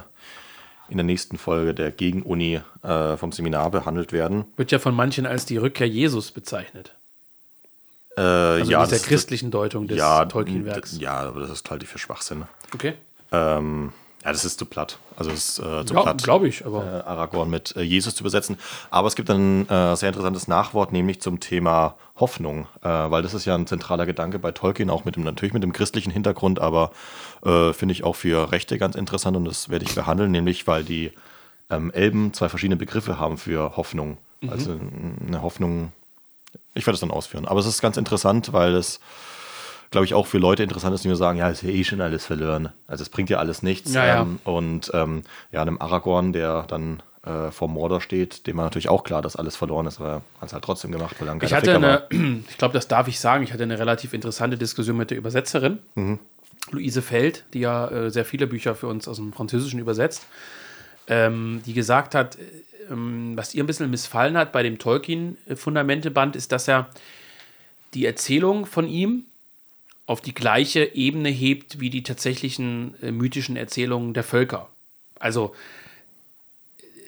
in 0.90 0.98
der 0.98 1.04
nächsten 1.04 1.38
Folge 1.38 1.74
der 1.74 1.92
Gegenuni 1.92 2.62
äh, 2.84 3.18
vom 3.18 3.32
Seminar 3.32 3.70
behandelt 3.72 4.12
werden. 4.12 4.46
Wird 4.58 4.72
ja 4.72 4.80
von 4.80 4.96
manchen 4.96 5.26
als 5.26 5.46
die 5.46 5.58
Rückkehr 5.58 5.88
Jesus 5.88 6.32
bezeichnet. 6.32 6.96
Äh, 8.18 8.22
Also 8.22 8.72
ja, 8.72 8.84
dieser 8.86 8.98
das- 8.98 9.06
christlichen 9.08 9.52
Deutung 9.52 9.88
des 9.88 9.98
ja, 9.98 10.26
Tolkien-Werks. 10.26 10.98
Ja, 11.00 11.16
aber 11.22 11.42
das 11.42 11.50
ist 11.50 11.70
halt 11.70 11.82
die 11.82 11.86
für 11.88 12.00
Schwachsinn. 12.00 12.44
Okay. 12.74 12.94
Ähm, 13.32 13.92
ja, 14.24 14.32
das 14.32 14.45
ist 14.45 14.57
zu 14.59 14.65
platt. 14.65 14.97
Also 15.17 15.32
es 15.32 15.49
ist 15.49 15.59
äh, 15.59 15.86
zu 15.86 15.93
Ja, 15.93 16.01
platt. 16.03 16.24
glaube 16.24 16.47
ich, 16.47 16.65
aber. 16.65 16.84
äh, 16.86 17.07
Aragorn 17.09 17.49
mit 17.49 17.76
äh, 17.76 17.82
Jesus 17.82 18.15
zu 18.15 18.24
übersetzen. 18.24 18.57
Aber 18.89 19.07
es 19.07 19.15
gibt 19.15 19.30
ein 19.30 19.67
äh, 19.69 19.95
sehr 19.95 20.09
interessantes 20.09 20.47
Nachwort, 20.47 20.91
nämlich 20.93 21.21
zum 21.21 21.39
Thema 21.39 21.95
Hoffnung, 22.19 22.67
äh, 22.84 22.88
weil 22.88 23.21
das 23.24 23.34
ist 23.34 23.45
ja 23.45 23.55
ein 23.55 23.67
zentraler 23.67 24.05
Gedanke 24.05 24.39
bei 24.39 24.51
Tolkien, 24.51 24.89
auch 24.89 25.03
mit 25.05 25.15
dem, 25.15 25.24
natürlich 25.24 25.53
mit 25.53 25.63
dem 25.63 25.74
christlichen 25.74 26.11
Hintergrund, 26.11 26.59
aber 26.59 26.91
äh, 27.43 27.74
finde 27.74 27.91
ich 27.93 28.03
auch 28.03 28.15
für 28.15 28.51
Rechte 28.51 28.78
ganz 28.78 28.95
interessant 28.95 29.36
und 29.36 29.45
das 29.45 29.69
werde 29.69 29.86
ich 29.86 29.95
behandeln, 29.95 30.32
nämlich 30.32 30.67
weil 30.67 30.84
die 30.84 31.11
ähm, 31.69 31.91
Elben 31.91 32.34
zwei 32.34 32.49
verschiedene 32.49 32.78
Begriffe 32.78 33.19
haben 33.19 33.38
für 33.38 33.76
Hoffnung. 33.78 34.17
Also 34.47 34.71
mm, 34.74 35.28
eine 35.28 35.41
Hoffnung, 35.41 35.91
ich 36.76 36.86
werde 36.86 36.95
es 36.95 36.99
dann 37.01 37.11
ausführen. 37.11 37.45
Aber 37.47 37.59
es 37.59 37.65
ist 37.65 37.82
ganz 37.82 37.97
interessant, 37.97 38.53
weil 38.53 38.76
es 38.76 38.99
glaube 39.94 40.06
ich, 40.06 40.14
auch 40.14 40.28
für 40.28 40.39
Leute 40.39 40.64
interessant 40.64 40.94
ist, 40.94 41.06
die 41.06 41.08
mir 41.08 41.16
sagen, 41.16 41.39
ja, 41.39 41.48
ist 41.50 41.64
ja 41.64 41.70
eh 41.70 41.84
schon 41.86 42.02
alles 42.02 42.26
verloren. 42.26 42.70
Also 42.88 43.04
es 43.04 43.10
bringt 43.10 43.30
ja 43.30 43.38
alles 43.38 43.64
nichts. 43.64 43.94
Ja, 43.94 44.06
ja. 44.06 44.22
Ähm, 44.24 44.39
und 44.44 44.91
ähm, 44.94 45.24
ja, 45.52 45.62
einem 45.62 45.80
Aragorn, 45.80 46.34
der 46.34 46.64
dann 46.64 47.02
äh, 47.26 47.52
vor 47.52 47.70
Mordor 47.70 48.02
steht, 48.02 48.48
dem 48.48 48.58
war 48.58 48.66
natürlich 48.66 48.89
auch 48.89 49.04
klar, 49.04 49.22
dass 49.22 49.36
alles 49.38 49.56
verloren 49.56 49.86
ist, 49.86 50.02
aber 50.02 50.10
er 50.10 50.41
hat 50.41 50.48
es 50.48 50.54
halt 50.54 50.64
trotzdem 50.66 50.91
gemacht, 50.91 51.16
weil 51.20 51.30
er 51.30 51.36
ein 51.36 51.39
Ich 51.41 51.54
hatte 51.54 51.68
Ficker 51.68 51.82
war. 51.82 52.08
eine, 52.12 52.44
ich 52.50 52.58
glaube, 52.58 52.74
das 52.74 52.89
darf 52.89 53.08
ich 53.08 53.20
sagen, 53.20 53.44
ich 53.44 53.54
hatte 53.54 53.64
eine 53.64 53.80
relativ 53.80 54.14
interessante 54.14 54.58
Diskussion 54.58 54.98
mit 54.98 55.12
der 55.12 55.18
Übersetzerin, 55.18 55.80
Luise 56.72 57.02
Feld, 57.02 57.46
die 57.54 57.60
ja 57.60 57.88
äh, 57.88 58.10
sehr 58.10 58.26
viele 58.26 58.48
Bücher 58.48 58.76
für 58.76 58.88
uns 58.88 59.08
aus 59.08 59.18
dem 59.18 59.32
Französischen 59.32 59.80
übersetzt, 59.80 60.26
ähm, 61.08 61.62
die 61.66 61.74
gesagt 61.74 62.16
hat, 62.16 62.36
äh, 62.36 62.39
ähm, 62.91 63.34
was 63.36 63.54
ihr 63.54 63.64
ein 63.64 63.68
bisschen 63.68 63.89
missfallen 63.89 64.38
hat 64.38 64.52
bei 64.52 64.64
dem 64.64 64.80
Tolkien-Fundamenteband, 64.80 66.36
ist, 66.36 66.52
dass 66.52 66.68
er 66.68 66.89
die 67.94 68.06
Erzählung 68.06 68.66
von 68.66 68.88
ihm 68.88 69.26
auf 70.06 70.22
die 70.22 70.34
gleiche 70.34 70.95
Ebene 70.95 71.30
hebt 71.30 71.80
wie 71.80 71.89
die 71.89 72.04
tatsächlichen 72.04 72.95
äh, 73.01 73.12
mythischen 73.12 73.56
Erzählungen 73.56 74.14
der 74.14 74.24
Völker. 74.24 74.70
Also, 75.20 75.56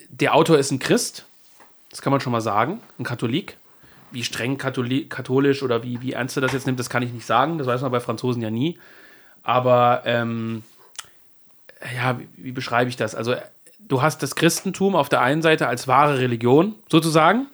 der 0.08 0.34
Autor 0.34 0.58
ist 0.58 0.70
ein 0.70 0.78
Christ, 0.78 1.26
das 1.90 2.00
kann 2.02 2.10
man 2.10 2.20
schon 2.20 2.32
mal 2.32 2.40
sagen, 2.40 2.80
ein 2.98 3.04
Katholik. 3.04 3.56
Wie 4.12 4.22
streng 4.22 4.56
Katholi 4.56 5.06
katholisch 5.08 5.62
oder 5.62 5.82
wie, 5.82 6.00
wie 6.00 6.12
ernst 6.12 6.36
er 6.36 6.40
das 6.40 6.52
jetzt 6.52 6.66
nimmt, 6.66 6.78
das 6.78 6.88
kann 6.88 7.02
ich 7.02 7.12
nicht 7.12 7.26
sagen. 7.26 7.58
Das 7.58 7.66
weiß 7.66 7.82
man 7.82 7.90
bei 7.90 8.00
Franzosen 8.00 8.40
ja 8.40 8.50
nie. 8.50 8.78
Aber 9.42 10.02
ähm, 10.06 10.62
ja, 11.94 12.18
wie, 12.18 12.28
wie 12.36 12.52
beschreibe 12.52 12.88
ich 12.88 12.96
das? 12.96 13.14
Also, 13.14 13.34
du 13.78 14.02
hast 14.02 14.22
das 14.22 14.34
Christentum 14.34 14.94
auf 14.94 15.08
der 15.08 15.20
einen 15.20 15.42
Seite 15.42 15.68
als 15.68 15.88
wahre 15.88 16.18
Religion 16.18 16.74
sozusagen. 16.88 17.46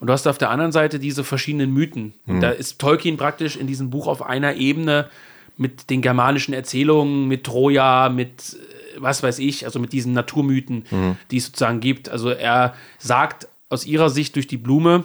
Und 0.00 0.06
du 0.06 0.12
hast 0.12 0.26
auf 0.26 0.38
der 0.38 0.50
anderen 0.50 0.72
Seite 0.72 0.98
diese 0.98 1.24
verschiedenen 1.24 1.72
Mythen. 1.72 2.14
Da 2.40 2.50
ist 2.50 2.78
Tolkien 2.78 3.16
praktisch 3.16 3.56
in 3.56 3.66
diesem 3.66 3.90
Buch 3.90 4.06
auf 4.06 4.22
einer 4.22 4.54
Ebene 4.54 5.08
mit 5.56 5.90
den 5.90 6.02
germanischen 6.02 6.54
Erzählungen, 6.54 7.26
mit 7.26 7.44
Troja, 7.44 8.08
mit 8.08 8.54
äh, 8.54 9.00
was 9.00 9.22
weiß 9.22 9.38
ich, 9.40 9.64
also 9.64 9.78
mit 9.78 9.92
diesen 9.92 10.12
Naturmythen, 10.12 10.84
die 11.30 11.36
es 11.36 11.46
sozusagen 11.46 11.80
gibt. 11.80 12.08
Also 12.08 12.30
er 12.30 12.74
sagt 12.98 13.48
aus 13.68 13.84
ihrer 13.86 14.10
Sicht 14.10 14.34
durch 14.36 14.46
die 14.46 14.56
Blume, 14.56 15.04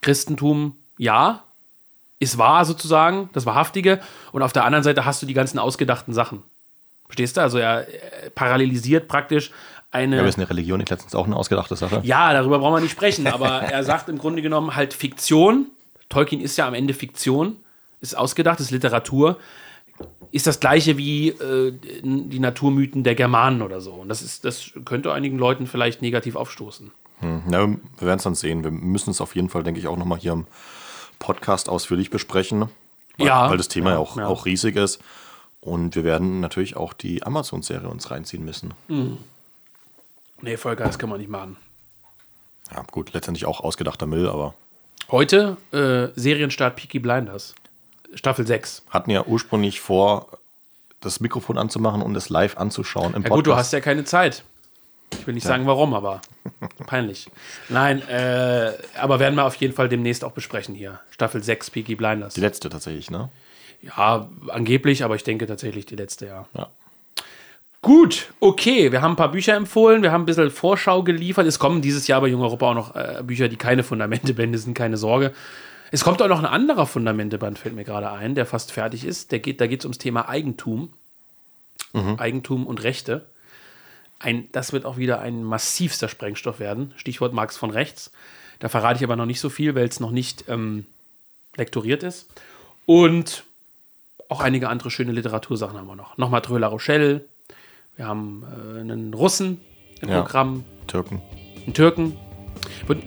Christentum, 0.00 0.76
ja, 0.98 1.42
ist 2.18 2.38
wahr 2.38 2.64
sozusagen, 2.64 3.28
das 3.32 3.46
Wahrhaftige. 3.46 4.00
Und 4.32 4.42
auf 4.42 4.52
der 4.52 4.64
anderen 4.64 4.82
Seite 4.84 5.04
hast 5.04 5.22
du 5.22 5.26
die 5.26 5.34
ganzen 5.34 5.58
ausgedachten 5.58 6.14
Sachen. 6.14 6.42
Verstehst 7.06 7.36
du? 7.36 7.42
Also 7.42 7.58
er 7.58 7.86
parallelisiert 8.34 9.08
praktisch 9.08 9.50
eine. 9.94 10.16
Ja, 10.16 10.20
aber 10.22 10.28
ist 10.28 10.38
eine 10.38 10.48
Religion 10.50 10.78
nicht 10.78 10.90
letztens 10.90 11.14
auch 11.14 11.26
eine 11.26 11.36
ausgedachte 11.36 11.76
Sache? 11.76 12.00
Ja, 12.04 12.32
darüber 12.32 12.58
brauchen 12.58 12.74
wir 12.74 12.80
nicht 12.80 12.92
sprechen, 12.92 13.26
aber 13.26 13.48
er 13.62 13.84
sagt 13.84 14.08
im 14.08 14.18
Grunde 14.18 14.42
genommen 14.42 14.76
halt 14.76 14.92
Fiktion. 14.94 15.66
Tolkien 16.08 16.40
ist 16.40 16.56
ja 16.58 16.66
am 16.68 16.74
Ende 16.74 16.94
Fiktion, 16.94 17.56
ist 18.00 18.16
ausgedacht, 18.16 18.60
ist 18.60 18.70
Literatur. 18.70 19.38
Ist 20.32 20.46
das 20.48 20.58
gleiche 20.58 20.98
wie 20.98 21.28
äh, 21.28 21.72
die 22.02 22.40
Naturmythen 22.40 23.04
der 23.04 23.14
Germanen 23.14 23.62
oder 23.62 23.80
so. 23.80 23.92
Und 23.92 24.08
das, 24.08 24.20
ist, 24.22 24.44
das 24.44 24.72
könnte 24.84 25.12
einigen 25.12 25.38
Leuten 25.38 25.68
vielleicht 25.68 26.02
negativ 26.02 26.34
aufstoßen. 26.34 26.90
Ja, 27.22 27.66
wir 27.68 27.78
werden 28.00 28.16
es 28.18 28.24
dann 28.24 28.34
sehen. 28.34 28.64
Wir 28.64 28.72
müssen 28.72 29.10
es 29.10 29.20
auf 29.20 29.34
jeden 29.36 29.48
Fall, 29.48 29.62
denke 29.62 29.78
ich, 29.80 29.86
auch 29.86 29.96
nochmal 29.96 30.18
hier 30.18 30.32
im 30.32 30.46
Podcast 31.20 31.68
ausführlich 31.68 32.10
besprechen. 32.10 32.68
Weil, 33.16 33.26
Ja. 33.28 33.48
Weil 33.48 33.56
das 33.56 33.68
Thema 33.68 33.92
ja, 33.92 33.98
auch, 33.98 34.16
Ja. 34.16 34.26
auch 34.26 34.44
riesig 34.46 34.76
ist. 34.76 35.00
Und 35.60 35.94
wir 35.94 36.04
werden 36.04 36.40
natürlich 36.40 36.76
auch 36.76 36.92
die 36.92 37.22
Amazon-Serie 37.22 37.88
uns 37.88 38.10
reinziehen 38.10 38.44
müssen. 38.44 38.74
Nee, 40.44 40.58
Volker, 40.58 40.84
das 40.84 40.98
kann 40.98 41.08
man 41.08 41.18
nicht 41.18 41.30
machen. 41.30 41.56
Ja, 42.70 42.82
gut, 42.90 43.12
letztendlich 43.14 43.46
auch 43.46 43.60
ausgedachter 43.60 44.06
Müll, 44.06 44.28
aber 44.28 44.54
Heute 45.10 45.56
äh, 45.72 46.18
Serienstart 46.18 46.76
Peaky 46.76 46.98
Blinders. 46.98 47.54
Staffel 48.14 48.46
6. 48.46 48.82
hatten 48.90 49.10
ja 49.10 49.24
ursprünglich 49.24 49.80
vor, 49.80 50.28
das 51.00 51.20
Mikrofon 51.20 51.58
anzumachen 51.58 52.02
und 52.02 52.14
es 52.14 52.28
live 52.28 52.56
anzuschauen 52.56 53.14
im 53.14 53.22
Ja 53.22 53.30
gut, 53.30 53.46
du 53.46 53.56
hast 53.56 53.72
ja 53.72 53.80
keine 53.80 54.04
Zeit. 54.04 54.44
Ich 55.12 55.26
will 55.26 55.34
nicht 55.34 55.46
sagen, 55.46 55.66
warum, 55.66 55.94
aber 55.94 56.20
peinlich. 56.86 57.30
Nein, 57.68 58.06
äh, 58.08 58.72
aber 59.00 59.20
werden 59.20 59.34
wir 59.36 59.44
auf 59.44 59.54
jeden 59.56 59.74
Fall 59.74 59.88
demnächst 59.88 60.24
auch 60.24 60.32
besprechen 60.32 60.74
hier. 60.74 61.00
Staffel 61.10 61.42
6 61.42 61.70
Peaky 61.70 61.94
Blinders. 61.94 62.34
Die 62.34 62.40
letzte 62.40 62.68
tatsächlich, 62.68 63.10
ne? 63.10 63.30
Ja, 63.80 64.28
angeblich, 64.48 65.04
aber 65.04 65.16
ich 65.16 65.24
denke 65.24 65.46
tatsächlich 65.46 65.86
die 65.86 65.96
letzte, 65.96 66.26
ja. 66.26 66.46
Ja. 66.54 66.70
Gut, 67.84 68.32
okay, 68.40 68.92
wir 68.92 69.02
haben 69.02 69.12
ein 69.12 69.16
paar 69.16 69.30
Bücher 69.30 69.54
empfohlen, 69.54 70.02
wir 70.02 70.10
haben 70.10 70.22
ein 70.22 70.24
bisschen 70.24 70.50
Vorschau 70.50 71.02
geliefert. 71.02 71.46
Es 71.46 71.58
kommen 71.58 71.82
dieses 71.82 72.06
Jahr 72.06 72.22
bei 72.22 72.28
Jung 72.28 72.40
Europa 72.40 72.70
auch 72.70 72.74
noch 72.74 72.96
äh, 72.96 73.22
Bücher, 73.22 73.50
die 73.50 73.56
keine 73.56 73.82
Fundamentebände 73.82 74.56
sind, 74.56 74.72
keine 74.72 74.96
Sorge. 74.96 75.34
Es 75.90 76.02
kommt 76.02 76.22
auch 76.22 76.28
noch 76.28 76.38
ein 76.38 76.46
anderer 76.46 76.86
Fundamenteband, 76.86 77.58
fällt 77.58 77.74
mir 77.74 77.84
gerade 77.84 78.10
ein, 78.10 78.34
der 78.34 78.46
fast 78.46 78.72
fertig 78.72 79.04
ist. 79.04 79.32
Der 79.32 79.38
geht, 79.38 79.60
da 79.60 79.66
geht 79.66 79.80
es 79.80 79.84
ums 79.84 79.98
Thema 79.98 80.30
Eigentum. 80.30 80.94
Eigentum 82.18 82.66
und 82.66 82.82
Rechte. 82.82 83.26
Ein, 84.18 84.48
das 84.52 84.72
wird 84.72 84.86
auch 84.86 84.96
wieder 84.96 85.20
ein 85.20 85.44
massivster 85.44 86.08
Sprengstoff 86.08 86.60
werden. 86.60 86.94
Stichwort 86.96 87.34
Marx 87.34 87.58
von 87.58 87.68
rechts. 87.68 88.12
Da 88.60 88.70
verrate 88.70 88.96
ich 88.96 89.04
aber 89.04 89.16
noch 89.16 89.26
nicht 89.26 89.40
so 89.40 89.50
viel, 89.50 89.74
weil 89.74 89.86
es 89.86 90.00
noch 90.00 90.10
nicht 90.10 90.46
ähm, 90.48 90.86
lektoriert 91.54 92.02
ist. 92.02 92.30
Und 92.86 93.44
auch 94.30 94.40
einige 94.40 94.70
andere 94.70 94.90
schöne 94.90 95.12
Literatursachen 95.12 95.76
haben 95.76 95.86
wir 95.86 95.96
noch. 95.96 96.16
Nochmal 96.16 96.42
La 96.48 96.68
Rochelle. 96.68 97.26
Wir 97.96 98.06
haben 98.06 98.44
äh, 98.76 98.80
einen 98.80 99.14
Russen 99.14 99.60
im 100.00 100.08
Ja. 100.08 100.22
Programm, 100.22 100.64
Türken. 100.86 101.22
einen 101.64 101.74
Türken. 101.74 102.16
Wird, 102.86 103.02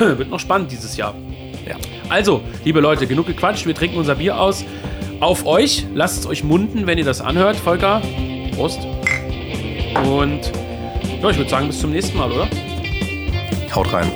wird 0.18 0.30
noch 0.30 0.40
spannend 0.40 0.72
dieses 0.72 0.96
Jahr. 0.96 1.14
Ja. 1.68 1.76
Also, 2.08 2.40
liebe 2.64 2.80
Leute, 2.80 3.06
genug 3.06 3.26
gequatscht. 3.26 3.66
Wir 3.66 3.74
trinken 3.74 3.98
unser 3.98 4.16
Bier 4.16 4.38
aus. 4.40 4.64
Auf 5.20 5.44
euch. 5.46 5.86
Lasst 5.94 6.20
es 6.20 6.26
euch 6.26 6.42
munden, 6.42 6.86
wenn 6.86 6.96
ihr 6.98 7.04
das 7.04 7.20
anhört. 7.20 7.56
Volker, 7.56 8.00
Prost. 8.54 8.80
Und 10.06 10.40
ja, 11.22 11.30
ich 11.30 11.36
würde 11.36 11.50
sagen, 11.50 11.66
bis 11.66 11.80
zum 11.80 11.90
nächsten 11.90 12.16
Mal, 12.16 12.32
oder? 12.32 12.48
Haut 13.74 13.92
rein. 13.92 14.10